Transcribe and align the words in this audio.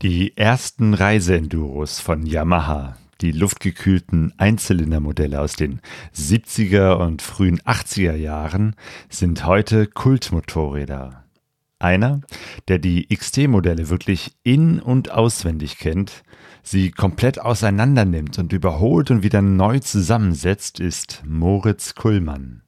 Die 0.00 0.36
ersten 0.36 0.94
Reiseenduros 0.94 1.98
von 1.98 2.24
Yamaha, 2.24 2.96
die 3.20 3.32
luftgekühlten 3.32 4.32
Einzylindermodelle 4.36 5.40
aus 5.40 5.56
den 5.56 5.80
70er 6.14 7.04
und 7.04 7.20
frühen 7.20 7.58
80er 7.62 8.14
Jahren, 8.14 8.76
sind 9.08 9.44
heute 9.44 9.88
Kultmotorräder. 9.88 11.24
Einer, 11.80 12.20
der 12.68 12.78
die 12.78 13.08
XT-Modelle 13.08 13.88
wirklich 13.88 14.36
in- 14.44 14.78
und 14.78 15.10
auswendig 15.10 15.78
kennt, 15.78 16.22
sie 16.62 16.92
komplett 16.92 17.40
auseinander 17.40 18.04
nimmt 18.04 18.38
und 18.38 18.52
überholt 18.52 19.10
und 19.10 19.24
wieder 19.24 19.42
neu 19.42 19.80
zusammensetzt, 19.80 20.78
ist 20.78 21.24
Moritz 21.26 21.96
Kullmann. 21.96 22.62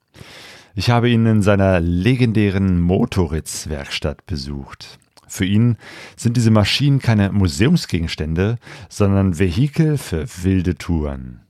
Ich 0.74 0.90
habe 0.90 1.08
ihn 1.08 1.26
in 1.26 1.42
seiner 1.42 1.78
legendären 1.78 2.80
Motoritz-Werkstatt 2.80 4.26
besucht. 4.26 4.98
Für 5.30 5.44
ihn 5.44 5.76
sind 6.16 6.36
diese 6.36 6.50
Maschinen 6.50 6.98
keine 6.98 7.30
Museumsgegenstände, 7.30 8.58
sondern 8.88 9.38
Vehikel 9.38 9.96
für 9.96 10.26
wilde 10.42 10.74
Touren. 10.74 11.42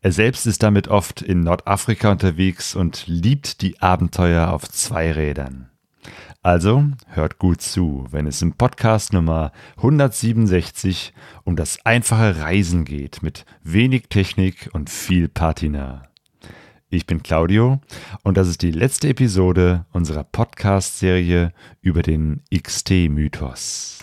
Er 0.00 0.12
selbst 0.12 0.46
ist 0.46 0.62
damit 0.62 0.88
oft 0.88 1.20
in 1.20 1.40
Nordafrika 1.40 2.10
unterwegs 2.10 2.74
und 2.74 3.04
liebt 3.06 3.60
die 3.60 3.82
Abenteuer 3.82 4.50
auf 4.50 4.66
zwei 4.70 5.12
Rädern. 5.12 5.68
Also 6.42 6.84
hört 7.08 7.38
gut 7.38 7.60
zu, 7.60 8.06
wenn 8.10 8.26
es 8.26 8.40
im 8.40 8.54
Podcast 8.54 9.12
Nummer 9.12 9.52
167 9.76 11.12
um 11.44 11.54
das 11.54 11.84
einfache 11.84 12.40
Reisen 12.40 12.86
geht 12.86 13.22
mit 13.22 13.44
wenig 13.62 14.04
Technik 14.08 14.70
und 14.72 14.88
viel 14.88 15.28
Patina. 15.28 16.07
Ich 16.90 17.04
bin 17.04 17.22
Claudio 17.22 17.80
und 18.22 18.38
das 18.38 18.48
ist 18.48 18.62
die 18.62 18.70
letzte 18.70 19.08
Episode 19.08 19.84
unserer 19.92 20.24
Podcast-Serie 20.24 21.52
über 21.82 22.00
den 22.00 22.40
XT-Mythos. 22.50 23.98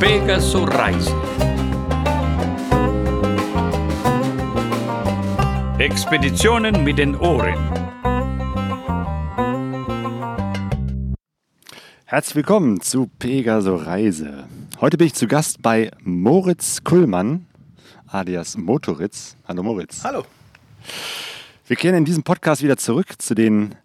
Pegasus 0.00 0.66
Reisen. 0.66 1.14
Expeditionen 5.78 6.84
mit 6.84 6.96
den 6.96 7.16
Ohren. 7.16 7.79
Herzlich 12.10 12.34
willkommen 12.34 12.80
zu 12.80 13.08
Pegaso 13.20 13.76
Reise. 13.76 14.48
Heute 14.80 14.98
bin 14.98 15.06
ich 15.06 15.14
zu 15.14 15.28
Gast 15.28 15.62
bei 15.62 15.92
Moritz 16.02 16.82
Kullmann, 16.82 17.46
alias 18.08 18.56
Motoritz. 18.56 19.36
Hallo 19.46 19.62
Moritz. 19.62 20.02
Hallo. 20.02 20.24
Wir 21.68 21.76
kehren 21.76 21.94
in 21.94 22.04
diesem 22.04 22.24
Podcast 22.24 22.64
wieder 22.64 22.76
zurück 22.78 23.22
zu 23.22 23.36
den 23.36 23.76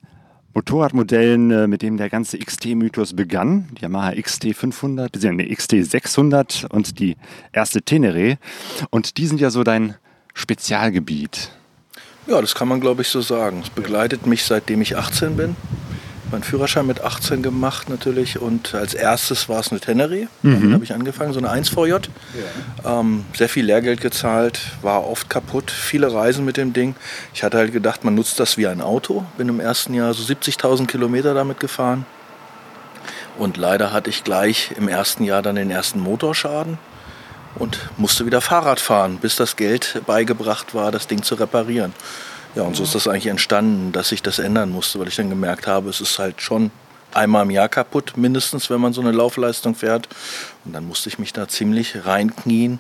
Motorradmodellen, 0.56 1.52
äh, 1.52 1.68
mit 1.68 1.84
denen 1.84 1.98
der 1.98 2.10
ganze 2.10 2.40
XT-Mythos 2.40 3.16
begann. 3.16 3.70
Die 3.78 3.84
Yamaha 3.84 4.14
XT500, 4.14 5.12
beziehungsweise 5.12 5.52
XT600 5.52 6.66
und 6.66 6.98
die 6.98 7.18
erste 7.54 7.84
Tenere. 7.84 8.40
Und 8.90 9.18
die 9.18 9.28
sind 9.28 9.40
ja 9.40 9.52
so 9.52 9.64
dein 9.64 9.98
Spezialgebiet. 10.34 11.52
Ja, 12.26 12.42
das 12.42 12.56
kann 12.56 12.70
man 12.70 12.82
glaube 12.82 13.04
ich 13.04 13.08
so 13.08 13.22
sagen. 13.22 13.62
Es 13.64 13.70
begleitet 13.70 14.26
mich 14.26 14.46
seitdem 14.46 14.82
ich 14.82 14.98
18 14.98 15.38
bin. 15.38 15.56
Mein 16.32 16.44
Führerschein 16.44 16.88
mit 16.88 17.02
18 17.02 17.44
gemacht 17.44 17.90
natürlich 17.90 18.40
und 18.40 18.74
als 18.74 18.94
erstes 18.94 19.48
war 19.48 19.60
es 19.60 19.72
eine 19.72 19.80
Tenere. 19.80 20.28
Mhm. 20.42 20.74
habe 20.74 20.84
ich 20.84 20.94
angefangen, 20.94 21.34
so 21.34 21.40
eine 21.40 21.50
1VJ. 21.52 22.10
Ähm, 22.84 23.26
sehr 23.36 23.50
viel 23.50 23.66
Lehrgeld 23.66 24.02
gezahlt, 24.02 24.60
war 24.82 25.08
oft 25.08 25.30
kaputt, 25.30 25.72
viele 25.72 26.12
Reisen 26.14 26.44
mit 26.46 26.58
dem 26.58 26.74
Ding. 26.74 26.96
Ich 27.34 27.44
hatte 27.44 27.58
halt 27.58 27.72
gedacht, 27.74 28.04
man 28.04 28.16
nutzt 28.16 28.40
das 28.40 28.58
wie 28.58 28.68
ein 28.68 28.82
Auto. 28.82 29.26
Bin 29.38 29.50
im 29.50 29.60
ersten 29.60 29.94
Jahr 29.94 30.14
so 30.14 30.24
70.000 30.24 30.88
Kilometer 30.88 31.34
damit 31.34 31.60
gefahren. 31.60 32.06
Und 33.38 33.58
leider 33.58 33.92
hatte 33.92 34.10
ich 34.10 34.24
gleich 34.24 34.72
im 34.78 34.88
ersten 34.88 35.24
Jahr 35.24 35.42
dann 35.42 35.56
den 35.56 35.70
ersten 35.70 36.00
Motorschaden 36.00 36.78
und 37.56 37.90
musste 37.98 38.26
wieder 38.26 38.42
Fahrrad 38.42 38.80
fahren, 38.80 39.18
bis 39.22 39.36
das 39.36 39.56
Geld 39.56 40.02
beigebracht 40.06 40.74
war, 40.74 40.92
das 40.92 41.08
Ding 41.08 41.24
zu 41.24 41.36
reparieren. 41.36 41.94
Ja, 42.56 42.64
und 42.64 42.76
so 42.76 42.84
ist 42.84 42.96
das 42.96 43.08
eigentlich 43.08 43.28
entstanden, 43.28 43.92
dass 43.92 44.12
ich 44.12 44.22
das 44.24 44.40
ändern 44.40 44.72
musste, 44.72 45.00
weil 45.00 45.08
ich 45.10 45.16
dann 45.16 45.30
gemerkt 45.30 45.68
habe, 45.68 45.90
es 45.90 46.00
ist 46.02 46.20
halt 46.20 46.42
schon 46.42 46.72
einmal 47.14 47.44
im 47.44 47.52
Jahr 47.52 47.70
kaputt, 47.70 48.14
mindestens, 48.16 48.70
wenn 48.70 48.80
man 48.82 48.94
so 48.94 49.02
eine 49.02 49.12
Laufleistung 49.12 49.76
fährt. 49.76 50.08
Und 50.64 50.74
dann 50.74 50.88
musste 50.88 51.10
ich 51.10 51.20
mich 51.20 51.34
da 51.34 51.48
ziemlich 51.48 52.06
reinknien 52.06 52.80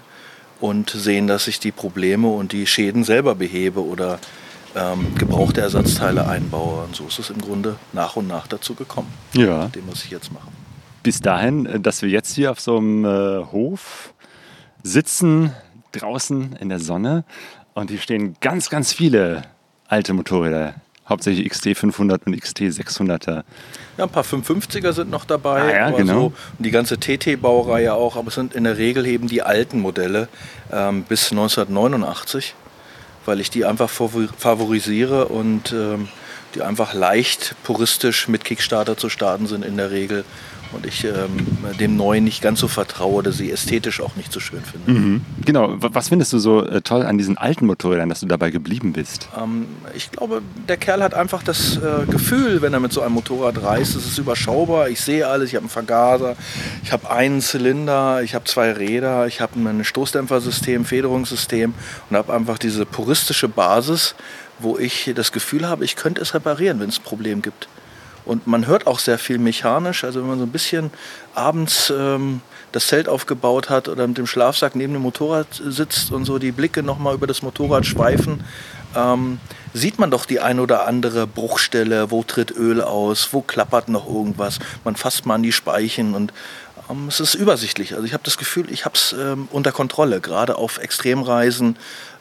und 0.62 0.90
sehen, 0.90 1.28
dass 1.28 1.48
ich 1.48 1.60
die 1.60 1.72
Probleme 1.72 2.28
und 2.30 2.52
die 2.54 2.66
Schäden 2.68 3.04
selber 3.04 3.36
behebe 3.36 3.84
oder 3.86 4.20
ähm, 4.76 5.14
gebrauchte 5.16 5.62
Ersatzteile 5.62 6.28
einbaue. 6.28 6.84
Und 6.84 6.96
so 6.96 7.08
ist 7.08 7.20
es 7.20 7.30
im 7.30 7.42
Grunde 7.42 7.76
nach 7.94 8.16
und 8.16 8.28
nach 8.28 8.48
dazu 8.48 8.76
gekommen, 8.76 9.12
Ja. 9.34 9.68
dem, 9.68 9.84
was 9.90 10.04
ich 10.06 10.12
jetzt 10.12 10.32
mache. 10.32 10.48
Bis 11.04 11.20
dahin, 11.20 11.66
äh, 11.66 11.80
dass 11.80 12.02
wir 12.02 12.10
jetzt 12.10 12.34
hier 12.36 12.52
auf 12.52 12.60
so 12.60 12.78
einem 12.78 13.06
äh, 13.06 13.44
Hof 13.52 14.14
sitzen, 14.84 15.52
draußen 15.92 16.54
in 16.60 16.70
der 16.70 16.80
Sonne. 16.80 17.24
Und 17.74 17.90
hier 17.90 18.00
stehen 18.00 18.36
ganz, 18.42 18.70
ganz 18.70 18.94
viele 18.94 19.44
alte 19.88 20.14
Motorräder. 20.14 20.76
Hauptsächlich 21.08 21.52
XT500 21.52 22.22
und 22.26 22.36
XT600er. 22.36 23.44
Ja, 23.98 24.04
ein 24.06 24.10
paar 24.10 24.24
550er 24.24 24.92
sind 24.92 25.12
noch 25.12 25.24
dabei. 25.26 25.62
Ah 25.62 25.72
ja, 25.72 25.92
genau. 25.92 26.14
So, 26.14 26.26
und 26.58 26.66
die 26.66 26.72
ganze 26.72 27.00
TT-Baureihe 27.00 27.94
auch, 27.94 28.16
aber 28.16 28.30
es 28.30 28.34
sind 28.36 28.56
in 28.56 28.64
der 28.64 28.78
Regel 28.80 29.06
eben 29.06 29.28
die 29.28 29.44
alten 29.44 29.82
Modelle 29.82 30.28
ähm, 30.74 31.04
bis 31.04 31.32
1989, 31.32 32.56
weil 33.26 33.40
ich 33.40 33.52
die 33.52 33.66
einfach 33.66 33.90
favor- 33.90 34.30
favorisiere 34.36 35.28
und 35.28 35.72
ähm, 35.74 36.08
die 36.56 36.64
einfach 36.64 36.96
leicht 36.96 37.54
puristisch 37.64 38.28
mit 38.28 38.44
Kickstarter 38.44 38.98
zu 38.98 39.10
starten 39.10 39.46
sind 39.46 39.64
in 39.64 39.78
der 39.78 39.92
Regel. 39.92 40.26
Und 40.76 40.86
ich 40.86 41.06
ähm, 41.06 41.48
dem 41.80 41.96
Neuen 41.96 42.26
nicht 42.26 42.42
ganz 42.42 42.60
so 42.60 42.68
vertraue, 42.68 43.24
dass 43.24 43.38
sie 43.38 43.50
ästhetisch 43.52 44.02
auch 44.02 44.16
nicht 44.18 44.32
so 44.34 44.40
schön 44.42 44.60
finde. 44.62 45.22
Genau, 45.46 45.82
wa- 45.82 45.90
was 45.94 46.10
findest 46.10 46.34
du 46.34 46.40
so 46.40 46.66
äh, 46.66 46.82
toll 46.82 47.04
an 47.06 47.18
diesen 47.18 47.38
alten 47.38 47.66
Motorrädern, 47.66 48.10
dass 48.10 48.20
du 48.20 48.26
dabei 48.26 48.50
geblieben 48.52 48.92
bist? 48.92 49.30
Ähm, 49.42 49.68
ich 49.96 50.12
glaube, 50.12 50.42
der 50.68 50.76
Kerl 50.78 51.02
hat 51.02 51.14
einfach 51.14 51.44
das 51.44 51.78
äh, 51.78 52.06
Gefühl, 52.10 52.62
wenn 52.62 52.74
er 52.74 52.80
mit 52.82 52.92
so 52.92 53.02
einem 53.02 53.14
Motorrad 53.14 53.62
reist, 53.64 53.96
es 53.96 54.06
ist 54.06 54.18
überschaubar. 54.18 54.90
Ich 54.90 55.00
sehe 55.02 55.26
alles, 55.28 55.50
ich 55.50 55.56
habe 55.56 55.64
einen 55.64 55.70
Vergaser, 55.70 56.36
ich 56.84 56.92
habe 56.92 57.10
einen 57.10 57.40
Zylinder, 57.42 58.22
ich 58.22 58.36
habe 58.36 58.44
zwei 58.46 58.72
Räder, 58.74 59.28
ich 59.28 59.40
habe 59.40 59.58
ein 59.58 59.84
Stoßdämpfersystem, 59.84 60.84
Federungssystem 60.84 61.74
und 62.10 62.18
habe 62.18 62.34
einfach 62.34 62.58
diese 62.58 62.86
puristische 62.86 63.48
Basis, 63.48 64.16
wo 64.60 64.78
ich 64.78 65.12
das 65.16 65.32
Gefühl 65.32 65.68
habe, 65.68 65.86
ich 65.86 65.96
könnte 65.96 66.22
es 66.22 66.34
reparieren, 66.34 66.80
wenn 66.80 66.90
es 66.90 67.00
ein 67.00 67.04
Problem 67.04 67.42
gibt. 67.42 67.68
Und 68.26 68.48
man 68.48 68.68
hört 68.68 68.88
auch 68.88 69.00
sehr 69.00 69.20
viel 69.20 69.38
mechanisch. 69.38 70.04
Also 70.04 70.22
wenn 70.22 70.28
man 70.28 70.40
so 70.40 70.46
ein 70.46 70.52
bisschen 70.52 70.92
abends 71.34 71.94
ähm, 71.96 72.42
das 72.72 72.88
Zelt 72.88 73.08
aufgebaut 73.08 73.70
hat 73.70 73.88
oder 73.88 74.08
mit 74.08 74.18
dem 74.18 74.28
Schlafsack 74.28 74.76
neben 74.76 74.94
dem 74.94 75.02
Motorrad 75.02 75.48
sitzt 75.64 76.12
und 76.12 76.26
so 76.26 76.40
die 76.40 76.52
Blicke 76.52 76.84
nochmal 76.84 77.14
über 77.14 77.28
das 77.28 77.42
Motorrad 77.42 77.86
schweifen, 77.86 78.44
ähm, 78.96 79.40
sieht 79.74 80.00
man 80.00 80.12
doch 80.12 80.26
die 80.26 80.40
ein 80.40 80.60
oder 80.60 80.88
andere 80.88 81.28
Bruchstelle, 81.28 82.12
wo 82.12 82.24
tritt 82.24 82.52
Öl 82.52 82.82
aus, 82.82 83.30
wo 83.32 83.42
klappert 83.42 83.90
noch 83.90 84.08
irgendwas. 84.08 84.60
Man 84.84 84.96
fasst 84.96 85.26
mal 85.26 85.36
an 85.36 85.44
die 85.44 85.52
Speichen 85.52 86.16
und 86.16 86.34
ähm, 86.90 87.08
es 87.08 87.20
ist 87.20 87.36
übersichtlich. 87.36 87.94
Also 87.94 88.06
ich 88.06 88.14
habe 88.14 88.24
das 88.24 88.38
Gefühl, 88.38 88.72
ich 88.72 88.86
habe 88.86 88.96
es 88.96 89.14
ähm, 89.14 89.48
unter 89.52 89.72
Kontrolle. 89.72 90.22
Gerade 90.22 90.58
auf 90.58 90.78
Extremreisen 90.78 91.78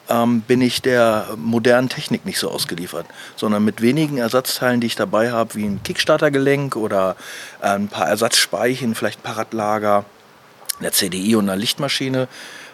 ähm, 0.09 0.41
bin 0.41 0.61
ich 0.61 0.81
der 0.81 1.27
modernen 1.37 1.89
Technik 1.89 2.25
nicht 2.25 2.39
so 2.39 2.49
ausgeliefert, 2.51 3.05
sondern 3.35 3.63
mit 3.65 3.81
wenigen 3.81 4.17
Ersatzteilen, 4.17 4.81
die 4.81 4.87
ich 4.87 4.95
dabei 4.95 5.31
habe, 5.31 5.55
wie 5.55 5.65
ein 5.65 5.81
Kickstartergelenk 5.83 6.75
oder 6.75 7.15
äh, 7.61 7.67
ein 7.69 7.87
paar 7.87 8.07
Ersatzspeichen, 8.07 8.95
vielleicht 8.95 9.19
ein 9.19 9.23
Paradlager, 9.23 10.05
einer 10.79 10.91
CDI 10.91 11.35
und 11.35 11.45
einer 11.49 11.55
Lichtmaschine 11.57 12.27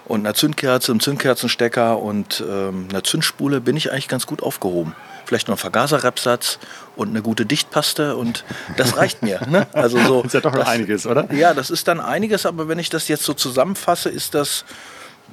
und 0.05 0.21
einer 0.21 0.33
Zündkerze, 0.33 0.91
einem 0.91 0.99
Zündkerzenstecker 0.99 1.99
und 1.99 2.43
ähm, 2.47 2.87
einer 2.89 3.03
Zündspule 3.03 3.61
bin 3.61 3.77
ich 3.77 3.91
eigentlich 3.91 4.07
ganz 4.07 4.25
gut 4.25 4.41
aufgehoben. 4.43 4.95
Vielleicht 5.25 5.47
noch 5.47 5.55
ein 5.55 5.59
Vergaserrepsatz 5.59 6.59
und 6.97 7.09
eine 7.09 7.21
gute 7.21 7.45
Dichtpaste 7.45 8.17
und 8.17 8.43
das 8.75 8.97
reicht 8.97 9.21
mir. 9.23 9.39
Ne? 9.47 9.67
Also 9.71 9.97
so, 10.05 10.23
Ist 10.23 10.33
ja 10.33 10.41
doch 10.41 10.51
noch 10.51 10.59
das- 10.61 10.67
einiges, 10.69 11.05
oder? 11.07 11.31
Ja, 11.33 11.53
das 11.53 11.69
ist 11.69 11.87
dann 11.87 12.01
einiges, 12.01 12.45
aber 12.45 12.67
wenn 12.67 12.79
ich 12.79 12.89
das 12.89 13.07
jetzt 13.07 13.23
so 13.23 13.33
zusammenfasse, 13.33 14.09
ist 14.09 14.33
das 14.33 14.65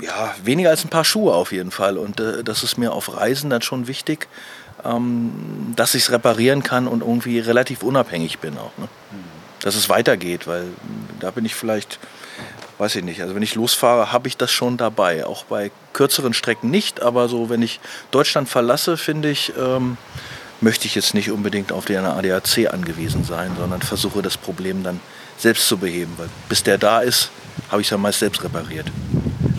ja, 0.00 0.34
weniger 0.42 0.70
als 0.70 0.84
ein 0.84 0.90
paar 0.90 1.04
Schuhe 1.04 1.34
auf 1.34 1.52
jeden 1.52 1.70
Fall. 1.70 1.98
Und 1.98 2.20
äh, 2.20 2.44
das 2.44 2.62
ist 2.62 2.78
mir 2.78 2.92
auf 2.92 3.16
Reisen 3.16 3.50
dann 3.50 3.62
schon 3.62 3.86
wichtig, 3.86 4.28
ähm, 4.84 5.72
dass 5.76 5.94
ich 5.94 6.04
es 6.04 6.12
reparieren 6.12 6.62
kann 6.62 6.86
und 6.86 7.02
irgendwie 7.02 7.38
relativ 7.38 7.82
unabhängig 7.82 8.38
bin 8.38 8.56
auch. 8.58 8.76
Ne? 8.78 8.88
Dass 9.60 9.74
es 9.74 9.88
weitergeht, 9.88 10.46
weil 10.46 10.64
da 11.20 11.30
bin 11.30 11.44
ich 11.44 11.54
vielleicht, 11.54 11.98
weiß 12.78 12.96
ich 12.96 13.04
nicht, 13.04 13.22
also 13.22 13.34
wenn 13.34 13.42
ich 13.42 13.54
losfahre, 13.54 14.12
habe 14.12 14.28
ich 14.28 14.36
das 14.36 14.52
schon 14.52 14.76
dabei. 14.76 15.26
Auch 15.26 15.44
bei 15.44 15.70
kürzeren 15.92 16.32
Strecken 16.32 16.70
nicht, 16.70 17.02
aber 17.02 17.28
so, 17.28 17.50
wenn 17.50 17.62
ich 17.62 17.80
Deutschland 18.10 18.48
verlasse, 18.48 18.96
finde 18.96 19.30
ich, 19.30 19.52
ähm, 19.58 19.96
möchte 20.60 20.86
ich 20.86 20.94
jetzt 20.94 21.14
nicht 21.14 21.30
unbedingt 21.30 21.72
auf 21.72 21.84
den 21.84 22.04
ADAC 22.04 22.72
angewiesen 22.72 23.24
sein, 23.24 23.52
sondern 23.58 23.82
versuche 23.82 24.22
das 24.22 24.36
Problem 24.36 24.82
dann 24.82 25.00
selbst 25.38 25.68
zu 25.68 25.76
beheben, 25.78 26.12
weil 26.16 26.28
bis 26.48 26.62
der 26.62 26.78
da 26.78 27.00
ist, 27.00 27.30
habe 27.70 27.80
ich 27.80 27.88
es 27.88 27.90
ja 27.90 27.98
meist 27.98 28.18
selbst 28.18 28.42
repariert. 28.42 28.86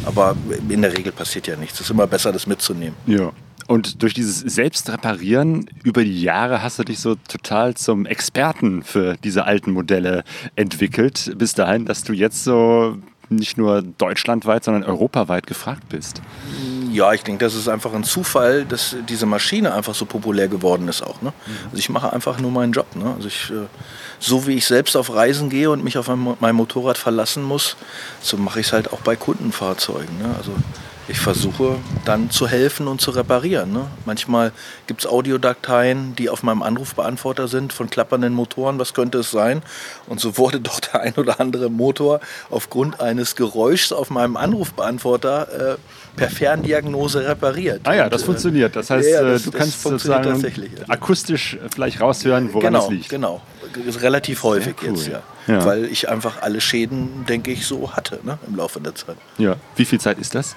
Aber 0.05 0.35
in 0.69 0.81
der 0.81 0.97
Regel 0.97 1.11
passiert 1.11 1.47
ja 1.47 1.55
nichts. 1.55 1.75
Es 1.75 1.87
ist 1.87 1.91
immer 1.91 2.07
besser, 2.07 2.31
das 2.31 2.47
mitzunehmen. 2.47 2.95
Ja. 3.05 3.31
Und 3.67 4.01
durch 4.01 4.15
dieses 4.15 4.39
Selbstreparieren 4.39 5.69
über 5.83 6.03
die 6.03 6.21
Jahre 6.23 6.63
hast 6.63 6.79
du 6.79 6.83
dich 6.83 6.99
so 6.99 7.15
total 7.27 7.75
zum 7.75 8.07
Experten 8.07 8.81
für 8.81 9.15
diese 9.23 9.45
alten 9.45 9.71
Modelle 9.71 10.23
entwickelt. 10.55 11.33
Bis 11.37 11.53
dahin, 11.53 11.85
dass 11.85 12.03
du 12.03 12.13
jetzt 12.13 12.43
so 12.43 12.97
nicht 13.29 13.57
nur 13.59 13.83
deutschlandweit, 13.83 14.63
sondern 14.63 14.83
europaweit 14.83 15.45
gefragt 15.45 15.83
bist. 15.89 16.21
Ja, 16.91 17.13
ich 17.13 17.23
denke, 17.23 17.45
das 17.45 17.55
ist 17.55 17.67
einfach 17.67 17.93
ein 17.93 18.03
Zufall, 18.03 18.65
dass 18.65 18.95
diese 19.07 19.25
Maschine 19.25 19.73
einfach 19.73 19.95
so 19.95 20.05
populär 20.05 20.47
geworden 20.47 20.87
ist 20.87 21.01
auch. 21.01 21.21
Ne? 21.21 21.33
Also 21.65 21.77
ich 21.77 21.89
mache 21.89 22.11
einfach 22.13 22.39
nur 22.39 22.51
meinen 22.51 22.71
Job. 22.71 22.95
Ne? 22.95 23.13
Also 23.15 23.27
ich, 23.27 23.49
äh, 23.51 23.67
so 24.19 24.47
wie 24.47 24.53
ich 24.53 24.65
selbst 24.65 24.95
auf 24.95 25.13
Reisen 25.13 25.49
gehe 25.49 25.69
und 25.69 25.83
mich 25.83 25.97
auf 25.97 26.09
mein 26.39 26.55
Motorrad 26.55 26.97
verlassen 26.97 27.43
muss, 27.43 27.75
so 28.21 28.37
mache 28.37 28.59
ich 28.59 28.67
es 28.67 28.73
halt 28.73 28.91
auch 28.93 29.01
bei 29.01 29.15
Kundenfahrzeugen. 29.15 30.17
Ne? 30.19 30.35
Also 30.37 30.53
ich 31.09 31.19
versuche 31.19 31.77
dann 32.05 32.29
zu 32.29 32.47
helfen 32.47 32.87
und 32.87 33.01
zu 33.01 33.09
reparieren. 33.09 33.71
Ne? 33.71 33.87
Manchmal 34.05 34.51
gibt 34.85 35.01
es 35.01 35.07
Audiodateien, 35.07 36.15
die 36.15 36.29
auf 36.29 36.43
meinem 36.43 36.61
Anrufbeantworter 36.61 37.47
sind 37.47 37.73
von 37.73 37.89
klappernden 37.89 38.31
Motoren. 38.31 38.77
Was 38.77 38.93
könnte 38.93 39.17
es 39.17 39.31
sein? 39.31 39.63
Und 40.05 40.19
so 40.19 40.37
wurde 40.37 40.59
doch 40.61 40.79
der 40.79 41.01
ein 41.01 41.15
oder 41.15 41.39
andere 41.39 41.71
Motor 41.71 42.19
aufgrund 42.51 42.99
eines 43.01 43.35
Geräuschs 43.35 43.91
auf 43.91 44.11
meinem 44.11 44.37
Anrufbeantworter 44.37 45.73
äh, 45.73 45.77
per 46.19 46.29
Ferndiagnose 46.29 47.27
repariert. 47.27 47.81
Ah 47.85 47.93
ja, 47.93 48.09
das 48.09 48.21
und, 48.21 48.25
äh, 48.25 48.31
funktioniert. 48.31 48.75
Das 48.75 48.89
heißt, 48.89 49.09
ja, 49.09 49.21
das, 49.23 49.43
du 49.43 49.51
kannst 49.51 49.81
sozusagen 49.81 50.43
akustisch 50.87 51.57
vielleicht 51.73 52.01
raushören, 52.01 52.53
woran 52.53 52.73
genau, 52.73 52.85
es 52.85 52.91
liegt. 52.91 53.09
Genau, 53.09 53.41
ist 53.85 54.01
relativ 54.01 54.43
häufig 54.43 54.75
cool. 54.81 54.89
jetzt, 54.89 55.07
ja. 55.07 55.21
ja. 55.47 55.65
Weil 55.65 55.85
ich 55.85 56.09
einfach 56.09 56.41
alle 56.41 56.59
Schäden, 56.59 57.25
denke 57.27 57.51
ich, 57.51 57.65
so 57.65 57.93
hatte 57.93 58.19
ne, 58.23 58.37
im 58.47 58.55
Laufe 58.55 58.81
der 58.81 58.95
Zeit. 58.95 59.17
Ja. 59.37 59.55
Wie 59.75 59.85
viel 59.85 59.99
Zeit 59.99 60.19
ist 60.19 60.35
das? 60.35 60.55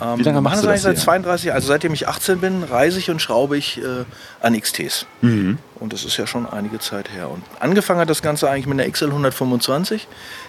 Ähm, 0.00 0.18
Wie 0.18 0.22
lange 0.22 0.40
machst 0.40 0.62
du 0.62 0.68
das 0.68 0.82
seit 0.82 0.98
32 0.98 1.52
Also 1.52 1.68
seitdem 1.68 1.92
ich 1.92 2.08
18 2.08 2.40
bin, 2.40 2.62
reise 2.62 2.98
ich 2.98 3.10
und 3.10 3.20
schraube 3.20 3.56
ich 3.56 3.78
äh, 3.78 4.04
an 4.40 4.58
XTs. 4.58 5.06
Mhm. 5.20 5.58
Und 5.78 5.92
das 5.92 6.04
ist 6.04 6.16
ja 6.16 6.26
schon 6.26 6.48
einige 6.48 6.78
Zeit 6.78 7.10
her. 7.10 7.30
Und 7.30 7.42
angefangen 7.60 8.00
hat 8.00 8.10
das 8.10 8.22
Ganze 8.22 8.48
eigentlich 8.48 8.66
mit 8.66 8.80
einer 8.80 8.90
XL 8.90 9.08
125, 9.08 10.06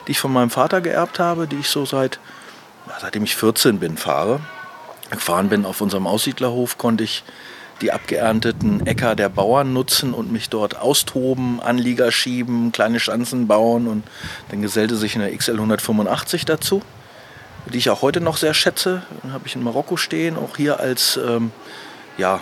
die 0.08 0.12
ich 0.12 0.20
von 0.20 0.32
meinem 0.32 0.50
Vater 0.50 0.82
geerbt 0.82 1.20
habe, 1.20 1.48
die 1.48 1.58
ich 1.58 1.70
so 1.70 1.86
seit, 1.86 2.20
seitdem 3.00 3.24
ich 3.24 3.36
14 3.36 3.80
bin, 3.80 3.98
fahre. 3.98 4.40
Gefahren 5.10 5.50
bin 5.50 5.66
auf 5.66 5.82
unserem 5.82 6.08
Aussiedlerhof, 6.08 6.78
konnte 6.78 7.04
ich 7.04 7.24
die 7.82 7.92
abgeernteten 7.92 8.86
Äcker 8.86 9.16
der 9.16 9.30
Bauern 9.30 9.74
nutzen 9.74 10.14
und 10.14 10.32
mich 10.32 10.50
dort 10.50 10.78
austoben, 10.78 11.60
Anlieger 11.60 12.12
schieben, 12.12 12.72
kleine 12.72 13.00
Schanzen 13.00 13.48
bauen. 13.48 13.88
Und 13.88 14.04
dann 14.50 14.62
gesellte 14.62 14.96
sich 14.96 15.16
eine 15.16 15.36
XL 15.36 15.56
185 15.56 16.46
dazu 16.46 16.82
die 17.72 17.78
ich 17.78 17.90
auch 17.90 18.02
heute 18.02 18.22
noch 18.22 18.38
sehr 18.38 18.54
schätze. 18.54 19.04
Habe 19.32 19.48
ich 19.48 19.56
in 19.56 19.64
Marokko 19.64 19.98
stehen, 19.98 20.38
auch 20.38 20.58
hier 20.58 20.80
als 20.80 21.18
ähm, 21.18 21.52
ja, 22.18 22.42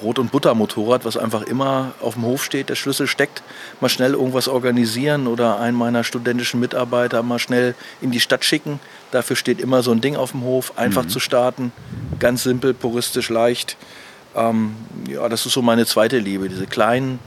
Brot- 0.00 0.18
und 0.18 0.30
Butter-Motorrad, 0.32 1.04
was 1.04 1.16
einfach 1.16 1.42
immer 1.42 1.92
auf 2.00 2.14
dem 2.14 2.24
Hof 2.24 2.44
steht, 2.44 2.68
der 2.68 2.74
Schlüssel 2.74 3.06
steckt, 3.06 3.42
mal 3.80 3.88
schnell 3.88 4.12
irgendwas 4.12 4.48
organisieren 4.48 5.26
oder 5.26 5.58
einen 5.58 5.76
meiner 5.76 6.04
studentischen 6.04 6.60
Mitarbeiter 6.60 7.22
mal 7.22 7.38
schnell 7.38 7.74
in 8.00 8.10
die 8.10 8.20
Stadt 8.20 8.44
schicken. 8.44 8.80
Dafür 9.10 9.36
steht 9.36 9.60
immer 9.60 9.82
so 9.82 9.92
ein 9.92 10.00
Ding 10.00 10.16
auf 10.16 10.32
dem 10.32 10.42
Hof, 10.42 10.76
einfach 10.76 11.04
mhm. 11.04 11.08
zu 11.08 11.20
starten, 11.20 11.72
ganz 12.18 12.42
simpel, 12.42 12.74
puristisch, 12.74 13.28
leicht. 13.28 13.76
Ähm, 14.34 14.76
ja, 15.08 15.28
das 15.28 15.46
ist 15.46 15.52
so 15.52 15.62
meine 15.62 15.86
zweite 15.86 16.18
Liebe, 16.18 16.48
diese 16.48 16.66
kleinen 16.66 17.18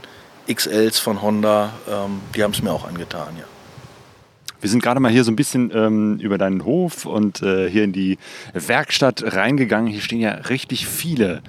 XLs 0.52 0.98
von 0.98 1.22
Honda, 1.22 1.72
ähm, 1.88 2.20
die 2.34 2.42
haben 2.42 2.52
es 2.52 2.62
mir 2.62 2.72
auch 2.72 2.86
angetan, 2.86 3.36
ja. 3.38 3.44
Wir 4.60 4.70
sind 4.70 4.82
gerade 4.82 4.98
mal 4.98 5.12
hier 5.12 5.24
so 5.24 5.30
ein 5.30 5.36
bisschen 5.36 5.70
ähm, 5.74 6.18
über 6.20 6.38
deinen 6.38 6.64
Hof 6.64 7.04
und 7.04 7.42
äh, 7.42 7.68
hier 7.68 7.84
in 7.84 7.92
die 7.92 8.16
Werkstatt 8.54 9.22
reingegangen. 9.22 9.92
Hier 9.92 10.00
stehen 10.00 10.20
ja 10.20 10.30
richtig 10.30 10.86
viele 10.86 11.42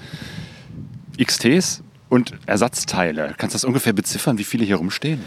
XTs 1.18 1.82
und 2.10 2.34
Ersatzteile. 2.46 3.34
Kannst 3.38 3.54
du 3.54 3.58
das 3.58 3.66
ungefähr 3.66 3.94
beziffern, 3.94 4.38
wie 4.38 4.44
viele 4.44 4.66
hier 4.66 4.78
rumstehen? 4.78 5.24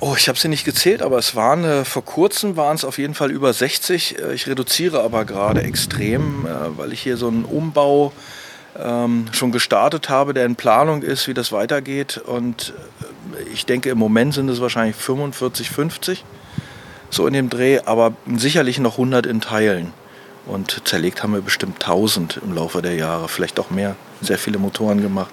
Oh, 0.00 0.14
ich 0.16 0.28
habe 0.28 0.38
sie 0.38 0.48
nicht 0.48 0.64
gezählt, 0.64 1.02
aber 1.02 1.18
es 1.18 1.36
waren 1.36 1.62
äh, 1.64 1.84
vor 1.84 2.04
kurzem 2.04 2.56
waren 2.56 2.74
es 2.74 2.84
auf 2.84 2.96
jeden 2.96 3.14
Fall 3.14 3.30
über 3.30 3.52
60. 3.52 4.18
Äh, 4.18 4.32
ich 4.32 4.46
reduziere 4.46 5.02
aber 5.02 5.24
gerade 5.24 5.62
extrem, 5.62 6.46
äh, 6.46 6.78
weil 6.78 6.92
ich 6.92 7.02
hier 7.02 7.18
so 7.18 7.28
einen 7.28 7.44
Umbau 7.44 8.12
ähm, 8.78 9.26
schon 9.32 9.52
gestartet 9.52 10.08
habe, 10.08 10.32
der 10.32 10.46
in 10.46 10.56
Planung 10.56 11.02
ist, 11.02 11.28
wie 11.28 11.34
das 11.34 11.52
weitergeht. 11.52 12.16
Und 12.16 12.72
äh, 13.36 13.42
ich 13.52 13.66
denke, 13.66 13.90
im 13.90 13.98
Moment 13.98 14.32
sind 14.32 14.48
es 14.48 14.60
wahrscheinlich 14.60 14.96
45, 14.96 15.70
50 15.70 16.24
so 17.10 17.26
in 17.26 17.34
dem 17.34 17.50
Dreh, 17.50 17.80
aber 17.84 18.14
sicherlich 18.36 18.78
noch 18.78 18.92
100 18.92 19.26
in 19.26 19.40
Teilen. 19.40 19.92
Und 20.50 20.82
zerlegt 20.84 21.22
haben 21.22 21.32
wir 21.32 21.42
bestimmt 21.42 21.80
1000 21.80 22.40
im 22.42 22.52
Laufe 22.52 22.82
der 22.82 22.94
Jahre, 22.94 23.28
vielleicht 23.28 23.60
auch 23.60 23.70
mehr. 23.70 23.94
Sehr 24.20 24.36
viele 24.36 24.58
Motoren 24.58 25.00
gemacht. 25.00 25.30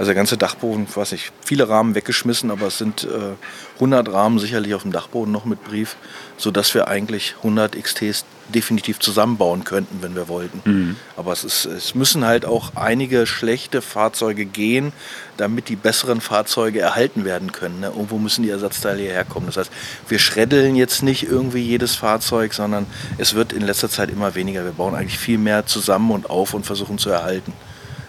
Also 0.00 0.08
der 0.08 0.16
ganze 0.16 0.38
Dachboden, 0.38 0.86
weiß 0.92 1.12
ich, 1.12 1.30
viele 1.44 1.68
Rahmen 1.68 1.94
weggeschmissen, 1.94 2.50
aber 2.50 2.68
es 2.68 2.78
sind 2.78 3.04
äh, 3.04 3.34
100 3.74 4.10
Rahmen 4.10 4.38
sicherlich 4.38 4.72
auf 4.72 4.80
dem 4.80 4.92
Dachboden 4.92 5.30
noch 5.30 5.44
mit 5.44 5.62
Brief, 5.62 5.96
sodass 6.38 6.72
wir 6.72 6.88
eigentlich 6.88 7.34
100 7.40 7.76
XTs 7.76 8.24
definitiv 8.48 8.98
zusammenbauen 8.98 9.64
könnten, 9.64 9.98
wenn 10.00 10.14
wir 10.14 10.28
wollten. 10.28 10.62
Mhm. 10.64 10.96
Aber 11.18 11.32
es, 11.32 11.44
ist, 11.44 11.66
es 11.66 11.94
müssen 11.94 12.24
halt 12.24 12.46
auch 12.46 12.76
einige 12.76 13.26
schlechte 13.26 13.82
Fahrzeuge 13.82 14.46
gehen, 14.46 14.94
damit 15.36 15.68
die 15.68 15.76
besseren 15.76 16.22
Fahrzeuge 16.22 16.80
erhalten 16.80 17.26
werden 17.26 17.52
können. 17.52 17.80
Ne? 17.80 17.88
Irgendwo 17.88 18.16
müssen 18.16 18.42
die 18.42 18.48
Ersatzteile 18.48 19.02
hierher 19.02 19.26
kommen. 19.26 19.44
Das 19.44 19.58
heißt, 19.58 19.70
wir 20.08 20.18
schreddeln 20.18 20.76
jetzt 20.76 21.02
nicht 21.02 21.24
irgendwie 21.24 21.60
jedes 21.60 21.94
Fahrzeug, 21.94 22.54
sondern 22.54 22.86
es 23.18 23.34
wird 23.34 23.52
in 23.52 23.60
letzter 23.60 23.90
Zeit 23.90 24.08
immer 24.08 24.34
weniger. 24.34 24.64
Wir 24.64 24.72
bauen 24.72 24.94
eigentlich 24.94 25.18
viel 25.18 25.36
mehr 25.36 25.66
zusammen 25.66 26.10
und 26.10 26.30
auf 26.30 26.54
und 26.54 26.64
versuchen 26.64 26.96
zu 26.96 27.10
erhalten. 27.10 27.52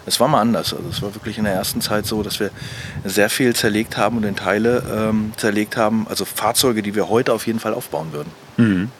Es 0.06 0.20
war 0.20 0.28
mal 0.28 0.40
anders. 0.40 0.74
Also 0.74 0.88
es 0.88 1.02
war 1.02 1.14
wirklich 1.14 1.38
in 1.38 1.44
der 1.44 1.54
ersten 1.54 1.80
Zeit 1.80 2.06
so, 2.06 2.22
dass 2.22 2.40
wir 2.40 2.50
sehr 3.04 3.30
viel 3.30 3.54
zerlegt 3.54 3.96
haben 3.96 4.16
und 4.16 4.24
in 4.24 4.36
Teile 4.36 4.82
ähm, 4.92 5.32
zerlegt 5.36 5.76
haben. 5.76 6.06
Also 6.08 6.24
Fahrzeuge, 6.24 6.82
die 6.82 6.94
wir 6.94 7.08
heute 7.08 7.32
auf 7.32 7.46
jeden 7.46 7.60
Fall 7.60 7.74
aufbauen 7.74 8.12
würden. 8.12 8.30
Mhm. 8.56 8.90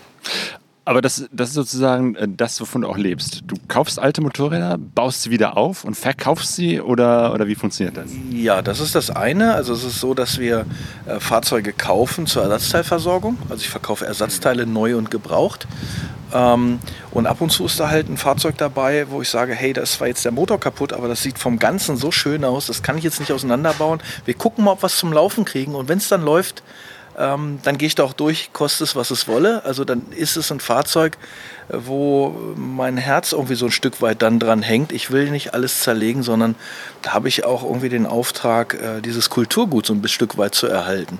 Aber 0.85 1.01
das, 1.01 1.29
das 1.31 1.51
ist 1.51 1.55
sozusagen 1.55 2.17
äh, 2.17 2.27
das, 2.29 2.61
wovon 2.61 2.83
du 2.83 2.89
auch 2.89 2.97
lebst. 2.97 3.43
Du 3.47 3.55
kaufst 3.69 3.99
alte 4.01 4.21
Motorräder, 4.21 4.79
baust 4.79 5.23
sie 5.23 5.31
wieder 5.31 5.57
auf 5.57 5.85
und 5.85 5.95
verkaufst 5.95 6.57
sie 6.57 6.81
oder, 6.81 7.33
oder 7.33 7.47
wie 7.47 7.55
funktioniert 7.55 7.97
das? 7.97 8.11
Ja, 8.31 8.63
das 8.63 8.81
ist 8.81 8.95
das 8.95 9.11
eine. 9.11 9.55
Also 9.55 9.75
es 9.75 9.85
ist 9.85 10.01
so, 10.01 10.13
dass 10.13 10.39
wir 10.39 10.67
äh, 11.07 11.21
Fahrzeuge 11.21 11.73
kaufen 11.73 12.27
zur 12.27 12.43
Ersatzteilversorgung. 12.43 13.39
Also 13.49 13.63
ich 13.63 13.69
verkaufe 13.69 14.07
Ersatzteile 14.07 14.67
neu 14.67 14.97
und 14.97 15.11
gebraucht. 15.11 15.69
Ähm, 16.33 16.81
und 17.11 17.27
ab 17.27 17.41
und 17.41 17.51
zu 17.51 17.67
ist 17.67 17.79
da 17.79 17.91
halt 17.91 18.09
ein 18.09 18.17
Fahrzeug 18.17 18.57
dabei, 18.59 19.07
wo 19.11 19.23
ich 19.23 19.29
sage, 19.29 19.55
hey, 19.55 19.73
da 19.73 19.83
ist 19.83 19.95
zwar 19.95 20.09
jetzt 20.09 20.25
der 20.25 20.33
Motor 20.33 20.59
kaputt, 20.59 20.93
aber 20.93 21.09
das 21.09 21.23
sieht 21.23 21.39
vom 21.39 21.59
Ganzen 21.59 21.97
so 21.97 22.11
schön 22.11 22.45
aus, 22.45 22.67
das 22.67 22.83
kann 22.83 22.99
ich 22.99 23.05
jetzt 23.05 23.21
nicht 23.21 23.33
auseinanderbauen. 23.33 24.01
Wir 24.25 24.35
gucken 24.35 24.65
mal, 24.65 24.73
ob 24.73 24.83
wir 24.83 24.87
es 24.87 24.97
zum 24.97 25.13
Laufen 25.13 25.45
kriegen. 25.45 25.75
Und 25.75 25.89
wenn 25.89 25.99
es 25.99 26.09
dann 26.09 26.23
läuft, 26.23 26.63
ähm, 27.19 27.59
dann 27.63 27.77
gehe 27.77 27.87
ich 27.87 27.95
da 27.95 28.05
auch 28.05 28.15
durch, 28.15 28.53
kostet 28.53 28.89
es, 28.89 28.97
was 28.97 29.11
es 29.11 29.29
wolle. 29.29 29.65
Also 29.65 29.85
dann 29.85 30.11
ist 30.13 30.37
es 30.37 30.51
ein 30.51 30.61
Fahrzeug, 30.61 31.19
äh, 31.69 31.77
wo 31.85 32.35
mein 32.57 32.97
Herz 32.97 33.33
irgendwie 33.33 33.55
so 33.55 33.67
ein 33.67 33.73
Stück 33.73 34.01
weit 34.01 34.23
dann 34.23 34.39
dran 34.39 34.63
hängt. 34.63 34.93
Ich 34.93 35.11
will 35.11 35.31
nicht 35.31 35.55
alles 35.55 35.81
zerlegen, 35.81 36.23
sondern 36.23 36.55
da 37.03 37.13
habe 37.13 37.29
ich 37.29 37.45
auch 37.45 37.63
irgendwie 37.63 37.91
den 37.91 38.07
Auftrag, 38.07 38.75
äh, 38.75 39.01
dieses 39.03 39.29
Kulturgut 39.29 39.87
so 39.87 39.93
ein 39.93 40.09
Stück 40.09 40.39
weit 40.39 40.55
zu 40.55 40.67
erhalten. 40.67 41.19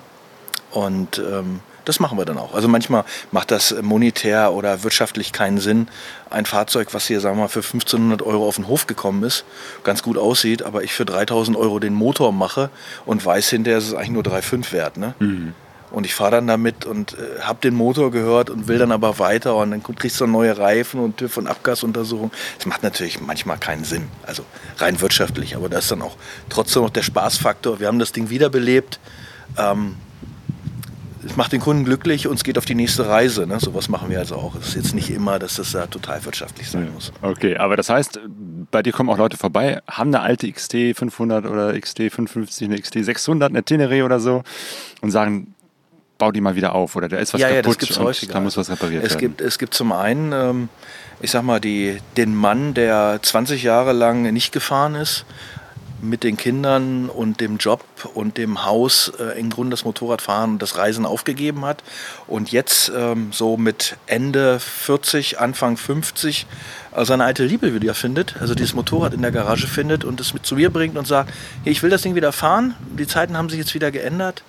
Und 0.71 1.19
ähm, 1.19 1.59
das 1.85 1.99
machen 1.99 2.17
wir 2.17 2.25
dann 2.25 2.37
auch. 2.37 2.53
Also 2.53 2.67
manchmal 2.67 3.03
macht 3.31 3.51
das 3.51 3.75
monetär 3.81 4.53
oder 4.53 4.83
wirtschaftlich 4.83 5.31
keinen 5.31 5.59
Sinn. 5.59 5.87
Ein 6.29 6.45
Fahrzeug, 6.45 6.93
was 6.93 7.07
hier, 7.07 7.19
sagen 7.19 7.37
wir 7.37 7.43
mal, 7.43 7.47
für 7.47 7.59
1500 7.59 8.21
Euro 8.21 8.47
auf 8.47 8.55
den 8.55 8.67
Hof 8.67 8.87
gekommen 8.87 9.23
ist, 9.23 9.45
ganz 9.83 10.03
gut 10.03 10.17
aussieht, 10.17 10.63
aber 10.63 10.83
ich 10.83 10.93
für 10.93 11.05
3000 11.05 11.57
Euro 11.57 11.79
den 11.79 11.93
Motor 11.93 12.31
mache 12.31 12.69
und 13.05 13.25
weiß 13.25 13.49
hinterher, 13.49 13.77
es 13.77 13.87
ist 13.87 13.93
eigentlich 13.93 14.09
nur 14.11 14.23
3,5 14.23 14.71
wert. 14.71 14.97
Ne? 14.97 15.13
Mhm. 15.19 15.53
Und 15.91 16.07
ich 16.07 16.15
fahre 16.15 16.31
dann 16.31 16.47
damit 16.47 16.85
und 16.85 17.13
äh, 17.13 17.41
habe 17.41 17.59
den 17.61 17.75
Motor 17.75 18.09
gehört 18.09 18.49
und 18.49 18.67
will 18.67 18.79
dann 18.79 18.91
aber 18.91 19.19
weiter 19.19 19.55
und 19.55 19.69
dann 19.69 19.83
kriegst 19.83 20.19
du 20.19 20.25
neue 20.25 20.57
Reifen 20.57 20.99
und 20.99 21.17
TÜV 21.17 21.37
und 21.37 21.45
Abgasuntersuchung. 21.45 22.31
Das 22.57 22.65
macht 22.65 22.81
natürlich 22.81 23.21
manchmal 23.21 23.59
keinen 23.59 23.83
Sinn, 23.83 24.07
also 24.25 24.43
rein 24.77 24.99
wirtschaftlich, 25.01 25.55
aber 25.55 25.69
da 25.69 25.77
ist 25.77 25.91
dann 25.91 26.01
auch 26.01 26.17
trotzdem 26.49 26.81
noch 26.81 26.89
der 26.89 27.03
Spaßfaktor. 27.03 27.79
Wir 27.79 27.87
haben 27.87 27.99
das 27.99 28.11
Ding 28.11 28.31
wiederbelebt. 28.31 28.99
Ähm, 29.55 29.97
es 31.25 31.35
macht 31.35 31.51
den 31.53 31.61
Kunden 31.61 31.85
glücklich 31.85 32.27
und 32.27 32.35
es 32.35 32.43
geht 32.43 32.57
auf 32.57 32.65
die 32.65 32.75
nächste 32.75 33.07
Reise. 33.07 33.47
Ne? 33.47 33.59
Sowas 33.59 33.89
machen 33.89 34.09
wir 34.09 34.19
also 34.19 34.35
auch. 34.35 34.55
Es 34.55 34.69
ist 34.69 34.75
jetzt 34.75 34.95
nicht 34.95 35.09
immer, 35.09 35.39
dass 35.39 35.55
das 35.55 35.71
da 35.71 35.87
total 35.87 36.23
wirtschaftlich 36.25 36.69
sein 36.69 36.91
muss. 36.93 37.11
Okay, 37.21 37.57
aber 37.57 37.77
das 37.77 37.89
heißt, 37.89 38.19
bei 38.71 38.83
dir 38.83 38.93
kommen 38.93 39.09
auch 39.09 39.17
Leute 39.17 39.37
vorbei, 39.37 39.81
haben 39.87 40.13
eine 40.13 40.21
alte 40.21 40.51
XT 40.51 40.95
500 40.95 41.45
oder 41.45 41.79
XT 41.79 41.97
550, 42.11 42.67
eine 42.67 42.79
XT 42.79 43.05
600, 43.05 43.49
eine 43.49 43.63
Tenere 43.63 44.03
oder 44.03 44.19
so 44.19 44.43
und 45.01 45.11
sagen, 45.11 45.53
bau 46.17 46.31
die 46.31 46.41
mal 46.41 46.55
wieder 46.55 46.73
auf 46.73 46.95
oder 46.95 47.09
da 47.09 47.17
ist 47.17 47.33
was 47.33 47.41
ja, 47.41 47.49
kaputt 47.49 47.65
ja, 47.65 47.69
das 47.69 47.77
gibt's 47.79 47.99
häufiger. 47.99 48.33
da 48.33 48.39
muss 48.39 48.55
was 48.55 48.69
repariert 48.69 49.03
es 49.03 49.11
werden. 49.11 49.19
Gibt, 49.19 49.41
es 49.41 49.57
gibt 49.57 49.73
zum 49.73 49.91
einen, 49.91 50.31
ähm, 50.31 50.69
ich 51.21 51.31
sag 51.31 51.43
mal, 51.43 51.59
die, 51.59 51.97
den 52.17 52.35
Mann, 52.35 52.73
der 52.73 53.19
20 53.21 53.63
Jahre 53.63 53.93
lang 53.93 54.31
nicht 54.31 54.51
gefahren 54.51 54.95
ist, 54.95 55.25
mit 56.03 56.23
den 56.23 56.37
Kindern 56.37 57.09
und 57.09 57.39
dem 57.39 57.57
Job 57.57 57.83
und 58.13 58.37
dem 58.37 58.65
Haus 58.65 59.11
äh, 59.19 59.39
im 59.39 59.49
Grunde 59.49 59.71
das 59.71 59.85
Motorradfahren 59.85 60.51
und 60.51 60.61
das 60.61 60.77
Reisen 60.77 61.05
aufgegeben 61.05 61.65
hat. 61.65 61.83
Und 62.27 62.51
jetzt 62.51 62.91
ähm, 62.95 63.29
so 63.31 63.57
mit 63.57 63.97
Ende 64.05 64.59
40, 64.59 65.39
Anfang 65.39 65.77
50 65.77 66.45
äh, 66.95 67.05
seine 67.05 67.23
alte 67.23 67.45
Liebe 67.45 67.73
wieder 67.73 67.93
findet, 67.93 68.35
also 68.39 68.53
dieses 68.53 68.73
Motorrad 68.73 69.13
in 69.13 69.21
der 69.21 69.31
Garage 69.31 69.67
findet 69.67 70.03
und 70.03 70.19
es 70.19 70.33
mit 70.33 70.45
zu 70.45 70.55
mir 70.55 70.69
bringt 70.69 70.97
und 70.97 71.07
sagt, 71.07 71.31
hey, 71.63 71.71
ich 71.71 71.81
will 71.81 71.89
das 71.89 72.01
Ding 72.01 72.15
wieder 72.15 72.31
fahren, 72.31 72.75
die 72.97 73.07
Zeiten 73.07 73.37
haben 73.37 73.49
sich 73.49 73.59
jetzt 73.59 73.73
wieder 73.73 73.91
geändert 73.91 74.43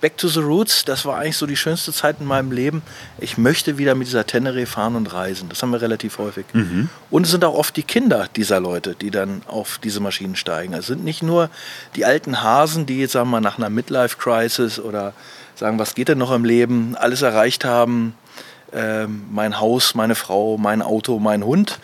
Back 0.00 0.16
to 0.16 0.28
the 0.28 0.40
Roots, 0.40 0.84
das 0.84 1.04
war 1.04 1.18
eigentlich 1.18 1.36
so 1.36 1.46
die 1.46 1.56
schönste 1.56 1.92
Zeit 1.92 2.16
in 2.20 2.26
meinem 2.26 2.52
Leben. 2.52 2.82
Ich 3.18 3.36
möchte 3.36 3.78
wieder 3.78 3.94
mit 3.94 4.06
dieser 4.06 4.26
Tenere 4.26 4.64
fahren 4.66 4.94
und 4.94 5.12
reisen. 5.12 5.48
Das 5.48 5.62
haben 5.62 5.72
wir 5.72 5.80
relativ 5.80 6.18
häufig. 6.18 6.46
Mhm. 6.52 6.88
Und 7.10 7.24
es 7.24 7.32
sind 7.32 7.44
auch 7.44 7.54
oft 7.54 7.76
die 7.76 7.82
Kinder 7.82 8.28
dieser 8.36 8.60
Leute, 8.60 8.94
die 8.94 9.10
dann 9.10 9.42
auf 9.46 9.78
diese 9.82 10.00
Maschinen 10.00 10.36
steigen. 10.36 10.72
Es 10.74 10.86
sind 10.86 11.02
nicht 11.02 11.22
nur 11.22 11.50
die 11.96 12.04
alten 12.04 12.42
Hasen, 12.42 12.86
die 12.86 13.00
jetzt 13.00 13.12
sagen 13.12 13.26
wir 13.28 13.32
mal 13.32 13.40
nach 13.40 13.58
einer 13.58 13.70
Midlife-Crisis 13.70 14.78
oder 14.78 15.14
sagen, 15.56 15.78
was 15.78 15.94
geht 15.94 16.08
denn 16.08 16.18
noch 16.18 16.32
im 16.32 16.44
Leben, 16.44 16.94
alles 16.96 17.22
erreicht 17.22 17.64
haben, 17.64 18.14
ähm, 18.72 19.24
mein 19.30 19.58
Haus, 19.60 19.94
meine 19.94 20.14
Frau, 20.14 20.58
mein 20.58 20.82
Auto, 20.82 21.18
mein 21.18 21.44
Hund 21.44 21.78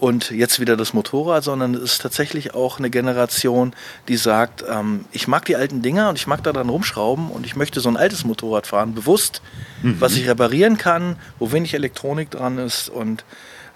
und 0.00 0.30
jetzt 0.30 0.60
wieder 0.60 0.76
das 0.76 0.94
Motorrad, 0.94 1.44
sondern 1.44 1.74
es 1.74 1.82
ist 1.82 2.02
tatsächlich 2.02 2.54
auch 2.54 2.78
eine 2.78 2.88
Generation, 2.88 3.74
die 4.08 4.16
sagt, 4.16 4.64
ähm, 4.68 5.04
ich 5.12 5.28
mag 5.28 5.44
die 5.44 5.56
alten 5.56 5.82
Dinger 5.82 6.08
und 6.08 6.16
ich 6.16 6.26
mag 6.26 6.42
da 6.42 6.52
dran 6.52 6.70
rumschrauben 6.70 7.30
und 7.30 7.44
ich 7.44 7.54
möchte 7.54 7.80
so 7.80 7.88
ein 7.90 7.98
altes 7.98 8.24
Motorrad 8.24 8.66
fahren, 8.66 8.94
bewusst, 8.94 9.42
mhm. 9.82 10.00
was 10.00 10.16
ich 10.16 10.26
reparieren 10.26 10.78
kann, 10.78 11.16
wo 11.38 11.52
wenig 11.52 11.74
Elektronik 11.74 12.30
dran 12.30 12.56
ist 12.58 12.88
und 12.88 13.24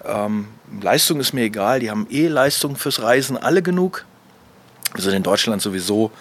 ähm, 0.03 0.47
Leistung 0.81 1.19
ist 1.19 1.33
mir 1.33 1.43
egal, 1.43 1.79
die 1.79 1.91
haben 1.91 2.07
eh 2.09 2.27
Leistung 2.27 2.75
fürs 2.75 3.01
Reisen 3.01 3.37
alle 3.37 3.61
genug. 3.61 4.05
Wir 4.93 5.03
sind 5.03 5.13
in 5.13 5.23
Deutschland 5.23 5.61
sowieso, 5.61 6.11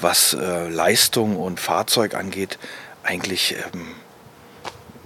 was 0.00 0.34
äh, 0.34 0.68
Leistung 0.68 1.36
und 1.36 1.58
Fahrzeug 1.58 2.14
angeht, 2.14 2.58
eigentlich 3.02 3.54
ähm, 3.72 3.86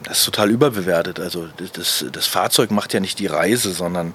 das 0.09 0.21
ist 0.21 0.25
total 0.25 0.51
überbewertet. 0.51 1.21
Also 1.21 1.49
das, 1.75 2.05
das 2.11 2.27
Fahrzeug 2.27 2.71
macht 2.71 2.95
ja 2.95 3.01
nicht 3.01 3.19
die 3.19 3.27
Reise, 3.27 3.73
sondern 3.73 4.15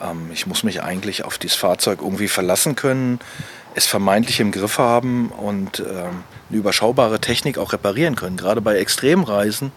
ähm, 0.00 0.30
ich 0.32 0.46
muss 0.46 0.62
mich 0.62 0.82
eigentlich 0.82 1.24
auf 1.24 1.38
dieses 1.38 1.56
Fahrzeug 1.56 2.00
irgendwie 2.02 2.28
verlassen 2.28 2.76
können, 2.76 3.18
es 3.74 3.86
vermeintlich 3.86 4.40
im 4.40 4.52
Griff 4.52 4.78
haben 4.78 5.30
und 5.30 5.80
ähm, 5.80 6.24
eine 6.50 6.58
überschaubare 6.58 7.18
Technik 7.20 7.56
auch 7.56 7.72
reparieren 7.72 8.14
können. 8.14 8.36
Gerade 8.36 8.60
bei 8.60 8.76
Extremreisen 8.76 9.72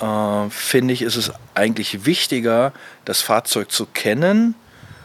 äh, 0.00 0.50
finde 0.50 0.92
ich, 0.92 1.00
ist 1.00 1.16
es 1.16 1.32
eigentlich 1.54 2.04
wichtiger, 2.04 2.72
das 3.06 3.22
Fahrzeug 3.22 3.72
zu 3.72 3.86
kennen 3.86 4.54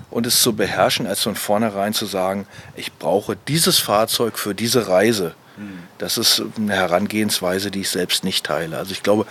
und 0.09 0.27
es 0.27 0.41
zu 0.41 0.53
beherrschen, 0.53 1.07
als 1.07 1.21
von 1.21 1.35
vornherein 1.35 1.93
zu 1.93 2.05
sagen, 2.05 2.47
ich 2.75 2.91
brauche 2.93 3.37
dieses 3.47 3.77
Fahrzeug 3.77 4.37
für 4.37 4.53
diese 4.53 4.89
Reise. 4.89 5.35
Hm. 5.55 5.79
Das 5.99 6.17
ist 6.17 6.43
eine 6.57 6.73
Herangehensweise, 6.73 7.71
die 7.71 7.81
ich 7.81 7.89
selbst 7.89 8.25
nicht 8.25 8.45
teile. 8.45 8.77
Also 8.77 8.91
ich 8.91 9.03
glaube, 9.03 9.25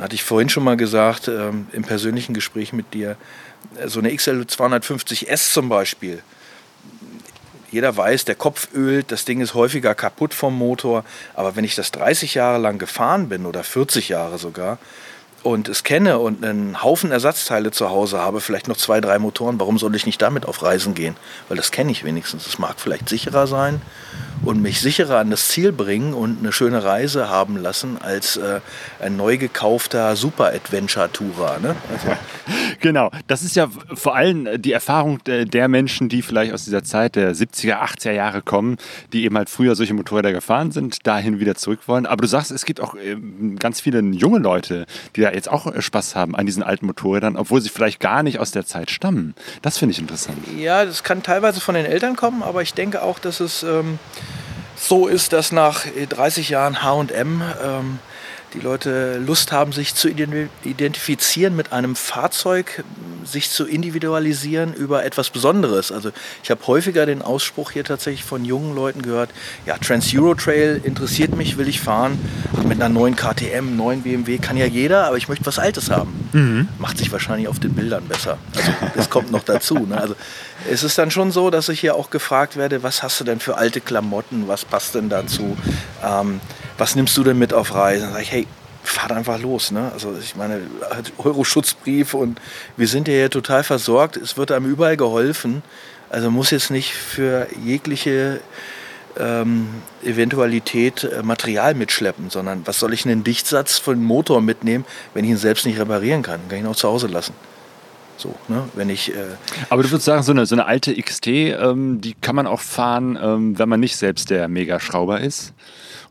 hatte 0.00 0.14
ich 0.14 0.24
vorhin 0.24 0.48
schon 0.48 0.64
mal 0.64 0.76
gesagt, 0.76 1.28
ähm, 1.28 1.66
im 1.72 1.82
persönlichen 1.82 2.34
Gespräch 2.34 2.72
mit 2.72 2.94
dir, 2.94 3.16
so 3.86 4.00
eine 4.00 4.14
XL 4.14 4.42
250S 4.42 5.52
zum 5.52 5.68
Beispiel. 5.68 6.22
Jeder 7.70 7.96
weiß, 7.96 8.24
der 8.24 8.36
Kopf 8.36 8.68
ölt, 8.74 9.10
das 9.10 9.24
Ding 9.24 9.40
ist 9.40 9.54
häufiger 9.54 9.94
kaputt 9.94 10.32
vom 10.32 10.56
Motor. 10.56 11.04
Aber 11.34 11.56
wenn 11.56 11.64
ich 11.64 11.74
das 11.74 11.90
30 11.90 12.34
Jahre 12.34 12.58
lang 12.58 12.78
gefahren 12.78 13.28
bin 13.28 13.46
oder 13.46 13.64
40 13.64 14.10
Jahre 14.10 14.38
sogar 14.38 14.78
und 15.44 15.68
es 15.68 15.84
kenne 15.84 16.18
und 16.18 16.44
einen 16.44 16.82
Haufen 16.82 17.12
Ersatzteile 17.12 17.70
zu 17.70 17.90
Hause 17.90 18.18
habe, 18.18 18.40
vielleicht 18.40 18.66
noch 18.66 18.76
zwei, 18.76 19.00
drei 19.00 19.18
Motoren, 19.18 19.60
warum 19.60 19.78
soll 19.78 19.94
ich 19.94 20.06
nicht 20.06 20.20
damit 20.20 20.46
auf 20.46 20.62
Reisen 20.62 20.94
gehen? 20.94 21.16
Weil 21.48 21.58
das 21.58 21.70
kenne 21.70 21.92
ich 21.92 22.02
wenigstens. 22.02 22.46
Es 22.46 22.58
mag 22.58 22.80
vielleicht 22.80 23.08
sicherer 23.08 23.46
sein 23.46 23.82
und 24.44 24.60
mich 24.62 24.80
sicherer 24.80 25.18
an 25.18 25.30
das 25.30 25.48
Ziel 25.48 25.72
bringen 25.72 26.14
und 26.14 26.38
eine 26.40 26.52
schöne 26.52 26.84
Reise 26.84 27.28
haben 27.28 27.56
lassen 27.56 27.98
als 28.00 28.36
äh, 28.36 28.60
ein 29.00 29.16
neu 29.16 29.36
gekaufter 29.36 30.16
Super-Adventure-Tourer. 30.16 31.58
Ne? 31.60 31.76
Also. 31.92 32.08
Genau, 32.80 33.10
das 33.28 33.42
ist 33.42 33.56
ja 33.56 33.70
vor 33.94 34.14
allem 34.14 34.60
die 34.60 34.72
Erfahrung 34.72 35.18
der 35.24 35.68
Menschen, 35.68 36.10
die 36.10 36.20
vielleicht 36.20 36.52
aus 36.52 36.64
dieser 36.64 36.84
Zeit 36.84 37.16
der 37.16 37.34
70er, 37.34 37.80
80er 37.80 38.12
Jahre 38.12 38.42
kommen, 38.42 38.76
die 39.14 39.24
eben 39.24 39.38
halt 39.38 39.48
früher 39.48 39.74
solche 39.74 39.94
Motorräder 39.94 40.32
gefahren 40.32 40.70
sind, 40.70 41.06
dahin 41.06 41.40
wieder 41.40 41.54
zurück 41.54 41.80
wollen. 41.86 42.04
Aber 42.04 42.20
du 42.20 42.28
sagst, 42.28 42.50
es 42.50 42.66
gibt 42.66 42.80
auch 42.80 42.94
ähm, 43.02 43.56
ganz 43.58 43.80
viele 43.80 44.00
junge 44.00 44.38
Leute, 44.38 44.84
die 45.16 45.22
da 45.22 45.30
jetzt 45.34 45.50
auch 45.50 45.70
Spaß 45.78 46.16
haben 46.16 46.34
an 46.34 46.46
diesen 46.46 46.62
alten 46.62 46.86
Motorrädern, 46.86 47.36
obwohl 47.36 47.60
sie 47.60 47.68
vielleicht 47.68 48.00
gar 48.00 48.22
nicht 48.22 48.38
aus 48.38 48.50
der 48.50 48.64
Zeit 48.64 48.90
stammen. 48.90 49.34
Das 49.62 49.78
finde 49.78 49.92
ich 49.92 49.98
interessant. 49.98 50.38
Ja, 50.56 50.84
das 50.84 51.02
kann 51.02 51.22
teilweise 51.22 51.60
von 51.60 51.74
den 51.74 51.86
Eltern 51.86 52.16
kommen, 52.16 52.42
aber 52.42 52.62
ich 52.62 52.74
denke 52.74 53.02
auch, 53.02 53.18
dass 53.18 53.40
es 53.40 53.62
ähm, 53.62 53.98
so 54.76 55.06
ist, 55.06 55.32
dass 55.32 55.52
nach 55.52 55.84
30 56.08 56.48
Jahren 56.48 56.82
HM 56.82 57.42
ähm, 57.62 57.98
die 58.54 58.60
Leute 58.60 59.18
Lust 59.18 59.52
haben, 59.52 59.72
sich 59.72 59.94
zu 59.94 60.08
identifizieren 60.08 61.56
mit 61.56 61.72
einem 61.72 61.96
Fahrzeug, 61.96 62.84
sich 63.24 63.50
zu 63.50 63.66
individualisieren 63.66 64.72
über 64.72 65.04
etwas 65.04 65.30
Besonderes. 65.30 65.90
Also 65.90 66.10
ich 66.42 66.50
habe 66.50 66.64
häufiger 66.66 67.04
den 67.04 67.20
Ausspruch 67.20 67.72
hier 67.72 67.84
tatsächlich 67.84 68.24
von 68.24 68.44
jungen 68.44 68.74
Leuten 68.74 69.02
gehört, 69.02 69.30
ja, 69.66 69.76
Trans-Euro 69.76 70.34
Trail 70.34 70.80
interessiert 70.84 71.36
mich, 71.36 71.58
will 71.58 71.68
ich 71.68 71.80
fahren. 71.80 72.18
Mit 72.64 72.80
einer 72.80 72.88
neuen 72.88 73.16
KTM, 73.16 73.76
neuen 73.76 74.02
BMW 74.02 74.38
kann 74.38 74.56
ja 74.56 74.66
jeder, 74.66 75.06
aber 75.06 75.16
ich 75.16 75.28
möchte 75.28 75.44
was 75.46 75.58
Altes 75.58 75.90
haben. 75.90 76.28
Mhm. 76.32 76.68
Macht 76.78 76.98
sich 76.98 77.10
wahrscheinlich 77.10 77.48
auf 77.48 77.58
den 77.58 77.74
Bildern 77.74 78.06
besser. 78.06 78.38
Also 78.54 78.72
das 78.94 79.10
kommt 79.10 79.32
noch 79.32 79.42
dazu. 79.42 79.74
Ne? 79.80 80.00
Also 80.00 80.14
es 80.70 80.82
ist 80.82 80.96
dann 80.96 81.10
schon 81.10 81.30
so, 81.32 81.50
dass 81.50 81.68
ich 81.68 81.80
hier 81.80 81.96
auch 81.96 82.10
gefragt 82.10 82.56
werde, 82.56 82.82
was 82.82 83.02
hast 83.02 83.20
du 83.20 83.24
denn 83.24 83.40
für 83.40 83.56
alte 83.56 83.80
Klamotten, 83.80 84.46
was 84.46 84.64
passt 84.64 84.94
denn 84.94 85.08
dazu? 85.08 85.56
Ähm, 86.04 86.40
was 86.78 86.96
nimmst 86.96 87.16
du 87.16 87.24
denn 87.24 87.38
mit 87.38 87.52
auf 87.52 87.74
Reisen? 87.74 88.10
Sage 88.10 88.22
ich, 88.22 88.32
hey, 88.32 88.46
fahrt 88.82 89.12
einfach 89.12 89.40
los. 89.40 89.70
Ne? 89.70 89.90
Also 89.92 90.14
ich 90.20 90.36
meine, 90.36 90.60
Euro-Schutzbrief 91.18 92.14
und 92.14 92.40
wir 92.76 92.86
sind 92.86 93.08
ja 93.08 93.14
hier 93.14 93.30
total 93.30 93.64
versorgt. 93.64 94.16
Es 94.16 94.36
wird 94.36 94.52
einem 94.52 94.66
überall 94.66 94.96
geholfen. 94.96 95.62
Also 96.10 96.30
muss 96.30 96.50
jetzt 96.50 96.70
nicht 96.70 96.92
für 96.92 97.48
jegliche 97.64 98.40
ähm, 99.18 99.68
Eventualität 100.02 101.04
äh, 101.04 101.22
Material 101.22 101.74
mitschleppen, 101.74 102.30
sondern 102.30 102.66
was 102.66 102.78
soll 102.78 102.92
ich 102.92 103.04
einen 103.04 103.24
Dichtsatz 103.24 103.78
von 103.78 104.02
Motor 104.02 104.40
mitnehmen, 104.40 104.84
wenn 105.14 105.24
ich 105.24 105.30
ihn 105.30 105.36
selbst 105.36 105.66
nicht 105.66 105.78
reparieren 105.78 106.22
kann? 106.22 106.40
Kann 106.48 106.58
ich 106.58 106.64
ihn 106.64 106.70
auch 106.70 106.76
zu 106.76 106.88
Hause 106.88 107.06
lassen. 107.06 107.34
So, 108.16 108.34
ne? 108.48 108.68
wenn 108.74 108.90
ich, 108.90 109.12
äh 109.12 109.18
Aber 109.70 109.82
du 109.82 109.90
würdest 109.90 110.04
sagen, 110.04 110.22
so 110.22 110.32
eine, 110.32 110.46
so 110.46 110.54
eine 110.54 110.66
alte 110.66 110.94
XT, 110.94 111.26
ähm, 111.26 112.00
die 112.00 112.14
kann 112.14 112.36
man 112.36 112.46
auch 112.46 112.60
fahren, 112.60 113.18
ähm, 113.20 113.58
wenn 113.58 113.68
man 113.68 113.80
nicht 113.80 113.96
selbst 113.96 114.30
der 114.30 114.46
Megaschrauber 114.48 115.20
ist? 115.20 115.52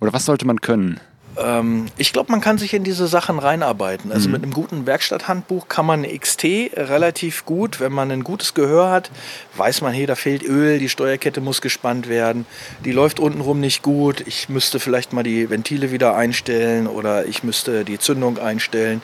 Oder 0.03 0.11
was 0.11 0.25
sollte 0.25 0.45
man 0.45 0.59
können? 0.59 0.99
Ähm, 1.37 1.87
ich 1.97 2.13
glaube, 2.13 2.31
man 2.31 2.41
kann 2.41 2.57
sich 2.57 2.73
in 2.73 2.83
diese 2.83 3.07
Sachen 3.07 3.39
reinarbeiten. 3.39 4.11
Also 4.11 4.27
mhm. 4.27 4.33
mit 4.33 4.43
einem 4.43 4.53
guten 4.53 4.85
Werkstatthandbuch 4.85 5.67
kann 5.67 5.85
man 5.85 6.03
eine 6.03 6.17
XT 6.17 6.43
relativ 6.75 7.45
gut, 7.45 7.79
wenn 7.79 7.91
man 7.91 8.11
ein 8.11 8.23
gutes 8.23 8.53
Gehör 8.53 8.91
hat, 8.91 9.11
weiß 9.55 9.81
man, 9.81 9.93
hey, 9.93 10.05
da 10.05 10.15
fehlt 10.15 10.43
Öl, 10.43 10.79
die 10.79 10.89
Steuerkette 10.89 11.41
muss 11.41 11.61
gespannt 11.61 12.07
werden, 12.07 12.45
die 12.85 12.91
läuft 12.91 13.19
untenrum 13.19 13.59
nicht 13.59 13.81
gut, 13.81 14.27
ich 14.27 14.49
müsste 14.49 14.79
vielleicht 14.79 15.13
mal 15.13 15.23
die 15.23 15.49
Ventile 15.49 15.91
wieder 15.91 16.15
einstellen 16.15 16.87
oder 16.87 17.25
ich 17.25 17.43
müsste 17.43 17.85
die 17.85 17.97
Zündung 17.97 18.37
einstellen. 18.37 19.01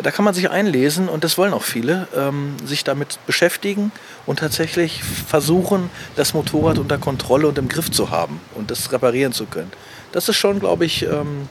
Da 0.00 0.10
kann 0.10 0.24
man 0.24 0.34
sich 0.34 0.50
einlesen 0.50 1.08
und 1.08 1.24
das 1.24 1.36
wollen 1.38 1.52
auch 1.52 1.62
viele, 1.62 2.08
ähm, 2.16 2.56
sich 2.64 2.84
damit 2.84 3.18
beschäftigen 3.26 3.92
und 4.26 4.38
tatsächlich 4.38 5.02
versuchen, 5.02 5.90
das 6.14 6.34
Motorrad 6.34 6.78
unter 6.78 6.98
Kontrolle 6.98 7.48
und 7.48 7.58
im 7.58 7.68
Griff 7.68 7.90
zu 7.90 8.10
haben 8.10 8.40
und 8.54 8.70
das 8.70 8.92
reparieren 8.92 9.32
zu 9.32 9.46
können. 9.46 9.72
Das 10.12 10.28
ist 10.28 10.36
schon, 10.36 10.60
glaube 10.60 10.84
ich, 10.84 11.02
ähm, 11.02 11.48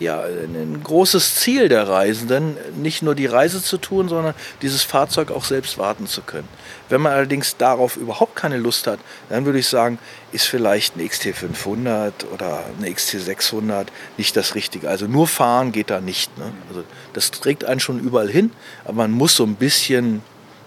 ja, 0.00 0.22
ein 0.22 0.80
großes 0.82 1.36
Ziel 1.36 1.68
der 1.68 1.86
Reisenden, 1.86 2.56
nicht 2.76 3.02
nur 3.02 3.14
die 3.14 3.26
Reise 3.26 3.62
zu 3.62 3.76
tun, 3.76 4.08
sondern 4.08 4.34
dieses 4.62 4.82
Fahrzeug 4.82 5.30
auch 5.30 5.44
selbst 5.44 5.76
warten 5.76 6.06
zu 6.06 6.22
können. 6.22 6.48
Wenn 6.88 7.02
man 7.02 7.12
allerdings 7.12 7.58
darauf 7.58 7.96
überhaupt 7.96 8.34
keine 8.34 8.56
Lust 8.56 8.86
hat, 8.86 8.98
dann 9.28 9.44
würde 9.44 9.58
ich 9.58 9.68
sagen, 9.68 9.98
ist 10.32 10.46
vielleicht 10.46 10.96
ein 10.96 11.06
XT500 11.06 12.12
oder 12.32 12.64
eine 12.78 12.88
XT600 12.88 13.86
nicht 14.16 14.36
das 14.36 14.54
Richtige. 14.54 14.88
Also 14.88 15.06
nur 15.06 15.28
fahren 15.28 15.70
geht 15.70 15.90
da 15.90 16.00
nicht. 16.00 16.36
Ne? 16.38 16.50
Also 16.70 16.82
das 17.12 17.30
trägt 17.30 17.66
einen 17.66 17.80
schon 17.80 18.00
überall 18.00 18.30
hin, 18.30 18.52
aber 18.84 18.94
man 18.94 19.12
muss 19.12 19.36
so 19.36 19.44
ein 19.44 19.56
bisschen 19.56 20.22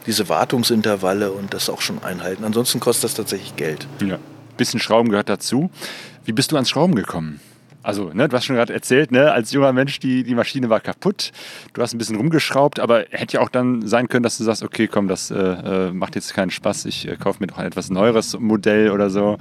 diese 0.05 0.29
Wartungsintervalle 0.29 1.31
und 1.31 1.53
das 1.53 1.69
auch 1.69 1.81
schon 1.81 2.03
einhalten. 2.03 2.43
Ansonsten 2.43 2.79
kostet 2.79 3.05
das 3.05 3.13
tatsächlich 3.15 3.55
Geld. 3.55 3.87
Ja, 4.05 4.19
bisschen 4.57 4.79
Schrauben 4.79 5.09
gehört 5.09 5.29
dazu. 5.29 5.71
Wie 6.25 6.31
bist 6.31 6.51
du 6.51 6.55
ans 6.55 6.69
Schrauben 6.69 6.95
gekommen? 6.95 7.39
Also, 7.83 8.11
ne, 8.13 8.29
du 8.29 8.35
hast 8.35 8.45
schon 8.45 8.55
gerade 8.55 8.73
erzählt, 8.73 9.11
ne, 9.11 9.31
als 9.31 9.51
junger 9.51 9.73
Mensch, 9.73 9.99
die, 9.99 10.23
die 10.23 10.35
Maschine 10.35 10.69
war 10.69 10.79
kaputt. 10.79 11.31
Du 11.73 11.81
hast 11.81 11.93
ein 11.93 11.97
bisschen 11.97 12.15
rumgeschraubt, 12.15 12.79
aber 12.79 13.05
hätte 13.11 13.37
ja 13.37 13.41
auch 13.41 13.49
dann 13.49 13.85
sein 13.85 14.07
können, 14.07 14.23
dass 14.23 14.37
du 14.37 14.45
sagst, 14.45 14.63
okay, 14.63 14.87
komm, 14.87 15.07
das 15.07 15.31
äh, 15.31 15.35
äh 15.35 15.91
macht 15.91 16.15
jetzt 16.15 16.33
keinen 16.33 16.49
Spaß, 16.49 16.85
ich 16.85 17.07
äh, 17.07 17.17
kaufe 17.17 17.39
mir 17.41 17.47
doch 17.47 17.57
ein 17.57 17.67
etwas 17.67 17.89
neueres 17.89 18.39
Modell 18.39 18.89
oder 18.89 19.09
so. 19.09 19.37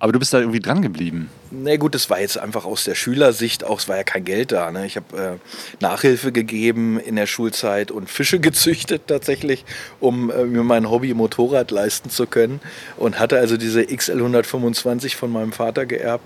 Aber 0.00 0.12
du 0.12 0.18
bist 0.18 0.34
da 0.34 0.40
irgendwie 0.40 0.60
dran 0.60 0.82
geblieben. 0.82 1.30
Na 1.50 1.70
nee, 1.70 1.76
gut, 1.76 1.94
das 1.94 2.10
war 2.10 2.20
jetzt 2.20 2.36
einfach 2.36 2.64
aus 2.64 2.82
der 2.82 2.96
Schülersicht 2.96 3.62
auch, 3.62 3.78
es 3.78 3.88
war 3.88 3.96
ja 3.96 4.02
kein 4.02 4.24
Geld 4.24 4.50
da. 4.50 4.72
Ne? 4.72 4.86
Ich 4.86 4.96
habe 4.96 5.16
äh, 5.16 5.80
Nachhilfe 5.80 6.32
gegeben 6.32 6.98
in 6.98 7.14
der 7.14 7.26
Schulzeit 7.26 7.92
und 7.92 8.10
Fische 8.10 8.40
gezüchtet 8.40 9.02
tatsächlich, 9.06 9.64
um 10.00 10.30
äh, 10.30 10.44
mir 10.44 10.64
mein 10.64 10.90
Hobby 10.90 11.14
Motorrad 11.14 11.70
leisten 11.70 12.10
zu 12.10 12.26
können. 12.26 12.60
Und 12.96 13.20
hatte 13.20 13.38
also 13.38 13.56
diese 13.56 13.86
XL 13.86 14.16
125 14.16 15.14
von 15.14 15.30
meinem 15.30 15.52
Vater 15.52 15.86
geerbt 15.86 16.24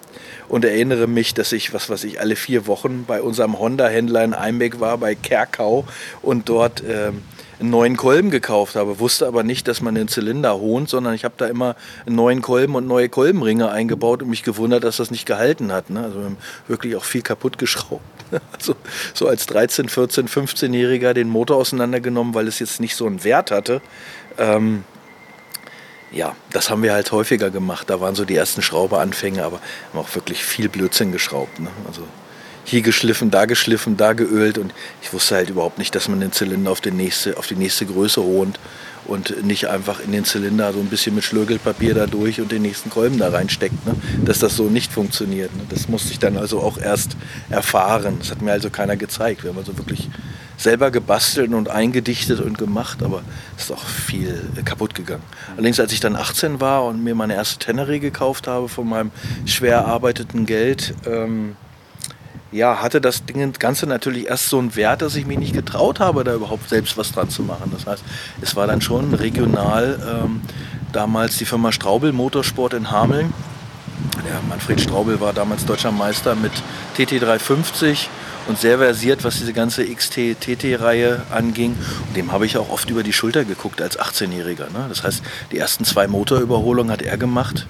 und 0.48 0.64
erinnere 0.64 1.06
mich, 1.06 1.34
dass 1.34 1.52
ich, 1.52 1.57
was 1.72 1.90
weiß 1.90 2.04
ich, 2.04 2.20
alle 2.20 2.36
vier 2.36 2.66
Wochen 2.66 3.04
bei 3.06 3.22
unserem 3.22 3.58
Honda-Händler 3.58 4.24
in 4.24 4.34
Einbeck 4.34 4.80
war, 4.80 4.98
bei 4.98 5.14
Kerkau 5.14 5.84
und 6.22 6.48
dort 6.48 6.82
äh, 6.82 7.12
einen 7.60 7.70
neuen 7.70 7.96
Kolben 7.96 8.30
gekauft 8.30 8.76
habe. 8.76 9.00
Wusste 9.00 9.26
aber 9.26 9.42
nicht, 9.42 9.68
dass 9.68 9.80
man 9.80 9.94
den 9.94 10.08
Zylinder 10.08 10.58
hohnt, 10.58 10.88
sondern 10.88 11.14
ich 11.14 11.24
habe 11.24 11.34
da 11.36 11.46
immer 11.46 11.76
einen 12.06 12.16
neuen 12.16 12.42
Kolben 12.42 12.74
und 12.74 12.86
neue 12.86 13.08
Kolbenringe 13.08 13.70
eingebaut 13.70 14.22
und 14.22 14.30
mich 14.30 14.42
gewundert, 14.42 14.84
dass 14.84 14.98
das 14.98 15.10
nicht 15.10 15.26
gehalten 15.26 15.72
hat. 15.72 15.90
Ne? 15.90 16.02
Also 16.02 16.18
wir 16.18 16.24
haben 16.26 16.36
wirklich 16.68 16.96
auch 16.96 17.04
viel 17.04 17.22
kaputt 17.22 17.58
geschraubt. 17.58 18.02
Also 18.52 18.76
so 19.14 19.26
als 19.26 19.46
13, 19.46 19.88
14, 19.88 20.28
15-Jähriger 20.28 21.14
den 21.14 21.30
Motor 21.30 21.56
auseinandergenommen, 21.56 22.34
weil 22.34 22.46
es 22.46 22.58
jetzt 22.58 22.78
nicht 22.78 22.94
so 22.94 23.06
einen 23.06 23.24
Wert 23.24 23.50
hatte. 23.50 23.80
Ähm, 24.36 24.84
ja, 26.12 26.34
das 26.50 26.70
haben 26.70 26.82
wir 26.82 26.92
halt 26.92 27.12
häufiger 27.12 27.50
gemacht. 27.50 27.90
Da 27.90 28.00
waren 28.00 28.14
so 28.14 28.24
die 28.24 28.36
ersten 28.36 28.62
Schrauberanfänge, 28.62 29.44
aber 29.44 29.60
haben 29.90 30.00
auch 30.00 30.14
wirklich 30.14 30.44
viel 30.44 30.68
Blödsinn 30.68 31.12
geschraubt. 31.12 31.60
Ne? 31.60 31.68
Also 31.86 32.02
hier 32.64 32.82
geschliffen, 32.82 33.30
da 33.30 33.46
geschliffen, 33.46 33.96
da 33.96 34.12
geölt 34.12 34.58
und 34.58 34.74
ich 35.02 35.12
wusste 35.12 35.36
halt 35.36 35.50
überhaupt 35.50 35.78
nicht, 35.78 35.94
dass 35.94 36.08
man 36.08 36.20
den 36.20 36.32
Zylinder 36.32 36.70
auf 36.70 36.80
die 36.80 36.90
nächste, 36.90 37.36
auf 37.36 37.46
die 37.46 37.56
nächste 37.56 37.86
Größe 37.86 38.22
holt 38.22 38.58
und 39.06 39.42
nicht 39.44 39.68
einfach 39.68 40.00
in 40.00 40.12
den 40.12 40.24
Zylinder 40.24 40.72
so 40.74 40.78
ein 40.80 40.86
bisschen 40.86 41.14
mit 41.14 41.24
Schlögelpapier 41.24 41.94
da 41.94 42.06
durch 42.06 42.40
und 42.42 42.52
den 42.52 42.62
nächsten 42.62 42.90
Kolben 42.90 43.18
da 43.18 43.30
reinsteckt. 43.30 43.86
Ne? 43.86 43.94
Dass 44.24 44.38
das 44.38 44.54
so 44.54 44.64
nicht 44.64 44.92
funktioniert. 44.92 45.54
Ne? 45.56 45.62
Das 45.70 45.88
musste 45.88 46.12
ich 46.12 46.18
dann 46.18 46.36
also 46.36 46.60
auch 46.60 46.76
erst 46.78 47.16
erfahren. 47.48 48.16
Das 48.18 48.30
hat 48.30 48.42
mir 48.42 48.52
also 48.52 48.68
keiner 48.68 48.96
gezeigt. 48.96 49.44
Wir 49.44 49.50
haben 49.50 49.58
also 49.58 49.76
wirklich 49.78 50.10
selber 50.58 50.90
gebastelt 50.90 51.54
und 51.54 51.70
eingedichtet 51.70 52.40
und 52.40 52.58
gemacht, 52.58 53.02
aber 53.02 53.22
es 53.56 53.64
ist 53.64 53.72
auch 53.72 53.84
viel 53.84 54.42
kaputt 54.64 54.94
gegangen. 54.94 55.22
Allerdings, 55.52 55.80
als 55.80 55.92
ich 55.92 56.00
dann 56.00 56.16
18 56.16 56.60
war 56.60 56.84
und 56.84 57.02
mir 57.02 57.14
meine 57.14 57.34
erste 57.34 57.58
Tenere 57.58 58.00
gekauft 58.00 58.48
habe 58.48 58.68
von 58.68 58.88
meinem 58.88 59.12
schwer 59.46 59.76
erarbeiteten 59.76 60.44
Geld, 60.44 60.94
ähm, 61.06 61.56
ja, 62.50 62.80
hatte 62.82 63.00
das 63.00 63.24
Ding, 63.24 63.52
Ganze 63.52 63.86
natürlich 63.86 64.26
erst 64.26 64.48
so 64.48 64.58
einen 64.58 64.74
Wert, 64.74 65.02
dass 65.02 65.14
ich 65.14 65.26
mich 65.26 65.38
nicht 65.38 65.52
getraut 65.52 66.00
habe, 66.00 66.24
da 66.24 66.34
überhaupt 66.34 66.68
selbst 66.68 66.96
was 66.96 67.12
dran 67.12 67.30
zu 67.30 67.42
machen. 67.42 67.70
Das 67.72 67.86
heißt, 67.86 68.02
es 68.40 68.56
war 68.56 68.66
dann 68.66 68.80
schon 68.80 69.14
regional 69.14 69.98
ähm, 70.24 70.40
damals 70.92 71.36
die 71.36 71.44
Firma 71.44 71.72
Straubel 71.72 72.12
Motorsport 72.12 72.74
in 72.74 72.90
Hameln. 72.90 73.32
Der 74.24 74.40
Manfred 74.48 74.80
Straubel 74.80 75.20
war 75.20 75.32
damals 75.32 75.66
deutscher 75.66 75.92
Meister 75.92 76.34
mit 76.34 76.52
TT350 76.96 78.08
und 78.48 78.58
sehr 78.58 78.78
versiert, 78.78 79.24
was 79.24 79.36
diese 79.38 79.52
ganze 79.52 79.84
XT-TT-Reihe 79.84 81.22
anging. 81.30 81.76
Und 82.08 82.16
dem 82.16 82.32
habe 82.32 82.46
ich 82.46 82.56
auch 82.56 82.70
oft 82.70 82.88
über 82.90 83.02
die 83.02 83.12
Schulter 83.12 83.44
geguckt 83.44 83.80
als 83.82 83.98
18-Jähriger. 83.98 84.70
Ne? 84.72 84.86
Das 84.88 85.04
heißt, 85.04 85.22
die 85.52 85.58
ersten 85.58 85.84
zwei 85.84 86.08
Motorüberholungen 86.08 86.90
hat 86.90 87.02
er 87.02 87.18
gemacht. 87.18 87.66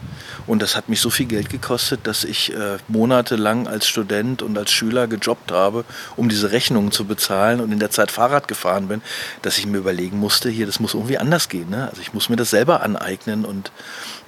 Und 0.47 0.63
das 0.63 0.77
hat 0.77 0.89
mich 0.89 1.01
so 1.03 1.11
viel 1.11 1.27
Geld 1.27 1.51
gekostet, 1.51 2.01
dass 2.05 2.25
ich 2.25 2.55
äh, 2.55 2.79
monatelang 2.89 3.69
als 3.69 3.87
Student 3.87 4.41
und 4.41 4.57
als 4.57 4.71
Schüler 4.71 5.07
gejobbt 5.07 5.53
habe, 5.53 5.85
um 6.17 6.31
diese 6.31 6.53
Rechnungen 6.53 6.91
zu 6.91 7.05
bezahlen 7.05 7.61
und 7.61 7.71
in 7.71 7.79
der 7.79 7.91
Zeit 7.91 8.11
Fahrrad 8.11 8.49
gefahren 8.49 8.89
bin, 8.89 9.03
dass 9.43 9.59
ich 9.59 9.67
mir 9.67 9.77
überlegen 9.77 10.19
musste, 10.19 10.49
hier, 10.49 10.65
das 10.65 10.81
muss 10.81 10.95
irgendwie 10.95 11.19
anders 11.19 11.51
gehen. 11.51 11.69
Ne? 11.69 11.89
Also 11.91 12.01
ich 12.01 12.15
muss 12.15 12.31
mir 12.31 12.37
das 12.37 12.49
selber 12.49 12.83
aneignen 12.83 13.45
und 13.45 13.73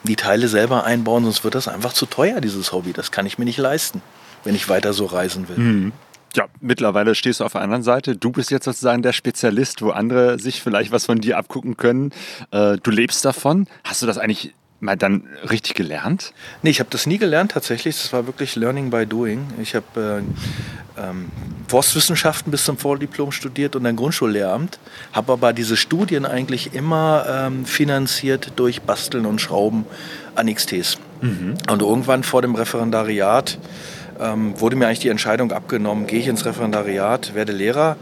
die 0.03 0.17
Teile 0.17 0.49
selber 0.49 0.85
einbauen, 0.85 1.25
sonst 1.25 1.43
wird 1.43 1.55
das 1.55 1.69
einfach 1.69 1.95
zu 1.95 2.05
teuer, 2.05 2.43
dieses 2.43 2.73
Hobby. 2.73 2.93
Das 2.93 3.11
kann 3.11 3.25
ich 3.25 3.39
mir 3.39 3.47
nicht 3.47 3.59
leisten, 3.59 4.03
wenn 4.45 4.55
ich 4.55 4.69
weiter 4.69 4.93
so 4.93 5.07
reisen 5.07 5.49
will. 5.49 5.57
Mhm. 5.59 5.93
Ja, 6.37 6.47
mittlerweile 6.61 7.15
stehst 7.15 7.41
du 7.41 7.45
auf 7.45 7.53
der 7.53 7.61
anderen 7.61 7.83
Seite. 7.83 8.17
Du 8.17 8.31
bist 8.31 8.51
jetzt 8.51 8.65
sozusagen 8.65 9.03
der 9.03 9.13
Spezialist, 9.13 9.83
wo 9.83 9.91
andere 9.91 10.39
sich 10.39 10.63
vielleicht 10.63 10.93
was 10.93 11.07
von 11.07 11.21
dir 11.21 11.39
abgucken 11.39 11.77
können. 11.77 12.13
Äh, 12.51 12.77
du 12.83 12.91
lebst 12.91 13.25
davon. 13.25 13.67
Hast 13.85 14.03
du 14.03 14.07
das 14.07 14.19
eigentlich 14.19 14.55
mal 14.81 14.97
dann 14.97 15.25
richtig 15.51 15.75
gelernt? 15.75 16.33
Nee, 16.63 16.71
ich 16.71 16.81
habe 16.81 16.91
das 16.91 17.07
nie 17.07 17.19
gelernt 17.19 17.53
tatsächlich. 17.53 17.97
Das 17.97 18.13
war 18.13 18.27
wirklich 18.27 18.57
Learning 18.57 18.91
by 18.91 19.07
Doing. 19.07 19.47
Ich 19.61 19.75
habe 19.75 20.23
äh, 20.97 21.01
ähm, 21.01 21.31
Forstwissenschaften 21.69 22.51
bis 22.51 22.65
zum 22.65 22.79
Vordiplom 22.79 23.33
studiert 23.33 23.77
und 23.77 23.87
ein 23.87 23.97
Grundschullehramt, 23.97 24.79
habe 25.13 25.33
aber 25.33 25.53
diese 25.53 25.77
Studien 25.77 26.27
eigentlich 26.27 26.75
immer 26.75 27.27
ähm, 27.29 27.65
finanziert 27.65 28.53
durch 28.57 28.83
Basteln 28.83 29.27
und 29.27 29.41
Schrauben 29.41 29.85
an 30.35 30.53
XTs. 30.53 30.99
Mhm. 31.21 31.55
Und 31.71 31.83
irgendwann 31.83 32.25
vor 32.25 32.43
dem 32.43 32.55
Referendariat 32.55 33.59
ähm, 34.21 34.59
wurde 34.61 34.77
mir 34.77 34.87
eigentlich 34.87 35.01
die 35.01 35.09
Entscheidung 35.09 35.53
abgenommen, 35.53 36.07
gehe 36.07 36.21
ich 36.21 36.29
ins 36.29 36.45
Referendariat, 36.45 37.35
werde 37.35 37.53
Lehrer 37.53 37.97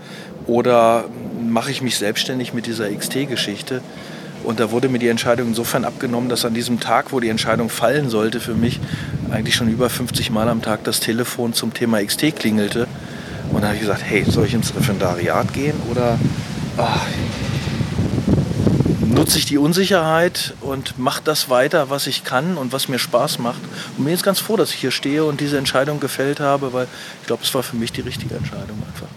oder 0.46 1.04
mache 1.48 1.70
ich 1.70 1.82
mich 1.82 1.96
selbstständig 1.96 2.54
mit 2.54 2.66
dieser 2.66 2.90
XT-Geschichte. 2.90 3.80
Und 4.44 4.60
da 4.60 4.70
wurde 4.70 4.88
mir 4.88 4.98
die 4.98 5.08
Entscheidung 5.08 5.48
insofern 5.48 5.84
abgenommen, 5.84 6.28
dass 6.28 6.44
an 6.44 6.54
diesem 6.54 6.80
Tag, 6.80 7.12
wo 7.12 7.20
die 7.20 7.28
Entscheidung 7.28 7.68
fallen 7.68 8.08
sollte 8.08 8.40
für 8.40 8.54
mich, 8.54 8.80
eigentlich 9.30 9.54
schon 9.54 9.68
über 9.68 9.90
50 9.90 10.30
Mal 10.30 10.48
am 10.48 10.62
Tag 10.62 10.84
das 10.84 11.00
Telefon 11.00 11.52
zum 11.52 11.74
Thema 11.74 12.02
XT 12.02 12.36
klingelte. 12.36 12.86
Und 13.52 13.62
da 13.62 13.68
habe 13.68 13.76
ich 13.76 13.80
gesagt, 13.80 14.02
hey, 14.04 14.24
soll 14.24 14.46
ich 14.46 14.54
ins 14.54 14.74
Referendariat 14.74 15.52
gehen 15.52 15.74
oder 15.90 16.18
ach, 16.76 17.06
nutze 19.18 19.38
ich 19.38 19.46
die 19.46 19.58
Unsicherheit 19.58 20.54
und 20.60 20.98
mache 20.98 21.22
das 21.24 21.50
weiter, 21.50 21.90
was 21.90 22.06
ich 22.06 22.22
kann 22.22 22.56
und 22.56 22.72
was 22.72 22.88
mir 22.88 22.98
Spaß 22.98 23.40
macht. 23.40 23.60
Und 23.96 24.04
mir 24.04 24.14
ist 24.14 24.22
ganz 24.22 24.38
froh, 24.38 24.56
dass 24.56 24.70
ich 24.70 24.76
hier 24.76 24.92
stehe 24.92 25.24
und 25.24 25.40
diese 25.40 25.58
Entscheidung 25.58 25.98
gefällt 25.98 26.40
habe, 26.40 26.72
weil 26.72 26.86
ich 27.20 27.26
glaube, 27.26 27.42
es 27.42 27.52
war 27.52 27.62
für 27.62 27.76
mich 27.76 27.92
die 27.92 28.02
richtige 28.02 28.36
Entscheidung 28.36 28.82
einfach 28.86 29.08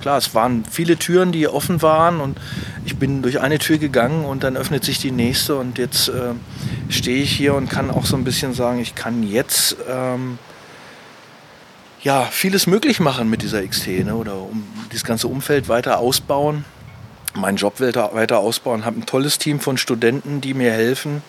klar, 0.00 0.16
es 0.16 0.34
waren 0.34 0.64
viele 0.64 0.96
Türen, 0.96 1.32
die 1.32 1.48
offen 1.48 1.82
waren 1.82 2.20
und 2.20 2.38
ich 2.84 2.96
bin 2.96 3.20
durch 3.20 3.40
eine 3.40 3.58
Tür 3.58 3.78
gegangen 3.78 4.24
und 4.24 4.42
dann 4.42 4.56
öffnet 4.56 4.84
sich 4.84 4.98
die 4.98 5.10
nächste 5.10 5.56
und 5.56 5.76
jetzt 5.76 6.08
äh, 6.08 6.32
stehe 6.88 7.22
ich 7.22 7.32
hier 7.32 7.54
und 7.54 7.68
kann 7.68 7.90
auch 7.90 8.06
so 8.06 8.16
ein 8.16 8.24
bisschen 8.24 8.54
sagen, 8.54 8.78
ich 8.78 8.94
kann 8.94 9.22
jetzt 9.22 9.76
ähm, 9.90 10.38
ja, 12.02 12.24
vieles 12.24 12.66
möglich 12.66 13.00
machen 13.00 13.28
mit 13.28 13.42
dieser 13.42 13.66
XT 13.66 14.04
ne, 14.04 14.14
oder 14.14 14.36
um 14.36 14.64
das 14.92 15.04
ganze 15.04 15.28
Umfeld 15.28 15.68
weiter 15.68 15.98
ausbauen, 15.98 16.64
meinen 17.40 17.56
Job 17.56 17.80
weiter, 17.80 18.10
weiter 18.14 18.38
ausbauen, 18.38 18.84
habe 18.84 19.00
ein 19.00 19.06
tolles 19.06 19.38
Team 19.38 19.60
von 19.60 19.78
Studenten, 19.78 20.40
die 20.40 20.54
mir 20.54 20.72
helfen. 20.72 21.22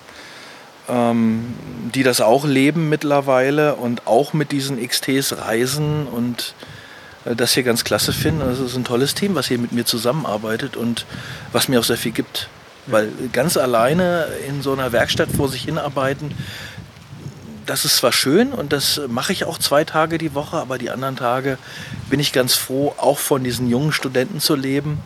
Ähm, 0.89 1.54
die 1.93 2.02
das 2.02 2.19
auch 2.19 2.45
leben 2.45 2.89
mittlerweile 2.89 3.76
und 3.76 4.08
auch 4.08 4.34
mit 4.34 4.52
diesen 4.52 4.86
XTs 4.86 5.38
reisen 5.38 6.08
und 6.08 6.56
äh, 7.26 7.36
das 7.36 7.54
hier 7.54 7.62
ganz 7.62 7.84
klasse 7.84 8.12
finde. 8.12 8.45
Also 8.45 8.63
es 8.63 8.72
ist 8.72 8.78
ein 8.78 8.86
tolles 8.86 9.13
Team, 9.13 9.36
was 9.36 9.48
hier 9.48 9.60
mit 9.60 9.72
mir 9.72 9.86
zusammenarbeitet 9.86 10.76
und 10.76 11.06
was 11.52 11.67
mir 11.67 11.80
auch 11.80 11.84
sehr 11.84 11.98
viel 11.98 12.12
gibt. 12.12 12.50
Weil 12.88 13.12
ganz 13.34 13.56
alleine 13.56 14.28
in 14.48 14.63
so 14.63 14.74
einer 14.74 14.91
Werkstatt 14.91 15.30
vor 15.32 15.48
sich 15.48 15.63
hinarbeiten, 15.63 16.34
das 17.67 17.86
ist 17.86 17.98
zwar 17.98 18.12
schön 18.12 18.52
und 18.52 18.74
das 18.74 19.00
mache 19.08 19.32
ich 19.32 19.45
auch 19.45 19.60
zwei 19.60 19.84
Tage 19.84 20.17
die 20.17 20.34
Woche, 20.34 20.58
aber 20.58 20.80
die 20.80 20.89
anderen 20.89 21.17
Tage 21.17 21.60
bin 22.10 22.19
ich 22.19 22.34
ganz 22.34 22.56
froh, 22.56 22.95
auch 22.98 23.19
von 23.19 23.43
diesen 23.43 23.69
jungen 23.69 23.91
Studenten 23.91 24.39
zu 24.39 24.56
leben 24.56 24.98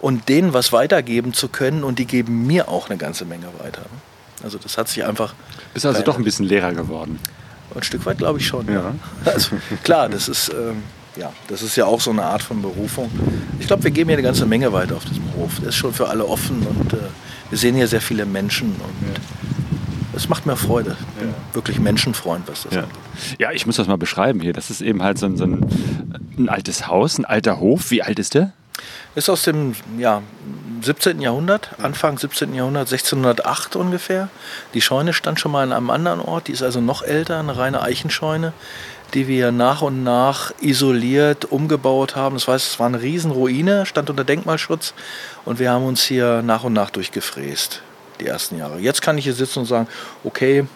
und 0.00 0.28
denen 0.28 0.52
was 0.52 0.72
weitergeben 0.72 1.32
zu 1.32 1.48
können 1.48 1.84
und 1.84 1.98
die 1.98 2.06
geben 2.06 2.46
mir 2.46 2.68
auch 2.68 2.88
eine 2.88 2.98
ganze 2.98 3.24
Menge 3.24 3.46
weiter. 3.58 3.82
Also 4.42 4.58
das 4.58 4.78
hat 4.78 4.88
sich 4.88 5.04
einfach. 5.04 5.34
Bist 5.74 5.86
also 5.86 6.02
doch 6.02 6.16
ein 6.16 6.24
bisschen 6.24 6.46
Lehrer 6.46 6.72
geworden. 6.72 7.18
Ein 7.74 7.82
Stück 7.82 8.06
weit 8.06 8.18
glaube 8.18 8.38
ich 8.38 8.46
schon. 8.46 8.66
Ja. 8.66 8.74
ja. 8.74 8.94
Also 9.24 9.56
klar, 9.84 10.08
das 10.08 10.28
ist. 10.28 10.50
Ähm, 10.50 10.82
ja, 11.16 11.32
das 11.48 11.62
ist 11.62 11.74
ja 11.74 11.84
auch 11.84 12.00
so 12.00 12.10
eine 12.10 12.22
Art 12.22 12.42
von 12.42 12.62
Berufung. 12.62 13.10
Ich 13.58 13.66
glaube, 13.66 13.82
wir 13.82 13.90
geben 13.90 14.08
hier 14.08 14.18
eine 14.18 14.22
ganze 14.22 14.46
Menge 14.46 14.72
weiter 14.72 14.94
auf 14.94 15.04
diesem 15.04 15.24
Hof. 15.34 15.58
Der 15.58 15.70
ist 15.70 15.74
schon 15.74 15.92
für 15.92 16.08
alle 16.08 16.24
offen 16.24 16.64
und 16.64 16.92
äh, 16.92 16.98
wir 17.50 17.58
sehen 17.58 17.74
hier 17.74 17.88
sehr 17.88 18.00
viele 18.00 18.24
Menschen 18.24 18.68
und 18.68 19.16
es 20.14 20.28
macht 20.28 20.46
mir 20.46 20.56
Freude. 20.56 20.96
Ich 21.16 21.22
bin 21.22 21.34
wirklich 21.52 21.80
Menschenfreund, 21.80 22.46
was 22.46 22.64
das 22.64 22.74
ja. 22.74 22.80
angeht. 22.82 22.96
Ja, 23.38 23.52
ich 23.52 23.66
muss 23.66 23.76
das 23.76 23.86
mal 23.86 23.98
beschreiben 23.98 24.40
hier. 24.40 24.52
Das 24.52 24.70
ist 24.70 24.80
eben 24.80 25.02
halt 25.02 25.18
so 25.18 25.26
ein, 25.26 25.36
so 25.36 25.44
ein, 25.44 25.66
ein 26.38 26.48
altes 26.48 26.86
Haus, 26.86 27.18
ein 27.18 27.24
alter 27.24 27.58
Hof. 27.58 27.90
Wie 27.90 28.02
alt 28.02 28.18
ist 28.18 28.34
der? 28.34 28.52
Ist 29.14 29.28
aus 29.28 29.42
dem 29.42 29.74
ja, 29.98 30.22
17. 30.82 31.20
Jahrhundert, 31.20 31.70
Anfang 31.82 32.18
17. 32.18 32.54
Jahrhundert, 32.54 32.90
1608 32.92 33.76
ungefähr. 33.76 34.28
Die 34.74 34.80
Scheune 34.80 35.12
stand 35.12 35.40
schon 35.40 35.52
mal 35.52 35.62
an 35.62 35.72
einem 35.72 35.90
anderen 35.90 36.20
Ort, 36.20 36.48
die 36.48 36.52
ist 36.52 36.62
also 36.62 36.80
noch 36.80 37.02
älter, 37.02 37.38
eine 37.38 37.56
reine 37.56 37.82
Eichenscheune 37.82 38.52
die 39.14 39.26
wir 39.26 39.52
nach 39.52 39.82
und 39.82 40.02
nach 40.02 40.52
isoliert 40.60 41.46
umgebaut 41.46 42.16
haben. 42.16 42.36
Das 42.36 42.48
heißt, 42.48 42.66
es 42.66 42.78
war 42.78 42.86
eine 42.86 43.00
Riesenruine, 43.00 43.86
stand 43.86 44.10
unter 44.10 44.24
Denkmalschutz 44.24 44.94
und 45.44 45.58
wir 45.58 45.70
haben 45.70 45.84
uns 45.84 46.02
hier 46.02 46.42
nach 46.42 46.64
und 46.64 46.72
nach 46.72 46.90
durchgefräst, 46.90 47.82
die 48.20 48.26
ersten 48.26 48.58
Jahre. 48.58 48.78
Jetzt 48.78 49.02
kann 49.02 49.16
ich 49.16 49.24
hier 49.24 49.34
sitzen 49.34 49.60
und 49.60 49.66
sagen, 49.66 49.88
okay, 50.24 50.66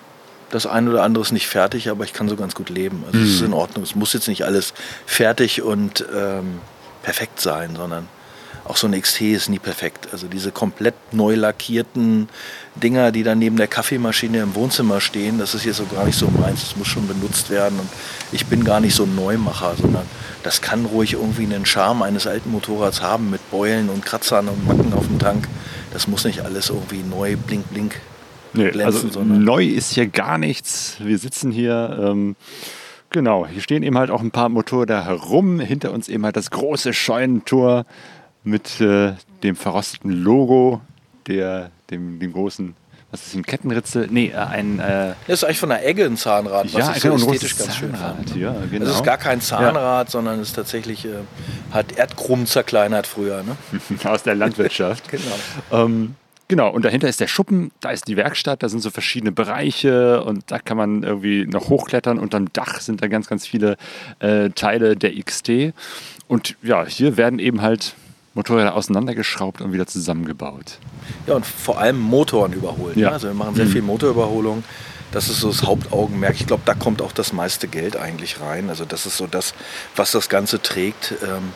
Das 0.50 0.66
eine 0.66 0.90
oder 0.90 1.02
andere 1.02 1.22
ist 1.22 1.32
nicht 1.32 1.46
fertig, 1.46 1.88
aber 1.88 2.04
ich 2.04 2.12
kann 2.12 2.28
so 2.28 2.36
ganz 2.36 2.54
gut 2.54 2.68
leben. 2.68 3.04
Also 3.06 3.18
es 3.20 3.30
ist 3.36 3.40
in 3.40 3.54
Ordnung. 3.54 3.82
Es 3.84 3.94
muss 3.94 4.12
jetzt 4.12 4.28
nicht 4.28 4.44
alles 4.44 4.74
fertig 5.06 5.62
und 5.62 6.04
ähm, 6.14 6.60
perfekt 7.02 7.40
sein, 7.40 7.76
sondern 7.76 8.08
auch 8.64 8.76
so 8.76 8.86
ein 8.86 9.00
XT 9.00 9.22
ist 9.22 9.48
nie 9.48 9.58
perfekt. 9.58 10.08
Also 10.12 10.28
diese 10.28 10.52
komplett 10.52 10.94
neu 11.12 11.34
lackierten 11.34 12.28
Dinger, 12.76 13.10
die 13.10 13.24
dann 13.24 13.38
neben 13.38 13.56
der 13.56 13.66
Kaffeemaschine 13.66 14.38
im 14.38 14.54
Wohnzimmer 14.54 15.00
stehen, 15.00 15.38
das 15.38 15.54
ist 15.54 15.62
hier 15.62 15.74
so 15.74 15.84
gar 15.86 16.04
nicht 16.04 16.18
so 16.18 16.28
meins. 16.28 16.60
Das 16.60 16.76
muss 16.76 16.86
schon 16.86 17.08
benutzt 17.08 17.50
werden. 17.50 17.80
Und 17.80 17.88
ich 18.30 18.46
bin 18.46 18.62
gar 18.62 18.80
nicht 18.80 18.94
so 18.94 19.02
ein 19.02 19.16
Neumacher, 19.16 19.74
sondern 19.80 20.06
das 20.44 20.62
kann 20.62 20.84
ruhig 20.84 21.14
irgendwie 21.14 21.42
einen 21.42 21.66
Charme 21.66 22.02
eines 22.02 22.26
alten 22.26 22.52
Motorrads 22.52 23.02
haben 23.02 23.30
mit 23.30 23.50
Beulen 23.50 23.88
und 23.88 24.04
Kratzern 24.04 24.48
und 24.48 24.66
Macken 24.66 24.92
auf 24.92 25.06
dem 25.08 25.18
Tank. 25.18 25.48
Das 25.92 26.06
muss 26.06 26.24
nicht 26.24 26.40
alles 26.40 26.70
irgendwie 26.70 27.02
neu 27.02 27.36
blink 27.36 27.68
blink 27.70 28.00
Nee, 28.54 28.70
glänzen, 28.70 29.06
also 29.06 29.24
neu 29.24 29.64
ist 29.64 29.94
hier 29.94 30.06
gar 30.06 30.36
nichts. 30.36 30.96
Wir 30.98 31.16
sitzen 31.16 31.50
hier, 31.52 31.98
ähm, 32.02 32.36
genau, 33.12 33.46
hier 33.46 33.62
stehen 33.62 33.82
eben 33.82 33.98
halt 33.98 34.10
auch 34.10 34.20
ein 34.20 34.30
paar 34.30 34.48
Motorräder 34.48 35.04
herum. 35.04 35.60
Hinter 35.60 35.92
uns 35.92 36.08
eben 36.08 36.24
halt 36.24 36.36
das 36.36 36.50
große 36.50 36.92
Scheunentor 36.92 37.86
mit 38.44 38.80
äh, 38.80 39.12
dem 39.42 39.56
verrosteten 39.56 40.10
Logo, 40.10 40.80
der, 41.26 41.70
dem, 41.90 42.18
dem 42.18 42.32
großen, 42.32 42.74
was 43.12 43.26
ist 43.26 43.34
ein 43.34 43.44
Kettenritzel? 43.44 44.08
Nee, 44.10 44.32
äh, 44.34 44.36
ein, 44.36 44.78
äh, 44.78 45.12
das 45.26 45.40
ist 45.40 45.44
eigentlich 45.44 45.58
von 45.58 45.68
der 45.68 45.86
Egge 45.86 46.06
ein 46.06 46.16
Zahnrad, 46.16 46.72
was 46.72 46.72
ja, 46.72 46.92
ich 46.96 47.02
so 47.02 47.14
ästhetisch 47.14 47.58
ganz 47.58 47.76
schön 47.76 47.94
Zahnrad. 47.94 48.16
fand. 48.16 48.36
Ja, 48.36 48.56
genau. 48.70 48.86
Es 48.86 48.96
ist 48.96 49.04
gar 49.04 49.18
kein 49.18 49.42
Zahnrad, 49.42 50.10
sondern 50.10 50.40
es 50.40 50.48
ist 50.48 50.54
tatsächlich, 50.54 51.04
äh, 51.04 51.10
hat 51.70 51.92
Erdkrumm 51.92 52.46
zerkleinert 52.46 53.06
früher. 53.06 53.42
Ne? 53.42 53.56
aus 54.04 54.22
der 54.22 54.34
Landwirtschaft. 54.34 55.04
Genau. 55.12 55.84
Ähm, 55.84 56.14
genau, 56.52 56.68
und 56.68 56.84
dahinter 56.84 57.08
ist 57.08 57.18
der 57.18 57.28
Schuppen, 57.28 57.70
da 57.80 57.92
ist 57.92 58.08
die 58.08 58.16
Werkstatt, 58.18 58.62
da 58.62 58.68
sind 58.68 58.80
so 58.80 58.90
verschiedene 58.90 59.32
Bereiche 59.32 60.22
und 60.22 60.50
da 60.50 60.58
kann 60.58 60.76
man 60.76 61.02
irgendwie 61.02 61.46
noch 61.46 61.70
hochklettern. 61.70 62.18
Unterm 62.18 62.52
Dach 62.52 62.80
sind 62.80 63.00
da 63.00 63.06
ganz, 63.06 63.26
ganz 63.26 63.46
viele 63.46 63.78
äh, 64.18 64.50
Teile 64.50 64.94
der 64.94 65.18
XT. 65.18 65.72
Und 66.28 66.56
ja, 66.62 66.84
hier 66.84 67.16
werden 67.16 67.38
eben 67.38 67.62
halt 67.62 67.94
Motorräder 68.34 68.74
auseinandergeschraubt 68.74 69.62
und 69.62 69.72
wieder 69.72 69.86
zusammengebaut. 69.86 70.78
Ja, 71.26 71.36
und 71.36 71.46
vor 71.46 71.78
allem 71.78 71.98
Motoren 71.98 72.52
überholen. 72.52 72.98
Ja. 72.98 73.08
Ne? 73.08 73.14
Also 73.14 73.28
wir 73.28 73.34
machen 73.34 73.54
sehr 73.54 73.66
viel 73.66 73.80
Motorüberholung. 73.80 74.62
Das 75.10 75.30
ist 75.30 75.40
so 75.40 75.48
das 75.48 75.62
Hauptaugenmerk. 75.62 76.34
Ich 76.34 76.46
glaube, 76.46 76.64
da 76.66 76.74
kommt 76.74 77.00
auch 77.00 77.12
das 77.12 77.32
meiste 77.32 77.66
Geld 77.66 77.96
eigentlich 77.96 78.42
rein. 78.42 78.68
Also 78.68 78.84
das 78.84 79.06
ist 79.06 79.16
so 79.16 79.26
das, 79.26 79.54
was 79.96 80.12
das 80.12 80.28
Ganze 80.28 80.60
trägt. 80.60 81.14
Ähm, 81.22 81.52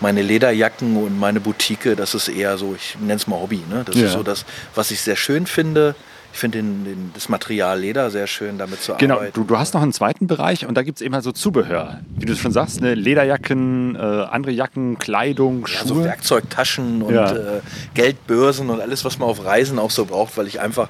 meine 0.00 0.22
Lederjacken 0.22 0.96
und 0.96 1.18
meine 1.18 1.40
Boutique, 1.40 1.94
das 1.96 2.14
ist 2.14 2.28
eher 2.28 2.56
so, 2.58 2.74
ich 2.74 2.96
nenne 2.98 3.14
es 3.14 3.26
mal 3.26 3.38
Hobby. 3.40 3.62
Ne? 3.68 3.82
Das 3.84 3.96
Ja. 3.96 4.06
ist 4.06 4.12
so 4.12 4.22
das, 4.22 4.44
was 4.74 4.90
ich 4.90 5.00
sehr 5.00 5.16
schön 5.16 5.46
finde. 5.46 5.94
Ich 6.32 6.38
finde 6.38 6.58
den, 6.58 6.84
den, 6.84 7.10
das 7.12 7.28
Material 7.28 7.80
Leder 7.80 8.08
sehr 8.12 8.28
schön, 8.28 8.56
damit 8.56 8.80
zu 8.80 8.94
Genau, 8.94 9.16
arbeiten. 9.16 9.32
du, 9.34 9.42
du 9.42 9.58
hast 9.58 9.74
noch 9.74 9.82
einen 9.82 9.92
zweiten 9.92 10.28
Bereich 10.28 10.64
und 10.64 10.76
da 10.76 10.82
gibt 10.82 10.98
es 10.98 11.02
eben 11.02 11.12
halt 11.12 11.24
so 11.24 11.32
Zubehör. 11.32 11.98
Wie 12.20 12.24
du 12.24 12.36
schon 12.36 12.52
sagst, 12.52 12.80
ne? 12.80 12.94
Lederjacken, 12.94 13.96
äh, 13.96 13.98
andere 13.98 14.52
Jacken, 14.52 14.96
Kleidung, 14.98 15.66
Ja, 15.66 15.84
so 15.84 15.94
Schuhe. 15.96 16.04
Werkzeugtaschen 16.04 17.02
und 17.02 17.14
Ja. 17.14 17.32
äh, 17.32 17.60
Geldbörsen 17.94 18.70
und 18.70 18.80
alles, 18.80 19.04
was 19.04 19.18
man 19.18 19.28
auf 19.28 19.44
Reisen 19.44 19.80
auch 19.80 19.90
so 19.90 20.04
braucht, 20.04 20.36
weil 20.36 20.46
ich 20.46 20.60
einfach 20.60 20.88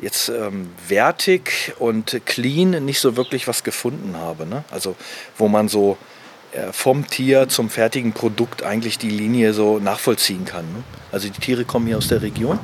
jetzt 0.00 0.28
ähm, 0.28 0.70
wertig 0.88 1.72
und 1.78 2.20
clean 2.26 2.84
nicht 2.84 2.98
so 2.98 3.16
wirklich 3.16 3.46
was 3.46 3.62
gefunden 3.62 4.16
habe. 4.16 4.44
Ne? 4.44 4.64
Also 4.72 4.96
wo 5.38 5.46
man 5.46 5.68
so 5.68 5.98
vom 6.72 7.06
Tier 7.06 7.48
zum 7.48 7.70
fertigen 7.70 8.12
Produkt 8.12 8.62
eigentlich 8.62 8.98
die 8.98 9.10
Linie 9.10 9.52
so 9.52 9.78
nachvollziehen 9.78 10.44
kann. 10.44 10.64
Ne? 10.72 10.82
Also 11.12 11.28
die 11.28 11.38
Tiere 11.38 11.64
kommen 11.64 11.86
hier 11.86 11.98
aus 11.98 12.08
der 12.08 12.22
Region. 12.22 12.58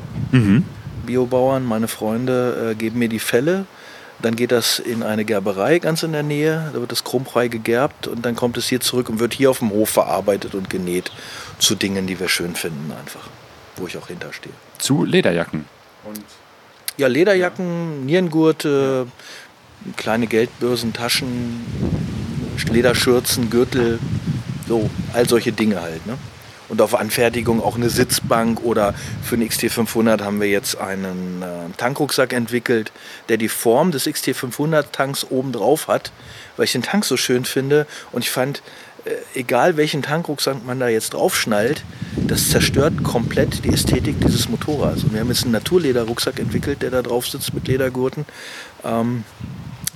Biobauern, 1.07 1.65
meine 1.65 1.89
Freunde 1.89 2.73
äh, 2.73 2.75
geben 2.75 2.99
mir 2.99 3.09
die 3.09 3.21
Felle. 3.21 3.67
Dann 4.21 4.35
geht 4.35 4.51
das 4.51 4.79
in 4.79 5.03
eine 5.03 5.25
Gerberei 5.25 5.79
ganz 5.79 6.03
in 6.03 6.13
der 6.13 6.23
Nähe. 6.23 6.71
Da 6.73 6.81
wird 6.81 6.91
das 6.91 7.05
chromfrei 7.05 7.49
gegerbt 7.49 8.07
und 8.07 8.25
dann 8.25 8.35
kommt 8.35 8.57
es 8.57 8.67
hier 8.67 8.81
zurück 8.81 9.09
und 9.09 9.21
wird 9.21 9.35
hier 9.35 9.51
auf 9.51 9.59
dem 9.59 9.71
Hof 9.71 9.91
verarbeitet 9.91 10.55
und 10.55 10.71
genäht 10.71 11.13
zu 11.59 11.75
Dingen, 11.75 12.07
die 12.07 12.19
wir 12.19 12.29
schön 12.29 12.55
finden 12.55 12.93
einfach. 12.99 13.29
Wo 13.77 13.87
ich 13.87 13.97
auch 13.99 14.09
hinterstehe. 14.09 14.53
Zu 14.79 15.05
Lederjacken. 15.05 15.67
Ja, 16.97 17.09
Lederjacken, 17.09 18.07
Nierengurte, 18.07 19.07
kleine 19.97 20.27
Geldbörsen, 20.27 20.95
Taschen, 20.95 21.65
Lederschürzen, 22.65 23.51
Gürtel, 23.51 23.99
so, 24.69 24.91
all 25.13 25.29
solche 25.29 25.53
Dinge 25.53 25.81
halt. 25.81 26.07
Ne? 26.07 26.17
Und 26.69 26.81
auf 26.83 26.95
Anfertigung 26.95 27.63
auch 27.63 27.77
eine 27.77 27.91
Sitzbank 27.91 28.61
oder 28.63 28.95
für 29.23 29.37
den 29.37 29.49
XT500 29.49 30.23
haben 30.23 30.41
wir 30.41 30.49
jetzt 30.49 30.79
einen 30.79 31.43
äh, 31.43 31.77
Tankrucksack 31.77 32.33
entwickelt, 32.33 32.91
der 33.29 33.37
die 33.37 33.49
Form 33.49 33.93
des 33.93 34.07
XT500 34.07 34.87
Tanks 34.91 35.27
oben 35.31 35.53
drauf 35.53 35.87
hat, 35.87 36.11
weil 36.57 36.65
ich 36.65 36.73
den 36.73 36.83
Tank 36.83 37.05
so 37.05 37.17
schön 37.17 37.45
finde 37.45 37.87
und 38.11 38.23
ich 38.25 38.31
fand, 38.31 38.63
äh, 39.05 39.39
egal 39.39 39.77
welchen 39.77 40.03
Tankrucksack 40.03 40.65
man 40.67 40.81
da 40.81 40.89
jetzt 40.89 41.15
draufschnallt, 41.15 41.85
das 42.17 42.51
zerstört 42.51 43.05
komplett 43.05 43.65
die 43.65 43.69
Ästhetik 43.69 44.17
dieses 44.21 44.49
Motorrads. 44.49 45.05
Und 45.05 45.13
wir 45.13 45.21
haben 45.21 45.29
jetzt 45.29 45.45
einen 45.45 45.53
Naturlederrucksack 45.53 46.41
entwickelt, 46.41 46.83
der 46.83 46.91
da 46.91 47.03
drauf 47.03 47.29
sitzt 47.29 47.55
mit 47.55 47.69
Ledergurten. 47.69 48.25
Ähm, 48.85 49.23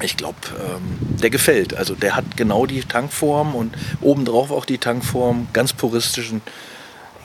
ich 0.02 0.16
glaube, 0.16 0.38
ähm, 0.58 1.18
der 1.18 1.30
gefällt. 1.30 1.76
Also 1.76 1.94
der 1.94 2.16
hat 2.16 2.36
genau 2.36 2.66
die 2.66 2.80
Tankform 2.82 3.54
und 3.54 3.74
obendrauf 4.00 4.50
auch 4.50 4.64
die 4.64 4.78
Tankform, 4.78 5.48
ganz 5.52 5.72
puristischen. 5.72 6.42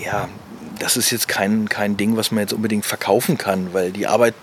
Ja, 0.03 0.27
das 0.79 0.97
ist 0.97 1.11
jetzt 1.11 1.27
kein, 1.27 1.69
kein 1.69 1.97
Ding, 1.97 2.17
was 2.17 2.31
man 2.31 2.41
jetzt 2.41 2.53
unbedingt 2.53 2.85
verkaufen 2.85 3.37
kann, 3.37 3.73
weil 3.73 3.91
die 3.91 4.07
Arbeit, 4.07 4.33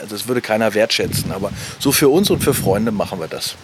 also 0.00 0.14
das 0.14 0.28
würde 0.28 0.40
keiner 0.40 0.74
wertschätzen. 0.74 1.32
Aber 1.32 1.52
so 1.78 1.92
für 1.92 2.08
uns 2.08 2.30
und 2.30 2.42
für 2.42 2.54
Freunde 2.54 2.92
machen 2.92 3.18
wir 3.20 3.28
das. 3.28 3.56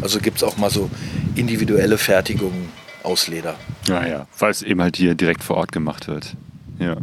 Also 0.00 0.18
gibt 0.20 0.38
es 0.38 0.42
auch 0.42 0.56
mal 0.56 0.70
so 0.70 0.90
individuelle 1.34 1.98
Fertigungen 1.98 2.70
aus 3.02 3.28
Leder. 3.28 3.56
Ja, 3.86 4.06
ja, 4.06 4.26
weil 4.38 4.50
es 4.50 4.62
eben 4.62 4.82
halt 4.82 4.96
hier 4.96 5.14
direkt 5.14 5.44
vor 5.44 5.56
Ort 5.56 5.72
gemacht 5.72 6.08
wird. 6.08 6.34
Ja. 6.78 6.96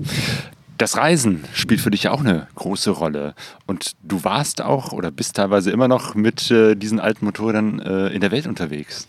Das 0.77 0.97
Reisen 0.97 1.45
spielt 1.53 1.81
für 1.81 1.91
dich 1.91 2.03
ja 2.03 2.11
auch 2.11 2.21
eine 2.21 2.47
große 2.55 2.91
Rolle. 2.91 3.35
Und 3.67 3.93
du 4.01 4.23
warst 4.23 4.61
auch 4.61 4.91
oder 4.91 5.11
bist 5.11 5.35
teilweise 5.35 5.71
immer 5.71 5.87
noch 5.87 6.15
mit 6.15 6.49
äh, 6.49 6.75
diesen 6.75 6.99
alten 6.99 7.25
Motorrädern 7.25 7.79
äh, 7.79 8.07
in 8.07 8.21
der 8.21 8.31
Welt 8.31 8.47
unterwegs. 8.47 9.07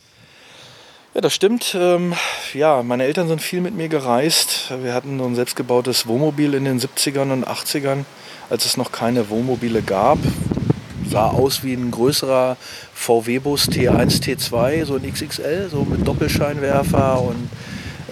Ja, 1.14 1.20
das 1.20 1.32
stimmt. 1.32 1.76
Ähm, 1.78 2.12
ja, 2.54 2.82
meine 2.82 3.04
Eltern 3.04 3.28
sind 3.28 3.40
viel 3.40 3.60
mit 3.60 3.74
mir 3.74 3.88
gereist. 3.88 4.72
Wir 4.82 4.92
hatten 4.92 5.18
so 5.18 5.24
ein 5.24 5.36
selbstgebautes 5.36 6.06
Wohnmobil 6.06 6.54
in 6.54 6.64
den 6.64 6.80
70ern 6.80 7.32
und 7.32 7.46
80ern, 7.46 8.04
als 8.50 8.66
es 8.66 8.76
noch 8.76 8.90
keine 8.90 9.30
Wohnmobile 9.30 9.82
gab. 9.82 10.18
Sah 11.08 11.28
aus 11.28 11.62
wie 11.62 11.74
ein 11.74 11.92
größerer 11.92 12.56
VW-Bus 12.94 13.68
T1, 13.68 14.22
T2, 14.22 14.84
so 14.84 14.96
ein 14.96 15.08
XXL, 15.08 15.68
so 15.70 15.84
mit 15.84 16.06
Doppelscheinwerfer 16.06 17.22
und 17.22 17.48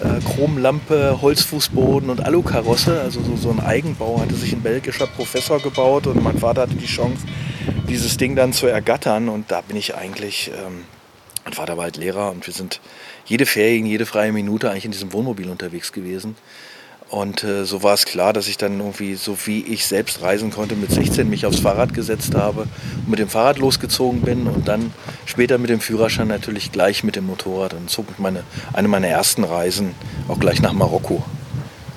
äh, 0.01 0.19
Chromlampe, 0.21 1.19
Holzfußboden 1.21 2.09
und 2.09 2.25
Alukarosse. 2.25 3.01
Also 3.01 3.21
so, 3.21 3.35
so 3.35 3.49
ein 3.49 3.59
Eigenbau 3.59 4.19
hatte 4.19 4.35
sich 4.35 4.53
ein 4.53 4.61
belgischer 4.61 5.07
Professor 5.07 5.59
gebaut 5.59 6.07
und 6.07 6.23
mein 6.23 6.39
Vater 6.39 6.61
hatte 6.61 6.75
die 6.75 6.85
Chance, 6.85 7.25
dieses 7.87 8.17
Ding 8.17 8.35
dann 8.35 8.53
zu 8.53 8.67
ergattern. 8.67 9.29
Und 9.29 9.51
da 9.51 9.61
bin 9.61 9.77
ich 9.77 9.95
eigentlich, 9.95 10.51
ähm, 10.51 10.85
mein 11.43 11.53
Vater 11.53 11.77
war 11.77 11.83
halt 11.85 11.97
Lehrer 11.97 12.31
und 12.31 12.45
wir 12.47 12.53
sind 12.53 12.79
jede 13.25 13.45
Ferien, 13.45 13.85
jede 13.85 14.05
freie 14.05 14.31
Minute 14.31 14.69
eigentlich 14.69 14.85
in 14.85 14.91
diesem 14.91 15.13
Wohnmobil 15.13 15.49
unterwegs 15.49 15.91
gewesen. 15.91 16.35
Und 17.13 17.43
äh, 17.43 17.63
so 17.63 17.83
war 17.83 17.93
es 17.93 18.05
klar, 18.05 18.33
dass 18.33 18.47
ich 18.47 18.57
dann 18.57 18.79
irgendwie, 18.79 19.13
so 19.13 19.37
wie 19.45 19.61
ich 19.61 19.85
selbst 19.85 20.23
reisen 20.23 20.49
konnte, 20.49 20.75
mit 20.75 20.89
16 20.89 21.29
mich 21.29 21.45
aufs 21.45 21.59
Fahrrad 21.59 21.93
gesetzt 21.93 22.33
habe 22.33 22.61
und 22.61 23.07
mit 23.07 23.19
dem 23.19 23.29
Fahrrad 23.29 23.59
losgezogen 23.59 24.21
bin 24.21 24.47
und 24.47 24.67
dann 24.67 24.91
später 25.27 25.59
mit 25.59 25.69
dem 25.69 25.79
Führerschein 25.79 26.27
natürlich 26.27 26.71
gleich 26.71 27.03
mit 27.03 27.15
dem 27.15 27.27
Motorrad. 27.27 27.75
Und 27.75 27.87
zog 27.91 28.17
meine, 28.17 28.43
eine 28.73 28.87
meiner 28.87 29.09
ersten 29.09 29.43
Reisen 29.43 29.93
auch 30.27 30.39
gleich 30.39 30.59
nach 30.59 30.73
Marokko 30.73 31.23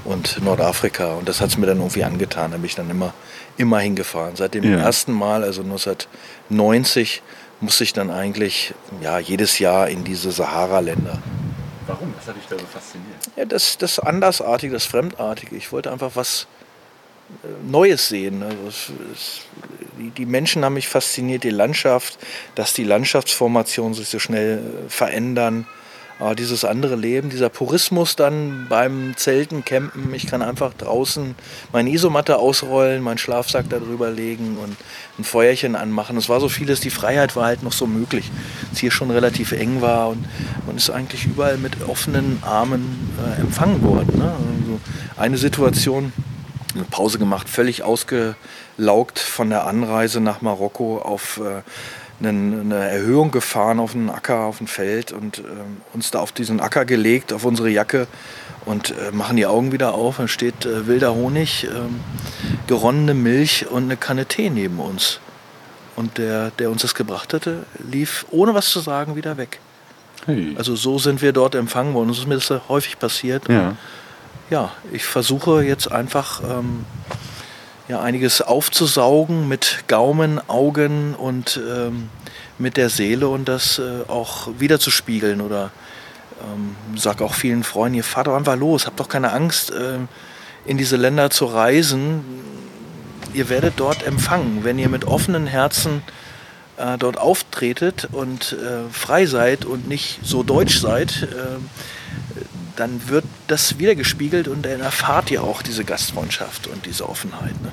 und 0.04 0.44
Nordafrika. 0.44 1.14
Und 1.14 1.30
das 1.30 1.40
hat 1.40 1.48
es 1.48 1.56
mir 1.56 1.64
dann 1.64 1.78
irgendwie 1.78 2.04
angetan. 2.04 2.50
Da 2.50 2.58
bin 2.58 2.66
ich 2.66 2.74
dann 2.74 2.90
immer, 2.90 3.14
immer 3.56 3.78
hingefahren. 3.78 4.36
Seit 4.36 4.52
dem 4.52 4.64
Ja. 4.64 4.80
ersten 4.80 5.12
Mal, 5.14 5.44
also 5.44 5.62
1990, 5.62 7.22
musste 7.62 7.84
ich 7.84 7.94
dann 7.94 8.10
eigentlich 8.10 8.74
ja, 9.00 9.18
jedes 9.18 9.58
Jahr 9.60 9.88
in 9.88 10.04
diese 10.04 10.30
Sahara-Länder. 10.30 11.22
Warum? 11.86 12.14
Das 12.16 12.26
hat 12.26 12.36
dich 12.36 12.46
da 12.48 12.58
so 12.58 12.66
fasziniert. 12.66 13.16
Ja, 13.36 13.44
das, 13.44 13.78
das 13.78 13.98
Andersartige, 13.98 14.72
das 14.72 14.84
Fremdartige. 14.84 15.56
Ich 15.56 15.72
wollte 15.72 15.92
einfach 15.92 16.12
was 16.14 16.46
äh, 17.44 17.48
Neues 17.68 18.08
sehen. 18.08 18.42
Also 18.42 18.58
es, 18.68 18.92
es, 19.12 19.40
die, 19.98 20.10
die 20.10 20.26
Menschen 20.26 20.64
haben 20.64 20.74
mich 20.74 20.88
fasziniert, 20.88 21.44
die 21.44 21.50
Landschaft, 21.50 22.18
dass 22.54 22.72
die 22.72 22.84
Landschaftsformationen 22.84 23.94
sich 23.94 24.08
so 24.08 24.18
schnell 24.18 24.58
äh, 24.58 24.90
verändern. 24.90 25.66
Aber 26.18 26.34
dieses 26.34 26.64
andere 26.64 26.96
Leben, 26.96 27.28
dieser 27.28 27.50
Purismus 27.50 28.16
dann 28.16 28.66
beim 28.70 29.14
Zelten, 29.16 29.66
Campen, 29.66 30.14
ich 30.14 30.26
kann 30.26 30.40
einfach 30.40 30.72
draußen 30.72 31.34
meine 31.72 31.90
Isomatte 31.90 32.38
ausrollen, 32.38 33.02
meinen 33.02 33.18
Schlafsack 33.18 33.66
darüber 33.68 34.10
legen 34.10 34.56
und 34.56 34.76
ein 35.18 35.24
Feuerchen 35.24 35.76
anmachen. 35.76 36.16
Es 36.16 36.30
war 36.30 36.40
so 36.40 36.48
vieles, 36.48 36.80
die 36.80 36.90
Freiheit 36.90 37.36
war 37.36 37.44
halt 37.44 37.62
noch 37.62 37.72
so 37.72 37.86
möglich. 37.86 38.30
Es 38.72 38.78
hier 38.78 38.90
schon 38.90 39.10
relativ 39.10 39.52
eng 39.52 39.82
war 39.82 40.08
und 40.08 40.24
man 40.66 40.76
ist 40.76 40.88
eigentlich 40.88 41.26
überall 41.26 41.58
mit 41.58 41.86
offenen 41.86 42.42
Armen 42.42 43.12
äh, 43.22 43.40
empfangen 43.40 43.82
worden. 43.82 44.18
Ne? 44.18 44.32
Also 44.32 44.80
eine 45.18 45.36
Situation, 45.36 46.14
eine 46.74 46.84
Pause 46.84 47.18
gemacht, 47.18 47.46
völlig 47.46 47.82
ausgelaugt 47.82 49.18
von 49.18 49.50
der 49.50 49.66
Anreise 49.66 50.20
nach 50.20 50.40
Marokko 50.40 50.98
auf 50.98 51.38
äh, 51.38 51.62
eine, 52.20 52.88
Erhöhung 52.88 53.30
gefahren 53.30 53.78
auf 53.78 53.94
einen 53.94 54.10
Acker, 54.10 54.40
auf 54.40 54.60
ein 54.60 54.66
Feld 54.66 55.12
und 55.12 55.38
äh, 55.38 55.42
uns 55.92 56.10
da 56.10 56.20
auf 56.20 56.32
diesen 56.32 56.60
Acker 56.60 56.84
gelegt, 56.84 57.32
auf 57.32 57.44
unsere 57.44 57.68
Jacke 57.68 58.06
und 58.64 58.90
äh, 58.90 59.12
machen 59.12 59.36
die 59.36 59.46
Augen 59.46 59.72
wieder 59.72 59.94
auf. 59.94 60.16
Dann 60.18 60.28
steht 60.28 60.64
äh, 60.64 60.86
wilder 60.86 61.14
Honig, 61.14 61.64
ähm, 61.64 62.00
geronnene 62.66 63.14
Milch 63.14 63.66
und 63.70 63.84
eine 63.84 63.96
Kanne 63.96 64.26
Tee 64.26 64.50
neben 64.50 64.78
uns. 64.78 65.20
Und 65.94 66.18
der, 66.18 66.50
der 66.50 66.70
uns 66.70 66.82
das 66.82 66.94
gebracht 66.94 67.32
hatte, 67.32 67.64
lief 67.90 68.26
ohne 68.30 68.54
was 68.54 68.70
zu 68.70 68.80
sagen 68.80 69.16
wieder 69.16 69.36
weg. 69.38 69.60
Hey. 70.26 70.54
Also 70.58 70.76
so 70.76 70.98
sind 70.98 71.22
wir 71.22 71.32
dort 71.32 71.54
empfangen 71.54 71.94
worden. 71.94 72.08
Das 72.08 72.18
ist 72.18 72.26
mir 72.26 72.34
das 72.34 72.68
häufig 72.68 72.98
passiert. 72.98 73.48
ja. 73.48 73.76
Ja, 74.48 74.72
ich 74.92 75.04
versuche 75.04 75.64
jetzt 75.64 75.90
einfach 75.90 76.40
ähm, 76.40 76.84
ja, 77.88 78.00
einiges 78.00 78.42
aufzusaugen 78.42 79.48
mit 79.48 79.84
Gaumen, 79.86 80.40
Augen 80.48 81.14
und 81.14 81.60
ähm, 81.68 82.08
mit 82.58 82.76
der 82.76 82.88
Seele 82.88 83.28
und 83.28 83.48
das 83.48 83.78
äh, 83.78 84.08
auch 84.08 84.48
wieder 84.58 84.80
zu 84.80 84.90
spiegeln 84.90 85.40
oder 85.40 85.70
ähm, 86.42 86.74
sag 86.96 87.22
auch 87.22 87.34
vielen 87.34 87.62
Freunden, 87.62 87.98
ihr 87.98 88.04
fahrt 88.04 88.26
doch 88.26 88.36
einfach 88.36 88.56
los, 88.56 88.86
habt 88.86 88.98
doch 88.98 89.08
keine 89.08 89.32
Angst, 89.32 89.70
äh, 89.70 89.98
in 90.64 90.78
diese 90.78 90.96
Länder 90.96 91.30
zu 91.30 91.44
reisen. 91.44 92.24
Ihr 93.32 93.48
werdet 93.48 93.74
dort 93.76 94.04
empfangen, 94.04 94.64
wenn 94.64 94.78
ihr 94.78 94.88
mit 94.88 95.04
offenen 95.04 95.46
Herzen 95.46 96.02
äh, 96.76 96.98
dort 96.98 97.18
auftretet 97.18 98.08
und 98.12 98.52
äh, 98.52 98.90
frei 98.90 99.26
seid 99.26 99.64
und 99.64 99.88
nicht 99.88 100.20
so 100.22 100.42
deutsch 100.42 100.80
seid, 100.80 101.22
äh, 101.22 101.58
dann 102.76 103.08
wird 103.08 103.24
das 103.48 103.78
wiedergespiegelt 103.78 104.48
und 104.48 104.64
dann 104.64 104.80
erfahrt 104.80 105.30
ihr 105.30 105.42
auch 105.42 105.62
diese 105.62 105.84
Gastfreundschaft 105.84 106.66
und 106.66 106.86
diese 106.86 107.08
Offenheit. 107.08 107.60
Ne? 107.62 107.70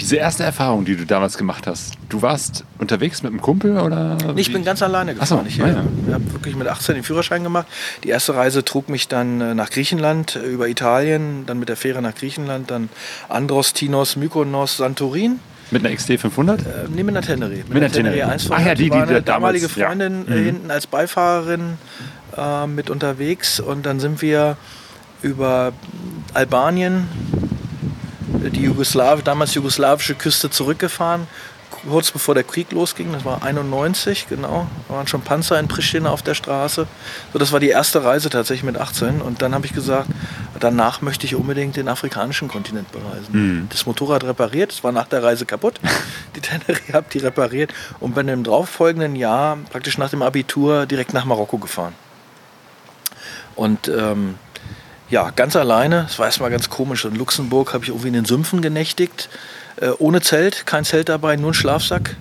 Diese 0.00 0.14
erste 0.16 0.44
Erfahrung, 0.44 0.84
die 0.84 0.96
du 0.96 1.04
damals 1.06 1.36
gemacht 1.36 1.66
hast, 1.66 1.94
du 2.08 2.22
warst 2.22 2.64
unterwegs 2.78 3.22
mit 3.24 3.32
einem 3.32 3.40
Kumpel 3.42 3.78
oder? 3.78 4.16
Nee, 4.32 4.40
ich 4.40 4.52
bin 4.52 4.62
ganz 4.64 4.80
alleine 4.80 5.16
Ach 5.18 5.26
so, 5.26 5.38
gefahren. 5.38 5.48
ich 5.48 5.60
ah 5.60 5.66
ja. 5.66 5.72
äh, 6.10 6.12
habe 6.14 6.32
wirklich 6.34 6.54
mit 6.54 6.68
18 6.68 6.94
den 6.94 7.02
Führerschein 7.04 7.42
gemacht. 7.42 7.66
Die 8.04 8.08
erste 8.10 8.34
Reise 8.36 8.64
trug 8.64 8.88
mich 8.88 9.08
dann 9.08 9.40
äh, 9.40 9.54
nach 9.54 9.70
Griechenland, 9.70 10.36
äh, 10.36 10.40
über 10.46 10.68
Italien, 10.68 11.46
dann 11.46 11.58
mit 11.58 11.68
der 11.68 11.76
Fähre 11.76 12.00
nach 12.00 12.14
Griechenland, 12.14 12.70
dann 12.70 12.90
Andros, 13.28 13.72
Tinos, 13.72 14.14
Mykonos, 14.14 14.76
Santorin. 14.76 15.40
Mit 15.72 15.84
einer 15.84 15.94
XD 15.94 16.18
500? 16.20 16.60
Äh, 16.60 16.64
nee, 16.94 17.02
mit 17.02 17.16
einer 17.16 17.26
Tenere. 17.26 17.50
Mit, 17.50 17.72
einer 17.74 17.90
Tenere. 17.90 18.24
1 18.28 18.50
Ach 18.52 18.64
ja, 18.64 18.74
die, 18.76 18.84
die 18.84 18.92
eine 18.92 19.06
damals- 19.20 19.24
damalige 19.24 19.66
ja. 19.66 19.86
Freundin 19.86 20.28
äh, 20.28 20.30
Mhm. 20.30 20.44
hinten 20.44 20.70
als 20.70 20.86
Beifahrerin 20.86 21.76
äh, 22.38 22.66
mit 22.66 22.90
unterwegs. 22.90 23.60
Und 23.60 23.84
dann 23.86 24.00
sind 24.00 24.22
wir 24.22 24.56
über 25.22 25.72
Albanien, 26.34 27.08
die 28.28 28.62
Jugoslaw 28.62 29.22
damals 29.22 29.54
jugoslawische 29.54 30.14
Küste 30.14 30.50
zurückgefahren. 30.50 31.26
Kurz 31.88 32.10
bevor 32.10 32.34
der 32.34 32.44
Krieg 32.44 32.72
losging, 32.72 33.12
das 33.12 33.24
war 33.24 33.42
91, 33.42 34.26
genau. 34.28 34.66
Da 34.88 34.94
waren 34.94 35.06
schon 35.06 35.20
Panzer 35.22 35.60
in 35.60 35.68
Pristina 35.68 36.10
auf 36.10 36.22
der 36.22 36.34
Straße. 36.34 36.86
So, 37.32 37.38
das 37.38 37.52
war 37.52 37.60
die 37.60 37.68
erste 37.68 38.02
Reise 38.02 38.30
tatsächlich 38.30 38.64
mit 38.64 38.76
18. 38.76 39.20
Und 39.20 39.42
dann 39.42 39.54
habe 39.54 39.64
ich 39.64 39.72
gesagt, 39.72 40.08
danach 40.58 41.02
möchte 41.02 41.24
ich 41.24 41.36
unbedingt 41.36 41.76
den 41.76 41.88
afrikanischen 41.88 42.48
Kontinent 42.48 42.90
bereisen. 42.90 43.66
Das 43.70 43.86
Motorrad 43.86 44.24
repariert, 44.24 44.72
es 44.72 44.82
war 44.82 44.92
nach 44.92 45.06
der 45.06 45.22
Reise 45.22 45.46
kaputt. 45.46 45.80
Die 46.36 46.40
Tenere 46.40 46.78
habe 46.92 47.06
die 47.12 47.18
repariert 47.18 47.72
und 48.00 48.14
bin 48.14 48.28
im 48.28 48.44
darauffolgenden 48.44 49.16
Jahr, 49.16 49.58
praktisch 49.70 49.98
nach 49.98 50.10
dem 50.10 50.22
Abitur, 50.22 50.86
direkt 50.86 51.14
nach 51.14 51.24
Marokko 51.24 51.58
gefahren. 51.58 51.94
Und 53.58 53.88
ähm, 53.88 54.36
ja, 55.10 55.30
ganz 55.30 55.56
alleine, 55.56 56.06
es 56.08 56.18
war 56.18 56.26
erstmal 56.26 56.50
ganz 56.50 56.70
komisch. 56.70 57.04
In 57.04 57.16
Luxemburg 57.16 57.74
habe 57.74 57.82
ich 57.82 57.90
irgendwie 57.90 58.08
in 58.08 58.14
den 58.14 58.24
Sümpfen 58.24 58.62
genächtigt, 58.62 59.28
äh, 59.80 59.88
ohne 59.98 60.20
Zelt, 60.20 60.64
kein 60.64 60.84
Zelt 60.84 61.08
dabei, 61.08 61.34
nur 61.34 61.50
ein 61.50 61.54
Schlafsack. 61.54 62.14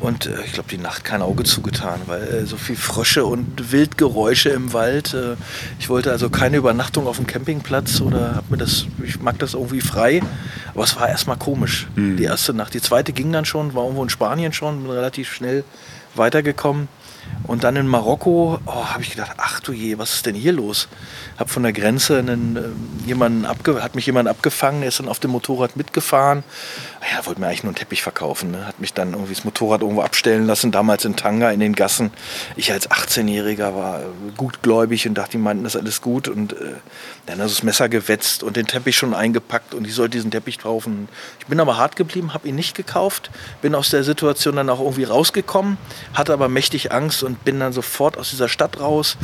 Und 0.00 0.26
äh, 0.26 0.42
ich 0.44 0.52
glaube, 0.52 0.68
die 0.68 0.76
Nacht 0.76 1.02
kein 1.02 1.22
Auge 1.22 1.44
zugetan, 1.44 2.00
weil 2.06 2.22
äh, 2.22 2.46
so 2.46 2.58
viel 2.58 2.76
Frösche 2.76 3.24
und 3.24 3.72
Wildgeräusche 3.72 4.50
im 4.50 4.74
Wald. 4.74 5.14
Äh, 5.14 5.36
ich 5.78 5.88
wollte 5.88 6.10
also 6.10 6.28
keine 6.28 6.58
Übernachtung 6.58 7.06
auf 7.06 7.16
dem 7.16 7.26
Campingplatz 7.26 8.02
oder 8.02 8.34
hab 8.34 8.50
mir 8.50 8.58
das, 8.58 8.84
ich 9.02 9.18
mag 9.18 9.38
das 9.38 9.54
irgendwie 9.54 9.80
frei. 9.80 10.20
Aber 10.74 10.84
es 10.84 10.94
war 10.96 11.08
erstmal 11.08 11.38
komisch. 11.38 11.88
Die 11.96 12.24
erste 12.24 12.52
Nacht. 12.52 12.74
Die 12.74 12.82
zweite 12.82 13.14
ging 13.14 13.32
dann 13.32 13.46
schon, 13.46 13.74
war 13.74 13.84
irgendwo 13.84 14.02
in 14.02 14.10
Spanien 14.10 14.52
schon, 14.52 14.82
bin 14.82 14.90
relativ 14.90 15.32
schnell 15.32 15.64
weitergekommen. 16.14 16.88
Und 17.44 17.64
dann 17.64 17.76
in 17.76 17.86
Marokko 17.86 18.60
oh, 18.64 18.84
habe 18.86 19.02
ich 19.02 19.10
gedacht, 19.10 19.32
ach 19.38 19.60
du 19.60 19.72
je, 19.72 19.98
was 19.98 20.14
ist 20.14 20.26
denn 20.26 20.34
hier 20.34 20.52
los? 20.52 20.88
Habe 21.38 21.50
von 21.50 21.62
der 21.62 21.72
Grenze 21.72 22.18
einen, 22.18 22.56
äh, 22.56 23.06
jemanden 23.06 23.44
abge 23.44 23.82
hat 23.82 23.94
mich 23.94 24.06
jemand 24.06 24.28
abgefangen, 24.28 24.80
der 24.80 24.88
ist 24.88 25.00
dann 25.00 25.08
auf 25.08 25.18
dem 25.18 25.32
Motorrad 25.32 25.76
mitgefahren. 25.76 26.44
Ja, 27.02 27.24
wollte 27.24 27.40
mir 27.40 27.46
eigentlich 27.46 27.62
nur 27.62 27.70
einen 27.70 27.76
Teppich 27.76 28.02
verkaufen. 28.02 28.50
Ne? 28.50 28.66
Hat 28.66 28.78
mich 28.78 28.92
dann 28.92 29.12
irgendwie 29.12 29.34
das 29.34 29.44
Motorrad 29.44 29.80
irgendwo 29.80 30.02
abstellen 30.02 30.46
lassen, 30.46 30.70
damals 30.70 31.06
in 31.06 31.16
Tanga 31.16 31.50
in 31.50 31.60
den 31.60 31.74
Gassen. 31.74 32.10
Ich 32.56 32.72
als 32.72 32.90
18-Jähriger 32.90 33.74
war 33.74 34.00
äh, 34.00 34.04
gutgläubig 34.36 35.08
und 35.08 35.14
dachte, 35.14 35.32
die 35.32 35.38
meinten, 35.38 35.64
das 35.64 35.76
alles 35.76 36.02
gut. 36.02 36.28
Und 36.28 36.52
äh, 36.52 36.74
dann 37.26 37.38
hat 37.38 37.46
das 37.46 37.62
Messer 37.62 37.88
gewetzt 37.88 38.42
und 38.42 38.56
den 38.56 38.66
Teppich 38.66 38.96
schon 38.96 39.14
eingepackt 39.14 39.72
und 39.72 39.86
ich 39.86 39.94
sollte 39.94 40.18
diesen 40.18 40.30
Teppich 40.30 40.58
kaufen. 40.58 41.08
Ich 41.38 41.46
bin 41.46 41.60
aber 41.60 41.76
hart 41.76 41.96
geblieben, 41.96 42.34
habe 42.34 42.48
ihn 42.48 42.54
nicht 42.54 42.76
gekauft, 42.76 43.30
bin 43.62 43.74
aus 43.74 43.90
der 43.90 44.04
Situation 44.04 44.56
dann 44.56 44.68
auch 44.68 44.80
irgendwie 44.80 45.04
rausgekommen, 45.04 45.78
hatte 46.12 46.32
aber 46.32 46.48
mächtig 46.48 46.92
Angst 46.92 47.22
und 47.22 47.44
bin 47.44 47.60
dann 47.60 47.72
sofort 47.72 48.18
aus 48.18 48.30
dieser 48.30 48.48
Stadt 48.48 48.80
raus, 48.80 49.16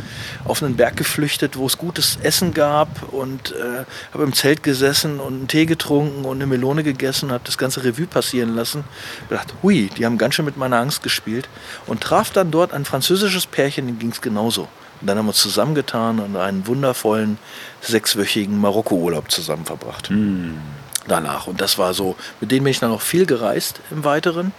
auf 0.45 0.63
einen 0.63 0.77
Berg 0.77 0.95
geflüchtet, 0.95 1.57
wo 1.57 1.65
es 1.65 1.77
gutes 1.77 2.17
Essen 2.23 2.53
gab 2.53 3.11
und 3.11 3.51
äh, 3.51 3.83
habe 4.13 4.23
im 4.23 4.33
Zelt 4.33 4.63
gesessen 4.63 5.19
und 5.19 5.33
einen 5.33 5.47
Tee 5.47 5.65
getrunken 5.65 6.25
und 6.25 6.37
eine 6.37 6.47
Melone 6.47 6.83
gegessen, 6.83 7.31
habe 7.31 7.43
das 7.43 7.57
ganze 7.57 7.66
Revue 7.75 8.07
passieren 8.07 8.55
lassen. 8.55 8.83
Gedacht, 9.27 9.53
hui, 9.61 9.89
die 9.97 10.05
haben 10.05 10.17
ganz 10.17 10.35
schön 10.35 10.45
mit 10.45 10.55
meiner 10.55 10.77
Angst 10.77 11.03
gespielt 11.03 11.49
und 11.85 12.01
traf 12.01 12.31
dann 12.31 12.51
dort 12.51 12.73
ein 12.73 12.85
französisches 12.85 13.45
Pärchen, 13.45 13.87
dem 13.87 13.99
ging 13.99 14.11
es 14.11 14.21
genauso. 14.21 14.69
Und 15.01 15.07
dann 15.07 15.17
haben 15.17 15.25
wir 15.25 15.29
uns 15.29 15.41
zusammengetan 15.41 16.19
und 16.19 16.35
einen 16.37 16.65
wundervollen 16.65 17.37
sechswöchigen 17.81 18.59
Marokko-Urlaub 18.59 19.29
zusammen 19.29 19.65
verbracht. 19.65 20.09
Danach. 21.07 21.47
Und 21.47 21.61
das 21.61 21.77
war 21.77 21.93
so, 21.93 22.15
mit 22.41 22.51
denen 22.51 22.63
bin 22.63 22.71
ich 22.71 22.79
dann 22.79 22.89
noch 22.89 23.01
viel 23.01 23.25
gereist 23.25 23.79
im 23.91 24.03
Weiteren. 24.03 24.53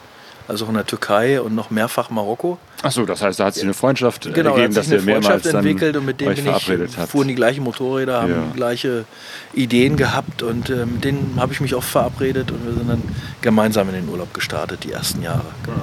Also 0.48 0.64
auch 0.64 0.68
in 0.70 0.74
der 0.76 0.87
Türkei 0.87 1.40
und 1.42 1.54
noch 1.54 1.70
mehrfach 1.70 2.08
Marokko. 2.08 2.56
Achso, 2.82 3.04
das 3.04 3.20
heißt, 3.20 3.38
da 3.38 3.44
hat 3.44 3.54
sich 3.54 3.64
eine 3.64 3.74
Freundschaft 3.74 4.22
Genau, 4.22 4.34
da 4.34 4.40
ergeben, 4.56 4.62
hat 4.72 4.76
dass 4.78 4.87
sich 4.87 4.94
eine 4.94 5.02
ihr 5.02 5.06
mehrmals 5.06 5.26
Freundschaft 5.26 5.54
dann 5.54 5.66
entwickelt 5.66 5.96
und 5.96 6.06
mit 6.06 6.20
denen 6.20 6.34
bin 6.34 6.44
verabredet 6.44 6.90
ich, 6.96 7.04
fuhren 7.11 7.28
die 7.28 7.34
gleichen 7.34 7.64
Motorräder, 7.64 8.22
haben 8.22 8.30
Ja. 8.32 8.42
gleiche 8.56 9.04
Ideen 9.52 9.96
gehabt 9.98 10.42
und 10.42 10.70
äh, 10.70 10.87
mit 10.87 11.04
denen 11.04 11.34
habe 11.37 11.52
ich 11.52 11.61
mich 11.61 11.74
oft 11.74 11.88
verabredet 11.88 12.50
und 12.50 12.64
wir 12.64 12.72
sind 12.72 12.88
dann 12.88 13.02
gemeinsam 13.42 13.88
in 13.90 13.94
den 13.96 14.08
Urlaub 14.08 14.32
gestartet, 14.32 14.84
die 14.84 14.92
ersten 14.92 15.22
Jahre. 15.22 15.44
Genau. 15.64 15.82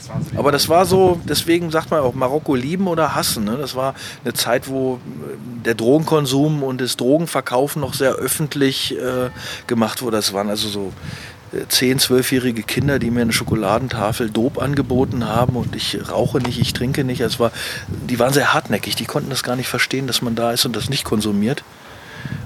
So 0.00 0.38
Aber 0.38 0.52
das 0.52 0.68
war 0.68 0.86
so, 0.86 1.20
deswegen 1.24 1.70
sagt 1.70 1.90
man 1.90 2.00
auch 2.00 2.14
Marokko 2.14 2.54
lieben 2.54 2.86
oder 2.86 3.14
hassen. 3.14 3.44
Ne? 3.44 3.56
Das 3.56 3.74
war 3.74 3.94
eine 4.24 4.32
Zeit, 4.34 4.68
wo 4.68 4.94
äh, 4.96 5.64
der 5.64 5.74
Drogenkonsum 5.74 6.62
und 6.62 6.80
das 6.80 6.96
Drogenverkaufen 6.96 7.80
noch 7.80 7.94
sehr 7.94 8.12
öffentlich 8.12 8.96
äh, 8.96 9.30
gemacht 9.66 10.02
wurde. 10.02 10.16
Das 10.16 10.32
waren 10.32 10.48
also 10.50 10.68
so 10.68 10.92
10-, 11.52 12.00
12-jährige 12.00 12.62
Kinder, 12.62 12.98
die 12.98 13.10
mir 13.10 13.22
eine 13.22 13.32
Schokoladentafel 13.32 14.30
Dope 14.30 14.60
angeboten 14.60 15.26
haben 15.26 15.56
und 15.56 15.74
ich 15.74 15.98
rauche 16.10 16.38
nicht, 16.38 16.60
ich 16.60 16.72
trinke 16.72 17.04
nicht. 17.04 17.20
Es 17.20 17.40
war, 17.40 17.52
die 17.88 18.18
waren 18.18 18.32
sehr 18.32 18.52
hartnäckig, 18.54 18.96
die 18.96 19.06
konnten 19.06 19.30
das 19.30 19.42
gar 19.42 19.56
nicht 19.56 19.68
verstehen, 19.68 20.06
dass 20.06 20.22
man 20.22 20.34
da 20.34 20.52
ist 20.52 20.66
und 20.66 20.76
das 20.76 20.88
nicht 20.90 21.04
konsumiert. 21.04 21.64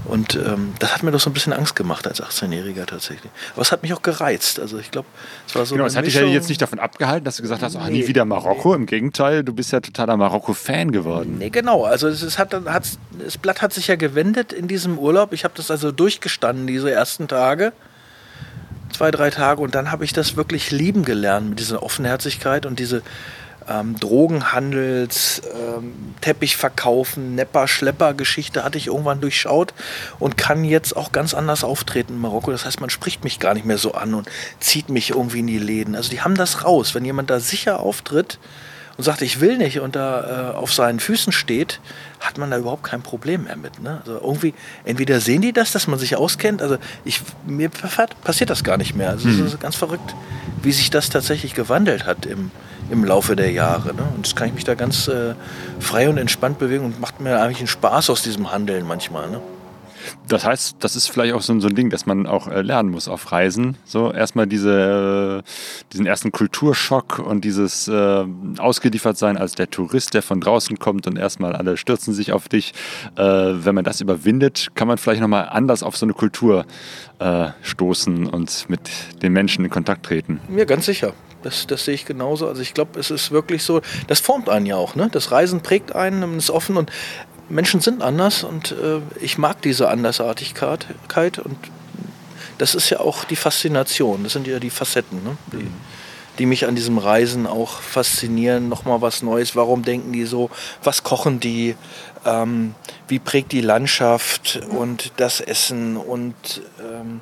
Und 0.04 0.34
ähm, 0.36 0.74
das 0.78 0.94
hat 0.94 1.02
mir 1.02 1.10
doch 1.12 1.20
so 1.20 1.30
ein 1.30 1.32
bisschen 1.32 1.52
Angst 1.52 1.74
gemacht 1.74 2.06
als 2.06 2.22
18-Jähriger 2.22 2.84
tatsächlich. 2.86 3.30
Aber 3.54 3.62
es 3.62 3.72
hat 3.72 3.82
mich 3.82 3.94
auch 3.94 4.02
gereizt. 4.02 4.60
Also 4.60 4.78
ich 4.78 4.90
glaube, 4.90 5.08
es 5.46 5.54
war 5.54 5.64
so 5.64 5.74
Genau, 5.74 5.84
das 5.84 5.96
hat 5.96 6.04
dich 6.04 6.14
ja 6.14 6.24
jetzt 6.24 6.48
nicht 6.48 6.60
davon 6.60 6.78
abgehalten, 6.78 7.24
dass 7.24 7.36
du 7.36 7.42
gesagt 7.42 7.62
hast, 7.62 7.76
ach, 7.76 7.88
nie 7.88 8.00
Nee. 8.00 8.08
wieder 8.08 8.24
Marokko. 8.24 8.74
Im 8.74 8.84
Gegenteil, 8.86 9.42
du 9.44 9.54
bist 9.54 9.72
ja 9.72 9.80
totaler 9.80 10.16
Marokko-Fan 10.16 10.92
geworden. 10.92 11.36
Nee, 11.38 11.50
genau. 11.50 11.84
Also 11.84 12.08
es, 12.08 12.20
es 12.22 12.38
hat, 12.38 12.52
das 12.52 12.98
Blatt 13.40 13.62
hat 13.62 13.72
sich 13.72 13.86
ja 13.86 13.96
gewendet 13.96 14.52
in 14.52 14.68
diesem 14.68 14.98
Urlaub. 14.98 15.32
Ich 15.32 15.44
habe 15.44 15.54
das 15.56 15.70
also 15.70 15.90
durchgestanden, 15.92 16.66
diese 16.66 16.90
ersten 16.90 17.26
Tage. 17.28 17.72
Zwei, 18.92 19.10
drei 19.10 19.30
Tage. 19.30 19.60
Und 19.60 19.74
dann 19.74 19.90
habe 19.90 20.04
ich 20.04 20.12
das 20.12 20.36
wirklich 20.36 20.70
lieben 20.70 21.04
gelernt 21.04 21.50
mit 21.50 21.58
dieser 21.58 21.82
Offenherzigkeit 21.82 22.66
und 22.66 22.78
diese 22.78 23.02
ähm, 23.68 23.98
Drogenhandels, 23.98 25.42
ähm, 25.54 26.14
Teppichverkaufen, 26.20 27.34
Nepper-Schlepper-Geschichte 27.34 28.64
hatte 28.64 28.78
ich 28.78 28.88
irgendwann 28.88 29.20
durchschaut 29.20 29.74
und 30.18 30.36
kann 30.36 30.64
jetzt 30.64 30.96
auch 30.96 31.12
ganz 31.12 31.34
anders 31.34 31.64
auftreten 31.64 32.14
in 32.14 32.20
Marokko. 32.20 32.50
Das 32.50 32.64
heißt, 32.64 32.80
man 32.80 32.90
spricht 32.90 33.24
mich 33.24 33.38
gar 33.38 33.54
nicht 33.54 33.64
mehr 33.64 33.78
so 33.78 33.92
an 33.92 34.14
und 34.14 34.28
zieht 34.60 34.88
mich 34.88 35.10
irgendwie 35.10 35.40
in 35.40 35.46
die 35.46 35.58
Läden. 35.58 35.94
Also 35.94 36.10
die 36.10 36.20
haben 36.20 36.34
das 36.34 36.64
raus. 36.64 36.94
Wenn 36.94 37.04
jemand 37.04 37.30
da 37.30 37.40
sicher 37.40 37.80
auftritt, 37.80 38.38
und 38.96 39.04
sagt, 39.04 39.22
ich 39.22 39.40
will 39.40 39.58
nicht 39.58 39.80
und 39.80 39.96
da 39.96 40.52
äh, 40.52 40.56
auf 40.56 40.72
seinen 40.72 41.00
Füßen 41.00 41.32
steht, 41.32 41.80
hat 42.20 42.38
man 42.38 42.50
da 42.50 42.58
überhaupt 42.58 42.84
kein 42.84 43.02
Problem 43.02 43.44
mehr 43.44 43.56
mit. 43.56 43.82
Ne? 43.82 44.00
Also 44.00 44.20
irgendwie, 44.22 44.54
entweder 44.84 45.20
sehen 45.20 45.42
die 45.42 45.52
das, 45.52 45.72
dass 45.72 45.86
man 45.86 45.98
sich 45.98 46.16
auskennt, 46.16 46.62
also 46.62 46.76
ich, 47.04 47.22
mir 47.46 47.68
passiert 47.70 48.50
das 48.50 48.64
gar 48.64 48.76
nicht 48.76 48.94
mehr. 48.94 49.10
Also 49.10 49.28
es 49.28 49.40
ist 49.40 49.60
ganz 49.60 49.76
verrückt, 49.76 50.14
wie 50.62 50.72
sich 50.72 50.90
das 50.90 51.10
tatsächlich 51.10 51.54
gewandelt 51.54 52.06
hat 52.06 52.26
im, 52.26 52.50
im 52.90 53.04
Laufe 53.04 53.36
der 53.36 53.50
Jahre. 53.50 53.94
Ne? 53.94 54.02
Und 54.14 54.26
das 54.26 54.36
kann 54.36 54.48
ich 54.48 54.54
mich 54.54 54.64
da 54.64 54.74
ganz 54.74 55.08
äh, 55.08 55.34
frei 55.80 56.08
und 56.08 56.18
entspannt 56.18 56.58
bewegen 56.58 56.84
und 56.84 57.00
macht 57.00 57.20
mir 57.20 57.40
eigentlich 57.40 57.58
einen 57.58 57.68
Spaß 57.68 58.10
aus 58.10 58.22
diesem 58.22 58.52
Handeln 58.52 58.86
manchmal. 58.86 59.30
Ne? 59.30 59.40
Das 60.28 60.44
heißt, 60.44 60.76
das 60.80 60.96
ist 60.96 61.08
vielleicht 61.08 61.34
auch 61.34 61.42
so, 61.42 61.58
so 61.60 61.68
ein 61.68 61.74
Ding, 61.74 61.90
dass 61.90 62.06
man 62.06 62.26
auch 62.26 62.48
äh, 62.48 62.62
lernen 62.62 62.90
muss 62.90 63.08
auf 63.08 63.32
Reisen. 63.32 63.76
So 63.84 64.12
erstmal 64.12 64.46
diese, 64.46 65.42
äh, 65.44 65.48
diesen 65.92 66.06
ersten 66.06 66.32
Kulturschock 66.32 67.18
und 67.18 67.44
dieses 67.44 67.88
äh, 67.88 68.24
ausgeliefert 68.58 69.18
sein 69.18 69.36
als 69.36 69.54
der 69.54 69.70
Tourist, 69.70 70.14
der 70.14 70.22
von 70.22 70.40
draußen 70.40 70.78
kommt 70.78 71.06
und 71.06 71.18
erstmal 71.18 71.54
alle 71.54 71.76
stürzen 71.76 72.14
sich 72.14 72.32
auf 72.32 72.48
dich. 72.48 72.72
Äh, 73.16 73.22
wenn 73.22 73.74
man 73.74 73.84
das 73.84 74.00
überwindet, 74.00 74.68
kann 74.74 74.88
man 74.88 74.98
vielleicht 74.98 75.20
nochmal 75.20 75.48
anders 75.50 75.82
auf 75.82 75.96
so 75.96 76.06
eine 76.06 76.14
Kultur 76.14 76.64
äh, 77.18 77.48
stoßen 77.62 78.26
und 78.26 78.68
mit 78.68 78.90
den 79.22 79.32
Menschen 79.32 79.64
in 79.64 79.70
Kontakt 79.70 80.06
treten. 80.06 80.40
Ja, 80.56 80.64
ganz 80.64 80.86
sicher. 80.86 81.12
Das, 81.42 81.66
das 81.66 81.84
sehe 81.84 81.94
ich 81.94 82.04
genauso. 82.04 82.46
Also 82.46 82.62
ich 82.62 82.72
glaube, 82.72 82.98
es 82.98 83.10
ist 83.10 83.32
wirklich 83.32 83.64
so, 83.64 83.80
das 84.06 84.20
formt 84.20 84.48
einen 84.48 84.66
ja 84.66 84.76
auch. 84.76 84.94
Ne? 84.94 85.08
Das 85.10 85.32
Reisen 85.32 85.60
prägt 85.60 85.94
einen, 85.94 86.20
man 86.20 86.38
ist 86.38 86.50
offen 86.50 86.76
und 86.76 86.90
Menschen 87.48 87.80
sind 87.80 88.02
anders 88.02 88.44
und 88.44 88.72
äh, 88.72 89.00
ich 89.20 89.38
mag 89.38 89.62
diese 89.62 89.88
Andersartigkeit 89.88 91.38
und 91.38 91.56
das 92.58 92.74
ist 92.74 92.90
ja 92.90 93.00
auch 93.00 93.24
die 93.24 93.36
Faszination, 93.36 94.22
das 94.22 94.34
sind 94.34 94.46
ja 94.46 94.58
die 94.58 94.70
Facetten, 94.70 95.22
ne? 95.24 95.36
die, 95.52 95.66
die, 96.38 96.46
mich 96.46 96.66
an 96.66 96.76
diesem 96.76 96.98
Reisen 96.98 97.46
auch 97.46 97.80
faszinieren. 97.80 98.68
Nochmal 98.68 99.00
was 99.00 99.22
Neues, 99.22 99.56
warum 99.56 99.82
denken 99.82 100.12
die 100.12 100.24
so, 100.24 100.50
was 100.82 101.02
kochen 101.02 101.40
die, 101.40 101.74
ähm, 102.24 102.74
wie 103.08 103.18
prägt 103.18 103.52
die 103.52 103.60
Landschaft 103.60 104.60
und 104.68 105.12
das 105.16 105.40
Essen 105.40 105.96
und 105.96 106.62
ähm, 106.80 107.20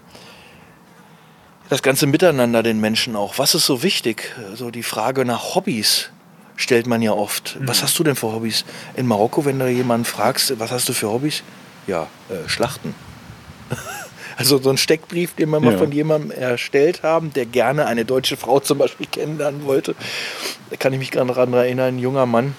das 1.71 1.83
ganze 1.83 2.07
Miteinander 2.07 2.63
den 2.63 2.81
Menschen 2.81 3.17
auch. 3.17 3.39
Was 3.39 3.55
ist 3.55 3.65
so 3.65 3.83
wichtig? 3.83 4.35
So 4.55 4.71
die 4.71 4.83
Frage 4.83 5.25
nach 5.25 5.55
Hobbys 5.55 6.11
stellt 6.61 6.87
man 6.87 7.03
ja 7.03 7.13
oft. 7.13 7.59
Mhm. 7.59 7.69
Was 7.69 7.83
hast 7.83 7.99
du 7.99 8.05
denn 8.05 8.15
für 8.15 8.33
Hobbys? 8.33 8.65
In 8.95 9.07
Marokko, 9.07 9.45
wenn 9.45 9.59
du 9.59 9.69
jemanden 9.69 10.05
fragst, 10.05 10.59
was 10.59 10.71
hast 10.71 10.89
du 10.89 10.93
für 10.93 11.11
Hobbys? 11.11 11.43
Ja, 11.87 12.07
äh, 12.29 12.49
Schlachten. 12.49 12.95
also 14.37 14.59
so 14.59 14.71
ein 14.71 14.77
Steckbrief, 14.77 15.35
den 15.35 15.51
wir 15.51 15.61
mal 15.61 15.73
ja. 15.73 15.79
von 15.79 15.91
jemandem 15.91 16.31
erstellt 16.31 17.03
haben, 17.03 17.33
der 17.33 17.47
gerne 17.47 17.87
eine 17.87 18.05
deutsche 18.05 18.37
Frau 18.37 18.61
zum 18.61 18.79
Beispiel 18.79 19.07
kennenlernen 19.11 19.65
wollte. 19.65 19.95
Da 20.69 20.77
kann 20.77 20.93
ich 20.93 20.99
mich 20.99 21.11
gerade 21.11 21.29
daran 21.29 21.53
erinnern, 21.53 21.97
ein 21.97 21.99
junger 21.99 22.27
Mann, 22.27 22.55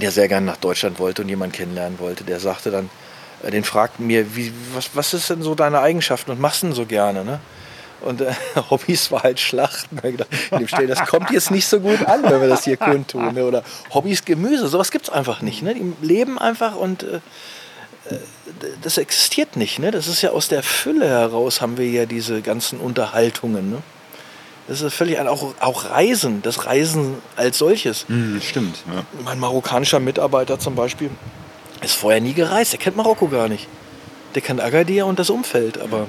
der 0.00 0.12
sehr 0.12 0.28
gerne 0.28 0.46
nach 0.46 0.56
Deutschland 0.56 0.98
wollte 0.98 1.22
und 1.22 1.28
jemanden 1.28 1.54
kennenlernen 1.54 1.98
wollte, 1.98 2.24
der 2.24 2.40
sagte 2.40 2.70
dann, 2.70 2.90
äh, 3.42 3.50
den 3.50 3.64
fragten 3.64 4.06
mir, 4.06 4.36
wie, 4.36 4.52
was, 4.72 4.90
was 4.94 5.14
ist 5.14 5.30
denn 5.30 5.42
so 5.42 5.56
deine 5.56 5.80
Eigenschaften 5.80 6.30
und 6.30 6.40
machst 6.40 6.62
du 6.62 6.68
denn 6.68 6.76
so 6.76 6.86
gerne? 6.86 7.24
Ne? 7.24 7.40
Und 8.02 8.20
äh, 8.20 8.32
Hobbys 8.70 9.10
war 9.10 9.22
halt 9.22 9.40
Schlachten. 9.40 9.98
das 10.88 11.06
kommt 11.06 11.30
jetzt 11.30 11.50
nicht 11.50 11.66
so 11.66 11.80
gut 11.80 12.04
an, 12.06 12.22
wenn 12.24 12.40
wir 12.40 12.48
das 12.48 12.64
hier 12.64 12.76
kundtun. 12.76 13.34
Ne? 13.34 13.44
Oder 13.44 13.62
Hobbys 13.92 14.24
Gemüse, 14.24 14.68
sowas 14.68 14.90
gibt 14.90 15.08
es 15.08 15.10
einfach 15.10 15.42
nicht. 15.42 15.62
Ne? 15.62 15.74
Die 15.74 15.92
leben 16.04 16.38
einfach 16.38 16.76
und 16.76 17.02
äh, 17.02 17.16
äh, 18.10 18.18
das 18.82 18.98
existiert 18.98 19.56
nicht. 19.56 19.78
Ne? 19.78 19.90
Das 19.90 20.08
ist 20.08 20.22
ja 20.22 20.30
aus 20.30 20.48
der 20.48 20.62
Fülle 20.62 21.08
heraus 21.08 21.60
haben 21.60 21.78
wir 21.78 21.88
ja 21.88 22.06
diese 22.06 22.42
ganzen 22.42 22.78
Unterhaltungen. 22.80 23.70
Ne? 23.70 23.78
Das 24.68 24.80
ist 24.80 24.94
völlig 24.94 25.18
auch, 25.20 25.54
auch 25.60 25.90
Reisen, 25.90 26.42
das 26.42 26.66
Reisen 26.66 27.16
als 27.36 27.58
solches. 27.58 28.06
Mm, 28.08 28.38
stimmt. 28.40 28.78
Ja. 28.86 29.04
Mein 29.24 29.38
marokkanischer 29.38 30.00
Mitarbeiter 30.00 30.58
zum 30.58 30.74
Beispiel 30.76 31.10
ist 31.82 31.94
vorher 31.94 32.20
nie 32.20 32.32
gereist. 32.32 32.72
Der 32.72 32.78
kennt 32.78 32.96
Marokko 32.96 33.28
gar 33.28 33.48
nicht. 33.48 33.66
Der 34.34 34.42
kennt 34.42 34.60
Agadir 34.60 35.06
und 35.06 35.18
das 35.18 35.30
Umfeld, 35.30 35.78
aber 35.78 36.06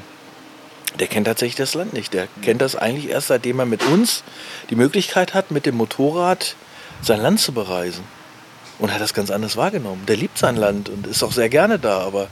der 0.99 1.08
kennt 1.08 1.27
tatsächlich 1.27 1.56
das 1.56 1.73
Land 1.73 1.93
nicht. 1.93 2.13
Der 2.13 2.27
kennt 2.41 2.62
das 2.62 2.75
eigentlich 2.75 3.10
erst, 3.10 3.27
seitdem 3.27 3.60
er 3.60 3.65
mit 3.65 3.84
uns 3.84 4.23
die 4.69 4.75
Möglichkeit 4.75 5.34
hat, 5.34 5.51
mit 5.51 5.65
dem 5.65 5.75
Motorrad 5.75 6.56
sein 7.01 7.21
Land 7.21 7.39
zu 7.39 7.51
bereisen. 7.51 8.03
Und 8.79 8.93
hat 8.93 9.01
das 9.01 9.13
ganz 9.13 9.29
anders 9.29 9.56
wahrgenommen. 9.56 10.06
Der 10.08 10.17
liebt 10.17 10.38
sein 10.38 10.56
Land 10.56 10.89
und 10.89 11.08
ist 11.08 11.23
auch 11.23 11.32
sehr 11.32 11.49
gerne 11.49 11.79
da. 11.79 11.99
Aber 11.99 12.27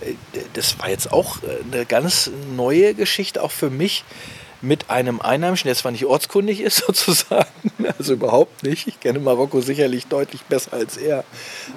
äh, 0.00 0.14
das 0.54 0.78
war 0.78 0.90
jetzt 0.90 1.12
auch 1.12 1.42
äh, 1.42 1.72
eine 1.72 1.86
ganz 1.86 2.30
neue 2.54 2.94
Geschichte, 2.94 3.42
auch 3.42 3.52
für 3.52 3.70
mich, 3.70 4.04
mit 4.60 4.90
einem 4.90 5.20
Einheimischen, 5.20 5.68
der 5.68 5.76
zwar 5.76 5.92
nicht 5.92 6.04
ortskundig 6.04 6.60
ist 6.60 6.76
sozusagen, 6.86 7.46
also 7.96 8.14
überhaupt 8.14 8.62
nicht. 8.62 8.88
Ich 8.88 9.00
kenne 9.00 9.18
Marokko 9.20 9.60
sicherlich 9.60 10.06
deutlich 10.06 10.42
besser 10.42 10.72
als 10.72 10.96
er. 10.96 11.24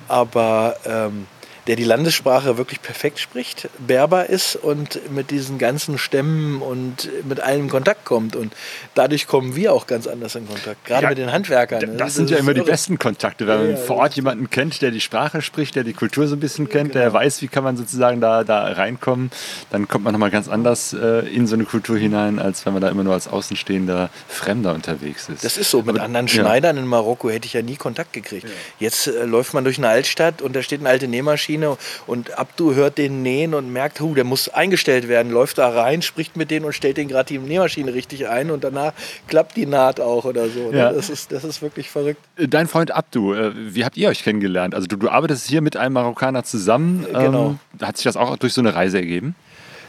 Aber 0.07 0.77
ähm, 0.85 1.27
der 1.71 1.77
die 1.77 1.85
Landessprache 1.85 2.57
wirklich 2.57 2.81
perfekt 2.81 3.17
spricht, 3.17 3.69
Berber 3.79 4.25
ist 4.27 4.57
und 4.57 4.99
mit 5.13 5.31
diesen 5.31 5.57
ganzen 5.57 5.97
Stämmen 5.97 6.61
und 6.61 7.09
mit 7.23 7.39
allem 7.39 7.61
in 7.61 7.69
Kontakt 7.69 8.03
kommt. 8.03 8.35
Und 8.35 8.53
dadurch 8.93 9.25
kommen 9.25 9.55
wir 9.55 9.71
auch 9.71 9.87
ganz 9.87 10.05
anders 10.05 10.35
in 10.35 10.49
Kontakt, 10.49 10.83
gerade 10.83 11.03
ja, 11.03 11.09
mit 11.09 11.17
den 11.17 11.31
Handwerkern. 11.31 11.79
Das, 11.79 11.97
das 11.97 12.15
sind 12.15 12.29
ja 12.29 12.39
immer 12.39 12.51
irre. 12.51 12.65
die 12.65 12.69
besten 12.69 12.99
Kontakte, 12.99 13.47
wenn 13.47 13.57
man 13.57 13.69
ja, 13.69 13.77
vor 13.77 13.95
Ort 13.99 14.15
jemanden 14.15 14.49
kennt, 14.49 14.81
der 14.81 14.91
die 14.91 14.99
Sprache 14.99 15.41
spricht, 15.41 15.77
der 15.77 15.85
die 15.85 15.93
Kultur 15.93 16.27
so 16.27 16.35
ein 16.35 16.41
bisschen 16.41 16.67
kennt, 16.67 16.91
genau. 16.91 17.05
der 17.05 17.13
weiß, 17.13 17.41
wie 17.41 17.47
kann 17.47 17.63
man 17.63 17.77
sozusagen 17.77 18.19
da, 18.19 18.43
da 18.43 18.63
reinkommen. 18.63 19.31
Dann 19.69 19.87
kommt 19.87 20.03
man 20.03 20.11
nochmal 20.11 20.29
ganz 20.29 20.49
anders 20.49 20.91
äh, 20.91 21.25
in 21.33 21.47
so 21.47 21.55
eine 21.55 21.63
Kultur 21.63 21.97
hinein, 21.97 22.37
als 22.37 22.65
wenn 22.65 22.73
man 22.73 22.81
da 22.81 22.89
immer 22.89 23.05
nur 23.05 23.13
als 23.13 23.29
außenstehender 23.29 24.09
Fremder 24.27 24.73
unterwegs 24.73 25.29
ist. 25.29 25.45
Das 25.45 25.55
ist 25.55 25.71
so. 25.71 25.83
Mit 25.83 25.95
Aber, 25.95 26.03
anderen 26.03 26.27
Schneidern 26.27 26.75
in 26.75 26.85
Marokko 26.85 27.29
hätte 27.29 27.45
ich 27.45 27.53
ja 27.53 27.61
nie 27.61 27.77
Kontakt 27.77 28.11
gekriegt. 28.11 28.45
Jetzt 28.77 29.07
äh, 29.07 29.23
läuft 29.23 29.53
man 29.53 29.63
durch 29.63 29.77
eine 29.77 29.87
Altstadt 29.87 30.41
und 30.41 30.53
da 30.53 30.61
steht 30.61 30.81
eine 30.81 30.89
alte 30.89 31.07
Nähmaschine 31.07 31.60
Nähmaschine 31.61 31.77
und 32.07 32.37
Abdu 32.37 32.73
hört 32.73 32.97
den 32.97 33.21
nähen 33.21 33.53
und 33.53 33.71
merkt, 33.71 33.99
hu, 34.01 34.13
der 34.13 34.23
muss 34.23 34.49
eingestellt 34.49 35.07
werden, 35.07 35.31
läuft 35.31 35.57
da 35.57 35.69
rein, 35.69 36.01
spricht 36.01 36.35
mit 36.35 36.51
denen 36.51 36.65
und 36.65 36.73
stellt 36.73 36.97
den 36.97 37.07
gerade 37.07 37.27
die 37.27 37.37
Nähmaschine 37.37 37.93
richtig 37.93 38.27
ein 38.27 38.51
und 38.51 38.63
danach 38.63 38.93
klappt 39.27 39.55
die 39.55 39.65
Naht 39.65 39.99
auch 39.99 40.25
oder 40.25 40.49
so. 40.49 40.71
Ne? 40.71 40.77
Ja. 40.77 40.91
Das, 40.91 41.09
ist, 41.09 41.31
das 41.31 41.43
ist 41.43 41.61
wirklich 41.61 41.89
verrückt. 41.89 42.21
Dein 42.35 42.67
Freund 42.67 42.91
Abdu, 42.91 43.33
äh, 43.33 43.51
wie 43.55 43.85
habt 43.85 43.97
ihr 43.97 44.09
euch 44.09 44.23
kennengelernt? 44.23 44.75
Also 44.75 44.87
du, 44.87 44.97
du 44.97 45.09
arbeitest 45.09 45.47
hier 45.47 45.61
mit 45.61 45.77
einem 45.77 45.93
Marokkaner 45.93 46.43
zusammen. 46.43 47.05
Genau. 47.05 47.57
Ähm, 47.79 47.85
hat 47.85 47.97
sich 47.97 48.03
das 48.03 48.17
auch 48.17 48.35
durch 48.37 48.53
so 48.53 48.61
eine 48.61 48.75
Reise 48.75 48.97
ergeben? 48.97 49.35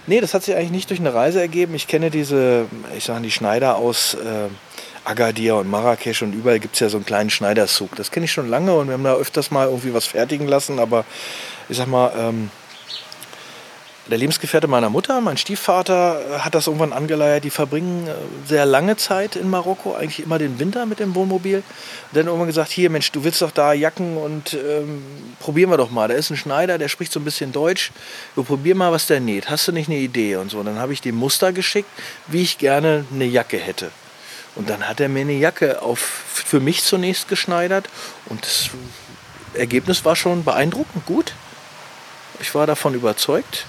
Nee, 0.06 0.20
das 0.20 0.34
hat 0.34 0.42
sich 0.42 0.54
eigentlich 0.56 0.72
nicht 0.72 0.90
durch 0.90 0.98
eine 0.98 1.14
Reise 1.14 1.40
ergeben. 1.40 1.74
Ich 1.74 1.86
kenne 1.86 2.10
diese, 2.10 2.66
ich 2.96 3.04
sage 3.04 3.22
die 3.22 3.30
Schneider 3.30 3.76
aus 3.76 4.14
äh, 4.14 4.48
Agadir 5.04 5.56
und 5.56 5.68
Marrakesch 5.68 6.22
und 6.22 6.32
überall 6.32 6.60
gibt 6.60 6.74
es 6.74 6.80
ja 6.80 6.88
so 6.88 6.96
einen 6.96 7.06
kleinen 7.06 7.30
Schneiderzug. 7.30 7.96
Das 7.96 8.10
kenne 8.10 8.24
ich 8.24 8.32
schon 8.32 8.48
lange 8.48 8.74
und 8.74 8.86
wir 8.86 8.94
haben 8.94 9.04
da 9.04 9.14
öfters 9.14 9.50
mal 9.50 9.66
irgendwie 9.66 9.94
was 9.94 10.06
fertigen 10.06 10.46
lassen, 10.46 10.78
aber 10.78 11.04
ich 11.72 11.78
sag 11.78 11.88
mal, 11.88 12.12
ähm, 12.16 12.50
der 14.10 14.18
Lebensgefährte 14.18 14.66
meiner 14.66 14.90
Mutter, 14.90 15.20
mein 15.20 15.38
Stiefvater, 15.38 16.20
äh, 16.20 16.38
hat 16.40 16.54
das 16.54 16.66
irgendwann 16.66 16.92
angeleiert. 16.92 17.44
Die 17.44 17.50
verbringen 17.50 18.06
äh, 18.08 18.12
sehr 18.46 18.66
lange 18.66 18.96
Zeit 18.96 19.36
in 19.36 19.48
Marokko, 19.48 19.94
eigentlich 19.94 20.22
immer 20.22 20.38
den 20.38 20.58
Winter 20.58 20.84
mit 20.84 20.98
dem 20.98 21.14
Wohnmobil. 21.14 21.56
Und 21.56 21.64
dann 22.12 22.26
irgendwann 22.26 22.48
gesagt: 22.48 22.70
Hier, 22.70 22.90
Mensch, 22.90 23.10
du 23.12 23.24
willst 23.24 23.40
doch 23.40 23.52
da 23.52 23.72
Jacken 23.72 24.18
und 24.18 24.52
ähm, 24.52 25.02
probieren 25.40 25.70
wir 25.70 25.78
doch 25.78 25.90
mal. 25.90 26.08
Da 26.08 26.14
ist 26.14 26.30
ein 26.30 26.36
Schneider, 26.36 26.76
der 26.76 26.88
spricht 26.88 27.10
so 27.10 27.20
ein 27.20 27.24
bisschen 27.24 27.52
Deutsch. 27.52 27.90
Wir 28.34 28.44
probieren 28.44 28.78
mal, 28.78 28.92
was 28.92 29.06
der 29.06 29.20
näht. 29.20 29.48
Hast 29.48 29.66
du 29.68 29.72
nicht 29.72 29.88
eine 29.88 29.98
Idee? 29.98 30.36
Und 30.36 30.50
so. 30.50 30.58
Und 30.58 30.66
dann 30.66 30.78
habe 30.78 30.92
ich 30.92 31.00
dem 31.00 31.14
Muster 31.14 31.52
geschickt, 31.52 31.88
wie 32.26 32.42
ich 32.42 32.58
gerne 32.58 33.06
eine 33.12 33.24
Jacke 33.24 33.56
hätte. 33.56 33.92
Und 34.56 34.68
dann 34.68 34.86
hat 34.86 35.00
er 35.00 35.08
mir 35.08 35.20
eine 35.20 35.32
Jacke 35.32 35.80
auf, 35.80 35.98
für 35.98 36.60
mich 36.60 36.82
zunächst 36.84 37.28
geschneidert. 37.28 37.88
Und 38.26 38.44
das 38.44 38.68
Ergebnis 39.54 40.04
war 40.04 40.16
schon 40.16 40.44
beeindruckend 40.44 41.06
gut. 41.06 41.32
Ich 42.40 42.54
war 42.54 42.66
davon 42.66 42.94
überzeugt. 42.94 43.66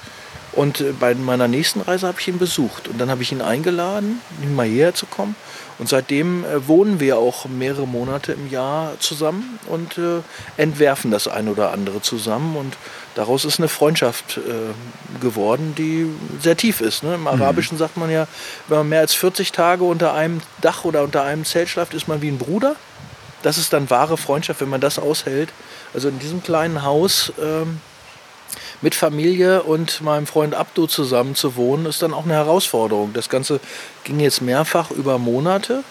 Und 0.54 0.82
äh, 0.82 0.94
bei 0.98 1.16
meiner 1.16 1.48
nächsten 1.48 1.82
Reise 1.82 2.08
habe 2.08 2.20
ich 2.20 2.28
ihn 2.28 2.38
besucht. 2.38 2.88
Und 2.88 3.00
dann 3.00 3.10
habe 3.10 3.24
ich 3.24 3.32
ihn 3.32 3.42
eingeladen, 3.42 4.22
ihn 4.42 4.56
mal 4.56 4.68
hierher 4.68 4.94
zu 4.94 5.06
kommen. 5.06 5.36
Und 5.80 5.90
seitdem 5.90 6.46
äh, 6.46 6.68
wohnen 6.68 7.00
wir 7.00 7.18
auch 7.18 7.46
mehrere 7.46 7.88
Monate 7.88 8.34
im 8.34 8.50
Jahr 8.50 8.94
zusammen 9.00 9.60
und 9.68 9.98
äh, 9.98 10.22
entwerfen 10.58 11.10
das 11.12 11.28
ein 11.28 11.48
oder 11.48 11.72
andere 11.72 12.02
zusammen. 12.02 12.56
Und 12.56 12.78
daraus 13.16 13.46
ist 13.46 13.60
eine 13.60 13.68
Freundschaft 13.68 14.38
äh, 14.38 15.20
geworden, 15.20 15.74
die 15.76 16.08
sehr 16.40 16.56
tief 16.56 16.82
ist. 16.82 17.04
Ne? 17.04 17.16
Im 17.16 17.22
mhm. 17.22 17.28
Arabischen 17.28 17.76
mhm. 17.76 17.80
sagt 17.80 17.98
man 17.98 18.12
ja, 18.12 18.28
wenn 18.68 18.80
man 18.80 18.90
mehr 18.90 19.00
als 19.00 19.16
40 19.16 19.52
Tage 19.52 19.84
unter 19.84 20.14
einem 20.14 20.42
Dach 20.62 20.84
oder 20.84 21.04
unter 21.04 21.24
einem 21.24 21.46
Zelt 21.46 21.70
schlaft, 21.70 21.94
ist 21.94 22.08
man 22.08 22.22
wie 22.22 22.30
ein 22.30 22.38
Bruder. 22.38 22.76
Das 23.42 23.58
ist 23.58 23.74
dann 23.74 23.90
wahre 23.90 24.18
Freundschaft, 24.18 24.62
wenn 24.62 24.70
man 24.70 24.82
das 24.82 25.00
aushält. 25.00 25.50
Also 25.94 26.08
in 26.10 26.20
diesem 26.20 26.44
kleinen 26.44 26.84
Haus 26.84 27.34
ähm, 27.42 27.82
mit 28.84 28.96
Familie 28.96 29.64
und 29.64 30.02
meinem 30.02 30.28
Freund 30.28 30.54
Abdu 30.54 30.88
zusammen 30.88 31.36
zu 31.36 31.56
wohnen, 31.56 31.86
ist 31.86 32.02
dann 32.02 32.14
auch 32.14 32.26
eine 32.26 32.34
Herausforderung. 32.34 33.14
Das 33.14 33.30
Ganze 33.30 33.62
ging 34.04 34.20
jetzt 34.20 34.42
mehrfach 34.42 34.92
über 34.92 35.18
Monate. 35.18 35.84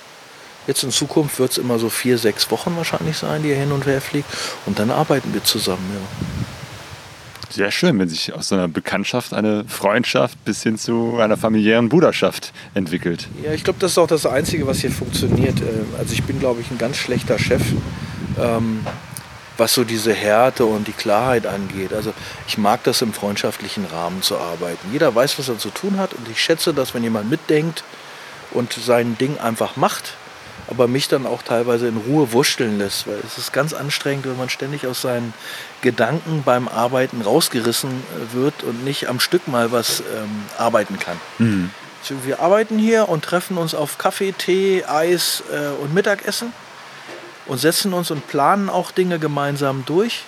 Jetzt 0.67 0.85
in 0.85 0.91
Zukunft 0.91 1.41
wird 1.41 1.53
es 1.53 1.59
immer 1.59 1.79
so 1.79 1.89
vier, 1.89 2.19
sechs 2.19 2.51
Wochen 2.51 2.77
wahrscheinlich 2.77 3.17
sein, 3.17 3.43
die 3.43 3.51
er 3.51 3.59
hin 3.59 3.73
und 3.73 3.87
her 3.87 4.01
fliegt. 4.01 4.29
Und 4.67 4.79
dann 4.79 4.91
arbeiten 4.91 5.33
wir 5.33 5.43
zusammen. 5.43 5.91
Ja. 5.93 6.01
Sehr 7.51 7.71
schön, 7.71 7.99
wenn 7.99 8.09
sich 8.09 8.33
aus 8.33 8.49
so 8.49 8.55
einer 8.55 8.69
Bekanntschaft 8.69 9.35
eine 9.35 9.65
Freundschaft 9.67 10.43
bis 10.45 10.63
hin 10.63 10.79
zu 10.79 11.19
einer 11.19 11.37
familiären 11.37 11.89
Bruderschaft 11.89 12.53
entwickelt. 12.75 13.29
Ja, 13.43 13.53
ich 13.53 13.65
glaube, 13.65 13.79
das 13.79 13.93
ist 13.93 13.99
auch 13.99 14.07
das 14.07 14.25
Einzige, 14.27 14.67
was 14.67 14.81
hier 14.81 14.91
funktioniert. 14.91 15.61
Äh, 15.61 15.99
also 15.99 16.13
ich 16.13 16.23
bin, 16.23 16.39
glaube 16.39 16.61
ich, 16.61 16.71
ein 16.71 16.79
ganz 16.79 16.97
schlechter 16.99 17.39
Chef. 17.39 17.63
Ähm, 18.39 18.87
was 19.59 19.75
so 19.75 19.85
diese 19.85 20.13
Härte 20.13 20.65
und 20.65 20.89
die 20.89 20.93
Klarheit 20.93 21.47
angeht. 21.47 21.93
Also 21.93 22.13
ich 22.47 22.59
mag 22.59 22.83
das 22.85 23.03
im 23.03 23.13
freundschaftlichen 23.13 23.87
Rahmen 23.87 24.23
zu 24.23 24.39
arbeiten. 24.39 24.89
Jeder 24.93 25.15
weiß, 25.15 25.39
was 25.39 25.49
er 25.49 25.59
zu 25.59 25.71
tun 25.71 25.99
hat 25.99 26.15
und 26.15 26.29
ich 26.31 26.43
schätze, 26.43 26.73
dass 26.75 26.95
wenn 26.95 27.03
jemand 27.03 27.31
mitdenkt 27.31 27.85
und 28.53 28.73
sein 28.73 29.17
Ding 29.19 29.39
einfach 29.39 29.77
macht, 29.77 30.15
aber 30.69 30.89
mich 30.89 31.09
dann 31.09 31.27
auch 31.27 31.43
teilweise 31.43 31.89
in 31.89 31.97
Ruhe 31.97 32.33
wursteln 32.33 32.79
lässt, 32.79 33.07
weil 33.07 33.19
es 33.27 33.37
ist 33.37 33.53
ganz 33.53 33.73
anstrengend, 33.73 34.27
wenn 34.27 34.37
man 34.37 34.49
ständig 34.49 34.87
aus 34.87 35.03
seinen 35.03 35.35
Gedanken 35.81 36.43
beim 36.45 36.69
Arbeiten 36.69 37.21
rausgerissen 37.21 37.91
äh, 37.91 38.35
wird 38.35 38.63
und 38.63 38.85
nicht 38.85 39.09
am 39.09 39.21
Stück 39.21 39.49
mal 39.49 39.73
was 39.73 40.01
ähm, 40.01 40.45
arbeiten 40.59 40.99
kann. 40.99 41.21
Mhm. 41.39 41.71
Also 42.03 42.25
wir 42.25 42.41
arbeiten 42.41 42.79
hier 42.79 43.09
und 43.09 43.25
treffen 43.25 43.59
uns 43.59 43.75
auf 43.75 43.99
Kaffee, 43.99 44.33
Tee, 44.33 44.85
Eis 44.85 45.43
äh, 45.53 45.81
und 45.83 45.95
Mittagessen 45.95 46.53
und 47.47 47.59
setzen 47.59 47.93
uns 47.93 48.11
und 48.11 48.27
planen 48.29 48.69
auch 48.69 48.91
Dinge 48.91 49.19
gemeinsam 49.19 49.85
durch. 49.87 50.25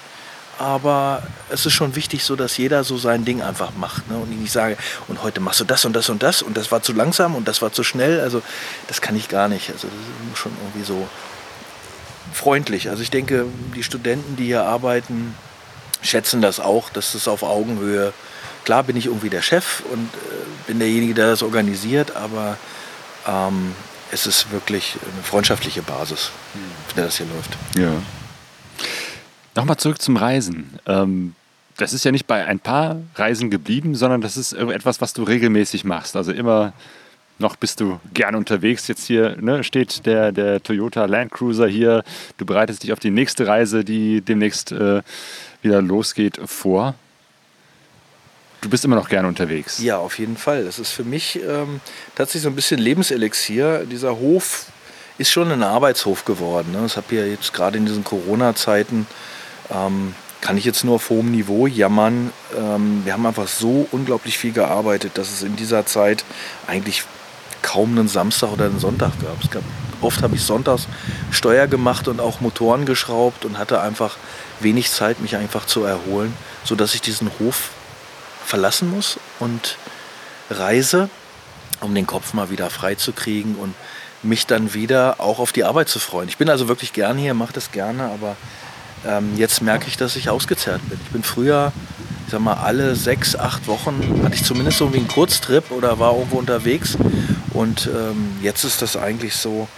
Aber 0.58 1.22
es 1.50 1.66
ist 1.66 1.72
schon 1.72 1.96
wichtig, 1.96 2.22
so 2.22 2.36
dass 2.36 2.56
jeder 2.56 2.84
so 2.84 2.96
sein 2.96 3.24
Ding 3.24 3.42
einfach 3.42 3.72
macht. 3.76 4.08
Ne? 4.08 4.16
Und 4.16 4.30
ich 4.30 4.38
nicht 4.38 4.52
sage, 4.52 4.76
und 5.08 5.22
heute 5.22 5.40
machst 5.40 5.60
du 5.60 5.64
das 5.64 5.84
und 5.84 5.94
das 5.94 6.08
und 6.08 6.22
das 6.22 6.42
und 6.42 6.56
das 6.56 6.70
war 6.70 6.80
zu 6.80 6.92
langsam 6.92 7.34
und 7.34 7.48
das 7.48 7.60
war 7.60 7.72
zu 7.72 7.82
schnell. 7.82 8.20
Also 8.20 8.40
das 8.86 9.00
kann 9.00 9.16
ich 9.16 9.28
gar 9.28 9.48
nicht. 9.48 9.70
Also 9.70 9.88
das 9.88 10.32
ist 10.32 10.38
schon 10.38 10.52
irgendwie 10.62 10.84
so 10.84 11.08
freundlich. 12.32 12.88
Also 12.88 13.02
ich 13.02 13.10
denke, 13.10 13.46
die 13.74 13.82
Studenten, 13.82 14.36
die 14.36 14.46
hier 14.46 14.64
arbeiten, 14.64 15.34
schätzen 16.02 16.40
das 16.40 16.60
auch, 16.60 16.90
dass 16.90 17.14
es 17.14 17.26
auf 17.26 17.42
Augenhöhe. 17.42 18.12
Klar 18.64 18.84
bin 18.84 18.96
ich 18.96 19.06
irgendwie 19.06 19.30
der 19.30 19.42
Chef 19.42 19.82
und 19.90 20.04
äh, 20.14 20.68
bin 20.68 20.78
derjenige, 20.78 21.14
der 21.14 21.26
das 21.26 21.42
organisiert, 21.42 22.14
aber 22.16 22.56
ähm, 23.26 23.74
es 24.14 24.26
ist 24.26 24.52
wirklich 24.52 24.96
eine 25.02 25.22
freundschaftliche 25.22 25.82
Basis, 25.82 26.30
auf 26.86 26.94
der 26.94 27.06
das 27.06 27.18
hier 27.18 27.26
läuft. 27.26 27.50
Ja. 27.76 27.92
Nochmal 29.56 29.76
zurück 29.76 30.00
zum 30.00 30.16
Reisen. 30.16 30.78
Ähm, 30.86 31.34
das 31.76 31.92
ist 31.92 32.04
ja 32.04 32.12
nicht 32.12 32.26
bei 32.26 32.44
ein 32.44 32.60
paar 32.60 32.96
Reisen 33.16 33.50
geblieben, 33.50 33.96
sondern 33.96 34.20
das 34.20 34.36
ist 34.36 34.52
etwas, 34.52 35.00
was 35.00 35.12
du 35.12 35.24
regelmäßig 35.24 35.84
machst. 35.84 36.16
Also 36.16 36.32
immer 36.32 36.72
noch 37.40 37.56
bist 37.56 37.80
du 37.80 37.98
gern 38.14 38.36
unterwegs. 38.36 38.86
Jetzt 38.86 39.06
hier 39.06 39.36
ne, 39.40 39.64
steht 39.64 40.06
der, 40.06 40.30
der 40.30 40.62
Toyota 40.62 41.06
Land 41.06 41.32
Cruiser 41.32 41.66
hier. 41.66 42.04
Du 42.36 42.46
bereitest 42.46 42.84
dich 42.84 42.92
auf 42.92 43.00
die 43.00 43.10
nächste 43.10 43.48
Reise, 43.48 43.84
die 43.84 44.20
demnächst 44.20 44.70
äh, 44.70 45.02
wieder 45.62 45.82
losgeht, 45.82 46.40
vor. 46.44 46.94
Du 48.64 48.70
bist 48.70 48.82
immer 48.82 48.96
noch 48.96 49.10
gerne 49.10 49.28
unterwegs. 49.28 49.78
Ja, 49.82 49.98
auf 49.98 50.18
jeden 50.18 50.38
Fall. 50.38 50.64
Das 50.64 50.78
ist 50.78 50.90
für 50.90 51.04
mich 51.04 51.38
ähm, 51.46 51.82
tatsächlich 52.14 52.44
so 52.44 52.48
ein 52.48 52.54
bisschen 52.54 52.80
Lebenselixier. 52.80 53.84
Dieser 53.84 54.16
Hof 54.16 54.64
ist 55.18 55.30
schon 55.30 55.52
ein 55.52 55.62
Arbeitshof 55.62 56.24
geworden. 56.24 56.72
Ne? 56.72 56.78
Das 56.80 56.96
habe 56.96 57.08
hier 57.10 57.28
jetzt 57.28 57.52
gerade 57.52 57.76
in 57.76 57.84
diesen 57.84 58.04
Corona-Zeiten 58.04 59.06
ähm, 59.70 60.14
kann 60.40 60.56
ich 60.56 60.64
jetzt 60.64 60.82
nur 60.82 60.94
auf 60.94 61.10
hohem 61.10 61.30
Niveau 61.30 61.66
jammern. 61.66 62.32
Ähm, 62.56 63.02
wir 63.04 63.12
haben 63.12 63.26
einfach 63.26 63.48
so 63.48 63.86
unglaublich 63.92 64.38
viel 64.38 64.52
gearbeitet, 64.52 65.18
dass 65.18 65.30
es 65.30 65.42
in 65.42 65.56
dieser 65.56 65.84
Zeit 65.84 66.24
eigentlich 66.66 67.04
kaum 67.60 67.98
einen 67.98 68.08
Samstag 68.08 68.50
oder 68.50 68.64
einen 68.64 68.80
Sonntag 68.80 69.12
gab. 69.20 69.44
Es 69.44 69.50
gab 69.50 69.62
oft 70.00 70.22
habe 70.22 70.36
ich 70.36 70.42
sonntags 70.42 70.88
Steuer 71.30 71.66
gemacht 71.66 72.08
und 72.08 72.18
auch 72.18 72.40
Motoren 72.40 72.86
geschraubt 72.86 73.44
und 73.44 73.58
hatte 73.58 73.82
einfach 73.82 74.16
wenig 74.60 74.90
Zeit, 74.90 75.20
mich 75.20 75.36
einfach 75.36 75.66
zu 75.66 75.84
erholen, 75.84 76.34
sodass 76.64 76.94
ich 76.94 77.02
diesen 77.02 77.30
Hof 77.38 77.70
verlassen 78.44 78.90
muss 78.90 79.18
und 79.40 79.76
reise, 80.50 81.08
um 81.80 81.94
den 81.94 82.06
Kopf 82.06 82.34
mal 82.34 82.50
wieder 82.50 82.70
frei 82.70 82.94
zu 82.94 83.12
kriegen 83.12 83.56
und 83.56 83.74
mich 84.22 84.46
dann 84.46 84.74
wieder 84.74 85.20
auch 85.20 85.38
auf 85.38 85.52
die 85.52 85.64
Arbeit 85.64 85.88
zu 85.88 85.98
freuen. 85.98 86.28
Ich 86.28 86.38
bin 86.38 86.48
also 86.48 86.68
wirklich 86.68 86.92
gern 86.92 87.18
hier, 87.18 87.34
mache 87.34 87.52
das 87.52 87.72
gerne, 87.72 88.04
aber 88.04 88.36
ähm, 89.06 89.36
jetzt 89.36 89.62
merke 89.62 89.86
ich, 89.88 89.96
dass 89.96 90.16
ich 90.16 90.30
ausgezehrt 90.30 90.80
bin. 90.88 90.98
Ich 91.04 91.10
bin 91.10 91.22
früher, 91.22 91.72
ich 92.26 92.32
sag 92.32 92.40
mal, 92.40 92.54
alle 92.54 92.96
sechs, 92.96 93.36
acht 93.36 93.66
Wochen 93.66 94.22
hatte 94.24 94.34
ich 94.34 94.44
zumindest 94.44 94.78
so 94.78 94.92
wie 94.92 94.98
einen 94.98 95.08
Kurztrip 95.08 95.70
oder 95.70 95.98
war 95.98 96.14
irgendwo 96.14 96.38
unterwegs. 96.38 96.96
Und 97.52 97.86
ähm, 97.86 98.38
jetzt 98.42 98.64
ist 98.64 98.82
das 98.82 98.96
eigentlich 98.96 99.36
so, 99.36 99.68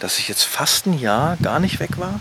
dass 0.00 0.18
ich 0.18 0.28
jetzt 0.28 0.44
fast 0.44 0.86
ein 0.86 0.98
Jahr 0.98 1.36
gar 1.42 1.60
nicht 1.60 1.78
weg 1.78 1.98
war. 1.98 2.20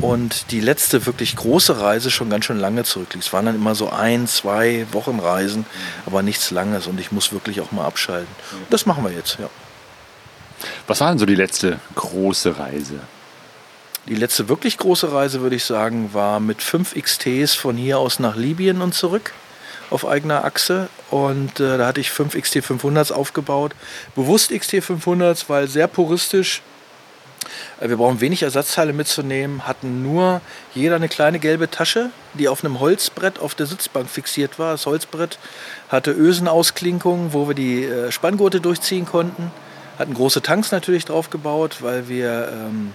Und 0.00 0.50
die 0.50 0.60
letzte 0.60 1.06
wirklich 1.06 1.36
große 1.36 1.80
Reise 1.80 2.10
schon 2.10 2.28
ganz 2.28 2.44
schön 2.44 2.58
lange 2.58 2.84
zurückliegt. 2.84 3.24
Es 3.24 3.32
waren 3.32 3.46
dann 3.46 3.54
immer 3.54 3.74
so 3.74 3.88
ein, 3.88 4.26
zwei 4.26 4.86
Wochen 4.92 5.20
Reisen, 5.20 5.64
aber 6.06 6.22
nichts 6.22 6.50
Langes. 6.50 6.86
Und 6.86 7.00
ich 7.00 7.12
muss 7.12 7.32
wirklich 7.32 7.60
auch 7.60 7.72
mal 7.72 7.86
abschalten. 7.86 8.34
Das 8.68 8.84
machen 8.84 9.04
wir 9.04 9.12
jetzt, 9.12 9.38
ja. 9.38 9.48
Was 10.86 11.00
war 11.00 11.08
denn 11.08 11.18
so 11.18 11.26
die 11.26 11.34
letzte 11.34 11.78
große 11.94 12.58
Reise? 12.58 13.00
Die 14.08 14.14
letzte 14.14 14.48
wirklich 14.48 14.76
große 14.78 15.12
Reise, 15.12 15.40
würde 15.40 15.56
ich 15.56 15.64
sagen, 15.64 16.10
war 16.12 16.40
mit 16.40 16.62
fünf 16.62 16.94
XTs 16.94 17.54
von 17.54 17.76
hier 17.76 17.98
aus 17.98 18.18
nach 18.18 18.36
Libyen 18.36 18.80
und 18.80 18.94
zurück 18.94 19.32
auf 19.90 20.06
eigener 20.06 20.44
Achse. 20.44 20.88
Und 21.10 21.60
äh, 21.60 21.78
da 21.78 21.86
hatte 21.86 22.00
ich 22.00 22.10
fünf 22.10 22.34
XT500s 22.34 23.12
aufgebaut. 23.12 23.74
Bewusst 24.14 24.50
XT500s, 24.50 25.44
weil 25.48 25.68
sehr 25.68 25.86
puristisch. 25.86 26.62
Äh, 27.80 27.88
wir 27.88 27.96
brauchen 27.96 28.20
wenig 28.20 28.42
Ersatzteile 28.42 28.92
mitzunehmen, 28.92 29.66
hatten 29.66 30.02
nur 30.02 30.40
jeder 30.74 30.96
eine 30.96 31.08
kleine 31.08 31.38
gelbe 31.38 31.70
Tasche, 31.70 32.10
die 32.34 32.48
auf 32.48 32.64
einem 32.64 32.80
Holzbrett 32.80 33.38
auf 33.38 33.54
der 33.54 33.66
Sitzbank 33.66 34.08
fixiert 34.08 34.58
war. 34.58 34.72
Das 34.72 34.86
Holzbrett 34.86 35.38
hatte 35.88 36.12
Ösenausklinkungen, 36.12 37.32
wo 37.32 37.48
wir 37.48 37.54
die 37.54 37.84
äh, 37.84 38.10
Spanngurte 38.12 38.60
durchziehen 38.60 39.06
konnten 39.06 39.50
hatten 39.98 40.14
große 40.14 40.42
Tanks 40.42 40.72
natürlich 40.72 41.04
drauf 41.04 41.30
gebaut, 41.30 41.78
weil 41.80 42.08
wir 42.08 42.48
ähm, 42.52 42.92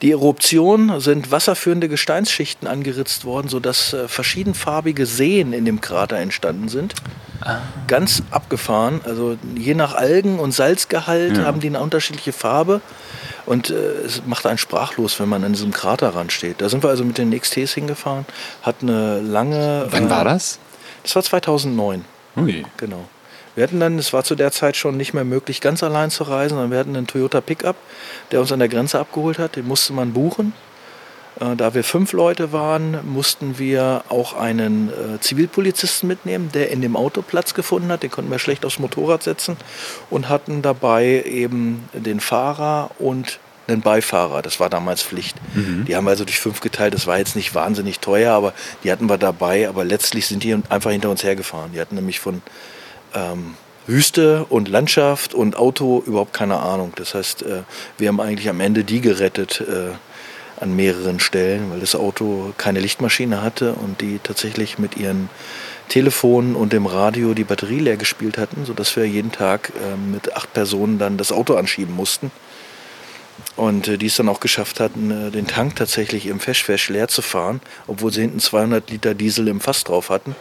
die 0.02 0.10
Eruption 0.10 1.00
sind 1.00 1.30
wasserführende 1.30 1.88
Gesteinsschichten 1.88 2.68
angeritzt 2.68 3.24
worden, 3.24 3.48
sodass 3.48 3.92
äh, 3.92 4.06
verschiedenfarbige 4.06 5.06
Seen 5.06 5.52
in 5.52 5.64
dem 5.64 5.80
Krater 5.80 6.18
entstanden 6.18 6.68
sind. 6.68 6.94
Ah. 7.40 7.60
Ganz 7.86 8.22
abgefahren. 8.30 9.00
Also 9.04 9.38
je 9.56 9.74
nach 9.74 9.94
Algen- 9.94 10.38
und 10.38 10.52
Salzgehalt 10.52 11.38
ja. 11.38 11.44
haben 11.44 11.60
die 11.60 11.68
eine 11.68 11.80
unterschiedliche 11.80 12.32
Farbe. 12.32 12.80
Und 13.46 13.70
äh, 13.70 13.74
es 14.04 14.22
macht 14.26 14.46
einen 14.46 14.58
sprachlos, 14.58 15.18
wenn 15.20 15.28
man 15.28 15.44
an 15.44 15.52
diesem 15.52 15.70
Kraterrand 15.70 16.32
steht. 16.32 16.60
Da 16.60 16.68
sind 16.68 16.82
wir 16.82 16.90
also 16.90 17.04
mit 17.04 17.18
den 17.18 17.38
XTs 17.38 17.72
hingefahren, 17.72 18.26
hat 18.62 18.76
eine 18.82 19.20
lange. 19.20 19.86
Wann 19.90 20.08
äh, 20.08 20.10
war 20.10 20.24
das? 20.24 20.58
Das 21.02 21.14
war 21.14 21.22
2009. 21.22 22.04
Ui. 22.36 22.64
Genau. 22.76 23.04
Wir 23.54 23.64
hatten 23.64 23.80
dann, 23.80 23.98
es 23.98 24.12
war 24.12 24.24
zu 24.24 24.34
der 24.34 24.50
Zeit 24.50 24.76
schon 24.76 24.96
nicht 24.96 25.14
mehr 25.14 25.24
möglich, 25.24 25.60
ganz 25.60 25.82
allein 25.82 26.10
zu 26.10 26.24
reisen, 26.24 26.54
sondern 26.54 26.70
wir 26.70 26.78
hatten 26.78 26.96
einen 26.96 27.06
Toyota 27.06 27.40
Pickup, 27.40 27.76
der 28.30 28.40
uns 28.40 28.50
an 28.52 28.58
der 28.58 28.68
Grenze 28.68 28.98
abgeholt 28.98 29.38
hat. 29.38 29.56
Den 29.56 29.66
musste 29.68 29.92
man 29.92 30.12
buchen. 30.12 30.52
Äh, 31.40 31.56
da 31.56 31.74
wir 31.74 31.84
fünf 31.84 32.12
Leute 32.12 32.52
waren, 32.52 32.98
mussten 33.06 33.58
wir 33.58 34.04
auch 34.08 34.34
einen 34.34 34.88
äh, 34.88 35.20
Zivilpolizisten 35.20 36.08
mitnehmen, 36.08 36.50
der 36.52 36.70
in 36.70 36.80
dem 36.80 36.96
Auto 36.96 37.22
Platz 37.22 37.54
gefunden 37.54 37.90
hat. 37.90 38.02
Den 38.02 38.10
konnten 38.10 38.30
wir 38.30 38.38
schlecht 38.38 38.64
aufs 38.64 38.78
Motorrad 38.78 39.22
setzen 39.22 39.56
und 40.10 40.28
hatten 40.28 40.62
dabei 40.62 41.22
eben 41.26 41.88
den 41.92 42.20
Fahrer 42.20 42.90
und 42.98 43.38
einen 43.66 43.80
Beifahrer. 43.80 44.42
Das 44.42 44.60
war 44.60 44.68
damals 44.68 45.02
Pflicht. 45.02 45.36
Mhm. 45.54 45.86
Die 45.86 45.96
haben 45.96 46.04
wir 46.04 46.10
also 46.10 46.24
durch 46.24 46.38
fünf 46.38 46.60
geteilt. 46.60 46.92
Das 46.92 47.06
war 47.06 47.18
jetzt 47.18 47.34
nicht 47.34 47.54
wahnsinnig 47.54 48.00
teuer, 48.00 48.34
aber 48.34 48.52
die 48.82 48.92
hatten 48.92 49.08
wir 49.08 49.16
dabei. 49.16 49.68
Aber 49.68 49.84
letztlich 49.84 50.26
sind 50.26 50.42
die 50.42 50.54
einfach 50.68 50.90
hinter 50.90 51.08
uns 51.08 51.24
hergefahren. 51.24 51.72
Die 51.72 51.80
hatten 51.80 51.94
nämlich 51.94 52.20
von 52.20 52.42
ähm, 53.14 53.54
Wüste 53.86 54.46
und 54.48 54.68
Landschaft 54.68 55.34
und 55.34 55.56
Auto 55.56 56.02
überhaupt 56.06 56.32
keine 56.32 56.58
Ahnung. 56.60 56.92
Das 56.96 57.14
heißt, 57.14 57.42
äh, 57.42 57.62
wir 57.98 58.08
haben 58.08 58.20
eigentlich 58.20 58.48
am 58.48 58.60
Ende 58.60 58.84
die 58.84 59.00
gerettet, 59.00 59.60
äh, 59.60 59.92
an 60.60 60.74
mehreren 60.76 61.20
Stellen, 61.20 61.70
weil 61.70 61.80
das 61.80 61.94
Auto 61.94 62.52
keine 62.56 62.80
Lichtmaschine 62.80 63.42
hatte 63.42 63.74
und 63.74 64.00
die 64.00 64.20
tatsächlich 64.22 64.78
mit 64.78 64.96
ihren 64.96 65.28
Telefonen 65.88 66.54
und 66.56 66.72
dem 66.72 66.86
Radio 66.86 67.34
die 67.34 67.44
Batterie 67.44 67.80
leer 67.80 67.96
gespielt 67.96 68.38
hatten, 68.38 68.64
sodass 68.64 68.96
wir 68.96 69.04
jeden 69.04 69.32
Tag 69.32 69.72
äh, 69.76 69.96
mit 69.96 70.34
acht 70.34 70.52
Personen 70.54 70.98
dann 70.98 71.18
das 71.18 71.32
Auto 71.32 71.56
anschieben 71.56 71.94
mussten. 71.94 72.30
Und 73.56 73.88
äh, 73.88 73.98
die 73.98 74.06
es 74.06 74.16
dann 74.16 74.28
auch 74.28 74.40
geschafft 74.40 74.80
hatten, 74.80 75.10
äh, 75.10 75.30
den 75.30 75.46
Tank 75.46 75.76
tatsächlich 75.76 76.26
im 76.26 76.40
Feschfesch 76.40 76.88
leer 76.88 77.08
zu 77.08 77.20
fahren, 77.20 77.60
obwohl 77.86 78.12
sie 78.12 78.22
hinten 78.22 78.40
200 78.40 78.88
Liter 78.90 79.14
Diesel 79.14 79.48
im 79.48 79.60
Fass 79.60 79.84
drauf 79.84 80.08
hatten 80.08 80.34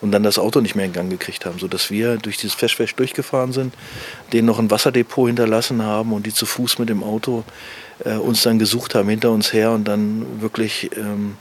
und 0.00 0.12
dann 0.12 0.22
das 0.22 0.38
Auto 0.38 0.60
nicht 0.60 0.74
mehr 0.74 0.86
in 0.86 0.92
Gang 0.92 1.10
gekriegt 1.10 1.46
haben, 1.46 1.58
sodass 1.58 1.90
wir 1.90 2.16
durch 2.16 2.36
dieses 2.38 2.54
Feschfesch 2.54 2.94
durchgefahren 2.94 3.52
sind, 3.52 3.74
denen 4.32 4.46
noch 4.46 4.58
ein 4.58 4.70
Wasserdepot 4.70 5.28
hinterlassen 5.28 5.82
haben 5.82 6.12
und 6.12 6.26
die 6.26 6.34
zu 6.34 6.46
Fuß 6.46 6.78
mit 6.78 6.88
dem 6.88 7.02
Auto 7.02 7.44
äh, 8.04 8.14
uns 8.14 8.42
dann 8.42 8.58
gesucht 8.58 8.94
haben 8.94 9.08
hinter 9.08 9.30
uns 9.30 9.52
her 9.52 9.72
und 9.72 9.84
dann 9.84 10.40
wirklich 10.40 10.90
ähm, 10.96 11.36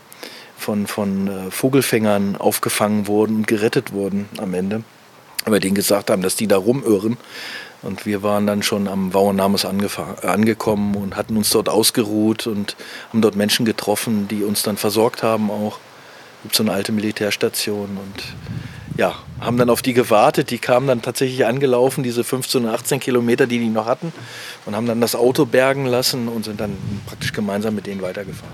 von, 0.57 0.87
von 0.87 1.27
äh, 1.27 1.51
Vogelfängern 1.51 2.35
aufgefangen 2.35 3.07
wurden 3.07 3.37
und 3.37 3.47
gerettet 3.47 3.93
wurden 3.93 4.27
am 4.37 4.53
Ende. 4.53 4.83
Aber 5.45 5.59
denen 5.59 5.75
gesagt 5.75 6.09
haben, 6.09 6.21
dass 6.21 6.35
die 6.35 6.47
da 6.47 6.57
rumirren. 6.57 7.17
Und 7.81 8.05
wir 8.05 8.23
waren 8.23 8.45
dann 8.45 8.61
schon 8.61 8.89
am 8.89 9.13
Wauernames 9.13 9.63
angekommen 9.63 10.95
und 10.95 11.15
hatten 11.15 11.37
uns 11.37 11.49
dort 11.49 11.69
ausgeruht 11.69 12.45
und 12.45 12.75
haben 13.07 13.21
dort 13.21 13.37
Menschen 13.37 13.65
getroffen, 13.65 14.27
die 14.27 14.43
uns 14.43 14.63
dann 14.63 14.75
versorgt 14.75 15.23
haben 15.23 15.49
auch. 15.49 15.79
Es 16.39 16.43
gibt 16.43 16.55
so 16.55 16.63
eine 16.63 16.71
alte 16.71 16.91
Militärstation 16.91 17.97
und 17.97 18.23
ja, 18.97 19.15
haben 19.39 19.57
dann 19.57 19.69
auf 19.69 19.81
die 19.81 19.93
gewartet. 19.93 20.51
Die 20.51 20.57
kamen 20.57 20.87
dann 20.87 21.01
tatsächlich 21.01 21.45
angelaufen, 21.45 22.03
diese 22.03 22.23
15 22.23 22.63
oder 22.63 22.73
18 22.73 22.99
Kilometer, 22.99 23.47
die 23.47 23.59
die 23.59 23.69
noch 23.69 23.85
hatten, 23.85 24.11
und 24.65 24.75
haben 24.75 24.85
dann 24.85 25.01
das 25.01 25.15
Auto 25.15 25.45
bergen 25.45 25.85
lassen 25.85 26.27
und 26.27 26.45
sind 26.45 26.59
dann 26.59 26.77
praktisch 27.05 27.31
gemeinsam 27.31 27.75
mit 27.75 27.87
denen 27.87 28.01
weitergefahren. 28.01 28.53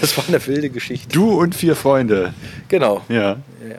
Das 0.00 0.16
war 0.16 0.24
eine 0.28 0.44
wilde 0.46 0.70
Geschichte. 0.70 1.08
Du 1.08 1.38
und 1.38 1.54
vier 1.54 1.76
Freunde. 1.76 2.32
Genau. 2.68 3.02
Ja. 3.08 3.36
Ja. 3.68 3.78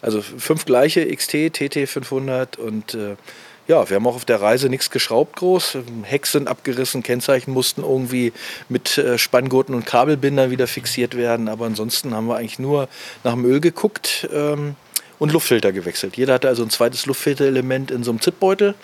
Also 0.00 0.20
fünf 0.20 0.64
gleiche 0.64 1.06
XT, 1.14 1.52
TT 1.52 1.88
500 1.88 2.58
und 2.58 2.94
äh, 2.94 3.16
ja, 3.66 3.88
wir 3.88 3.96
haben 3.96 4.06
auch 4.06 4.16
auf 4.16 4.24
der 4.24 4.42
Reise 4.42 4.68
nichts 4.68 4.90
geschraubt 4.90 5.36
groß. 5.36 5.78
Sind 6.24 6.48
abgerissen, 6.48 7.02
Kennzeichen 7.02 7.52
mussten 7.52 7.82
irgendwie 7.82 8.32
mit 8.68 8.98
äh, 8.98 9.16
Spanngurten 9.16 9.74
und 9.74 9.86
Kabelbindern 9.86 10.50
wieder 10.50 10.66
fixiert 10.66 11.16
werden. 11.16 11.48
Aber 11.48 11.66
ansonsten 11.66 12.14
haben 12.14 12.26
wir 12.26 12.36
eigentlich 12.36 12.58
nur 12.58 12.88
nach 13.22 13.32
dem 13.32 13.44
Öl 13.44 13.60
geguckt 13.60 14.28
ähm, 14.32 14.76
und 15.18 15.32
Luftfilter 15.32 15.72
gewechselt. 15.72 16.16
Jeder 16.16 16.34
hatte 16.34 16.48
also 16.48 16.62
ein 16.62 16.70
zweites 16.70 17.06
Luftfilterelement 17.06 17.90
in 17.90 18.04
so 18.04 18.10
einem 18.10 18.20
Zipbeutel. 18.20 18.74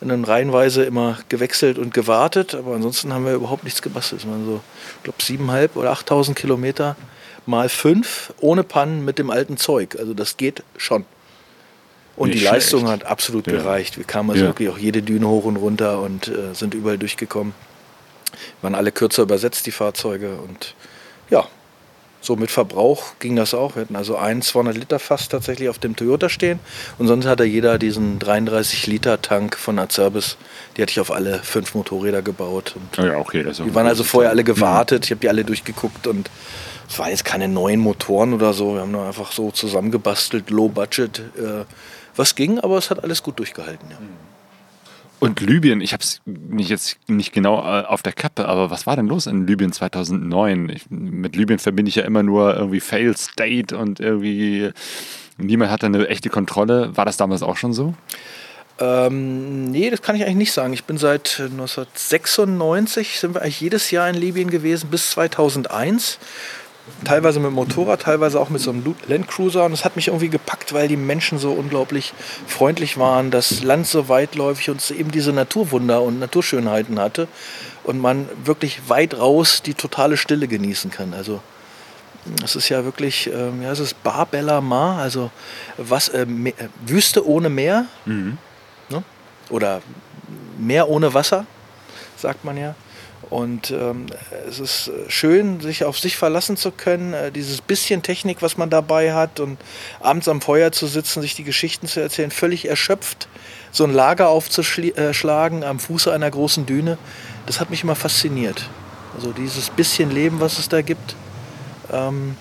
Und 0.00 0.08
dann 0.08 0.24
reihenweise 0.24 0.84
immer 0.84 1.18
gewechselt 1.30 1.78
und 1.78 1.94
gewartet. 1.94 2.54
Aber 2.54 2.74
ansonsten 2.74 3.14
haben 3.14 3.24
wir 3.24 3.32
überhaupt 3.32 3.64
nichts 3.64 3.80
gebastelt. 3.80 4.22
Es 4.22 4.28
waren 4.28 4.44
so, 4.44 4.60
ich 4.98 5.04
glaube, 5.04 5.18
7.500 5.22 5.76
oder 5.76 5.92
8.000 5.92 6.34
Kilometer 6.34 6.96
mal 7.46 7.68
fünf 7.70 8.34
ohne 8.40 8.64
Pannen 8.64 9.04
mit 9.04 9.18
dem 9.18 9.30
alten 9.30 9.56
Zeug. 9.56 9.96
Also 9.98 10.12
das 10.12 10.36
geht 10.36 10.62
schon. 10.76 11.06
Und 12.16 12.28
Nicht 12.30 12.40
die 12.40 12.44
Leistung 12.44 12.80
schlecht. 12.86 13.02
hat 13.02 13.10
absolut 13.10 13.46
Ja. 13.46 13.54
gereicht. 13.54 13.96
Wir 13.96 14.04
kamen 14.04 14.30
also 14.30 14.42
Ja. 14.42 14.48
wirklich 14.50 14.68
auch 14.68 14.78
jede 14.78 15.02
Düne 15.02 15.26
hoch 15.28 15.44
und 15.44 15.56
runter 15.56 16.00
und 16.00 16.28
äh, 16.28 16.54
sind 16.54 16.74
überall 16.74 16.98
durchgekommen. 16.98 17.54
Waren 18.62 18.74
alle 18.74 18.92
kürzer 18.92 19.22
übersetzt, 19.24 19.66
die 19.66 19.70
Fahrzeuge. 19.72 20.34
Und 20.36 20.74
ja, 21.30 21.46
so 22.20 22.36
mit 22.36 22.50
Verbrauch 22.50 23.14
ging 23.18 23.36
das 23.36 23.52
auch. 23.52 23.74
Wir 23.76 23.82
hatten 23.82 23.96
also 23.96 24.16
ein 24.16 24.42
200 24.42 24.76
Liter 24.76 24.98
Fass 24.98 25.28
tatsächlich 25.28 25.68
auf 25.68 25.78
dem 25.78 25.94
Toyota 25.96 26.28
stehen. 26.28 26.58
Und 26.98 27.06
sonst 27.08 27.26
hatte 27.26 27.44
jeder 27.44 27.78
diesen 27.78 28.18
33 28.18 28.86
Liter 28.86 29.20
Tank 29.20 29.56
von 29.56 29.78
Acerbis. 29.78 30.36
Die 30.76 30.82
hatte 30.82 30.90
ich 30.92 31.00
auf 31.00 31.10
alle 31.10 31.40
fünf 31.42 31.74
Motorräder 31.74 32.22
gebaut. 32.22 32.74
Und 32.76 33.04
Ja, 33.04 33.18
okay. 33.18 33.42
Das 33.42 33.56
die 33.58 33.74
waren 33.74 33.86
also 33.86 34.04
vorher 34.04 34.30
alle 34.30 34.42
Mhm. 34.42 34.46
gewartet. 34.46 35.04
Ich 35.04 35.10
habe 35.10 35.20
die 35.20 35.28
alle 35.28 35.44
durchgeguckt 35.44 36.06
und 36.06 36.30
es 36.88 36.98
waren 36.98 37.10
jetzt 37.10 37.24
keine 37.24 37.48
neuen 37.48 37.80
Motoren 37.80 38.32
oder 38.34 38.52
so. 38.52 38.74
Wir 38.74 38.82
haben 38.82 38.90
nur 38.92 39.04
einfach 39.06 39.32
so 39.32 39.50
zusammengebastelt, 39.50 40.50
low 40.50 40.68
budget. 40.68 41.18
Äh, 41.36 41.64
was 42.16 42.34
ging, 42.34 42.58
aber 42.60 42.78
es 42.78 42.90
hat 42.90 43.02
alles 43.02 43.22
gut 43.22 43.38
durchgehalten. 43.38 43.90
Ja. 43.90 43.98
Und 45.20 45.40
Libyen, 45.40 45.80
ich 45.80 45.92
habe 45.92 46.02
es 46.02 46.20
nicht 46.26 46.68
jetzt 46.68 46.98
nicht 47.06 47.32
genau 47.32 47.60
äh, 47.60 47.84
auf 47.86 48.02
der 48.02 48.12
Kappe, 48.12 48.46
aber 48.46 48.70
was 48.70 48.86
war 48.86 48.96
denn 48.96 49.06
los 49.06 49.26
in 49.26 49.46
Libyen 49.46 49.72
2009? 49.72 50.68
Ich, 50.68 50.90
mit 50.90 51.34
Libyen 51.34 51.58
verbinde 51.58 51.88
ich 51.88 51.94
ja 51.94 52.04
immer 52.04 52.22
nur 52.22 52.54
irgendwie 52.54 52.80
Failed 52.80 53.16
State 53.16 53.76
und 53.76 54.00
irgendwie 54.00 54.70
niemand 55.38 55.70
hatte 55.70 55.86
eine 55.86 56.08
echte 56.08 56.28
Kontrolle. 56.28 56.96
War 56.96 57.04
das 57.06 57.16
damals 57.16 57.42
auch 57.42 57.56
schon 57.56 57.72
so? 57.72 57.94
Ähm, 58.80 59.70
nee, 59.70 59.88
das 59.88 60.02
kann 60.02 60.16
ich 60.16 60.24
eigentlich 60.24 60.36
nicht 60.36 60.52
sagen. 60.52 60.72
Ich 60.72 60.84
bin 60.84 60.98
seit 60.98 61.40
1996, 61.40 63.20
sind 63.20 63.34
wir 63.34 63.42
eigentlich 63.42 63.60
jedes 63.60 63.90
Jahr 63.90 64.08
in 64.08 64.16
Libyen 64.16 64.50
gewesen, 64.50 64.90
bis 64.90 65.12
2001. 65.12 66.18
Teilweise 67.04 67.40
mit 67.40 67.46
dem 67.46 67.54
Motorrad, 67.54 68.02
teilweise 68.02 68.38
auch 68.38 68.50
mit 68.50 68.60
so 68.60 68.70
einem 68.70 68.94
Landcruiser. 69.08 69.64
Und 69.64 69.72
es 69.72 69.84
hat 69.84 69.96
mich 69.96 70.08
irgendwie 70.08 70.28
gepackt, 70.28 70.72
weil 70.74 70.86
die 70.86 70.96
Menschen 70.96 71.38
so 71.38 71.52
unglaublich 71.52 72.12
freundlich 72.46 72.98
waren, 72.98 73.30
das 73.30 73.62
Land 73.62 73.86
so 73.86 74.08
weitläufig 74.08 74.68
und 74.70 74.80
es 74.80 74.90
eben 74.90 75.10
diese 75.10 75.32
Naturwunder 75.32 76.02
und 76.02 76.18
Naturschönheiten 76.18 77.00
hatte. 77.00 77.26
Und 77.84 78.00
man 78.00 78.28
wirklich 78.44 78.88
weit 78.88 79.18
raus 79.18 79.62
die 79.62 79.74
totale 79.74 80.16
Stille 80.16 80.46
genießen 80.46 80.90
kann. 80.90 81.14
Also 81.14 81.40
es 82.42 82.56
ist 82.56 82.68
ja 82.70 82.84
wirklich, 82.84 83.26
ähm, 83.26 83.62
ja, 83.62 83.70
es 83.72 83.80
ist 83.80 84.02
Bar 84.02 84.26
Bella 84.26 84.60
Mar, 84.62 84.98
also 84.98 85.30
was, 85.76 86.08
äh, 86.08 86.24
Me- 86.24 86.50
äh, 86.50 86.68
Wüste 86.86 87.26
ohne 87.26 87.50
Meer 87.50 87.84
ne? 88.88 89.02
oder 89.50 89.82
Meer 90.58 90.88
ohne 90.88 91.12
Wasser, 91.12 91.44
sagt 92.16 92.44
man 92.44 92.56
ja. 92.56 92.74
Und 93.30 93.70
ähm, 93.70 94.06
es 94.48 94.60
ist 94.60 94.88
äh, 94.88 95.10
schön, 95.10 95.60
sich 95.60 95.84
auf 95.84 95.98
sich 95.98 96.16
verlassen 96.16 96.56
zu 96.56 96.70
können, 96.70 97.14
äh, 97.14 97.32
dieses 97.32 97.60
bisschen 97.60 98.02
Technik, 98.02 98.42
was 98.42 98.56
man 98.56 98.70
dabei 98.70 99.14
hat 99.14 99.40
und 99.40 99.58
abends 100.00 100.28
am 100.28 100.40
Feuer 100.40 100.72
zu 100.72 100.86
sitzen, 100.86 101.22
sich 101.22 101.34
die 101.34 101.44
Geschichten 101.44 101.86
zu 101.86 102.00
erzählen, 102.00 102.30
völlig 102.30 102.68
erschöpft, 102.68 103.28
so 103.72 103.84
ein 103.84 103.92
Lager 103.92 104.28
aufzuschlagen 104.28 105.64
am 105.64 105.78
Fuße 105.78 106.12
einer 106.12 106.30
großen 106.30 106.66
Düne, 106.66 106.98
das 107.46 107.60
hat 107.60 107.70
mich 107.70 107.82
immer 107.82 107.96
fasziniert. 107.96 108.68
Also 109.16 109.32
dieses 109.32 109.70
bisschen 109.70 110.10
Leben, 110.10 110.40
was 110.40 110.58
es 110.58 110.68
da 110.68 110.82
gibt, 110.82 111.16
ähm, 111.92 112.36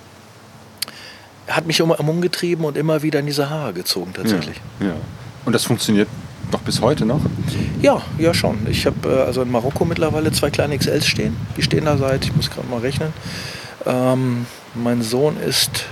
hat 1.48 1.66
mich 1.66 1.80
immer 1.80 2.00
umgetrieben 2.00 2.66
und 2.66 2.78
immer 2.78 3.02
wieder 3.04 3.20
in 3.20 3.26
diese 3.26 3.50
Haare 3.50 3.74
gezogen 3.74 4.14
tatsächlich. 4.14 4.62
Ja. 4.80 4.96
Und 5.46 5.54
das 5.54 5.66
funktioniert 5.66 6.08
noch 6.54 6.62
bis 6.62 6.82
heute 6.82 7.06
noch? 7.06 7.22
Ja, 7.82 8.02
ja 8.18 8.34
schon. 8.34 8.66
Ich 8.70 8.86
habe 8.86 9.10
äh, 9.10 9.22
also 9.24 9.42
in 9.42 9.52
Marokko 9.52 9.86
mittlerweile 9.86 10.32
zwei 10.32 10.50
kleine 10.50 10.78
XLs 10.78 11.06
stehen. 11.06 11.36
Die 11.58 11.62
stehen 11.62 11.86
da 11.86 11.98
seit, 11.98 12.24
ich 12.26 12.36
muss 12.36 12.50
gerade 12.50 12.68
mal 12.68 12.80
rechnen. 12.80 13.12
Ähm, 13.86 14.46
mein 14.74 15.02
Sohn 15.02 15.38
ist 15.38 15.86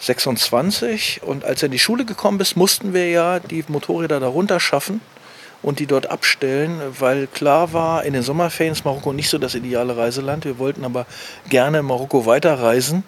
26 0.00 1.22
und 1.22 1.44
als 1.44 1.62
er 1.62 1.66
in 1.66 1.72
die 1.72 1.78
Schule 1.78 2.04
gekommen 2.04 2.40
ist, 2.40 2.56
mussten 2.56 2.94
wir 2.94 3.08
ja 3.08 3.38
die 3.38 3.64
Motorräder 3.68 4.18
darunter 4.18 4.58
schaffen 4.58 5.00
und 5.62 5.78
die 5.78 5.86
dort 5.86 6.10
abstellen, 6.10 6.80
weil 6.98 7.26
klar 7.26 7.72
war, 7.72 8.04
in 8.04 8.14
den 8.14 8.22
Sommerferien 8.22 8.72
ist 8.72 8.84
Marokko 8.84 9.12
nicht 9.12 9.28
so 9.28 9.38
das 9.38 9.54
ideale 9.54 9.96
Reiseland. 9.96 10.44
Wir 10.44 10.58
wollten 10.58 10.84
aber 10.84 11.06
gerne 11.48 11.80
in 11.80 11.84
Marokko 11.84 12.24
weiterreisen. 12.24 13.04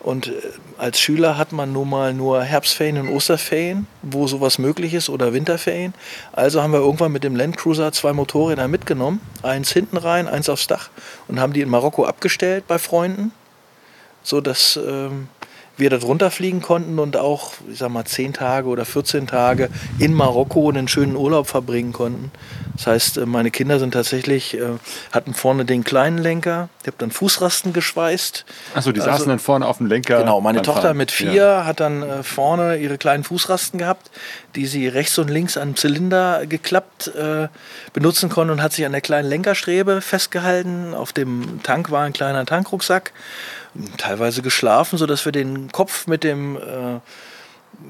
Und 0.00 0.28
äh, 0.28 0.32
als 0.78 1.00
Schüler 1.00 1.36
hat 1.36 1.52
man 1.52 1.72
nun 1.72 1.90
mal 1.90 2.14
nur 2.14 2.42
Herbstferien 2.42 2.98
und 2.98 3.08
Osterferien, 3.08 3.86
wo 4.02 4.26
sowas 4.26 4.58
möglich 4.58 4.94
ist, 4.94 5.08
oder 5.08 5.32
Winterferien. 5.32 5.94
Also 6.32 6.62
haben 6.62 6.72
wir 6.72 6.80
irgendwann 6.80 7.12
mit 7.12 7.24
dem 7.24 7.36
Landcruiser 7.36 7.92
zwei 7.92 8.12
Motorräder 8.12 8.68
mitgenommen, 8.68 9.20
eins 9.42 9.72
hinten 9.72 9.96
rein, 9.96 10.28
eins 10.28 10.48
aufs 10.48 10.66
Dach 10.66 10.90
und 11.26 11.40
haben 11.40 11.52
die 11.52 11.60
in 11.60 11.68
Marokko 11.68 12.04
abgestellt 12.04 12.64
bei 12.68 12.78
Freunden, 12.78 13.32
sodass 14.22 14.76
ähm, 14.76 15.28
wir 15.78 15.90
da 15.90 15.98
drunter 15.98 16.30
fliegen 16.30 16.60
konnten 16.60 16.98
und 16.98 17.16
auch, 17.16 17.52
ich 17.70 17.78
sag 17.78 17.90
mal, 17.90 18.04
10 18.04 18.32
Tage 18.32 18.68
oder 18.68 18.84
14 18.84 19.26
Tage 19.26 19.70
in 19.98 20.12
Marokko 20.12 20.68
einen 20.68 20.88
schönen 20.88 21.16
Urlaub 21.16 21.46
verbringen 21.48 21.92
konnten. 21.92 22.30
Das 22.76 22.86
heißt, 22.86 23.18
äh, 23.18 23.26
meine 23.26 23.50
Kinder 23.50 23.78
sind 23.78 23.92
tatsächlich, 23.92 24.54
äh, 24.54 24.60
hatten 25.12 25.34
vorne 25.34 25.64
den 25.64 25.84
kleinen 25.84 26.18
Lenker, 26.18 26.68
ich 26.82 26.86
habe 26.88 26.96
dann 26.98 27.10
Fußrasten 27.10 27.72
geschweißt. 27.72 28.44
Achso, 28.74 28.92
die 28.92 29.00
Also- 29.00 29.12
saßen 29.12 29.28
dann 29.28 29.38
vorne 29.38 29.66
auf 29.66 29.78
dem 29.78 29.86
Lenker. 29.86 30.18
Genau, 30.18 30.40
meine 30.40 30.62
Tochter 30.62 30.82
Fahren. 30.82 30.96
mit 30.96 31.10
vier 31.10 31.32
Ja. 31.32 31.64
hat 31.64 31.80
dann 31.80 32.02
äh, 32.02 32.22
vorne 32.22 32.76
ihre 32.76 32.98
kleinen 32.98 33.24
Fußrasten 33.24 33.78
gehabt, 33.78 34.10
die 34.54 34.66
sie 34.66 34.88
rechts 34.88 35.18
und 35.18 35.28
links 35.28 35.56
an 35.56 35.76
Zylinder 35.76 36.46
geklappt 36.46 37.08
äh, 37.08 37.48
benutzen 37.92 38.28
konnte 38.28 38.52
und 38.52 38.62
hat 38.62 38.72
sich 38.72 38.86
an 38.86 38.92
der 38.92 39.00
kleinen 39.00 39.28
Lenkerstrebe 39.28 40.00
festgehalten. 40.00 40.94
Auf 40.94 41.12
dem 41.12 41.60
Tank 41.62 41.90
war 41.90 42.04
ein 42.04 42.12
kleiner 42.12 42.46
Tankrucksack, 42.46 43.12
teilweise 43.98 44.42
geschlafen, 44.42 44.98
sodass 44.98 45.24
wir 45.24 45.32
den 45.32 45.70
Kopf 45.70 46.06
mit 46.06 46.24
dem 46.24 46.56
äh, 46.56 47.00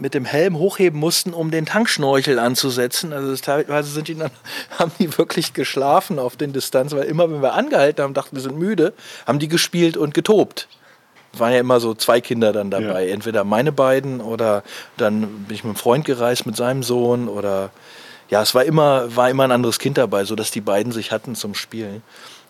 mit 0.00 0.14
dem 0.14 0.24
Helm 0.24 0.58
hochheben 0.58 0.98
mussten, 1.00 1.32
um 1.32 1.50
den 1.50 1.66
Tankschnorchel 1.66 2.38
anzusetzen. 2.38 3.12
Also 3.12 3.34
teilweise 3.36 3.90
sind 3.90 4.08
die 4.08 4.16
dann, 4.16 4.30
haben 4.78 4.92
die 4.98 5.16
wirklich 5.16 5.54
geschlafen 5.54 6.18
auf 6.18 6.36
den 6.36 6.52
Distanzen, 6.52 6.98
weil 6.98 7.06
immer 7.06 7.30
wenn 7.30 7.42
wir 7.42 7.54
angehalten 7.54 8.02
haben, 8.02 8.14
dachten 8.14 8.36
wir 8.36 8.42
sind 8.42 8.58
müde, 8.58 8.92
haben 9.26 9.38
die 9.38 9.48
gespielt 9.48 9.96
und 9.96 10.14
getobt. 10.14 10.68
Es 11.38 11.40
waren 11.40 11.52
ja 11.52 11.60
immer 11.60 11.78
so 11.78 11.94
zwei 11.94 12.20
Kinder 12.20 12.52
dann 12.52 12.68
dabei. 12.68 13.06
Ja. 13.06 13.14
Entweder 13.14 13.44
meine 13.44 13.70
beiden 13.70 14.20
oder 14.20 14.64
dann 14.96 15.20
bin 15.20 15.54
ich 15.54 15.62
mit 15.62 15.70
einem 15.70 15.76
Freund 15.76 16.04
gereist 16.04 16.46
mit 16.46 16.56
seinem 16.56 16.82
Sohn 16.82 17.28
oder 17.28 17.70
ja, 18.28 18.42
es 18.42 18.56
war 18.56 18.64
immer, 18.64 19.14
war 19.14 19.30
immer 19.30 19.44
ein 19.44 19.52
anderes 19.52 19.78
Kind 19.78 19.98
dabei, 19.98 20.24
sodass 20.24 20.50
die 20.50 20.60
beiden 20.60 20.90
sich 20.90 21.12
hatten 21.12 21.36
zum 21.36 21.54
Spielen. 21.54 22.02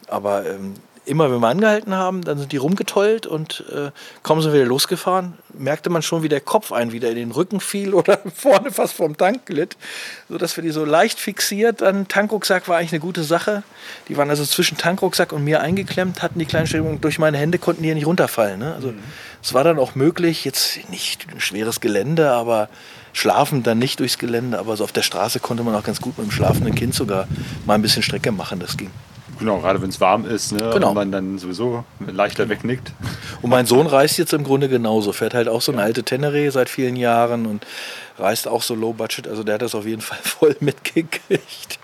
Aber 0.07 0.47
ähm, 0.47 0.73
immer 1.09 1.31
wenn 1.31 1.41
wir 1.41 1.49
angehalten 1.49 1.95
haben, 1.95 2.23
dann 2.23 2.39
sind 2.39 2.53
die 2.53 2.57
rumgetollt 2.59 3.27
und 3.27 3.65
äh, 3.73 3.91
kaum 4.23 4.41
sind 4.43 4.53
wir 4.53 4.61
wieder 4.61 4.69
losgefahren, 4.69 5.35
merkte 5.55 5.91
man 5.91 6.03
schon, 6.03 6.23
wie 6.23 6.29
der 6.29 6.41
Kopf 6.41 6.71
ein 6.71 6.93
wieder 6.93 7.09
in 7.09 7.17
den 7.17 7.31
Rücken 7.31 7.61
fiel 7.61 7.95
oder 7.95 8.21
vorne 8.35 8.71
fast 8.71 8.95
vom 8.95 9.17
Tank 9.17 9.47
glitt, 9.47 9.77
sodass 10.29 10.57
wir 10.57 10.63
die 10.63 10.71
so 10.71 10.85
leicht 10.85 11.19
fixiert. 11.19 11.81
Dann 11.81 12.09
Tankrucksack 12.09 12.69
war 12.69 12.79
eigentlich 12.79 12.93
eine 12.93 13.01
gute 13.01 13.25
Sache. 13.25 13.63
Die 14.09 14.17
waren 14.17 14.31
also 14.31 14.45
zwischen 14.45 14.77
Tankrucksack 14.77 15.33
und 15.33 15.45
mir 15.45 15.61
eingeklemmt, 15.61 16.23
hatten 16.23 16.39
die 16.39 16.47
kleinen 16.47 16.67
Stellungen 16.67 17.01
durch 17.01 17.19
meine 17.19 17.39
Hände, 17.39 17.59
konnten 17.59 17.83
die 17.83 17.89
ja 17.89 17.95
nicht 17.95 18.07
runterfallen. 18.07 18.61
Ne? 18.61 18.75
Also 18.75 18.89
mhm. 18.89 19.03
es 19.43 19.55
war 19.55 19.65
dann 19.65 19.79
auch 19.79 19.95
möglich, 19.95 20.45
jetzt 20.45 20.79
nicht 20.91 21.27
ein 21.33 21.41
schweres 21.41 21.81
Gelände, 21.81 22.31
aber 22.31 22.69
schlafen 23.13 23.63
dann 23.63 23.79
nicht 23.79 24.01
durchs 24.01 24.19
Gelände, 24.19 24.59
aber 24.59 24.77
so 24.77 24.85
auf 24.85 24.93
der 24.93 25.03
Straße 25.03 25.41
konnte 25.41 25.65
man 25.65 25.75
auch 25.75 25.83
ganz 25.83 26.01
gut 26.01 26.19
mit 26.19 26.29
dem 26.29 26.31
schlafenden 26.31 26.75
Kind 26.75 26.95
sogar 26.95 27.27
mal 27.67 27.75
ein 27.75 27.83
bisschen 27.83 28.03
Strecke 28.03 28.31
machen, 28.31 28.61
das 28.61 28.77
ging. 28.77 28.91
Genau, 29.39 29.59
gerade 29.59 29.81
wenn 29.81 29.91
es 29.91 30.01
warm 30.01 30.27
ist 30.27 30.53
ne, 30.53 30.71
genau. 30.73 30.89
und 30.89 30.95
man 30.95 31.13
dann 31.13 31.39
sowieso 31.39 31.85
leichter 32.07 32.49
wegnickt. 32.49 32.93
Und 33.43 33.51
mein 33.51 33.67
Sohn 33.67 33.87
reist 33.87 34.19
jetzt 34.19 34.33
im 34.33 34.45
Grunde 34.45 34.69
genauso, 34.69 35.13
fährt 35.13 35.35
halt 35.35 35.49
auch 35.49 35.63
so 35.63 35.73
eine 35.73 35.83
alte 35.83 36.03
Tenere 36.03 36.51
seit 36.51 36.69
vielen 36.69 36.97
Jahren 36.97 37.47
und 37.47 37.67
reist 38.19 38.49
auch 38.49 38.63
so 38.63 38.75
low 38.75 38.93
budget, 38.93 39.29
also 39.29 39.45
der 39.45 39.55
hat 39.55 39.63
das 39.63 39.75
auf 39.75 39.87
jeden 39.87 40.03
Fall 40.03 40.19
voll 40.23 40.57
mitgekriegt. 40.61 41.79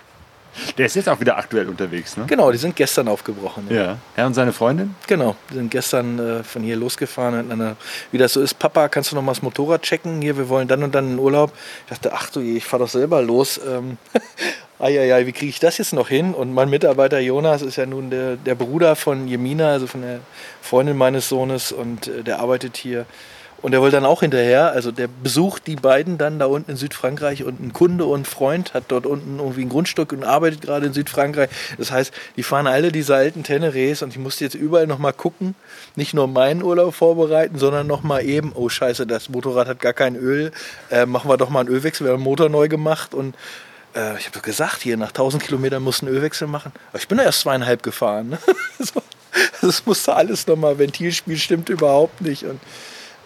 Der 0.77 0.85
ist 0.85 0.95
jetzt 0.95 1.09
auch 1.09 1.19
wieder 1.19 1.37
aktuell 1.37 1.67
unterwegs, 1.67 2.17
ne? 2.17 2.25
Genau, 2.27 2.51
die 2.51 2.57
sind 2.57 2.75
gestern 2.75 3.07
aufgebrochen. 3.07 3.67
Ja. 3.69 3.75
ja. 3.75 3.97
Er 4.15 4.27
und 4.27 4.33
seine 4.33 4.53
Freundin? 4.53 4.95
Genau, 5.07 5.35
die 5.49 5.55
sind 5.55 5.71
gestern 5.71 6.19
äh, 6.19 6.43
von 6.43 6.63
hier 6.63 6.75
losgefahren. 6.75 7.51
Eine, 7.51 7.75
wie 8.11 8.17
das 8.17 8.33
so 8.33 8.41
ist, 8.41 8.57
Papa, 8.59 8.87
kannst 8.87 9.11
du 9.11 9.15
noch 9.15 9.21
mal 9.21 9.31
das 9.31 9.41
Motorrad 9.41 9.81
checken? 9.81 10.21
Hier, 10.21 10.37
wir 10.37 10.49
wollen 10.49 10.67
dann 10.67 10.83
und 10.83 10.95
dann 10.95 11.13
in 11.13 11.19
Urlaub. 11.19 11.51
Ich 11.85 11.89
dachte, 11.89 12.13
ach 12.13 12.29
du 12.29 12.39
ich 12.39 12.65
fahre 12.65 12.83
doch 12.83 12.89
selber 12.89 13.21
los. 13.21 13.59
Ähm, 13.67 13.97
Eieiei, 14.79 15.25
wie 15.25 15.31
kriege 15.31 15.49
ich 15.49 15.59
das 15.59 15.77
jetzt 15.77 15.93
noch 15.93 16.09
hin? 16.09 16.33
Und 16.33 16.53
mein 16.53 16.69
Mitarbeiter 16.69 17.19
Jonas 17.19 17.61
ist 17.61 17.77
ja 17.77 17.85
nun 17.85 18.09
der, 18.09 18.35
der 18.35 18.55
Bruder 18.55 18.95
von 18.95 19.27
Jemina, 19.27 19.71
also 19.71 19.87
von 19.87 20.01
der 20.01 20.19
Freundin 20.61 20.97
meines 20.97 21.29
Sohnes, 21.29 21.71
und 21.71 22.07
äh, 22.07 22.23
der 22.23 22.39
arbeitet 22.39 22.75
hier 22.75 23.05
und 23.65 23.73
er 23.73 23.81
wollte 23.81 23.95
dann 23.95 24.05
auch 24.05 24.19
hinterher, 24.19 24.73
also 24.73 24.91
der 24.91 25.07
besucht 25.07 25.65
die 25.65 25.75
beiden 25.75 26.19
dann 26.19 26.37
da 26.37 26.45
unten 26.45 26.69
in 26.69 26.77
Südfrankreich 26.77 27.43
und 27.45 27.59
ein 27.59 27.73
Kunde 27.73 28.05
und 28.05 28.21
ein 28.21 28.25
Freund 28.25 28.75
hat 28.75 28.83
dort 28.89 29.07
unten 29.07 29.39
irgendwie 29.39 29.63
ein 29.63 29.69
Grundstück 29.69 30.13
und 30.13 30.23
arbeitet 30.23 30.61
gerade 30.61 30.85
in 30.85 30.93
Südfrankreich. 30.93 31.49
Das 31.79 31.89
heißt, 31.89 32.13
die 32.35 32.43
fahren 32.43 32.67
alle 32.67 32.91
diese 32.91 33.15
alten 33.15 33.41
Teneres 33.41 34.03
und 34.03 34.09
ich 34.09 34.19
musste 34.19 34.43
jetzt 34.43 34.53
überall 34.53 34.85
nochmal 34.85 35.13
gucken, 35.13 35.55
nicht 35.95 36.13
nur 36.13 36.27
meinen 36.27 36.61
Urlaub 36.61 36.93
vorbereiten, 36.93 37.57
sondern 37.57 37.87
nochmal 37.87 38.23
eben, 38.23 38.51
oh 38.53 38.69
scheiße, 38.69 39.07
das 39.07 39.29
Motorrad 39.29 39.67
hat 39.67 39.79
gar 39.79 39.93
kein 39.93 40.15
Öl, 40.15 40.51
äh, 40.91 41.07
machen 41.07 41.27
wir 41.27 41.37
doch 41.37 41.49
mal 41.49 41.61
einen 41.61 41.69
Ölwechsel, 41.69 42.05
wir 42.05 42.13
haben 42.13 42.19
den 42.19 42.23
Motor 42.23 42.49
neu 42.49 42.67
gemacht 42.67 43.15
und 43.15 43.33
äh, 43.95 44.15
ich 44.19 44.27
habe 44.27 44.41
gesagt, 44.41 44.83
hier 44.83 44.95
nach 44.95 45.07
1000 45.07 45.41
Kilometern 45.41 45.81
musst 45.81 46.03
du 46.03 46.05
Ölwechsel 46.05 46.47
machen. 46.47 46.71
Aber 46.89 46.99
ich 46.99 47.07
bin 47.07 47.17
da 47.17 47.23
erst 47.23 47.39
zweieinhalb 47.39 47.81
gefahren. 47.81 48.29
Ne? 48.29 48.37
das 49.63 49.87
musste 49.87 50.15
alles 50.15 50.45
nochmal, 50.45 50.77
Ventilspiel 50.77 51.37
stimmt 51.37 51.69
überhaupt 51.69 52.21
nicht 52.21 52.43
und 52.43 52.59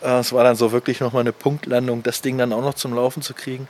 es 0.02 0.34
war 0.34 0.44
dann 0.44 0.56
so 0.56 0.72
wirklich 0.72 1.00
nochmal 1.00 1.22
eine 1.22 1.34
Punktlandung, 1.34 2.04
das 2.04 2.22
Ding 2.22 2.38
dann 2.38 2.54
auch 2.54 2.62
noch 2.62 2.76
zum 2.76 2.94
Laufen 2.94 3.22
zu 3.22 3.34
kriegen. 3.34 3.68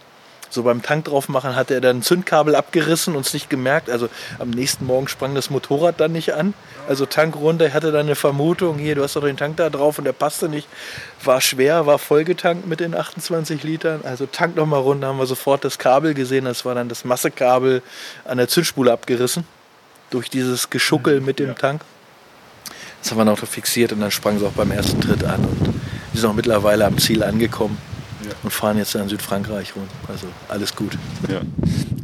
So 0.52 0.64
beim 0.64 0.82
Tank 0.82 1.06
drauf 1.06 1.30
machen 1.30 1.56
hatte 1.56 1.76
er 1.76 1.82
dann 1.82 1.98
ein 1.98 2.02
Zündkabel 2.02 2.56
abgerissen 2.56 3.16
und 3.16 3.26
es 3.26 3.34
nicht 3.34 3.50
gemerkt. 3.50 3.90
Also 3.90 4.10
am 4.40 4.50
nächsten 4.50 4.86
Morgen 4.86 5.08
sprang 5.08 5.36
das 5.36 5.52
Motorrad 5.52 6.00
dann 6.00 6.12
nicht 6.12 6.34
an. 6.34 6.56
Also 6.88 7.06
Tank 7.06 7.36
runter, 7.36 7.68
ich 7.68 7.74
hatte 7.74 7.92
dann 7.92 8.08
eine 8.08 8.16
Vermutung, 8.16 8.80
hier, 8.80 8.96
du 8.96 9.04
hast 9.04 9.16
doch 9.16 9.22
den 9.22 9.38
Tank 9.38 9.58
da 9.58 9.70
drauf 9.70 10.00
und 10.00 10.06
der 10.06 10.14
passte 10.14 10.50
nicht. 10.50 10.68
War 11.24 11.40
schwer, 11.40 11.86
war 11.86 12.00
vollgetankt 12.00 12.66
mit 12.66 12.80
den 12.80 12.96
28 12.96 13.62
Litern. 13.64 14.02
Also 14.04 14.26
Tank 14.26 14.56
nochmal 14.56 14.82
runter, 14.82 15.08
haben 15.08 15.20
wir 15.20 15.28
sofort 15.28 15.64
das 15.64 15.78
Kabel 15.78 16.16
gesehen. 16.16 16.46
Das 16.46 16.66
war 16.66 16.74
dann 16.74 16.90
das 16.90 17.06
Massekabel 17.06 17.84
an 18.26 18.38
der 18.38 18.48
Zündspule 18.48 18.92
abgerissen. 18.92 19.46
Durch 20.10 20.32
dieses 20.32 20.72
Geschuckel 20.72 21.22
mit 21.22 21.38
dem 21.38 21.56
Tank. 21.56 21.82
Das 23.04 23.12
haben 23.12 23.20
wir 23.20 23.26
noch 23.26 23.38
fixiert 23.38 23.92
und 23.92 24.02
dann 24.02 24.10
sprang 24.10 24.38
es 24.38 24.44
auch 24.44 24.54
beim 24.54 24.72
ersten 24.72 25.00
Tritt 25.00 25.24
an. 25.24 25.46
Und 25.46 25.80
sind 26.20 26.30
auch 26.30 26.36
mittlerweile 26.36 26.86
am 26.86 26.98
Ziel 26.98 27.24
angekommen 27.24 27.78
ja. 28.30 28.36
und 28.44 28.52
fahren 28.52 28.78
jetzt 28.78 28.96
in 28.96 29.10
Südfrankreich 29.10 29.76
rum. 29.76 29.88
Also 30.08 30.28
alles 30.48 30.76
gut. 30.76 30.98
Ja. 31.28 31.42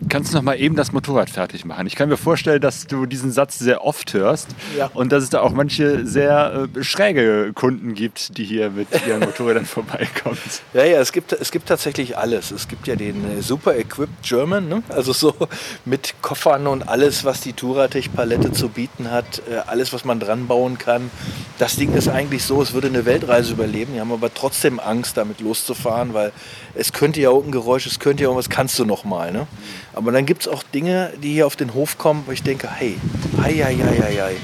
Kannst 0.07 0.31
du 0.31 0.37
noch 0.37 0.43
mal 0.43 0.59
eben 0.59 0.75
das 0.75 0.91
Motorrad 0.91 1.29
fertig 1.29 1.65
machen? 1.65 1.87
Ich 1.87 1.95
kann 1.95 2.09
mir 2.09 2.17
vorstellen, 2.17 2.61
dass 2.61 2.87
du 2.87 3.05
diesen 3.05 3.31
Satz 3.31 3.59
sehr 3.59 3.83
oft 3.83 4.13
hörst 4.13 4.47
ja. 4.77 4.89
und 4.93 5.11
dass 5.11 5.23
es 5.23 5.29
da 5.29 5.41
auch 5.41 5.51
manche 5.51 6.05
sehr 6.05 6.67
äh, 6.73 6.83
schräge 6.83 7.51
Kunden 7.53 7.95
gibt, 7.95 8.37
die 8.37 8.45
hier 8.45 8.69
mit 8.69 8.87
ihren 9.07 9.19
Motorrädern 9.21 9.65
vorbeikommen. 9.65 10.37
Ja, 10.73 10.85
ja, 10.85 10.99
es 10.99 11.11
gibt, 11.11 11.33
es 11.33 11.51
gibt 11.51 11.67
tatsächlich 11.67 12.17
alles. 12.17 12.51
Es 12.51 12.67
gibt 12.67 12.87
ja 12.87 12.95
den 12.95 13.39
äh, 13.39 13.41
Super 13.41 13.75
Equipped 13.75 14.21
German, 14.21 14.69
ne? 14.69 14.83
also 14.89 15.11
so 15.11 15.35
mit 15.85 16.13
Koffern 16.21 16.67
und 16.67 16.87
alles, 16.87 17.25
was 17.25 17.41
die 17.41 17.53
Touratech-Palette 17.53 18.51
zu 18.51 18.69
bieten 18.69 19.11
hat, 19.11 19.41
äh, 19.49 19.57
alles, 19.67 19.91
was 19.91 20.05
man 20.05 20.19
dran 20.19 20.47
bauen 20.47 20.77
kann. 20.77 21.11
Das 21.57 21.75
Ding 21.75 21.93
ist 21.93 22.09
eigentlich 22.09 22.43
so, 22.43 22.61
es 22.61 22.73
würde 22.73 22.87
eine 22.87 23.05
Weltreise 23.05 23.53
überleben. 23.53 23.93
Die 23.93 23.99
haben 23.99 24.11
aber 24.11 24.33
trotzdem 24.33 24.79
Angst, 24.79 25.17
damit 25.17 25.41
loszufahren, 25.41 26.13
weil 26.15 26.31
es 26.73 26.91
könnte 26.91 27.21
ja 27.21 27.29
auch 27.29 27.43
ein 27.43 27.51
Geräusch, 27.51 27.85
es 27.85 27.99
könnte 27.99 28.23
ja 28.23 28.29
irgendwas, 28.29 28.49
kannst 28.49 28.79
du 28.79 28.85
noch 28.85 29.03
mal. 29.03 29.31
Ne? 29.31 29.45
Aber 29.93 30.11
dann 30.11 30.25
gibt 30.25 30.41
es 30.41 30.47
auch 30.47 30.63
Dinge, 30.63 31.13
die 31.21 31.33
hier 31.33 31.45
auf 31.45 31.55
den 31.55 31.75
Hof 31.75 31.99
kommen, 31.99 32.23
wo 32.25 32.31
ich 32.31 32.41
denke, 32.41 32.67
hey, 32.71 32.97
hei, 33.39 33.53
hei, 33.53 33.75
hei, 33.75 34.19
hei. 34.19 34.35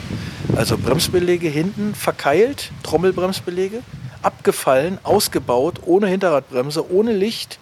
Also 0.55 0.77
Bremsbelege 0.77 1.49
hinten 1.49 1.95
verkeilt, 1.95 2.71
Trommelbremsbelege, 2.83 3.81
abgefallen, 4.21 4.99
ausgebaut, 5.03 5.79
ohne 5.85 6.07
Hinterradbremse, 6.07 6.91
ohne 6.91 7.13
Licht, 7.13 7.57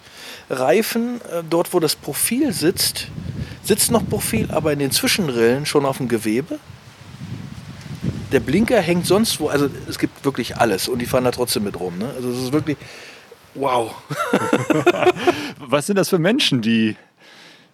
Reifen, 0.50 1.22
äh, 1.22 1.44
dort 1.48 1.74
wo 1.74 1.80
das 1.80 1.96
Profil 1.96 2.52
sitzt, 2.54 3.08
sitzt 3.64 3.92
noch 3.92 4.08
Profil, 4.08 4.50
aber 4.52 4.74
in 4.74 4.80
den 4.80 4.92
Zwischenrillen 4.92 5.66
schon 5.66 5.86
auf 5.86 5.98
dem 5.98 6.08
Gewebe. 6.08 6.60
Der 8.32 8.40
Blinker 8.40 8.80
hängt 8.82 9.06
sonst 9.06 9.40
wo, 9.40 9.48
also 9.48 9.70
es 9.88 10.00
gibt 10.00 10.24
wirklich 10.26 10.58
alles 10.58 10.88
und 10.88 11.00
die 11.00 11.06
fahren 11.06 11.24
da 11.24 11.32
trotzdem 11.32 11.64
mit 11.64 11.80
rum. 11.80 11.98
Ne? 11.98 12.10
Also 12.16 12.30
es 12.30 12.44
ist 12.44 12.54
wirklich, 12.54 12.78
wow. 13.60 13.96
Was 15.60 15.88
sind 15.88 15.98
das 15.98 16.10
für 16.10 16.20
Menschen, 16.20 16.62
die 16.62 16.96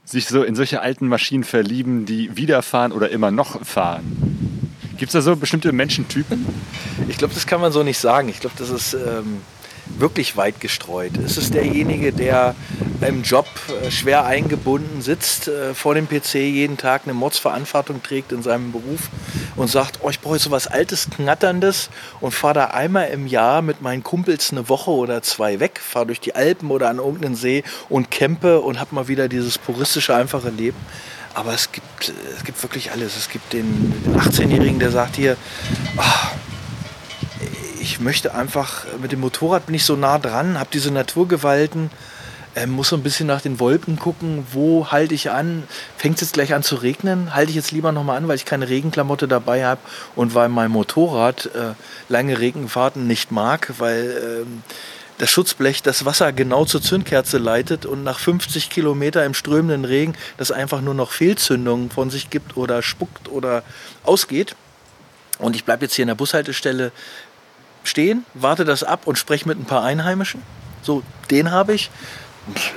sich 0.04 0.28
so 0.28 0.44
in 0.44 0.56
solche 0.56 0.82
alten 0.82 1.08
Maschinen 1.08 1.44
verlieben, 1.44 2.06
die 2.06 2.36
wieder 2.36 2.62
fahren 2.62 2.92
oder 2.92 3.10
immer 3.10 3.32
noch 3.32 3.66
fahren? 3.66 4.70
Gibt 4.98 5.10
es 5.10 5.14
da 5.14 5.22
so 5.22 5.36
bestimmte 5.36 5.72
Menschentypen? 5.72 6.46
Ich 7.10 7.18
glaube, 7.18 7.34
das 7.34 7.46
kann 7.48 7.60
man 7.60 7.72
so 7.72 7.84
nicht 7.84 8.00
sagen. 8.00 8.30
Ich 8.30 8.40
glaube, 8.40 8.56
das 8.58 8.70
ist 8.70 8.94
ähm, 8.94 9.42
wirklich 9.98 10.38
weit 10.38 10.60
gestreut. 10.60 11.18
Ist 11.18 11.38
es 11.38 11.52
derjenige, 11.52 12.12
der 12.12 12.56
im 13.02 13.24
Job 13.24 13.48
äh, 13.84 13.92
schwer 13.92 14.26
eingebunden 14.26 15.02
sitzt, 15.02 15.48
äh, 15.48 15.74
vor 15.74 15.96
dem 15.96 16.08
PC 16.08 16.36
jeden 16.36 16.78
Tag 16.78 17.04
eine 17.06 17.14
Mordsverantwortung 17.14 18.02
trägt 18.02 18.32
in 18.32 18.42
seinem 18.44 18.72
Beruf 18.72 19.10
und 19.56 19.70
sagt, 19.70 20.00
oh, 20.02 20.10
ich 20.10 20.20
brauche 20.20 20.40
so 20.40 20.52
was 20.52 20.68
Altes, 20.68 21.10
Knatterndes 21.10 21.90
und 22.22 22.34
fahre 22.34 22.54
da 22.54 22.66
einmal 22.66 23.10
im 23.10 23.28
Jahr 23.28 23.62
mit 23.62 23.82
meinen 23.82 24.04
Kumpels 24.04 24.52
eine 24.52 24.70
Woche 24.70 24.92
oder 24.92 25.22
zwei 25.22 25.60
weg, 25.60 25.80
fahre 25.80 26.08
durch 26.08 26.20
die 26.20 26.36
Alpen 26.36 26.72
oder 26.72 26.90
an 26.90 26.98
irgendeinen 26.98 27.36
See 27.36 27.64
und 27.90 28.12
campe 28.12 28.62
und 28.62 28.80
habe 28.80 28.96
mal 28.96 29.08
wieder 29.08 29.28
dieses 29.28 29.58
puristische, 29.58 30.16
einfache 30.16 30.50
Leben. 30.50 30.78
Aber 31.34 31.54
es 31.54 31.72
gibt, 31.72 32.14
es 32.36 32.46
gibt 32.46 32.64
wirklich 32.64 32.92
alles. 32.92 33.18
Es 33.18 33.30
gibt 33.30 33.52
den, 33.52 33.94
den 34.06 34.16
18-Jährigen, 34.16 34.80
der 34.80 34.92
sagt 34.92 35.18
hier, 35.18 35.36
oh, 35.98 36.02
ich 37.86 38.00
möchte 38.00 38.34
einfach, 38.34 38.84
mit 39.00 39.12
dem 39.12 39.20
Motorrad 39.20 39.68
bin 39.68 39.76
ich 39.76 39.86
so 39.86 39.96
nah 39.96 40.18
dran, 40.18 40.58
habe 40.58 40.72
diese 40.74 40.90
Naturgewalten, 40.90 41.92
äh, 42.56 42.66
muss 42.66 42.90
so 42.90 42.96
ein 42.96 43.04
bisschen 43.04 43.28
nach 43.28 43.42
den 43.42 43.60
Wolken 43.60 44.00
gucken, 44.00 44.48
wo 44.52 44.88
halte 44.92 45.14
ich 45.14 45.30
an, 45.30 45.64
fängt 45.96 46.16
es 46.16 46.22
jetzt 46.22 46.34
gleich 46.34 46.56
an 46.56 46.64
zu 46.64 46.78
regnen, 46.78 47.36
halte 47.36 47.52
ich 47.52 47.56
jetzt 47.56 47.72
lieber 47.72 47.92
nochmal 47.92 48.18
an, 48.18 48.28
weil 48.28 48.38
ich 48.38 48.46
keine 48.46 48.70
Regenklamotte 48.70 49.28
dabei 49.28 49.66
habe 49.66 49.82
und 50.16 50.34
weil 50.34 50.50
mein 50.50 50.72
Motorrad 50.72 51.46
äh, 51.54 51.74
lange 52.10 52.40
Regenfahrten 52.40 53.08
nicht 53.08 53.32
mag, 53.32 53.74
weil... 53.78 54.42
Ähm, 54.42 54.64
das 55.18 55.32
Schutzblech 55.32 55.82
das 55.82 56.04
Wasser 56.04 56.34
genau 56.34 56.66
zur 56.66 56.82
Zündkerze 56.82 57.38
leitet 57.38 57.86
und 57.86 58.04
nach 58.04 58.20
50 58.20 58.70
Kilometer 58.70 59.24
im 59.24 59.34
strömenden 59.34 59.86
Regen 59.86 60.14
das 60.36 60.52
einfach 60.52 60.82
nur 60.82 60.94
noch 60.94 61.12
Fehlzündungen 61.14 61.90
von 61.90 62.10
sich 62.10 62.30
gibt 62.30 62.58
oder 62.58 62.82
spuckt 62.82 63.32
oder 63.32 63.64
ausgeht. 64.04 64.58
Und 65.38 65.56
ich 65.56 65.66
bleibe 65.66 65.86
jetzt 65.86 65.96
hier 65.96 66.04
in 66.04 66.08
der 66.08 66.16
Bushaltestelle 66.16 66.92
stehen, 67.88 68.26
warte 68.34 68.66
das 68.66 68.84
ab 68.84 69.02
und 69.06 69.18
spreche 69.18 69.48
mit 69.48 69.60
ein 69.60 69.66
paar 69.66 69.84
Einheimischen. 69.84 70.42
So, 70.82 71.04
den 71.32 71.52
habe 71.52 71.74
ich. 71.74 71.90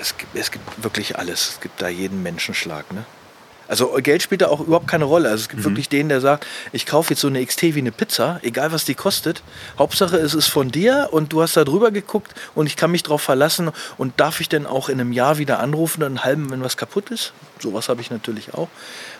Es 0.00 0.16
gibt, 0.16 0.34
es 0.34 0.50
gibt 0.50 0.82
wirklich 0.82 1.18
alles. 1.18 1.50
Es 1.50 1.60
gibt 1.60 1.82
da 1.82 1.88
jeden 1.88 2.22
Menschenschlag. 2.22 2.90
Ne? 2.92 3.04
Also 3.68 3.92
Geld 4.02 4.22
spielt 4.22 4.40
da 4.40 4.48
auch 4.48 4.60
überhaupt 4.60 4.88
keine 4.88 5.04
Rolle. 5.04 5.28
Also 5.28 5.42
es 5.42 5.48
gibt 5.50 5.60
mhm. 5.60 5.66
wirklich 5.66 5.88
den, 5.90 6.08
der 6.08 6.20
sagt, 6.20 6.46
ich 6.72 6.86
kaufe 6.86 7.10
jetzt 7.10 7.20
so 7.20 7.28
eine 7.28 7.44
XT 7.44 7.62
wie 7.74 7.80
eine 7.80 7.92
Pizza, 7.92 8.40
egal 8.42 8.72
was 8.72 8.86
die 8.86 8.94
kostet. 8.94 9.42
Hauptsache 9.78 10.16
es 10.16 10.34
ist 10.34 10.48
von 10.48 10.70
dir 10.70 11.08
und 11.10 11.32
du 11.32 11.42
hast 11.42 11.56
da 11.56 11.64
drüber 11.64 11.90
geguckt 11.90 12.34
und 12.54 12.66
ich 12.66 12.76
kann 12.76 12.90
mich 12.90 13.02
darauf 13.02 13.20
verlassen. 13.20 13.70
Und 13.98 14.18
darf 14.18 14.40
ich 14.40 14.48
denn 14.48 14.66
auch 14.66 14.88
in 14.88 15.00
einem 15.00 15.12
Jahr 15.12 15.36
wieder 15.36 15.60
anrufen, 15.60 16.02
einen 16.02 16.24
halben, 16.24 16.50
wenn 16.50 16.64
was 16.64 16.78
kaputt 16.78 17.10
ist? 17.10 17.32
Sowas 17.58 17.90
habe 17.90 18.00
ich 18.00 18.10
natürlich 18.10 18.54
auch. 18.54 18.68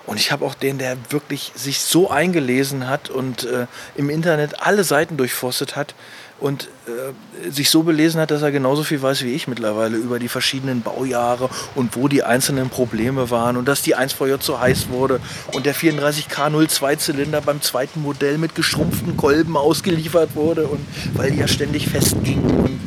Und 0.09 0.19
ich 0.19 0.33
habe 0.33 0.45
auch 0.45 0.55
den, 0.55 0.79
der 0.79 0.97
wirklich 1.11 1.53
sich 1.55 1.81
so 1.81 2.11
eingelesen 2.11 2.89
hat 2.89 3.11
und 3.11 3.45
äh, 3.45 3.67
im 3.95 4.09
Internet 4.11 4.61
alle 4.61 4.83
Seiten 4.83 5.17
durchforstet 5.17 5.77
hat, 5.77 5.95
und 6.41 6.69
äh, 6.87 7.51
sich 7.51 7.71
so 7.71 7.83
belesen 7.83 8.21
hat, 8.21 8.31
dass 8.31 8.43
er 8.43 8.53
genauso 8.53 8.85
viel 8.85 9.03
weiß 9.03 9.23
wie 9.23 9.33
ich 9.33 9.49
mittlerweile 9.49 9.97
über 9.97 10.19
die 10.19 10.29
verschiedenen 10.29 10.83
Baujahre 10.83 11.51
und 11.75 11.97
wo 11.97 12.09
die 12.09 12.23
einzelnen 12.23 12.71
Probleme 12.71 13.31
waren 13.31 13.57
und 13.57 13.67
dass 13.67 13.83
die 13.83 13.97
1VJ 13.97 14.41
so 14.41 14.61
heiß 14.61 14.89
wurde 14.91 15.21
und 15.53 15.67
der 15.67 15.75
34K02-Zylinder 15.75 17.41
beim 17.41 17.61
zweiten 17.61 18.03
Modell 18.03 18.39
mit 18.39 18.55
geschrumpften 18.55 19.17
Kolben 19.17 19.57
ausgeliefert 19.57 20.35
wurde 20.35 20.67
und 20.67 20.81
weil 21.15 21.33
die 21.33 21.39
ja 21.39 21.49
ständig 21.49 21.89
festgingen 21.89 22.51
und 22.61 22.81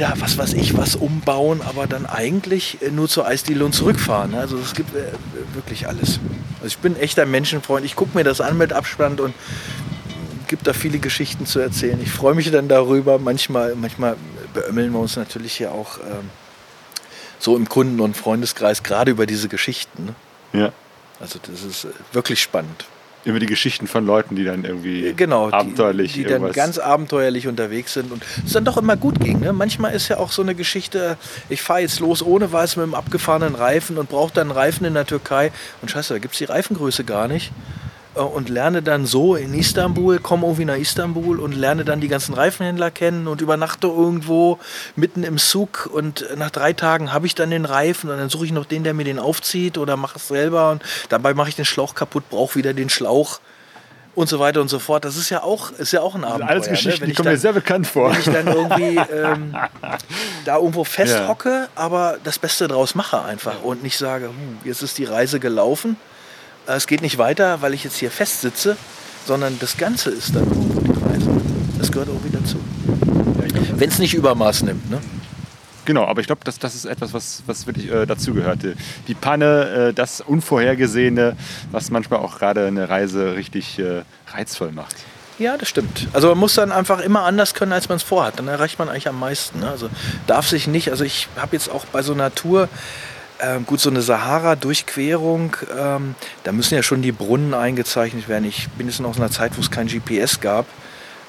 die 0.00 0.06
da, 0.06 0.14
was 0.18 0.38
weiß 0.38 0.54
ich, 0.54 0.76
was 0.76 0.96
umbauen, 0.96 1.60
aber 1.60 1.86
dann 1.86 2.06
eigentlich 2.06 2.78
nur 2.90 3.08
zur 3.08 3.26
Eisdiele 3.26 3.64
und 3.64 3.74
zurückfahren. 3.74 4.34
Also 4.34 4.56
es 4.58 4.74
gibt 4.74 4.94
äh, 4.96 5.12
wirklich 5.54 5.88
alles. 5.88 6.20
Also 6.56 6.68
ich 6.68 6.78
bin 6.78 6.96
echter 6.96 7.26
Menschenfreund. 7.26 7.84
Ich 7.84 7.96
gucke 7.96 8.16
mir 8.16 8.24
das 8.24 8.40
an 8.40 8.56
mit 8.56 8.72
Abstand 8.72 9.20
und 9.20 9.34
gibt 10.48 10.66
da 10.66 10.72
viele 10.72 10.98
Geschichten 10.98 11.44
zu 11.44 11.60
erzählen. 11.60 12.00
Ich 12.02 12.10
freue 12.10 12.34
mich 12.34 12.50
dann 12.50 12.68
darüber. 12.68 13.18
Manchmal, 13.18 13.74
manchmal 13.74 14.16
beömmeln 14.54 14.90
wir 14.92 15.00
uns 15.00 15.16
natürlich 15.16 15.52
hier 15.52 15.70
auch 15.72 15.98
ähm, 15.98 16.30
so 17.38 17.56
im 17.56 17.68
Kunden- 17.68 18.00
und 18.00 18.16
Freundeskreis 18.16 18.82
gerade 18.82 19.10
über 19.10 19.26
diese 19.26 19.48
Geschichten. 19.48 20.06
Ne? 20.06 20.14
Ja. 20.60 20.72
Also 21.20 21.38
das 21.42 21.62
ist 21.62 21.84
äh, 21.84 21.88
wirklich 22.12 22.40
spannend. 22.40 22.86
Über 23.24 23.38
die 23.38 23.46
Geschichten 23.46 23.86
von 23.86 24.06
Leuten, 24.06 24.34
die 24.34 24.44
dann 24.44 24.64
irgendwie 24.64 25.12
genau, 25.14 25.50
abenteuerlich 25.50 26.14
die, 26.14 26.24
die 26.24 26.30
dann 26.30 26.52
ganz 26.52 26.78
abenteuerlich 26.78 27.48
unterwegs 27.48 27.92
sind 27.92 28.10
und 28.12 28.22
es 28.46 28.52
dann 28.52 28.64
doch 28.64 28.78
immer 28.78 28.96
gut 28.96 29.20
ging. 29.20 29.40
Ne? 29.40 29.52
Manchmal 29.52 29.92
ist 29.92 30.08
ja 30.08 30.16
auch 30.16 30.32
so 30.32 30.40
eine 30.40 30.54
Geschichte, 30.54 31.18
ich 31.48 31.60
fahre 31.60 31.80
jetzt 31.80 32.00
los 32.00 32.22
ohne 32.22 32.50
Weiß 32.50 32.76
mit 32.76 32.84
einem 32.84 32.94
abgefahrenen 32.94 33.54
Reifen 33.54 33.98
und 33.98 34.08
brauche 34.08 34.32
dann 34.32 34.48
einen 34.48 34.58
Reifen 34.58 34.86
in 34.86 34.94
der 34.94 35.06
Türkei 35.06 35.52
und 35.82 35.90
scheiße, 35.90 36.14
da 36.14 36.18
gibt 36.18 36.32
es 36.32 36.38
die 36.38 36.44
Reifengröße 36.44 37.04
gar 37.04 37.28
nicht. 37.28 37.52
Äh, 38.20 38.22
und 38.22 38.48
lerne 38.48 38.82
dann 38.82 39.06
so 39.06 39.34
in 39.34 39.54
Istanbul, 39.54 40.18
komme 40.18 40.46
irgendwie 40.46 40.64
nach 40.64 40.76
Istanbul 40.76 41.40
und 41.40 41.54
lerne 41.54 41.84
dann 41.84 42.00
die 42.00 42.08
ganzen 42.08 42.34
Reifenhändler 42.34 42.90
kennen 42.90 43.26
und 43.26 43.40
übernachte 43.40 43.86
irgendwo 43.86 44.58
mitten 44.96 45.22
im 45.22 45.38
Zug 45.38 45.88
und 45.92 46.26
nach 46.36 46.50
drei 46.50 46.72
Tagen 46.72 47.12
habe 47.12 47.26
ich 47.26 47.34
dann 47.34 47.50
den 47.50 47.64
Reifen 47.64 48.10
und 48.10 48.18
dann 48.18 48.28
suche 48.28 48.46
ich 48.46 48.52
noch 48.52 48.66
den, 48.66 48.84
der 48.84 48.94
mir 48.94 49.04
den 49.04 49.18
aufzieht 49.18 49.78
oder 49.78 49.96
mache 49.96 50.18
es 50.18 50.28
selber 50.28 50.70
und 50.70 50.82
dabei 51.08 51.34
mache 51.34 51.48
ich 51.48 51.56
den 51.56 51.64
Schlauch 51.64 51.94
kaputt, 51.94 52.24
brauche 52.30 52.56
wieder 52.56 52.74
den 52.74 52.90
Schlauch 52.90 53.40
und 54.14 54.28
so 54.28 54.38
weiter 54.40 54.60
und 54.60 54.68
so 54.68 54.78
fort. 54.78 55.04
Das 55.04 55.16
ist 55.16 55.30
ja 55.30 55.42
auch, 55.42 55.70
ist 55.72 55.92
ja 55.92 56.00
auch 56.00 56.14
ein 56.14 56.24
Abenteuer. 56.24 56.48
Alles 56.48 56.66
ne? 56.66 56.72
Geschichten, 56.72 57.02
Wenn 57.02 57.08
die 57.10 57.14
kommen 57.14 57.26
dann- 57.26 57.34
mir 57.34 57.38
sehr 57.40 57.52
bekannt 57.52 57.86
vor. 57.86 58.12
wenn 58.12 58.18
ich 58.18 58.24
dann 58.26 58.46
irgendwie 58.48 58.96
ähm, 59.14 59.56
da 60.44 60.56
irgendwo 60.56 60.84
festhocke, 60.84 61.68
aber 61.74 62.18
das 62.24 62.38
Beste 62.38 62.68
draus 62.68 62.94
mache 62.94 63.22
einfach 63.22 63.62
und 63.62 63.82
nicht 63.82 63.96
sage, 63.96 64.26
hm, 64.26 64.58
jetzt 64.64 64.82
ist 64.82 64.98
die 64.98 65.04
Reise 65.04 65.40
gelaufen, 65.40 65.96
es 66.76 66.86
geht 66.86 67.02
nicht 67.02 67.18
weiter, 67.18 67.62
weil 67.62 67.74
ich 67.74 67.84
jetzt 67.84 67.96
hier 67.96 68.10
festsitze, 68.10 68.76
sondern 69.26 69.58
das 69.58 69.76
Ganze 69.76 70.10
ist 70.10 70.34
dann 70.34 70.44
irgendwo 70.44 70.80
die 70.80 71.04
Reise. 71.04 71.30
Das 71.78 71.90
gehört 71.90 72.08
irgendwie 72.08 72.30
dazu. 72.30 72.56
Wenn 73.76 73.88
es 73.88 73.98
nicht 73.98 74.14
Übermaß 74.14 74.62
nimmt. 74.62 74.90
Ne? 74.90 75.00
Genau, 75.84 76.04
aber 76.04 76.20
ich 76.20 76.26
glaube, 76.26 76.42
das, 76.44 76.58
das 76.58 76.74
ist 76.74 76.84
etwas, 76.84 77.12
was, 77.14 77.42
was 77.46 77.66
wirklich 77.66 77.90
äh, 77.90 78.06
dazugehörte. 78.06 78.76
Die 79.08 79.14
Panne, 79.14 79.88
äh, 79.88 79.92
das 79.92 80.20
Unvorhergesehene, 80.20 81.36
was 81.70 81.90
manchmal 81.90 82.20
auch 82.20 82.38
gerade 82.38 82.66
eine 82.66 82.88
Reise 82.88 83.34
richtig 83.34 83.78
äh, 83.78 84.02
reizvoll 84.28 84.72
macht. 84.72 84.96
Ja, 85.38 85.56
das 85.56 85.70
stimmt. 85.70 86.06
Also 86.12 86.28
man 86.28 86.38
muss 86.38 86.54
dann 86.54 86.70
einfach 86.70 87.00
immer 87.00 87.22
anders 87.22 87.54
können, 87.54 87.72
als 87.72 87.88
man 87.88 87.96
es 87.96 88.02
vorhat. 88.02 88.38
Dann 88.38 88.46
erreicht 88.46 88.78
man 88.78 88.90
eigentlich 88.90 89.08
am 89.08 89.18
meisten. 89.18 89.60
Ne? 89.60 89.70
Also 89.70 89.88
darf 90.26 90.46
sich 90.46 90.66
nicht, 90.66 90.90
also 90.90 91.02
ich 91.02 91.28
habe 91.36 91.56
jetzt 91.56 91.70
auch 91.70 91.86
bei 91.86 92.02
so 92.02 92.12
einer 92.12 92.34
Tour, 92.34 92.68
ähm, 93.42 93.66
gut, 93.66 93.80
so 93.80 93.90
eine 93.90 94.02
Sahara-Durchquerung, 94.02 95.56
ähm, 95.76 96.14
da 96.44 96.52
müssen 96.52 96.74
ja 96.74 96.82
schon 96.82 97.02
die 97.02 97.12
Brunnen 97.12 97.54
eingezeichnet 97.54 98.28
werden. 98.28 98.44
Ich 98.44 98.68
bin 98.70 98.86
jetzt 98.86 99.00
noch 99.00 99.10
aus 99.10 99.16
einer 99.16 99.30
Zeit, 99.30 99.56
wo 99.56 99.60
es 99.60 99.70
kein 99.70 99.86
GPS 99.86 100.40
gab. 100.40 100.66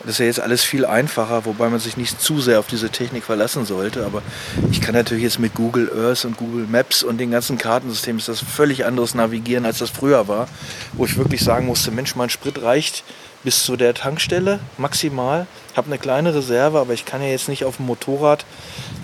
Das 0.04 0.14
ist 0.14 0.20
ja 0.20 0.26
jetzt 0.26 0.40
alles 0.40 0.64
viel 0.64 0.86
einfacher, 0.86 1.46
wobei 1.46 1.70
man 1.70 1.80
sich 1.80 1.96
nicht 1.96 2.20
zu 2.20 2.42
sehr 2.42 2.60
auf 2.60 2.66
diese 2.66 2.90
Technik 2.90 3.24
verlassen 3.24 3.66
sollte. 3.66 4.04
Aber 4.04 4.24
ich 4.72 4.82
kann 4.82 4.96
natürlich 4.96 5.24
jetzt 5.24 5.38
mit 5.38 5.54
Google 5.54 5.92
Earth 5.96 6.26
und 6.26 6.38
Google 6.38 6.66
Maps 6.66 7.04
und 7.04 7.20
den 7.20 7.30
ganzen 7.30 7.60
Kartensystemen 7.60 8.18
ist 8.18 8.28
das 8.28 8.40
völlig 8.40 8.86
anderes 8.86 9.14
Navigieren, 9.14 9.66
als 9.66 9.78
das 9.78 9.92
früher 9.92 10.28
war. 10.28 10.48
Wo 10.94 11.06
ich 11.06 11.18
wirklich 11.18 11.44
sagen 11.44 11.68
musste, 11.68 11.92
Mensch, 11.92 12.16
mein 12.16 12.32
Sprit 12.32 12.64
reicht 12.64 13.04
bis 13.44 13.64
zu 13.64 13.76
der 13.76 13.94
Tankstelle 13.94 14.60
maximal. 14.78 15.46
Ich 15.72 15.78
habe 15.78 15.88
eine 15.88 16.00
kleine 16.00 16.34
Reserve, 16.34 16.80
aber 16.80 16.94
ich 16.94 17.06
kann 17.06 17.22
ja 17.22 17.28
jetzt 17.28 17.48
nicht 17.48 17.64
auf 17.64 17.78
dem 17.78 17.86
Motorrad. 17.86 18.46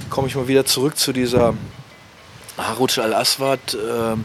Komme 0.09 0.27
ich 0.27 0.35
mal 0.35 0.47
wieder 0.47 0.65
zurück 0.65 0.97
zu 0.97 1.13
dieser 1.13 1.53
Haruc 2.57 2.97
al-Aswad, 2.97 3.75
äh, 3.75 4.15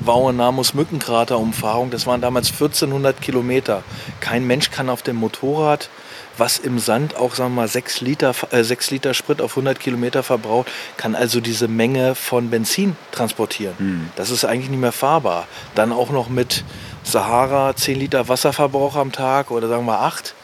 Wauenamus 0.00 0.74
Mückenkrater 0.74 1.38
Umfahrung. 1.38 1.90
Das 1.90 2.06
waren 2.06 2.20
damals 2.20 2.50
1400 2.50 3.20
Kilometer. 3.20 3.82
Kein 4.20 4.46
Mensch 4.46 4.70
kann 4.70 4.88
auf 4.88 5.02
dem 5.02 5.16
Motorrad, 5.16 5.90
was 6.38 6.58
im 6.58 6.78
Sand 6.78 7.16
auch 7.16 7.34
sagen 7.34 7.54
wir 7.54 7.62
mal 7.62 7.68
6 7.68 8.00
Liter, 8.00 8.34
äh, 8.50 8.64
6 8.64 8.90
Liter 8.90 9.14
Sprit 9.14 9.42
auf 9.42 9.52
100 9.52 9.78
Kilometer 9.78 10.22
verbraucht, 10.22 10.68
kann 10.96 11.14
also 11.14 11.40
diese 11.40 11.68
Menge 11.68 12.14
von 12.14 12.50
Benzin 12.50 12.96
transportieren. 13.12 13.74
Das 14.16 14.30
ist 14.30 14.44
eigentlich 14.44 14.70
nicht 14.70 14.80
mehr 14.80 14.92
fahrbar. 14.92 15.46
Dann 15.74 15.92
auch 15.92 16.10
noch 16.10 16.28
mit 16.28 16.64
Sahara 17.04 17.76
10 17.76 17.98
Liter 17.98 18.28
Wasserverbrauch 18.28 18.96
am 18.96 19.12
Tag 19.12 19.50
oder 19.50 19.68
sagen 19.68 19.84
wir 19.84 20.00
8 20.00 20.34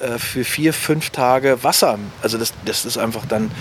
äh, 0.00 0.18
für 0.18 0.44
vier, 0.44 0.72
fünf 0.74 1.10
Tage 1.10 1.62
Wasser. 1.62 1.98
Also 2.22 2.38
das, 2.38 2.52
das 2.64 2.84
ist 2.84 2.98
einfach 2.98 3.24
dann 3.26 3.52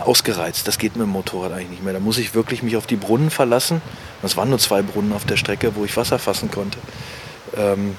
ausgereizt. 0.00 0.66
Das 0.66 0.78
geht 0.78 0.96
mit 0.96 1.06
dem 1.06 1.10
Motorrad 1.10 1.52
eigentlich 1.52 1.70
nicht 1.70 1.84
mehr. 1.84 1.92
Da 1.92 2.00
muss 2.00 2.18
ich 2.18 2.34
wirklich 2.34 2.62
mich 2.62 2.76
auf 2.76 2.86
die 2.86 2.96
Brunnen 2.96 3.30
verlassen. 3.30 3.82
Es 4.22 4.36
waren 4.36 4.50
nur 4.50 4.58
zwei 4.58 4.82
Brunnen 4.82 5.12
auf 5.12 5.24
der 5.24 5.36
Strecke, 5.36 5.74
wo 5.76 5.84
ich 5.84 5.96
Wasser 5.96 6.18
fassen 6.18 6.50
konnte. 6.50 6.78
Ähm, 7.56 7.96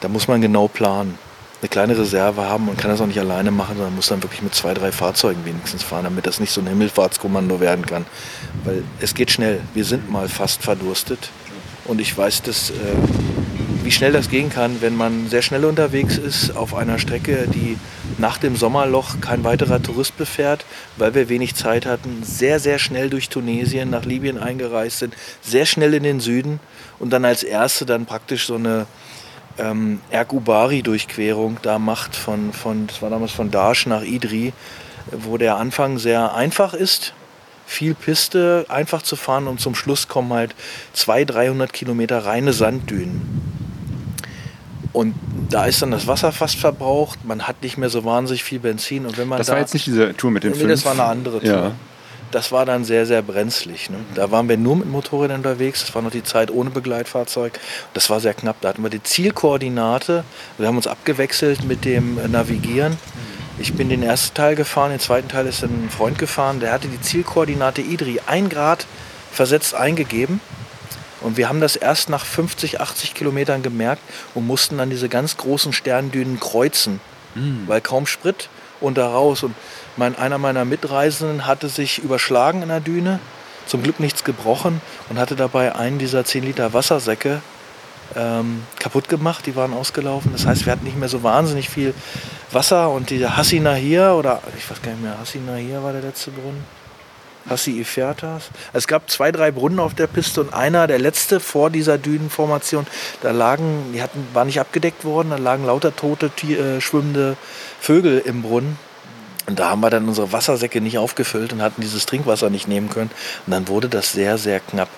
da 0.00 0.08
muss 0.08 0.28
man 0.28 0.40
genau 0.40 0.68
planen. 0.68 1.18
Eine 1.60 1.68
kleine 1.68 1.96
Reserve 1.96 2.42
haben 2.42 2.68
und 2.68 2.76
kann 2.76 2.90
das 2.90 3.00
auch 3.00 3.06
nicht 3.06 3.20
alleine 3.20 3.52
machen, 3.52 3.76
sondern 3.76 3.94
muss 3.94 4.08
dann 4.08 4.22
wirklich 4.22 4.42
mit 4.42 4.52
zwei, 4.52 4.74
drei 4.74 4.90
Fahrzeugen 4.90 5.44
wenigstens 5.44 5.84
fahren, 5.84 6.04
damit 6.04 6.26
das 6.26 6.40
nicht 6.40 6.50
so 6.50 6.60
ein 6.60 6.66
Himmelfahrtskommando 6.66 7.60
werden 7.60 7.86
kann. 7.86 8.04
Weil 8.64 8.82
es 9.00 9.14
geht 9.14 9.30
schnell. 9.30 9.60
Wir 9.72 9.84
sind 9.84 10.10
mal 10.10 10.28
fast 10.28 10.62
verdurstet. 10.62 11.30
Und 11.84 12.00
ich 12.00 12.16
weiß, 12.16 12.42
dass, 12.42 12.70
äh, 12.70 12.74
wie 13.84 13.92
schnell 13.92 14.12
das 14.12 14.28
gehen 14.28 14.50
kann, 14.50 14.80
wenn 14.80 14.96
man 14.96 15.28
sehr 15.28 15.42
schnell 15.42 15.64
unterwegs 15.64 16.16
ist 16.16 16.56
auf 16.56 16.74
einer 16.74 16.98
Strecke, 16.98 17.46
die 17.46 17.76
nach 18.22 18.38
dem 18.38 18.54
Sommerloch 18.54 19.20
kein 19.20 19.42
weiterer 19.42 19.82
Tourist 19.82 20.16
befährt, 20.16 20.64
weil 20.96 21.12
wir 21.14 21.28
wenig 21.28 21.56
Zeit 21.56 21.86
hatten, 21.86 22.22
sehr, 22.22 22.60
sehr 22.60 22.78
schnell 22.78 23.10
durch 23.10 23.28
Tunesien 23.28 23.90
nach 23.90 24.04
Libyen 24.04 24.38
eingereist 24.38 25.00
sind, 25.00 25.14
sehr 25.42 25.66
schnell 25.66 25.92
in 25.92 26.04
den 26.04 26.20
Süden 26.20 26.60
und 27.00 27.10
dann 27.10 27.24
als 27.24 27.42
erste 27.42 27.84
dann 27.84 28.06
praktisch 28.06 28.46
so 28.46 28.54
eine 28.54 28.86
ähm, 29.58 30.00
Erkubari-Durchquerung 30.10 31.58
da 31.62 31.80
macht 31.80 32.14
von, 32.14 32.52
von, 32.52 32.86
das 32.86 33.02
war 33.02 33.10
damals 33.10 33.32
von 33.32 33.50
Daesh 33.50 33.86
nach 33.86 34.02
Idri, 34.02 34.52
wo 35.10 35.36
der 35.36 35.56
Anfang 35.56 35.98
sehr 35.98 36.32
einfach 36.32 36.74
ist, 36.74 37.14
viel 37.66 37.94
Piste, 37.94 38.66
einfach 38.68 39.02
zu 39.02 39.16
fahren 39.16 39.48
und 39.48 39.60
zum 39.60 39.74
Schluss 39.74 40.06
kommen 40.06 40.32
halt 40.32 40.54
200, 40.92 41.34
300 41.34 41.72
Kilometer 41.72 42.24
reine 42.24 42.52
Sanddünen. 42.52 43.71
Und 44.92 45.14
da 45.48 45.64
ist 45.66 45.80
dann 45.80 45.90
das 45.90 46.06
Wasser 46.06 46.32
fast 46.32 46.56
verbraucht, 46.56 47.24
man 47.24 47.46
hat 47.48 47.62
nicht 47.62 47.78
mehr 47.78 47.88
so 47.88 48.04
wahnsinnig 48.04 48.44
viel 48.44 48.58
Benzin 48.58 49.06
und 49.06 49.16
wenn 49.16 49.26
man 49.28 49.38
Das 49.38 49.46
da 49.46 49.54
war 49.54 49.60
jetzt 49.60 49.72
nicht 49.72 49.86
diese 49.86 50.14
Tour 50.14 50.30
mit 50.30 50.44
den 50.44 50.52
Nee, 50.52 50.58
fünf. 50.58 50.70
das 50.70 50.84
war 50.84 50.92
eine 50.92 51.04
andere 51.04 51.40
Tour. 51.40 51.48
Ja. 51.50 51.72
Das 52.30 52.50
war 52.50 52.64
dann 52.64 52.84
sehr, 52.84 53.04
sehr 53.04 53.20
brenzlig. 53.20 53.90
Ne? 53.90 53.98
Da 54.14 54.30
waren 54.30 54.48
wir 54.48 54.56
nur 54.56 54.76
mit 54.76 54.90
Motorrädern 54.90 55.38
unterwegs. 55.38 55.80
Das 55.80 55.94
war 55.94 56.00
noch 56.00 56.10
die 56.10 56.22
Zeit 56.22 56.50
ohne 56.50 56.70
Begleitfahrzeug. 56.70 57.58
Das 57.92 58.08
war 58.08 58.20
sehr 58.20 58.32
knapp. 58.32 58.56
Da 58.62 58.70
hatten 58.70 58.82
wir 58.82 58.88
die 58.90 59.02
Zielkoordinate. 59.02 60.24
Wir 60.56 60.66
haben 60.66 60.76
uns 60.76 60.86
abgewechselt 60.86 61.64
mit 61.64 61.84
dem 61.84 62.18
Navigieren. 62.30 62.96
Ich 63.58 63.74
bin 63.74 63.90
den 63.90 64.02
ersten 64.02 64.34
Teil 64.34 64.56
gefahren, 64.56 64.90
den 64.90 64.98
zweiten 65.00 65.28
Teil 65.28 65.46
ist 65.46 65.62
ein 65.62 65.90
Freund 65.90 66.18
gefahren. 66.18 66.58
Der 66.60 66.72
hatte 66.72 66.88
die 66.88 67.00
Zielkoordinate 67.00 67.82
Idri 67.82 68.18
ein 68.26 68.48
Grad 68.48 68.86
versetzt 69.30 69.74
eingegeben. 69.74 70.40
Und 71.22 71.36
wir 71.36 71.48
haben 71.48 71.60
das 71.60 71.76
erst 71.76 72.08
nach 72.08 72.24
50, 72.24 72.80
80 72.80 73.14
Kilometern 73.14 73.62
gemerkt 73.62 74.02
und 74.34 74.46
mussten 74.46 74.78
dann 74.78 74.90
diese 74.90 75.08
ganz 75.08 75.36
großen 75.36 75.72
Sterndünen 75.72 76.40
kreuzen, 76.40 77.00
weil 77.66 77.80
kaum 77.80 78.06
Sprit 78.06 78.48
und 78.80 78.98
da 78.98 79.08
raus. 79.08 79.42
Und 79.42 79.54
mein, 79.96 80.16
einer 80.16 80.38
meiner 80.38 80.64
Mitreisenden 80.64 81.46
hatte 81.46 81.68
sich 81.68 81.98
überschlagen 81.98 82.62
in 82.62 82.68
der 82.68 82.80
Düne, 82.80 83.20
zum 83.66 83.82
Glück 83.82 84.00
nichts 84.00 84.24
gebrochen 84.24 84.80
und 85.08 85.18
hatte 85.18 85.36
dabei 85.36 85.74
einen 85.76 85.98
dieser 85.98 86.24
10 86.24 86.44
Liter 86.44 86.72
Wassersäcke 86.72 87.40
ähm, 88.16 88.64
kaputt 88.78 89.08
gemacht, 89.08 89.46
die 89.46 89.56
waren 89.56 89.72
ausgelaufen. 89.72 90.32
Das 90.32 90.46
heißt, 90.46 90.66
wir 90.66 90.72
hatten 90.72 90.84
nicht 90.84 90.98
mehr 90.98 91.08
so 91.08 91.22
wahnsinnig 91.22 91.68
viel 91.68 91.94
Wasser 92.50 92.90
und 92.90 93.10
dieser 93.10 93.36
Hassina 93.36 93.74
hier, 93.74 94.14
oder 94.14 94.42
ich 94.58 94.68
weiß 94.68 94.82
gar 94.82 94.90
nicht 94.90 95.02
mehr, 95.02 95.18
Hassina 95.18 95.54
hier 95.54 95.82
war 95.82 95.92
der 95.92 96.02
letzte 96.02 96.30
Brunnen. 96.30 96.81
Hassi 97.48 97.80
Ifertas. 97.80 98.50
Es 98.72 98.86
gab 98.86 99.10
zwei, 99.10 99.32
drei 99.32 99.50
Brunnen 99.50 99.80
auf 99.80 99.94
der 99.94 100.06
Piste 100.06 100.40
und 100.40 100.52
einer, 100.52 100.86
der 100.86 100.98
letzte 100.98 101.40
vor 101.40 101.70
dieser 101.70 101.98
Dünenformation, 101.98 102.86
da 103.20 103.30
lagen, 103.30 103.92
die 103.94 104.02
hatten, 104.02 104.26
war 104.32 104.44
nicht 104.44 104.60
abgedeckt 104.60 105.04
worden, 105.04 105.30
da 105.30 105.36
lagen 105.36 105.66
lauter 105.66 105.94
tote, 105.94 106.30
äh, 106.42 106.80
schwimmende 106.80 107.36
Vögel 107.80 108.18
im 108.24 108.42
Brunnen. 108.42 108.78
Und 109.46 109.58
da 109.58 109.70
haben 109.70 109.80
wir 109.80 109.90
dann 109.90 110.08
unsere 110.08 110.32
Wassersäcke 110.32 110.80
nicht 110.80 110.98
aufgefüllt 110.98 111.52
und 111.52 111.62
hatten 111.62 111.80
dieses 111.80 112.06
Trinkwasser 112.06 112.48
nicht 112.48 112.68
nehmen 112.68 112.88
können. 112.90 113.10
Und 113.46 113.50
dann 113.52 113.66
wurde 113.68 113.88
das 113.88 114.12
sehr, 114.12 114.38
sehr 114.38 114.60
knapp. 114.60 114.88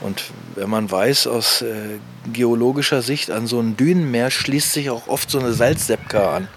Und 0.00 0.22
wenn 0.54 0.70
man 0.70 0.88
weiß, 0.90 1.26
aus 1.26 1.62
äh, 1.62 1.98
geologischer 2.32 3.02
Sicht, 3.02 3.32
an 3.32 3.48
so 3.48 3.58
einem 3.58 3.76
Dünenmeer 3.76 4.30
schließt 4.30 4.72
sich 4.72 4.90
auch 4.90 5.08
oft 5.08 5.28
so 5.28 5.40
eine 5.40 5.52
Salzsepka 5.52 6.36
an. 6.36 6.48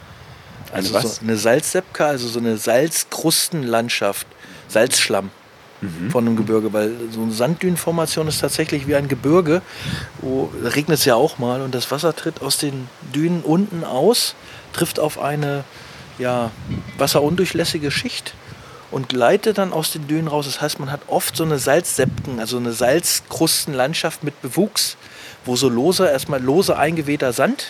Also 0.71 0.93
was? 0.93 1.15
so 1.15 1.21
eine 1.23 1.37
Salzsepka, 1.37 2.05
also 2.05 2.27
so 2.27 2.39
eine 2.39 2.57
Salzkrustenlandschaft, 2.57 4.27
Salzschlamm 4.71 5.29
von 6.11 6.27
einem 6.27 6.35
Gebirge, 6.35 6.73
weil 6.73 6.91
so 7.11 7.23
eine 7.23 7.31
Sanddünenformation 7.31 8.27
ist 8.27 8.39
tatsächlich 8.39 8.87
wie 8.87 8.95
ein 8.95 9.07
Gebirge, 9.07 9.63
wo 10.19 10.51
regnet 10.63 10.99
es 10.99 11.05
ja 11.05 11.15
auch 11.15 11.39
mal 11.39 11.61
und 11.61 11.73
das 11.73 11.89
Wasser 11.89 12.15
tritt 12.15 12.41
aus 12.41 12.57
den 12.57 12.87
Dünen 13.15 13.41
unten 13.41 13.83
aus, 13.83 14.35
trifft 14.73 14.99
auf 14.99 15.19
eine 15.19 15.63
ja, 16.19 16.51
wasserundurchlässige 16.99 17.89
Schicht 17.89 18.35
und 18.91 19.09
gleitet 19.09 19.57
dann 19.57 19.73
aus 19.73 19.91
den 19.91 20.07
Dünen 20.07 20.27
raus. 20.27 20.45
Das 20.45 20.61
heißt, 20.61 20.79
man 20.79 20.91
hat 20.91 21.01
oft 21.07 21.35
so 21.35 21.43
eine 21.43 21.57
Salzsepken, 21.57 22.39
also 22.39 22.57
eine 22.57 22.73
Salzkrustenlandschaft 22.73 24.23
mit 24.23 24.39
Bewuchs, 24.43 24.97
wo 25.45 25.55
so 25.55 25.67
lose, 25.67 26.07
erstmal 26.07 26.41
lose 26.41 26.77
eingewehter 26.77 27.33
Sand 27.33 27.67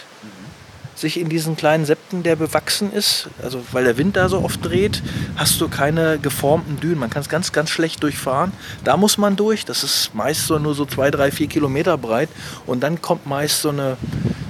sich 1.01 1.19
in 1.19 1.27
diesen 1.29 1.57
kleinen 1.57 1.85
Septen, 1.85 2.23
der 2.23 2.35
bewachsen 2.35 2.93
ist, 2.93 3.27
also 3.43 3.61
weil 3.71 3.83
der 3.83 3.97
Wind 3.97 4.15
da 4.15 4.29
so 4.29 4.41
oft 4.43 4.63
dreht, 4.63 5.01
hast 5.35 5.59
du 5.59 5.67
keine 5.67 6.19
geformten 6.19 6.79
Dünen. 6.79 6.99
Man 6.99 7.09
kann 7.09 7.23
es 7.23 7.29
ganz, 7.29 7.51
ganz 7.51 7.69
schlecht 7.71 8.03
durchfahren. 8.03 8.53
Da 8.83 8.95
muss 8.97 9.17
man 9.17 9.35
durch. 9.35 9.65
Das 9.65 9.83
ist 9.83 10.13
meist 10.13 10.47
so 10.47 10.59
nur 10.59 10.75
so 10.75 10.85
zwei, 10.85 11.11
drei, 11.11 11.31
vier 11.31 11.47
Kilometer 11.47 11.97
breit. 11.97 12.29
Und 12.65 12.81
dann 12.81 13.01
kommt 13.01 13.25
meist 13.25 13.61
so 13.63 13.69
eine, 13.69 13.97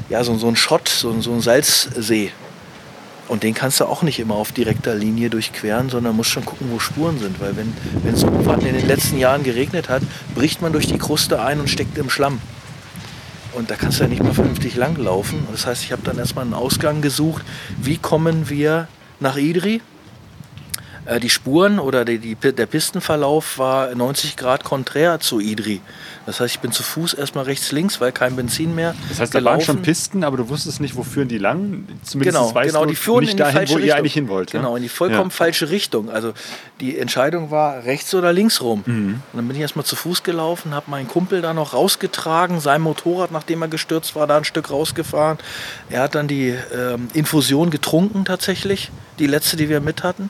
ja, 0.09 0.23
so, 0.23 0.35
so 0.37 0.47
ein 0.47 0.57
Schott, 0.57 0.89
so, 0.89 1.19
so 1.21 1.31
ein 1.31 1.41
Salzsee. 1.41 2.31
Und 3.29 3.43
den 3.43 3.53
kannst 3.53 3.79
du 3.79 3.85
auch 3.85 4.01
nicht 4.03 4.19
immer 4.19 4.35
auf 4.35 4.51
direkter 4.51 4.93
Linie 4.93 5.29
durchqueren, 5.29 5.89
sondern 5.89 6.17
musst 6.17 6.31
schon 6.31 6.43
gucken, 6.43 6.67
wo 6.69 6.79
Spuren 6.79 7.17
sind. 7.17 7.39
Weil 7.39 7.55
wenn 7.55 7.73
es 8.13 8.23
in 8.23 8.75
den 8.75 8.87
letzten 8.87 9.17
Jahren 9.17 9.43
geregnet 9.43 9.87
hat, 9.87 10.03
bricht 10.35 10.61
man 10.61 10.73
durch 10.73 10.87
die 10.87 10.97
Kruste 10.97 11.41
ein 11.41 11.61
und 11.61 11.69
steckt 11.69 11.97
im 11.97 12.09
Schlamm. 12.09 12.41
Und 13.53 13.69
da 13.69 13.75
kannst 13.75 13.99
du 13.99 14.03
ja 14.03 14.09
nicht 14.09 14.23
mal 14.23 14.33
vernünftig 14.33 14.75
langlaufen. 14.75 15.47
Das 15.51 15.65
heißt, 15.65 15.83
ich 15.83 15.91
habe 15.91 16.01
dann 16.03 16.17
erstmal 16.17 16.45
einen 16.45 16.53
Ausgang 16.53 17.01
gesucht. 17.01 17.43
Wie 17.81 17.97
kommen 17.97 18.49
wir 18.49 18.87
nach 19.19 19.37
Idri? 19.37 19.81
Äh, 21.05 21.19
Die 21.19 21.29
Spuren 21.29 21.79
oder 21.79 22.05
die, 22.05 22.19
die, 22.19 22.35
der 22.35 22.65
Pistenverlauf 22.65 23.57
war 23.57 23.93
90 23.95 24.35
Grad 24.37 24.63
konträr 24.63 25.19
zu 25.19 25.39
Idri. 25.39 25.81
Das 26.27 26.39
heißt, 26.39 26.53
ich 26.55 26.59
bin 26.59 26.71
zu 26.71 26.83
Fuß 26.83 27.15
erstmal 27.15 27.45
rechts, 27.45 27.71
links, 27.71 27.99
weil 27.99 28.11
kein 28.11 28.35
Benzin 28.35 28.75
mehr. 28.75 28.93
Das 29.09 29.19
heißt, 29.19 29.33
da 29.33 29.43
waren 29.43 29.59
schon 29.61 29.77
gelaufen. 29.77 29.81
Pisten, 29.81 30.23
aber 30.23 30.37
du 30.37 30.49
wusstest 30.49 30.79
nicht, 30.79 30.95
wo 30.95 31.01
führen 31.03 31.27
die 31.27 31.39
lang. 31.39 31.87
Zumindest 32.03 32.37
Genau, 32.37 32.53
weißt 32.53 32.73
genau, 32.75 32.85
die 32.85 32.95
führen 32.95 33.21
nicht 33.21 33.31
in 33.31 33.37
die 33.37 33.41
dahin, 33.43 33.55
falsche 33.57 33.73
wo 33.73 33.77
Richtung. 33.77 33.87
ihr 33.87 33.95
eigentlich 33.97 34.13
hin 34.13 34.27
wollt. 34.27 34.51
Genau, 34.51 34.75
in 34.75 34.83
die 34.83 34.89
vollkommen 34.89 35.29
Ja. 35.31 35.35
falsche 35.35 35.71
Richtung. 35.71 36.11
Also 36.11 36.33
die 36.79 36.99
Entscheidung 36.99 37.49
war 37.49 37.83
rechts 37.85 38.13
oder 38.13 38.31
links 38.31 38.61
rum. 38.61 38.83
Mhm. 38.85 39.07
Und 39.15 39.21
dann 39.33 39.47
bin 39.47 39.55
ich 39.55 39.61
erstmal 39.63 39.85
zu 39.85 39.95
Fuß 39.95 40.21
gelaufen, 40.21 40.75
habe 40.75 40.91
meinen 40.91 41.07
Kumpel 41.07 41.41
da 41.41 41.55
noch 41.55 41.73
rausgetragen, 41.73 42.59
sein 42.59 42.81
Motorrad, 42.81 43.31
nachdem 43.31 43.63
er 43.63 43.67
gestürzt 43.67 44.15
war, 44.15 44.27
da 44.27 44.37
ein 44.37 44.43
Stück 44.45 44.69
rausgefahren. 44.69 45.39
Er 45.89 46.03
hat 46.03 46.13
dann 46.13 46.27
die 46.27 46.49
ähm, 46.75 47.07
Infusion 47.15 47.71
getrunken 47.71 48.25
tatsächlich, 48.25 48.91
die 49.17 49.25
letzte, 49.27 49.57
die 49.57 49.69
wir 49.69 49.81
mit 49.81 50.03
hatten. 50.03 50.29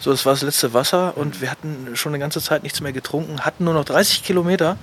So, 0.00 0.10
das 0.10 0.24
war 0.24 0.32
das 0.32 0.40
letzte 0.40 0.72
Wasser 0.72 1.18
und 1.18 1.42
wir 1.42 1.50
hatten 1.50 1.88
schon 1.94 2.14
eine 2.14 2.18
ganze 2.18 2.40
Zeit 2.40 2.62
nichts 2.62 2.80
mehr 2.80 2.92
getrunken, 2.92 3.40
hatten 3.40 3.64
nur 3.64 3.74
noch 3.74 3.84
30 3.84 4.24
Kilometer, 4.24 4.78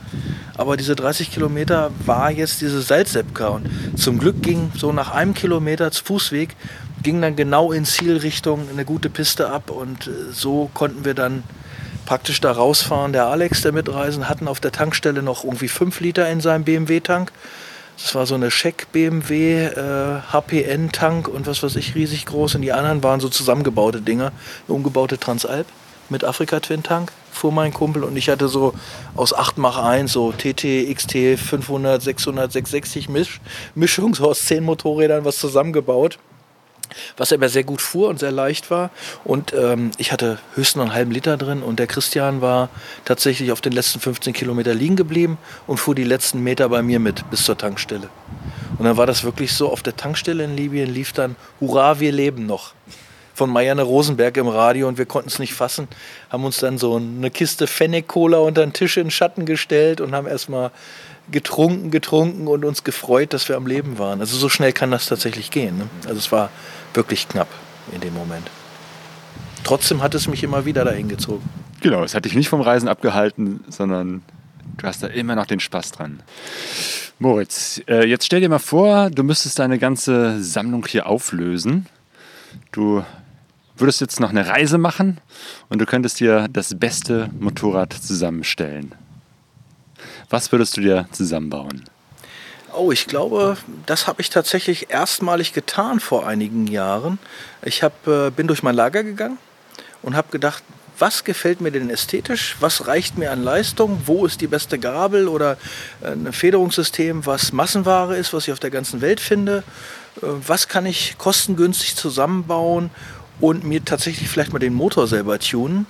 aber 0.55 0.77
diese 0.77 0.95
30 0.95 1.31
Kilometer 1.31 1.89
war 2.05 2.29
jetzt 2.29 2.61
diese 2.61 2.83
Salzsepka 2.83 3.47
und 3.47 3.67
zum 3.97 4.19
Glück 4.19 4.43
ging 4.43 4.71
so 4.77 4.91
nach 4.91 5.09
einem 5.09 5.33
Kilometer 5.33 5.91
Fußweg, 5.91 6.55
ging 7.01 7.19
dann 7.19 7.35
genau 7.35 7.71
in 7.71 7.83
Zielrichtung 7.83 8.69
eine 8.71 8.85
gute 8.85 9.09
Piste 9.09 9.49
ab 9.49 9.71
und 9.71 10.05
äh, 10.05 10.11
so 10.31 10.69
konnten 10.75 11.03
wir 11.03 11.15
dann 11.15 11.41
praktisch 12.05 12.39
da 12.39 12.51
rausfahren. 12.51 13.11
Der 13.11 13.25
Alex, 13.25 13.61
der 13.63 13.71
mitreisen, 13.71 14.29
hatten 14.29 14.47
auf 14.47 14.59
der 14.59 14.71
Tankstelle 14.71 15.23
noch 15.23 15.43
irgendwie 15.43 15.67
5 15.67 15.99
Liter 15.99 16.29
in 16.29 16.41
seinem 16.41 16.63
BMW-Tank. 16.63 17.31
Das 17.97 18.13
war 18.13 18.25
so 18.27 18.35
eine 18.35 18.51
Scheck 18.51 18.91
BMW 18.91 19.65
äh, 19.65 20.21
HPN-Tank 20.31 21.27
und 21.27 21.47
was 21.47 21.63
weiß 21.63 21.75
ich, 21.77 21.95
riesig 21.95 22.25
groß. 22.27 22.55
Und 22.55 22.61
die 22.61 22.71
anderen 22.71 23.03
waren 23.03 23.19
so 23.19 23.27
zusammengebaute 23.27 24.01
Dinger. 24.01 24.31
Eine 24.67 24.75
umgebaute 24.75 25.17
Transalp 25.17 25.65
mit 26.09 26.23
Afrika-Twin-Tank 26.23 27.11
fuhr 27.31 27.51
mein 27.51 27.73
Kumpel 27.73 28.03
und 28.03 28.15
ich 28.15 28.29
hatte 28.29 28.47
so 28.47 28.73
aus 29.15 29.33
8 29.33 29.57
Mach 29.57 29.77
1 29.77 30.11
so 30.11 30.31
TT, 30.31 30.93
XT 30.93 31.37
500, 31.37 32.01
600, 32.01 32.51
660 32.51 33.09
Misch 33.09 33.41
Mischung, 33.75 34.15
so 34.15 34.29
aus 34.29 34.45
10 34.45 34.63
Motorrädern 34.63 35.25
was 35.25 35.37
zusammengebaut 35.37 36.17
was 37.17 37.33
aber 37.33 37.49
sehr 37.49 37.63
gut 37.63 37.81
fuhr 37.81 38.09
und 38.09 38.19
sehr 38.19 38.31
leicht 38.31 38.71
war. 38.71 38.89
Und 39.23 39.53
ähm, 39.53 39.91
ich 39.97 40.11
hatte 40.11 40.39
höchstens 40.55 40.81
einen 40.81 40.93
halben 40.93 41.11
Liter 41.11 41.37
drin 41.37 41.63
und 41.63 41.79
der 41.79 41.87
Christian 41.87 42.41
war 42.41 42.69
tatsächlich 43.05 43.51
auf 43.51 43.61
den 43.61 43.73
letzten 43.73 43.99
15 43.99 44.33
Kilometer 44.33 44.73
liegen 44.73 44.95
geblieben 44.95 45.37
und 45.65 45.77
fuhr 45.77 45.95
die 45.95 46.03
letzten 46.03 46.43
Meter 46.43 46.69
bei 46.69 46.81
mir 46.81 46.99
mit 46.99 47.29
bis 47.29 47.43
zur 47.43 47.57
Tankstelle. 47.57 48.09
Und 48.77 48.85
dann 48.85 48.97
war 48.97 49.05
das 49.05 49.23
wirklich 49.23 49.53
so, 49.53 49.71
auf 49.71 49.81
der 49.81 49.95
Tankstelle 49.95 50.43
in 50.43 50.55
Libyen 50.55 50.93
lief 50.93 51.13
dann 51.13 51.35
Hurra, 51.59 51.99
wir 51.99 52.11
leben 52.11 52.45
noch. 52.45 52.73
Von 53.33 53.51
Marianne 53.51 53.83
Rosenberg 53.83 54.35
im 54.37 54.47
Radio 54.47 54.87
und 54.87 54.97
wir 54.97 55.05
konnten 55.05 55.29
es 55.29 55.37
nicht 55.37 55.53
fassen, 55.53 55.87
haben 56.29 56.43
uns 56.43 56.57
dann 56.57 56.79
so 56.79 56.95
eine 56.95 57.29
Kiste 57.29 57.67
Fennec-Cola 57.67 58.39
unter 58.39 58.65
den 58.65 58.73
Tisch 58.73 58.97
in 58.97 59.05
den 59.05 59.11
Schatten 59.11 59.45
gestellt 59.45 60.01
und 60.01 60.15
haben 60.15 60.27
erstmal 60.27 60.71
getrunken, 61.31 61.91
getrunken 61.91 62.47
und 62.47 62.65
uns 62.65 62.83
gefreut, 62.83 63.33
dass 63.33 63.49
wir 63.49 63.57
am 63.57 63.67
Leben 63.67 63.97
waren. 63.97 64.19
Also 64.21 64.37
so 64.37 64.49
schnell 64.49 64.73
kann 64.73 64.91
das 64.91 65.07
tatsächlich 65.07 65.51
gehen. 65.51 65.77
Ne? 65.77 65.89
Also 66.05 66.17
es 66.19 66.31
war 66.31 66.49
wirklich 66.93 67.27
knapp 67.27 67.49
in 67.91 68.01
dem 68.01 68.13
Moment. 68.13 68.49
Trotzdem 69.63 70.01
hat 70.01 70.15
es 70.15 70.27
mich 70.27 70.43
immer 70.43 70.65
wieder 70.65 70.85
dahin 70.85 71.09
gezogen. 71.09 71.47
Genau, 71.81 72.03
es 72.03 72.15
hat 72.15 72.25
dich 72.25 72.35
nicht 72.35 72.49
vom 72.49 72.61
Reisen 72.61 72.87
abgehalten, 72.87 73.63
sondern 73.67 74.23
du 74.77 74.87
hast 74.87 75.03
da 75.03 75.07
immer 75.07 75.35
noch 75.35 75.45
den 75.45 75.59
Spaß 75.59 75.91
dran. 75.91 76.21
Moritz, 77.19 77.81
äh, 77.87 78.05
jetzt 78.05 78.25
stell 78.25 78.41
dir 78.41 78.49
mal 78.49 78.59
vor, 78.59 79.09
du 79.09 79.23
müsstest 79.23 79.59
deine 79.59 79.79
ganze 79.79 80.41
Sammlung 80.41 80.85
hier 80.87 81.07
auflösen. 81.07 81.87
Du 82.71 83.03
würdest 83.75 84.01
jetzt 84.01 84.19
noch 84.19 84.29
eine 84.29 84.47
Reise 84.47 84.77
machen 84.77 85.19
und 85.69 85.79
du 85.79 85.85
könntest 85.85 86.19
dir 86.19 86.47
das 86.51 86.77
beste 86.77 87.29
Motorrad 87.39 87.93
zusammenstellen. 87.93 88.93
Was 90.29 90.51
würdest 90.51 90.77
du 90.77 90.81
dir 90.81 91.07
zusammenbauen? 91.11 91.85
Oh, 92.73 92.91
ich 92.91 93.07
glaube, 93.07 93.57
das 93.85 94.07
habe 94.07 94.21
ich 94.21 94.29
tatsächlich 94.29 94.89
erstmalig 94.89 95.53
getan 95.53 95.99
vor 95.99 96.27
einigen 96.27 96.67
Jahren. 96.67 97.17
Ich 97.63 97.81
hab, 97.81 98.07
äh, 98.07 98.29
bin 98.29 98.47
durch 98.47 98.61
mein 98.61 98.75
Lager 98.75 99.03
gegangen 99.03 99.37
und 100.03 100.15
habe 100.15 100.27
gedacht, 100.31 100.63
was 100.99 101.23
gefällt 101.23 101.61
mir 101.61 101.71
denn 101.71 101.89
ästhetisch? 101.89 102.57
Was 102.59 102.87
reicht 102.87 103.17
mir 103.17 103.31
an 103.31 103.43
Leistung? 103.43 104.01
Wo 104.05 104.25
ist 104.25 104.41
die 104.41 104.47
beste 104.47 104.79
Gabel 104.79 105.27
oder 105.27 105.57
äh, 106.01 106.11
ein 106.11 106.33
Federungssystem, 106.33 107.25
was 107.25 107.51
Massenware 107.51 108.17
ist, 108.17 108.33
was 108.33 108.47
ich 108.47 108.53
auf 108.53 108.59
der 108.59 108.71
ganzen 108.71 109.01
Welt 109.01 109.19
finde? 109.19 109.63
Äh, 110.21 110.25
Was 110.45 110.67
kann 110.67 110.85
ich 110.85 111.17
kostengünstig 111.17 111.95
zusammenbauen 111.95 112.89
und 113.39 113.63
mir 113.63 113.83
tatsächlich 113.85 114.29
vielleicht 114.29 114.53
mal 114.53 114.59
den 114.59 114.73
Motor 114.73 115.07
selber 115.07 115.39
tunen? 115.39 115.85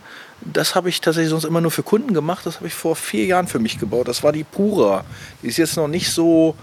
Das 0.53 0.75
habe 0.75 0.89
ich 0.89 1.01
tatsächlich 1.01 1.29
sonst 1.29 1.45
immer 1.45 1.61
nur 1.61 1.71
für 1.71 1.83
Kunden 1.83 2.13
gemacht. 2.13 2.45
Das 2.45 2.57
habe 2.57 2.67
ich 2.67 2.73
vor 2.73 2.95
vier 2.95 3.25
Jahren 3.25 3.47
für 3.47 3.59
mich 3.59 3.79
gebaut. 3.79 4.07
Das 4.07 4.23
war 4.23 4.31
die 4.31 4.43
Pura. 4.43 5.03
Die 5.41 5.47
ist 5.47 5.57
jetzt 5.57 5.77
noch 5.77 5.87
nicht 5.87 6.11
so 6.11 6.55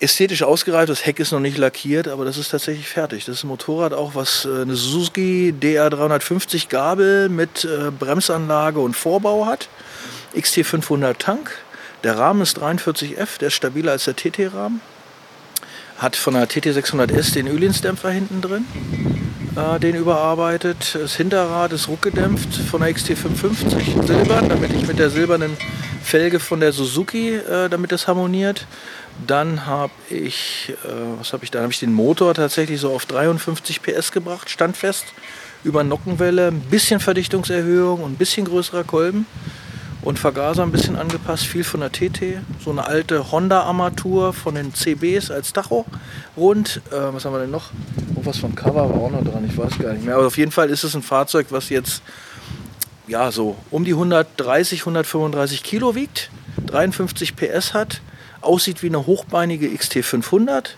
ästhetisch 0.00 0.42
ausgereift. 0.42 0.88
Das 0.88 1.04
Heck 1.04 1.20
ist 1.20 1.32
noch 1.32 1.40
nicht 1.40 1.58
lackiert, 1.58 2.08
aber 2.08 2.24
das 2.24 2.38
ist 2.38 2.50
tatsächlich 2.50 2.88
fertig. 2.88 3.24
Das 3.26 3.36
ist 3.36 3.44
ein 3.44 3.48
Motorrad 3.48 3.92
auch, 3.92 4.14
was 4.14 4.46
äh, 4.46 4.62
eine 4.62 4.74
Suzuki 4.74 5.54
DR350 5.60 6.68
Gabel 6.68 7.28
mit 7.28 7.64
äh, 7.64 7.90
Bremsanlage 7.90 8.80
und 8.80 8.96
Vorbau 8.96 9.46
hat. 9.46 9.68
XT500 10.34 11.18
Tank. 11.18 11.58
Der 12.02 12.16
Rahmen 12.16 12.40
ist 12.40 12.58
43F, 12.58 13.38
der 13.38 13.48
ist 13.48 13.54
stabiler 13.54 13.92
als 13.92 14.04
der 14.04 14.16
TT-Rahmen. 14.16 14.80
Hat 15.98 16.16
von 16.16 16.32
der 16.32 16.48
TT600S 16.48 17.34
den 17.34 17.46
Ölinsdämpfer 17.46 18.10
hinten 18.10 18.40
drin, 18.40 18.64
äh, 19.56 19.80
den 19.80 19.96
überarbeitet. 19.96 20.94
Das 21.00 21.16
Hinterrad 21.16 21.72
ist 21.72 21.88
ruckgedämpft 21.88 22.54
von 22.54 22.80
der 22.80 22.94
XT550 22.94 24.06
silbern, 24.06 24.48
damit 24.48 24.72
ich 24.72 24.86
mit 24.86 24.98
der 24.98 25.10
silbernen 25.10 25.56
Felge 26.02 26.40
von 26.40 26.60
der 26.60 26.72
Suzuki, 26.72 27.34
äh, 27.34 27.68
damit 27.68 27.92
das 27.92 28.08
harmoniert. 28.08 28.66
Dann 29.26 29.66
habe 29.66 29.92
ich, 30.08 30.72
äh, 30.84 30.88
was 31.18 31.32
habe 31.32 31.44
ich 31.44 31.50
da? 31.50 31.62
Habe 31.62 31.72
ich 31.72 31.80
den 31.80 31.92
Motor 31.92 32.34
tatsächlich 32.34 32.80
so 32.80 32.92
auf 32.92 33.06
53 33.06 33.82
PS 33.82 34.12
gebracht, 34.12 34.48
standfest, 34.50 35.06
über 35.64 35.84
Nockenwelle, 35.84 36.48
ein 36.48 36.60
bisschen 36.60 37.00
Verdichtungserhöhung 37.00 38.02
und 38.02 38.12
ein 38.12 38.16
bisschen 38.16 38.46
größerer 38.46 38.84
Kolben 38.84 39.26
und 40.02 40.18
Vergaser 40.18 40.62
ein 40.62 40.72
bisschen 40.72 40.96
angepasst, 40.96 41.44
viel 41.44 41.64
von 41.64 41.80
der 41.80 41.92
TT, 41.92 42.38
so 42.64 42.70
eine 42.70 42.86
alte 42.86 43.30
Honda-Armatur 43.30 44.32
von 44.32 44.54
den 44.54 44.74
CBs 44.74 45.30
als 45.30 45.52
Tacho 45.52 45.84
rund. 46.36 46.80
Äh, 46.90 47.12
was 47.12 47.24
haben 47.24 47.32
wir 47.34 47.40
denn 47.40 47.50
noch? 47.50 47.70
Oh, 48.14 48.20
was 48.24 48.38
vom 48.38 48.54
Cover 48.54 48.88
war 48.88 49.00
auch 49.00 49.10
noch 49.10 49.24
dran, 49.24 49.44
ich 49.46 49.56
weiß 49.56 49.78
gar 49.78 49.92
nicht 49.92 50.04
mehr. 50.04 50.16
Aber 50.16 50.26
auf 50.26 50.38
jeden 50.38 50.52
Fall 50.52 50.70
ist 50.70 50.84
es 50.84 50.94
ein 50.94 51.02
Fahrzeug, 51.02 51.48
was 51.50 51.68
jetzt 51.68 52.02
ja 53.06 53.30
so 53.30 53.56
um 53.70 53.84
die 53.84 53.92
130, 53.92 54.80
135 54.80 55.62
Kilo 55.62 55.94
wiegt, 55.94 56.30
53 56.66 57.36
PS 57.36 57.74
hat, 57.74 58.00
aussieht 58.40 58.82
wie 58.82 58.88
eine 58.88 59.06
hochbeinige 59.06 59.68
XT500 59.68 60.70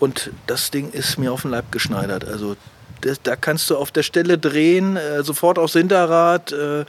und 0.00 0.30
das 0.46 0.70
Ding 0.70 0.90
ist 0.90 1.18
mir 1.18 1.32
auf 1.32 1.42
den 1.42 1.50
Leib 1.50 1.70
geschneidert. 1.72 2.24
Also 2.24 2.56
das, 3.00 3.22
da 3.22 3.36
kannst 3.36 3.70
du 3.70 3.76
auf 3.76 3.90
der 3.90 4.02
Stelle 4.02 4.38
drehen, 4.38 4.96
äh, 4.96 5.22
sofort 5.22 5.58
aufs 5.58 5.74
Hinterrad. 5.74 6.52
Äh, 6.52 6.84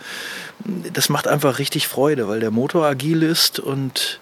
das 0.93 1.09
macht 1.09 1.27
einfach 1.27 1.59
richtig 1.59 1.87
Freude, 1.87 2.27
weil 2.27 2.39
der 2.39 2.51
Motor 2.51 2.85
agil 2.85 3.23
ist 3.23 3.59
und 3.59 4.19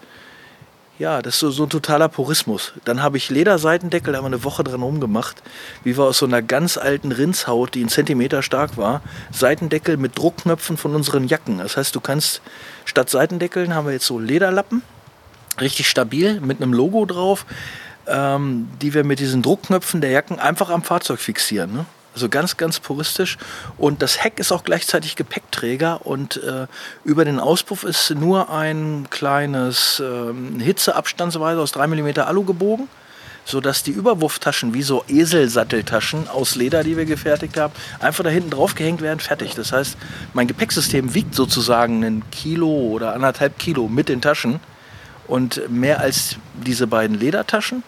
Ja, 0.98 1.22
das 1.22 1.34
ist 1.34 1.40
so, 1.40 1.50
so 1.50 1.62
ein 1.62 1.70
totaler 1.70 2.08
Purismus. 2.08 2.72
Dann 2.84 3.02
habe 3.02 3.18
ich 3.18 3.30
Lederseitendeckel, 3.30 4.12
da 4.12 4.18
haben 4.18 4.24
wir 4.24 4.34
eine 4.34 4.42
Woche 4.42 4.64
dran 4.64 4.82
rumgemacht, 4.82 5.42
wie 5.84 5.96
wir 5.96 6.04
aus 6.04 6.18
so 6.18 6.26
einer 6.26 6.42
ganz 6.42 6.76
alten 6.76 7.12
Rindshaut, 7.12 7.74
die 7.74 7.80
einen 7.80 7.88
Zentimeter 7.88 8.42
stark 8.42 8.76
war, 8.76 9.00
Seitendeckel 9.30 9.96
mit 9.96 10.18
Druckknöpfen 10.18 10.76
von 10.76 10.96
unseren 10.96 11.28
Jacken. 11.28 11.58
Das 11.58 11.76
heißt, 11.76 11.94
du 11.94 12.00
kannst 12.00 12.42
statt 12.84 13.10
Seitendeckeln 13.10 13.74
haben 13.74 13.86
wir 13.86 13.92
jetzt 13.92 14.06
so 14.06 14.18
Lederlappen, 14.18 14.82
richtig 15.60 15.88
stabil, 15.88 16.40
mit 16.40 16.60
einem 16.60 16.72
Logo 16.72 17.04
drauf, 17.04 17.46
ähm, 18.08 18.68
die 18.80 18.94
wir 18.94 19.04
mit 19.04 19.20
diesen 19.20 19.42
Druckknöpfen 19.42 20.00
der 20.00 20.10
Jacken 20.10 20.38
einfach 20.38 20.70
am 20.70 20.82
Fahrzeug 20.82 21.20
fixieren. 21.20 21.72
Ne? 21.72 21.86
Also 22.14 22.28
ganz, 22.28 22.56
ganz 22.56 22.80
puristisch. 22.80 23.38
Und 23.76 24.02
das 24.02 24.24
Heck 24.24 24.40
ist 24.40 24.50
auch 24.50 24.64
gleichzeitig 24.64 25.14
Gepäckträger 25.14 26.04
und 26.04 26.42
äh, 26.42 26.66
über 27.04 27.24
den 27.24 27.38
Auspuff 27.38 27.84
ist 27.84 28.10
nur 28.10 28.50
ein 28.50 29.06
kleines 29.10 30.00
äh, 30.00 30.62
Hitzeabstandsweise 30.62 31.60
aus 31.60 31.72
3 31.72 31.86
mm 31.86 32.18
Alu 32.18 32.42
gebogen, 32.44 32.88
sodass 33.44 33.84
die 33.84 33.92
Überwurftaschen 33.92 34.74
wie 34.74 34.82
so 34.82 35.04
Eselsatteltaschen 35.06 36.26
aus 36.28 36.56
Leder, 36.56 36.82
die 36.82 36.96
wir 36.96 37.04
gefertigt 37.04 37.56
haben, 37.56 37.72
einfach 38.00 38.24
da 38.24 38.30
hinten 38.30 38.50
drauf 38.50 38.74
gehängt 38.74 39.00
werden, 39.00 39.20
fertig. 39.20 39.54
Das 39.54 39.70
heißt, 39.70 39.96
mein 40.34 40.48
Gepäcksystem 40.48 41.14
wiegt 41.14 41.36
sozusagen 41.36 42.02
ein 42.02 42.24
Kilo 42.32 42.68
oder 42.68 43.14
anderthalb 43.14 43.60
Kilo 43.60 43.86
mit 43.86 44.08
den 44.08 44.20
Taschen 44.20 44.58
und 45.28 45.70
mehr 45.70 46.00
als 46.00 46.34
diese 46.66 46.88
beiden 46.88 47.16
Ledertaschen 47.16 47.84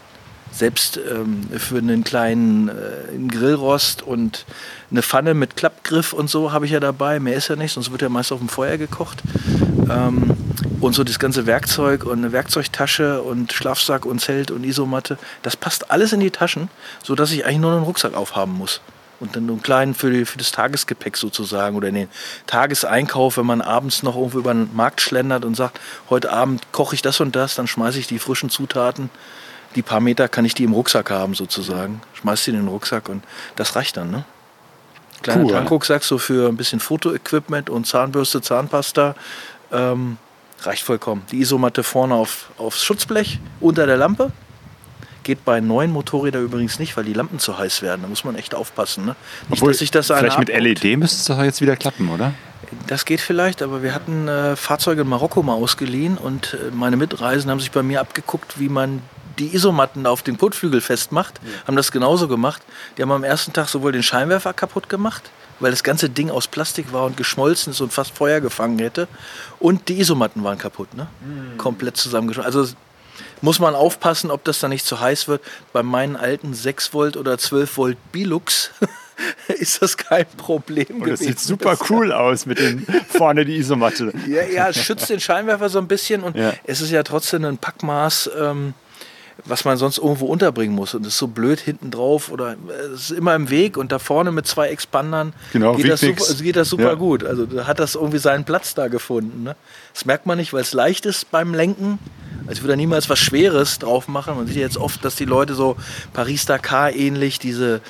selbst 0.52 0.98
ähm, 0.98 1.48
für 1.56 1.78
einen 1.78 2.04
kleinen 2.04 2.68
äh, 2.68 2.72
Grillrost 3.28 4.02
und 4.02 4.44
eine 4.90 5.02
Pfanne 5.02 5.34
mit 5.34 5.56
Klappgriff 5.56 6.12
und 6.12 6.28
so 6.28 6.52
habe 6.52 6.66
ich 6.66 6.72
ja 6.72 6.80
dabei. 6.80 7.20
Mehr 7.20 7.36
ist 7.36 7.48
ja 7.48 7.56
nicht, 7.56 7.72
sonst 7.72 7.90
wird 7.92 8.02
ja 8.02 8.08
meist 8.08 8.32
auf 8.32 8.40
dem 8.40 8.48
Feuer 8.48 8.76
gekocht. 8.76 9.22
Ähm, 9.90 10.36
und 10.80 10.94
so 10.94 11.04
das 11.04 11.18
ganze 11.18 11.46
Werkzeug 11.46 12.04
und 12.04 12.18
eine 12.18 12.32
Werkzeugtasche 12.32 13.22
und 13.22 13.52
Schlafsack 13.52 14.06
und 14.06 14.20
Zelt 14.20 14.50
und 14.50 14.64
Isomatte, 14.64 15.18
das 15.42 15.56
passt 15.56 15.90
alles 15.90 16.12
in 16.12 16.20
die 16.20 16.30
Taschen, 16.30 16.68
sodass 17.02 17.32
ich 17.32 17.44
eigentlich 17.44 17.58
nur 17.58 17.72
einen 17.72 17.84
Rucksack 17.84 18.14
aufhaben 18.14 18.52
muss. 18.52 18.80
Und 19.20 19.36
dann 19.36 19.50
einen 19.50 19.62
kleinen 19.62 19.94
für, 19.94 20.10
die, 20.10 20.24
für 20.24 20.38
das 20.38 20.50
Tagesgepäck 20.50 21.18
sozusagen 21.18 21.76
oder 21.76 21.92
den 21.92 22.08
Tageseinkauf, 22.46 23.36
wenn 23.36 23.44
man 23.44 23.60
abends 23.60 24.02
noch 24.02 24.16
irgendwo 24.16 24.38
über 24.38 24.54
den 24.54 24.74
Markt 24.74 25.02
schlendert 25.02 25.44
und 25.44 25.54
sagt, 25.54 25.78
heute 26.08 26.32
Abend 26.32 26.72
koche 26.72 26.94
ich 26.94 27.02
das 27.02 27.20
und 27.20 27.36
das, 27.36 27.54
dann 27.54 27.66
schmeiße 27.66 27.98
ich 27.98 28.06
die 28.06 28.18
frischen 28.18 28.48
Zutaten 28.48 29.10
die 29.74 29.82
paar 29.82 30.00
Meter 30.00 30.28
kann 30.28 30.44
ich 30.44 30.54
die 30.54 30.64
im 30.64 30.72
Rucksack 30.72 31.10
haben 31.10 31.34
sozusagen. 31.34 32.02
Schmeiß 32.14 32.44
die 32.44 32.50
in 32.50 32.56
den 32.56 32.68
Rucksack 32.68 33.08
und 33.08 33.22
das 33.56 33.76
reicht 33.76 33.96
dann. 33.96 34.10
Ne? 34.10 34.24
Kleiner 35.22 35.44
cool. 35.44 35.52
Tankrucksack 35.52 36.02
so 36.02 36.18
für 36.18 36.48
ein 36.48 36.56
bisschen 36.56 36.80
Fotoequipment 36.80 37.70
und 37.70 37.86
Zahnbürste, 37.86 38.40
Zahnpasta. 38.40 39.14
Ähm, 39.72 40.18
reicht 40.62 40.82
vollkommen. 40.82 41.22
Die 41.30 41.40
Isomatte 41.40 41.82
vorne 41.82 42.14
auf, 42.14 42.50
aufs 42.58 42.84
Schutzblech 42.84 43.38
unter 43.60 43.86
der 43.86 43.96
Lampe. 43.96 44.32
Geht 45.22 45.44
bei 45.44 45.60
neuen 45.60 45.92
Motorrädern 45.92 46.42
übrigens 46.42 46.78
nicht, 46.78 46.96
weil 46.96 47.04
die 47.04 47.12
Lampen 47.12 47.38
zu 47.38 47.58
heiß 47.58 47.82
werden. 47.82 48.02
Da 48.02 48.08
muss 48.08 48.24
man 48.24 48.34
echt 48.36 48.54
aufpassen. 48.54 49.04
Ne? 49.04 49.16
Nicht, 49.48 49.62
Obwohl, 49.62 49.74
das 49.74 50.06
vielleicht 50.06 50.38
mit 50.38 50.48
LED 50.48 50.98
müsste 50.98 51.18
es 51.18 51.24
doch 51.26 51.42
jetzt 51.42 51.60
wieder 51.60 51.76
klappen, 51.76 52.08
oder? 52.08 52.32
Das 52.86 53.04
geht 53.04 53.20
vielleicht, 53.20 53.62
aber 53.62 53.82
wir 53.82 53.94
hatten 53.94 54.28
äh, 54.28 54.56
Fahrzeuge 54.56 55.02
in 55.02 55.08
Marokko 55.08 55.42
mal 55.42 55.54
ausgeliehen 55.54 56.16
und 56.16 56.54
äh, 56.54 56.70
meine 56.74 56.96
Mitreisen 56.96 57.50
haben 57.50 57.60
sich 57.60 57.70
bei 57.70 57.82
mir 57.82 58.00
abgeguckt, 58.00 58.58
wie 58.58 58.68
man 58.68 59.02
die 59.38 59.54
Isomatten 59.54 60.06
auf 60.06 60.22
den 60.22 60.38
Kotflügel 60.38 60.80
festmacht, 60.80 61.40
ja. 61.42 61.66
haben 61.66 61.76
das 61.76 61.92
genauso 61.92 62.28
gemacht. 62.28 62.62
Die 62.96 63.02
haben 63.02 63.12
am 63.12 63.24
ersten 63.24 63.52
Tag 63.52 63.68
sowohl 63.68 63.92
den 63.92 64.02
Scheinwerfer 64.02 64.52
kaputt 64.52 64.88
gemacht, 64.88 65.30
weil 65.60 65.70
das 65.70 65.82
ganze 65.82 66.10
Ding 66.10 66.30
aus 66.30 66.48
Plastik 66.48 66.92
war 66.92 67.04
und 67.04 67.16
geschmolzen 67.16 67.72
ist 67.72 67.80
und 67.80 67.92
fast 67.92 68.16
Feuer 68.16 68.40
gefangen 68.40 68.78
hätte. 68.78 69.08
Und 69.58 69.88
die 69.88 70.00
Isomatten 70.00 70.42
waren 70.44 70.58
kaputt, 70.58 70.94
ne? 70.94 71.08
Mhm. 71.20 71.58
Komplett 71.58 71.96
zusammengeschmolzen. 71.96 72.60
Also 72.60 72.74
muss 73.42 73.58
man 73.58 73.74
aufpassen, 73.74 74.30
ob 74.30 74.44
das 74.44 74.60
da 74.60 74.68
nicht 74.68 74.84
zu 74.84 75.00
heiß 75.00 75.28
wird. 75.28 75.42
Bei 75.72 75.82
meinen 75.82 76.16
alten 76.16 76.54
6 76.54 76.92
Volt 76.92 77.16
oder 77.16 77.38
12 77.38 77.76
Volt 77.76 78.12
Bilux 78.12 78.70
ist 79.48 79.82
das 79.82 79.96
kein 79.96 80.26
Problem. 80.36 81.02
Und 81.02 81.08
das 81.08 81.20
sieht 81.20 81.38
super 81.38 81.76
cool 81.88 82.12
aus 82.12 82.46
mit 82.46 82.58
den 82.58 82.86
vorne 83.08 83.44
die 83.44 83.56
Isomatte. 83.56 84.12
ja, 84.26 84.42
ja, 84.44 84.68
es 84.68 84.82
schützt 84.82 85.10
den 85.10 85.20
Scheinwerfer 85.20 85.68
so 85.68 85.78
ein 85.78 85.88
bisschen 85.88 86.22
und 86.22 86.36
ja. 86.36 86.52
es 86.64 86.80
ist 86.80 86.90
ja 86.90 87.02
trotzdem 87.02 87.44
ein 87.44 87.58
Packmaß. 87.58 88.30
Ähm, 88.38 88.74
was 89.44 89.64
man 89.64 89.76
sonst 89.76 89.98
irgendwo 89.98 90.26
unterbringen 90.26 90.74
muss. 90.74 90.94
Und 90.94 91.04
das 91.04 91.14
ist 91.14 91.18
so 91.18 91.28
blöd 91.28 91.60
hinten 91.60 91.90
drauf 91.90 92.30
oder 92.30 92.56
es 92.94 93.10
ist 93.10 93.18
immer 93.18 93.34
im 93.34 93.50
Weg 93.50 93.76
und 93.76 93.92
da 93.92 93.98
vorne 93.98 94.32
mit 94.32 94.46
zwei 94.46 94.68
Expandern 94.68 95.32
genau, 95.52 95.74
geht, 95.74 95.88
das 95.88 96.00
super, 96.00 96.24
geht, 96.42 96.56
das 96.56 96.68
super, 96.68 96.84
ja. 96.84 96.94
gut. 96.94 97.24
Also 97.24 97.46
da 97.46 97.66
hat 97.66 97.78
das 97.78 97.94
irgendwie 97.94 98.18
seinen 98.18 98.44
Platz 98.44 98.74
da 98.74 98.88
gefunden. 98.88 99.42
Ne? 99.42 99.56
Das 99.92 100.04
merkt 100.04 100.26
man 100.26 100.38
nicht, 100.38 100.52
weil 100.52 100.62
es 100.62 100.72
leicht 100.72 101.06
ist 101.06 101.30
beim 101.30 101.54
Lenken. 101.54 101.98
Also 102.42 102.52
ich 102.52 102.62
würde 102.62 102.72
da 102.72 102.76
niemals 102.76 103.08
was 103.08 103.18
Schweres 103.18 103.78
drauf 103.78 104.08
machen. 104.08 104.36
Man 104.36 104.46
sieht 104.46 104.56
ja 104.56 104.62
jetzt 104.62 104.78
oft, 104.78 105.04
dass 105.04 105.16
die 105.16 105.24
Leute 105.24 105.54
so 105.54 105.76
Paris-Dakar 106.12 106.92
ähnlich 106.94 107.38
diese 107.38 107.80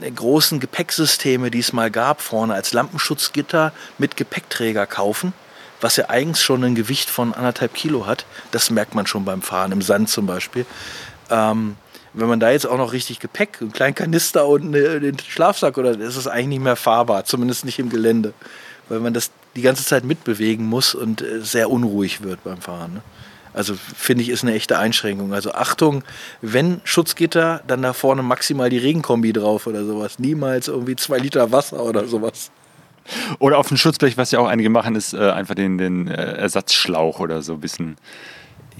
äh, 0.00 0.10
großen 0.10 0.60
Gepäcksysteme, 0.60 1.50
die 1.50 1.60
es 1.60 1.72
mal 1.72 1.90
gab, 1.90 2.20
vorne 2.20 2.54
als 2.54 2.72
Lampenschutzgitter 2.72 3.72
mit 3.98 4.16
Gepäckträger 4.16 4.86
kaufen 4.86 5.32
was 5.80 5.96
ja 5.96 6.08
eigentlich 6.08 6.44
schon 6.44 6.64
ein 6.64 6.74
Gewicht 6.74 7.10
von 7.10 7.34
anderthalb 7.34 7.74
Kilo 7.74 8.06
hat. 8.06 8.26
Das 8.50 8.70
merkt 8.70 8.94
man 8.94 9.06
schon 9.06 9.24
beim 9.24 9.42
Fahren, 9.42 9.72
im 9.72 9.82
Sand 9.82 10.08
zum 10.08 10.26
Beispiel. 10.26 10.66
Ähm, 11.30 11.76
wenn 12.14 12.28
man 12.28 12.40
da 12.40 12.50
jetzt 12.50 12.66
auch 12.66 12.78
noch 12.78 12.92
richtig 12.92 13.20
Gepäck, 13.20 13.58
einen 13.60 13.72
kleinen 13.72 13.94
Kanister 13.94 14.46
und 14.46 14.72
den 14.72 15.18
Schlafsack 15.18 15.78
oder 15.78 15.98
ist 15.98 16.16
es 16.16 16.26
eigentlich 16.26 16.48
nicht 16.48 16.62
mehr 16.62 16.76
fahrbar, 16.76 17.24
zumindest 17.24 17.64
nicht 17.64 17.78
im 17.78 17.90
Gelände, 17.90 18.32
weil 18.88 19.00
man 19.00 19.14
das 19.14 19.30
die 19.56 19.62
ganze 19.62 19.84
Zeit 19.84 20.04
mitbewegen 20.04 20.66
muss 20.66 20.94
und 20.94 21.22
äh, 21.22 21.40
sehr 21.40 21.70
unruhig 21.70 22.22
wird 22.22 22.42
beim 22.44 22.60
Fahren. 22.60 22.94
Ne? 22.94 23.02
Also 23.52 23.74
finde 23.74 24.22
ich, 24.22 24.28
ist 24.28 24.44
eine 24.44 24.54
echte 24.54 24.78
Einschränkung. 24.78 25.32
Also 25.32 25.52
Achtung, 25.52 26.04
wenn 26.42 26.80
Schutzgitter, 26.84 27.62
dann 27.66 27.82
da 27.82 27.92
vorne 27.92 28.22
maximal 28.22 28.70
die 28.70 28.78
Regenkombi 28.78 29.32
drauf 29.32 29.66
oder 29.66 29.84
sowas. 29.84 30.18
Niemals 30.18 30.68
irgendwie 30.68 30.96
zwei 30.96 31.18
Liter 31.18 31.50
Wasser 31.50 31.82
oder 31.82 32.06
sowas. 32.06 32.50
Oder 33.38 33.58
auf 33.58 33.68
dem 33.68 33.76
Schutzblech, 33.76 34.16
was 34.16 34.30
ja 34.30 34.38
auch 34.38 34.46
einige 34.48 34.70
machen, 34.70 34.94
ist 34.94 35.14
äh, 35.14 35.30
einfach 35.30 35.54
den, 35.54 35.78
den 35.78 36.08
äh, 36.08 36.14
Ersatzschlauch 36.14 37.20
oder 37.20 37.42
so 37.42 37.54
ein 37.54 37.60
bisschen. 37.60 37.96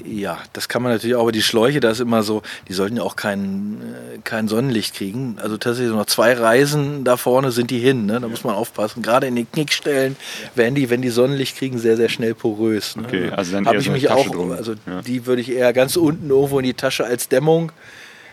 Ja, 0.04 0.38
das 0.52 0.68
kann 0.68 0.82
man 0.82 0.92
natürlich 0.92 1.16
auch, 1.16 1.22
aber 1.22 1.32
die 1.32 1.42
Schläuche, 1.42 1.80
da 1.80 1.90
ist 1.90 2.00
immer 2.00 2.22
so, 2.22 2.42
die 2.68 2.72
sollten 2.72 2.96
ja 2.96 3.02
auch 3.02 3.16
kein, 3.16 3.78
äh, 4.14 4.18
kein 4.22 4.48
Sonnenlicht 4.48 4.94
kriegen. 4.94 5.36
Also 5.42 5.56
tatsächlich 5.56 5.94
noch 5.94 6.06
zwei 6.06 6.34
Reisen 6.34 7.04
da 7.04 7.16
vorne 7.16 7.50
sind 7.50 7.70
die 7.70 7.78
hin, 7.78 8.06
ne? 8.06 8.20
da 8.20 8.28
muss 8.28 8.44
man 8.44 8.54
aufpassen. 8.54 9.02
Gerade 9.02 9.26
in 9.26 9.36
den 9.36 9.50
Knickstellen 9.50 10.16
werden 10.54 10.74
die, 10.74 10.90
wenn 10.90 11.02
die 11.02 11.08
Sonnenlicht 11.08 11.56
kriegen, 11.56 11.78
sehr, 11.78 11.96
sehr 11.96 12.08
schnell 12.08 12.34
porös. 12.34 12.96
Ne? 12.96 13.04
Okay, 13.06 13.30
also 13.30 13.52
dann 13.52 13.66
habe 13.66 13.78
ich 13.78 13.90
mich 13.90 14.04
Tasche 14.04 14.16
auch, 14.16 14.30
drum. 14.30 14.52
also 14.52 14.74
ja. 14.86 15.02
die 15.02 15.26
würde 15.26 15.42
ich 15.42 15.50
eher 15.50 15.72
ganz 15.72 15.96
unten 15.96 16.30
irgendwo 16.30 16.58
in 16.58 16.64
die 16.64 16.74
Tasche 16.74 17.04
als 17.04 17.28
Dämmung 17.28 17.72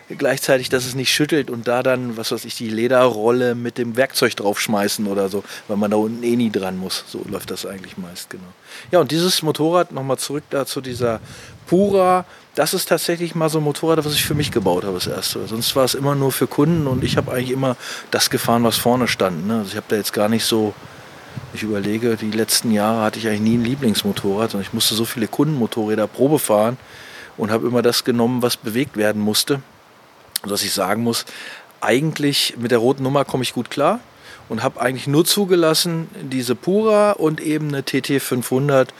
gleichzeitig, 0.08 0.68
dass 0.68 0.86
es 0.86 0.94
nicht 0.94 1.12
schüttelt 1.12 1.50
und 1.50 1.66
da 1.66 1.82
dann, 1.82 2.16
was 2.16 2.30
weiß 2.30 2.44
ich, 2.44 2.56
die 2.56 2.68
Lederrolle 2.68 3.54
mit 3.54 3.78
dem 3.78 3.96
Werkzeug 3.96 4.36
draufschmeißen 4.36 5.06
oder 5.06 5.28
so, 5.28 5.42
weil 5.68 5.76
man 5.76 5.90
da 5.90 5.96
unten 5.96 6.22
eh 6.22 6.36
nie 6.36 6.50
dran 6.50 6.76
muss. 6.76 7.04
So 7.08 7.22
läuft 7.28 7.50
das 7.50 7.66
eigentlich 7.66 7.98
meist, 7.98 8.30
genau. 8.30 8.44
Ja, 8.90 9.00
und 9.00 9.10
dieses 9.10 9.42
Motorrad, 9.42 9.92
nochmal 9.92 10.18
zurück 10.18 10.44
da 10.50 10.64
zu 10.64 10.80
dieser 10.80 11.20
Pura, 11.66 12.24
das 12.54 12.72
ist 12.72 12.88
tatsächlich 12.88 13.34
mal 13.34 13.48
so 13.48 13.58
ein 13.58 13.64
Motorrad, 13.64 14.04
was 14.04 14.14
ich 14.14 14.24
für 14.24 14.34
mich 14.34 14.52
gebaut 14.52 14.84
habe, 14.84 14.94
das 14.94 15.08
erste. 15.08 15.46
Sonst 15.46 15.74
war 15.74 15.84
es 15.84 15.94
immer 15.94 16.14
nur 16.14 16.30
für 16.30 16.46
Kunden 16.46 16.86
und 16.86 17.02
ich 17.02 17.16
habe 17.16 17.32
eigentlich 17.32 17.50
immer 17.50 17.76
das 18.10 18.30
gefahren, 18.30 18.62
was 18.62 18.76
vorne 18.76 19.08
stand. 19.08 19.46
Ne? 19.46 19.58
Also 19.58 19.70
ich 19.70 19.76
habe 19.76 19.86
da 19.88 19.96
jetzt 19.96 20.12
gar 20.12 20.28
nicht 20.28 20.44
so, 20.44 20.72
ich 21.52 21.64
überlege, 21.64 22.16
die 22.16 22.30
letzten 22.30 22.70
Jahre 22.70 23.02
hatte 23.02 23.18
ich 23.18 23.26
eigentlich 23.26 23.40
nie 23.40 23.58
ein 23.58 23.64
Lieblingsmotorrad, 23.64 24.52
sondern 24.52 24.66
ich 24.66 24.72
musste 24.72 24.94
so 24.94 25.04
viele 25.04 25.26
Kundenmotorräder 25.26 26.06
Probe 26.06 26.38
fahren 26.38 26.78
und 27.36 27.50
habe 27.50 27.66
immer 27.66 27.82
das 27.82 28.04
genommen, 28.04 28.40
was 28.40 28.56
bewegt 28.56 28.96
werden 28.96 29.20
musste. 29.20 29.60
Und 30.46 30.52
dass 30.52 30.62
ich 30.62 30.72
sagen 30.72 31.02
muss, 31.02 31.24
eigentlich 31.80 32.54
mit 32.56 32.70
der 32.70 32.78
roten 32.78 33.02
Nummer 33.02 33.24
komme 33.24 33.42
ich 33.42 33.52
gut 33.52 33.68
klar 33.68 33.98
und 34.48 34.62
habe 34.62 34.80
eigentlich 34.80 35.08
nur 35.08 35.24
zugelassen 35.24 36.06
diese 36.22 36.54
Pura 36.54 37.10
und 37.10 37.40
eben 37.40 37.66
eine 37.66 37.82
TT 37.82 38.22
500, 38.22 38.94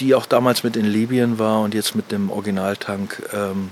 die 0.00 0.16
auch 0.16 0.26
damals 0.26 0.64
mit 0.64 0.74
in 0.74 0.84
Libyen 0.84 1.38
war 1.38 1.60
und 1.60 1.72
jetzt 1.72 1.94
mit 1.94 2.10
dem 2.10 2.30
Originaltank 2.30 3.22
ähm, 3.32 3.70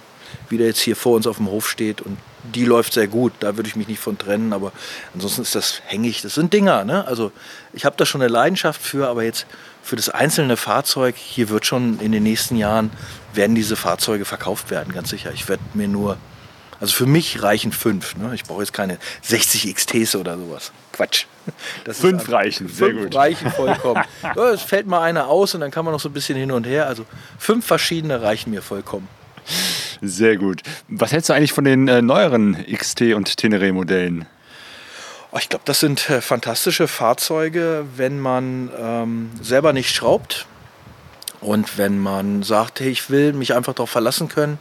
wieder 0.49 0.67
jetzt 0.67 0.79
hier 0.79 0.95
vor 0.95 1.17
uns 1.17 1.27
auf 1.27 1.39
dem 1.39 1.51
Hof 1.51 1.69
steht 1.69 2.01
und 2.01 2.17
die 2.55 2.65
läuft 2.65 2.93
sehr 2.93 3.09
gut, 3.09 3.33
da 3.41 3.57
würde 3.57 3.69
ich 3.69 3.75
mich 3.75 3.89
nicht 3.89 3.99
von 3.99 4.17
trennen, 4.17 4.53
aber 4.53 4.71
ansonsten 5.13 5.43
ist 5.43 5.57
das 5.57 5.83
hängig, 5.87 6.23
das 6.23 6.37
sind 6.37 6.53
Dinger, 6.53 6.85
ne? 6.85 7.09
Also 7.09 7.33
ich 7.73 7.85
habe 7.85 7.97
da 7.99 8.07
schon 8.07 8.23
eine 8.23 8.31
Leidenschaft 8.31 8.81
für, 8.81 9.09
aber 9.09 9.25
jetzt 9.25 9.47
für 9.83 9.97
das 9.97 10.11
einzelne 10.11 10.57
Fahrzeug, 10.57 11.17
hier 11.17 11.49
wird 11.49 11.67
schon 11.67 11.99
in 11.99 12.13
den 12.13 12.23
nächsten 12.23 12.55
Jahren, 12.55 12.93
werden 13.35 13.57
diese 13.57 13.75
Fahrzeuge 13.75 14.25
verkauft 14.25 14.71
werden, 14.71 14.95
ganz 14.95 15.11
sicher. 15.11 15.33
Ich 15.35 15.49
werde 15.49 15.65
mir 15.75 15.89
nur 15.89 16.17
also 16.81 16.95
für 16.95 17.07
mich 17.07 17.43
reichen 17.43 17.73
fünf. 17.73 18.17
Ne? 18.17 18.35
Ich 18.35 18.45
brauche 18.45 18.61
jetzt 18.61 18.73
keine 18.73 18.99
60 19.23 19.75
XTs 19.75 20.17
oder 20.17 20.39
sowas. 20.39 20.73
Quatsch. 20.93 21.27
Das 21.85 22.01
fünf 22.01 22.23
einfach, 22.23 22.33
reichen, 22.33 22.69
sehr 22.69 22.89
fünf 22.89 23.03
gut. 23.05 23.15
reichen 23.15 23.51
vollkommen. 23.51 24.03
ja, 24.23 24.51
es 24.51 24.63
fällt 24.63 24.87
mal 24.87 25.03
einer 25.03 25.29
aus 25.29 25.55
und 25.55 25.61
dann 25.61 25.71
kann 25.71 25.85
man 25.85 25.93
noch 25.93 26.01
so 26.01 26.09
ein 26.09 26.13
bisschen 26.13 26.37
hin 26.37 26.53
und 26.53 26.67
her. 26.67 26.87
Also 26.87 27.05
fünf 27.39 27.67
verschiedene 27.67 28.23
reichen 28.23 28.51
mir 28.51 28.63
vollkommen. 28.63 29.09
Sehr 30.01 30.37
gut. 30.37 30.63
Was 30.89 31.13
hältst 31.13 31.29
du 31.29 31.35
eigentlich 31.35 31.53
von 31.53 31.65
den 31.65 31.89
äh, 31.89 32.01
neueren 32.03 32.65
XT 32.73 33.15
und 33.15 33.37
Tenere-Modellen? 33.37 34.27
Oh, 35.33 35.39
ich 35.39 35.49
glaube, 35.49 35.65
das 35.67 35.81
sind 35.81 36.09
äh, 36.09 36.21
fantastische 36.21 36.89
Fahrzeuge, 36.89 37.85
wenn 37.97 38.19
man 38.19 38.71
ähm, 38.79 39.31
selber 39.41 39.73
nicht 39.73 39.95
schraubt 39.95 40.47
Und 41.41 41.79
wenn 41.79 41.99
man 41.99 42.43
sagt, 42.43 42.81
hey, 42.81 42.89
ich 42.91 43.11
will 43.11 43.33
mich 43.33 43.55
einfach 43.55 43.75
darauf 43.75 43.91
verlassen 43.91 44.29
können, 44.29 44.59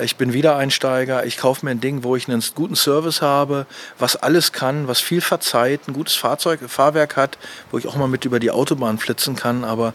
ich 0.00 0.16
bin 0.16 0.32
Wiedereinsteiger, 0.32 1.26
ich 1.26 1.36
kaufe 1.36 1.64
mir 1.64 1.72
ein 1.72 1.80
Ding, 1.80 2.02
wo 2.02 2.16
ich 2.16 2.28
einen 2.28 2.42
guten 2.54 2.76
Service 2.76 3.20
habe, 3.20 3.66
was 3.98 4.16
alles 4.16 4.52
kann, 4.52 4.88
was 4.88 5.00
viel 5.00 5.20
verzeiht, 5.20 5.86
ein 5.86 5.92
gutes 5.92 6.14
Fahrzeug, 6.14 6.60
Fahrwerk 6.66 7.16
hat, 7.16 7.36
wo 7.70 7.78
ich 7.78 7.86
auch 7.86 7.96
mal 7.96 8.08
mit 8.08 8.24
über 8.24 8.40
die 8.40 8.50
Autobahn 8.50 8.98
flitzen 8.98 9.36
kann, 9.36 9.64
aber 9.64 9.92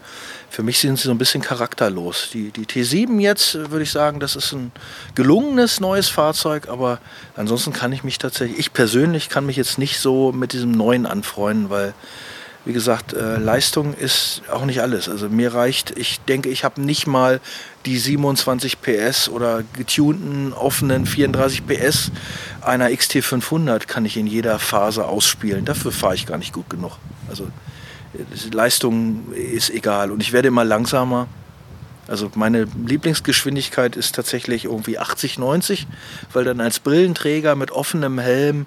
für 0.50 0.62
mich 0.62 0.78
sind 0.78 0.98
sie 0.98 1.04
so 1.04 1.10
ein 1.10 1.18
bisschen 1.18 1.42
charakterlos. 1.42 2.30
Die, 2.32 2.50
die 2.50 2.64
T7 2.64 3.20
jetzt, 3.20 3.54
würde 3.54 3.82
ich 3.82 3.90
sagen, 3.90 4.20
das 4.20 4.36
ist 4.36 4.52
ein 4.52 4.72
gelungenes 5.14 5.80
neues 5.80 6.08
Fahrzeug, 6.08 6.68
aber 6.68 7.00
ansonsten 7.36 7.72
kann 7.72 7.92
ich 7.92 8.04
mich 8.04 8.18
tatsächlich, 8.18 8.58
ich 8.58 8.72
persönlich 8.72 9.28
kann 9.28 9.46
mich 9.46 9.56
jetzt 9.56 9.78
nicht 9.78 9.98
so 9.98 10.32
mit 10.32 10.52
diesem 10.52 10.72
neuen 10.72 11.06
anfreunden, 11.06 11.70
weil 11.70 11.94
wie 12.68 12.74
gesagt, 12.74 13.14
äh, 13.14 13.38
Leistung 13.38 13.94
ist 13.94 14.42
auch 14.52 14.66
nicht 14.66 14.82
alles. 14.82 15.08
Also 15.08 15.30
mir 15.30 15.54
reicht, 15.54 15.96
ich 15.96 16.20
denke, 16.20 16.50
ich 16.50 16.64
habe 16.64 16.82
nicht 16.82 17.06
mal 17.06 17.40
die 17.86 17.96
27 17.96 18.82
PS 18.82 19.30
oder 19.30 19.62
getunten 19.72 20.52
offenen 20.52 21.06
34 21.06 21.66
PS 21.66 22.12
einer 22.60 22.88
XT500 22.88 23.86
kann 23.86 24.04
ich 24.04 24.18
in 24.18 24.26
jeder 24.26 24.58
Phase 24.58 25.06
ausspielen. 25.06 25.64
Dafür 25.64 25.92
fahre 25.92 26.14
ich 26.14 26.26
gar 26.26 26.36
nicht 26.36 26.52
gut 26.52 26.68
genug. 26.68 26.98
Also 27.30 27.48
Leistung 28.52 29.32
ist 29.32 29.70
egal 29.70 30.10
und 30.10 30.20
ich 30.22 30.34
werde 30.34 30.48
immer 30.48 30.66
langsamer. 30.66 31.26
Also 32.06 32.30
meine 32.34 32.66
Lieblingsgeschwindigkeit 32.86 33.96
ist 33.96 34.14
tatsächlich 34.14 34.66
irgendwie 34.66 34.98
80, 34.98 35.38
90, 35.38 35.86
weil 36.34 36.44
dann 36.44 36.60
als 36.60 36.80
Brillenträger 36.80 37.54
mit 37.54 37.70
offenem 37.70 38.18
Helm 38.18 38.66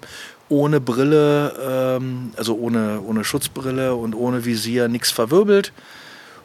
ohne 0.52 0.80
Brille, 0.80 1.54
ähm, 1.66 2.32
also 2.36 2.54
ohne, 2.56 3.00
ohne 3.00 3.24
Schutzbrille 3.24 3.94
und 3.94 4.14
ohne 4.14 4.44
Visier 4.44 4.86
nichts 4.88 5.10
verwirbelt. 5.10 5.72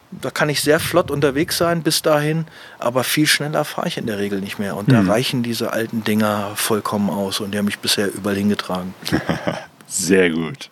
Da 0.10 0.32
kann 0.32 0.48
ich 0.48 0.62
sehr 0.62 0.80
flott 0.80 1.12
unterwegs 1.12 1.58
sein 1.58 1.84
bis 1.84 2.02
dahin, 2.02 2.46
aber 2.80 3.04
viel 3.04 3.28
schneller 3.28 3.66
fahre 3.66 3.90
ich 3.90 3.98
in 3.98 4.06
der 4.06 4.18
Regel 4.18 4.40
nicht 4.40 4.58
mehr. 4.58 4.78
Und 4.78 4.90
da 4.90 5.00
hm. 5.00 5.10
reichen 5.10 5.44
diese 5.44 5.74
alten 5.74 6.06
Dinger 6.06 6.52
vollkommen 6.56 7.10
aus 7.10 7.42
und 7.42 7.52
die 7.52 7.58
haben 7.58 7.66
mich 7.66 7.80
bisher 7.80 8.08
überall 8.14 8.38
hingetragen. 8.38 8.94
sehr 9.88 10.30
gut. 10.30 10.70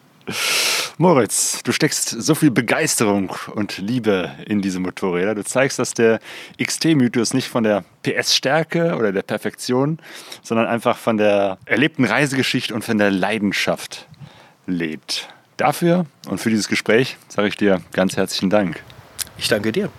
Moritz, 0.98 1.62
du 1.64 1.74
steckst 1.74 2.10
so 2.10 2.36
viel 2.36 2.52
Begeisterung 2.52 3.36
und 3.54 3.78
Liebe 3.80 4.32
in 4.46 4.62
diese 4.62 4.80
Motorräder. 4.80 5.36
Du 5.36 5.44
zeigst, 5.44 5.78
dass 5.78 5.94
der 5.94 6.20
XT-Mythos 6.62 7.34
nicht 7.34 7.50
von 7.50 7.64
der 7.64 7.84
PS-Stärke 8.04 8.96
oder 8.96 9.12
der 9.12 9.24
Perfektion, 9.24 10.00
sondern 10.42 10.68
einfach 10.68 10.98
von 10.98 11.18
der 11.18 11.58
erlebten 11.66 12.06
Reisegeschichte 12.06 12.74
und 12.74 12.86
von 12.86 12.98
der 12.98 13.12
Leidenschaft 13.12 14.08
lebt. 14.68 15.28
Dafür 15.58 16.06
und 16.28 16.40
für 16.40 16.50
dieses 16.50 16.70
Gespräch 16.70 17.18
sage 17.28 17.50
ich 17.50 17.58
dir 17.58 17.82
ganz 17.92 18.16
herzlichen 18.16 18.50
Dank. 18.50 18.82
Ich 19.38 19.50
danke 19.50 19.72
dir. 19.72 19.90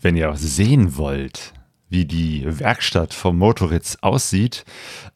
Wenn 0.00 0.16
ihr 0.16 0.30
auch 0.30 0.36
sehen 0.36 0.96
wollt, 0.96 1.52
wie 1.90 2.04
die 2.04 2.44
Werkstatt 2.46 3.14
vom 3.14 3.38
Motoritz 3.38 3.98
aussieht. 4.00 4.64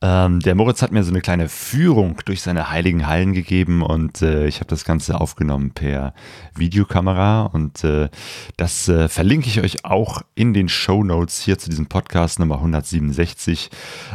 Ähm, 0.00 0.40
der 0.40 0.54
Moritz 0.54 0.82
hat 0.82 0.92
mir 0.92 1.04
so 1.04 1.10
eine 1.10 1.20
kleine 1.20 1.48
Führung 1.48 2.20
durch 2.24 2.42
seine 2.42 2.70
heiligen 2.70 3.06
Hallen 3.06 3.32
gegeben 3.32 3.82
und 3.82 4.22
äh, 4.22 4.46
ich 4.46 4.56
habe 4.56 4.68
das 4.68 4.84
Ganze 4.84 5.20
aufgenommen 5.20 5.72
per 5.72 6.14
Videokamera 6.54 7.42
und 7.42 7.84
äh, 7.84 8.08
das 8.56 8.88
äh, 8.88 9.08
verlinke 9.08 9.48
ich 9.48 9.60
euch 9.60 9.84
auch 9.84 10.22
in 10.34 10.54
den 10.54 10.68
Show 10.68 11.04
Notes 11.04 11.40
hier 11.40 11.58
zu 11.58 11.68
diesem 11.68 11.86
Podcast 11.86 12.38
Nummer 12.38 12.56
167. 12.56 13.70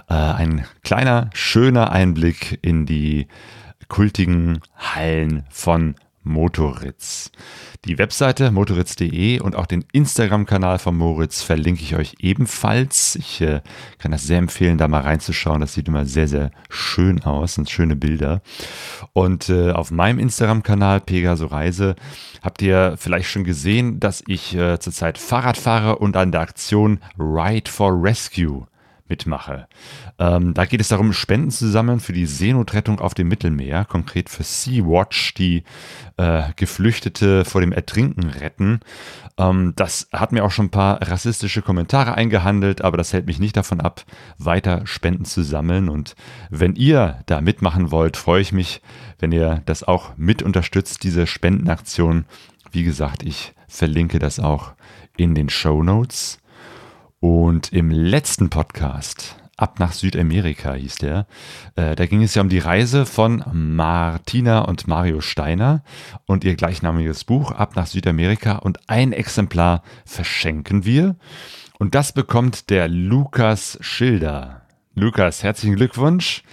Äh, 0.09 0.13
ein 0.13 0.65
kleiner, 0.83 1.29
schöner 1.33 1.91
Einblick 1.91 2.59
in 2.61 2.85
die 2.85 3.27
kultigen 3.87 4.59
Hallen 4.75 5.45
von 5.49 5.95
Motoritz. 6.27 7.31
Die 7.85 7.97
Webseite 7.97 8.51
motoritz.de 8.51 9.39
und 9.39 9.55
auch 9.55 9.65
den 9.65 9.85
Instagram-Kanal 9.93 10.79
von 10.79 10.97
Moritz 10.97 11.41
verlinke 11.41 11.83
ich 11.83 11.95
euch 11.95 12.15
ebenfalls. 12.19 13.15
Ich 13.15 13.41
äh, 13.41 13.61
kann 13.97 14.11
das 14.11 14.23
sehr 14.23 14.39
empfehlen, 14.39 14.77
da 14.77 14.87
mal 14.87 15.01
reinzuschauen. 15.01 15.61
Das 15.61 15.73
sieht 15.73 15.87
immer 15.87 16.05
sehr, 16.05 16.27
sehr 16.27 16.51
schön 16.69 17.23
aus, 17.23 17.55
sind 17.55 17.69
schöne 17.69 17.95
Bilder. 17.95 18.41
Und 19.13 19.49
äh, 19.49 19.71
auf 19.71 19.91
meinem 19.91 20.19
Instagram-Kanal 20.19 21.01
Pegaso 21.01 21.47
Reise 21.47 21.95
habt 22.41 22.61
ihr 22.61 22.95
vielleicht 22.97 23.29
schon 23.29 23.43
gesehen, 23.43 23.99
dass 23.99 24.23
ich 24.27 24.55
äh, 24.55 24.79
zurzeit 24.79 25.17
Fahrrad 25.17 25.57
fahre 25.57 25.97
und 25.97 26.17
an 26.17 26.31
der 26.31 26.41
Aktion 26.41 26.99
Ride 27.17 27.71
for 27.71 27.91
Rescue 27.93 28.67
mitmache. 29.09 29.67
Ähm, 30.19 30.53
da 30.53 30.65
geht 30.65 30.81
es 30.81 30.89
darum, 30.89 31.13
Spenden 31.13 31.51
zu 31.51 31.67
sammeln 31.67 31.99
für 31.99 32.13
die 32.13 32.25
Seenotrettung 32.25 32.99
auf 32.99 33.13
dem 33.13 33.27
Mittelmeer, 33.27 33.85
konkret 33.85 34.29
für 34.29 34.43
Sea-Watch, 34.43 35.33
die 35.35 35.63
äh, 36.17 36.43
Geflüchtete 36.55 37.45
vor 37.45 37.61
dem 37.61 37.71
Ertrinken 37.71 38.29
retten. 38.29 38.79
Ähm, 39.37 39.73
das 39.75 40.07
hat 40.11 40.31
mir 40.31 40.43
auch 40.43 40.51
schon 40.51 40.67
ein 40.67 40.71
paar 40.71 41.01
rassistische 41.01 41.61
Kommentare 41.61 42.15
eingehandelt, 42.15 42.81
aber 42.81 42.97
das 42.97 43.13
hält 43.13 43.27
mich 43.27 43.39
nicht 43.39 43.57
davon 43.57 43.81
ab, 43.81 44.03
weiter 44.37 44.85
Spenden 44.85 45.25
zu 45.25 45.43
sammeln. 45.43 45.89
Und 45.89 46.15
wenn 46.49 46.75
ihr 46.75 47.19
da 47.25 47.41
mitmachen 47.41 47.91
wollt, 47.91 48.17
freue 48.17 48.41
ich 48.41 48.51
mich, 48.51 48.81
wenn 49.19 49.31
ihr 49.31 49.61
das 49.65 49.83
auch 49.83 50.17
mit 50.17 50.41
unterstützt, 50.41 51.03
diese 51.03 51.27
Spendenaktion. 51.27 52.25
Wie 52.71 52.83
gesagt, 52.83 53.23
ich 53.23 53.53
verlinke 53.67 54.19
das 54.19 54.39
auch 54.39 54.73
in 55.17 55.35
den 55.35 55.49
Show 55.49 55.83
Notes. 55.83 56.39
Und 57.19 57.73
im 57.73 57.89
letzten 57.89 58.51
Podcast, 58.51 59.35
Ab 59.59 59.79
nach 59.79 59.91
Südamerika 59.91 60.75
hieß 60.75 60.97
der, 60.97 61.25
äh, 61.75 61.95
da 61.95 62.05
ging 62.05 62.21
es 62.21 62.35
ja 62.35 62.43
um 62.43 62.49
die 62.49 62.59
Reise 62.59 63.07
von 63.07 63.43
Martina 63.51 64.59
und 64.59 64.87
Mario 64.87 65.19
Steiner 65.19 65.83
und 66.27 66.43
ihr 66.43 66.55
gleichnamiges 66.55 67.23
Buch 67.23 67.49
Ab 67.49 67.75
nach 67.75 67.87
Südamerika 67.87 68.57
und 68.57 68.87
ein 68.87 69.13
Exemplar 69.13 69.81
verschenken 70.05 70.85
wir. 70.85 71.15
Und 71.79 71.95
das 71.95 72.13
bekommt 72.13 72.69
der 72.69 72.87
Lukas 72.87 73.79
Schilder. 73.81 74.61
Lukas, 74.93 75.41
herzlichen 75.41 75.75
Glückwunsch. 75.75 76.43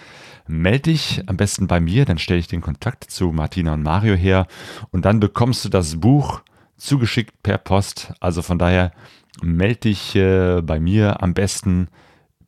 Meld 0.46 0.86
dich 0.86 1.22
am 1.26 1.36
besten 1.36 1.66
bei 1.66 1.80
mir, 1.80 2.06
dann 2.06 2.16
stelle 2.16 2.40
ich 2.40 2.48
den 2.48 2.62
Kontakt 2.62 3.10
zu 3.10 3.32
Martina 3.32 3.74
und 3.74 3.82
Mario 3.82 4.14
her 4.14 4.46
und 4.92 5.04
dann 5.04 5.20
bekommst 5.20 5.62
du 5.66 5.68
das 5.68 6.00
Buch 6.00 6.40
zugeschickt 6.78 7.42
per 7.42 7.58
Post. 7.58 8.14
Also 8.20 8.40
von 8.40 8.58
daher 8.58 8.92
melde 9.42 9.80
dich 9.80 10.16
äh, 10.16 10.62
bei 10.62 10.80
mir 10.80 11.22
am 11.22 11.34
besten 11.34 11.88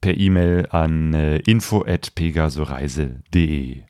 per 0.01 0.17
E-Mail 0.17 0.69
an 0.71 1.13
äh, 1.15 1.37
info@pegasoreise.de. 1.39 3.83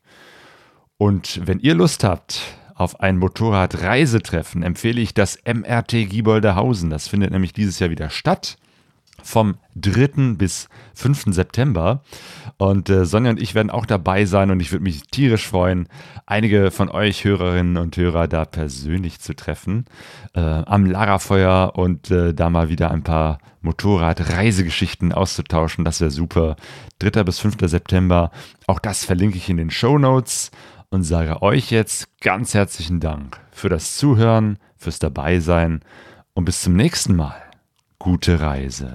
Und 0.97 1.41
wenn 1.45 1.59
ihr 1.59 1.75
Lust 1.75 2.03
habt 2.03 2.41
auf 2.73 2.99
ein 2.99 3.17
Motorradreisetreffen, 3.17 4.63
empfehle 4.63 4.99
ich 5.01 5.13
das 5.13 5.37
MRT 5.45 6.09
Gieboldehausen. 6.09 6.89
Das 6.89 7.07
findet 7.07 7.31
nämlich 7.31 7.53
dieses 7.53 7.79
Jahr 7.79 7.89
wieder 7.89 8.09
statt 8.09 8.57
vom 9.23 9.55
3. 9.75 10.35
bis 10.35 10.69
5. 10.95 11.25
September. 11.33 12.03
Und 12.57 12.89
äh, 12.89 13.05
Sonja 13.05 13.31
und 13.31 13.41
ich 13.41 13.55
werden 13.55 13.69
auch 13.69 13.85
dabei 13.85 14.25
sein 14.25 14.51
und 14.51 14.59
ich 14.59 14.71
würde 14.71 14.83
mich 14.83 15.03
tierisch 15.11 15.47
freuen, 15.47 15.87
einige 16.25 16.71
von 16.71 16.89
euch 16.89 17.23
Hörerinnen 17.23 17.77
und 17.77 17.95
Hörer 17.97 18.27
da 18.27 18.45
persönlich 18.45 19.19
zu 19.19 19.35
treffen. 19.35 19.85
Äh, 20.33 20.39
am 20.39 20.85
Lagerfeuer 20.85 21.73
und 21.75 22.09
äh, 22.09 22.33
da 22.33 22.49
mal 22.49 22.69
wieder 22.69 22.91
ein 22.91 23.03
paar 23.03 23.39
Motorradreisegeschichten 23.61 25.11
auszutauschen. 25.11 25.85
Das 25.85 26.01
wäre 26.01 26.11
super. 26.11 26.55
3. 26.99 27.23
bis 27.23 27.39
5. 27.39 27.57
September. 27.61 28.31
Auch 28.65 28.79
das 28.79 29.05
verlinke 29.05 29.37
ich 29.37 29.49
in 29.49 29.57
den 29.57 29.69
Show 29.71 29.97
Notes 29.97 30.51
und 30.89 31.03
sage 31.03 31.41
euch 31.41 31.71
jetzt 31.71 32.07
ganz 32.21 32.53
herzlichen 32.53 32.99
Dank 32.99 33.39
für 33.51 33.69
das 33.69 33.97
Zuhören, 33.97 34.57
fürs 34.77 34.99
Dabeisein 34.99 35.81
und 36.33 36.45
bis 36.45 36.61
zum 36.61 36.75
nächsten 36.75 37.15
Mal. 37.15 37.46
Gute 38.07 38.37
Reise. 38.39 38.93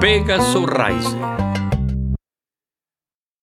Pegasus 0.00 0.64
Reise 0.68 1.33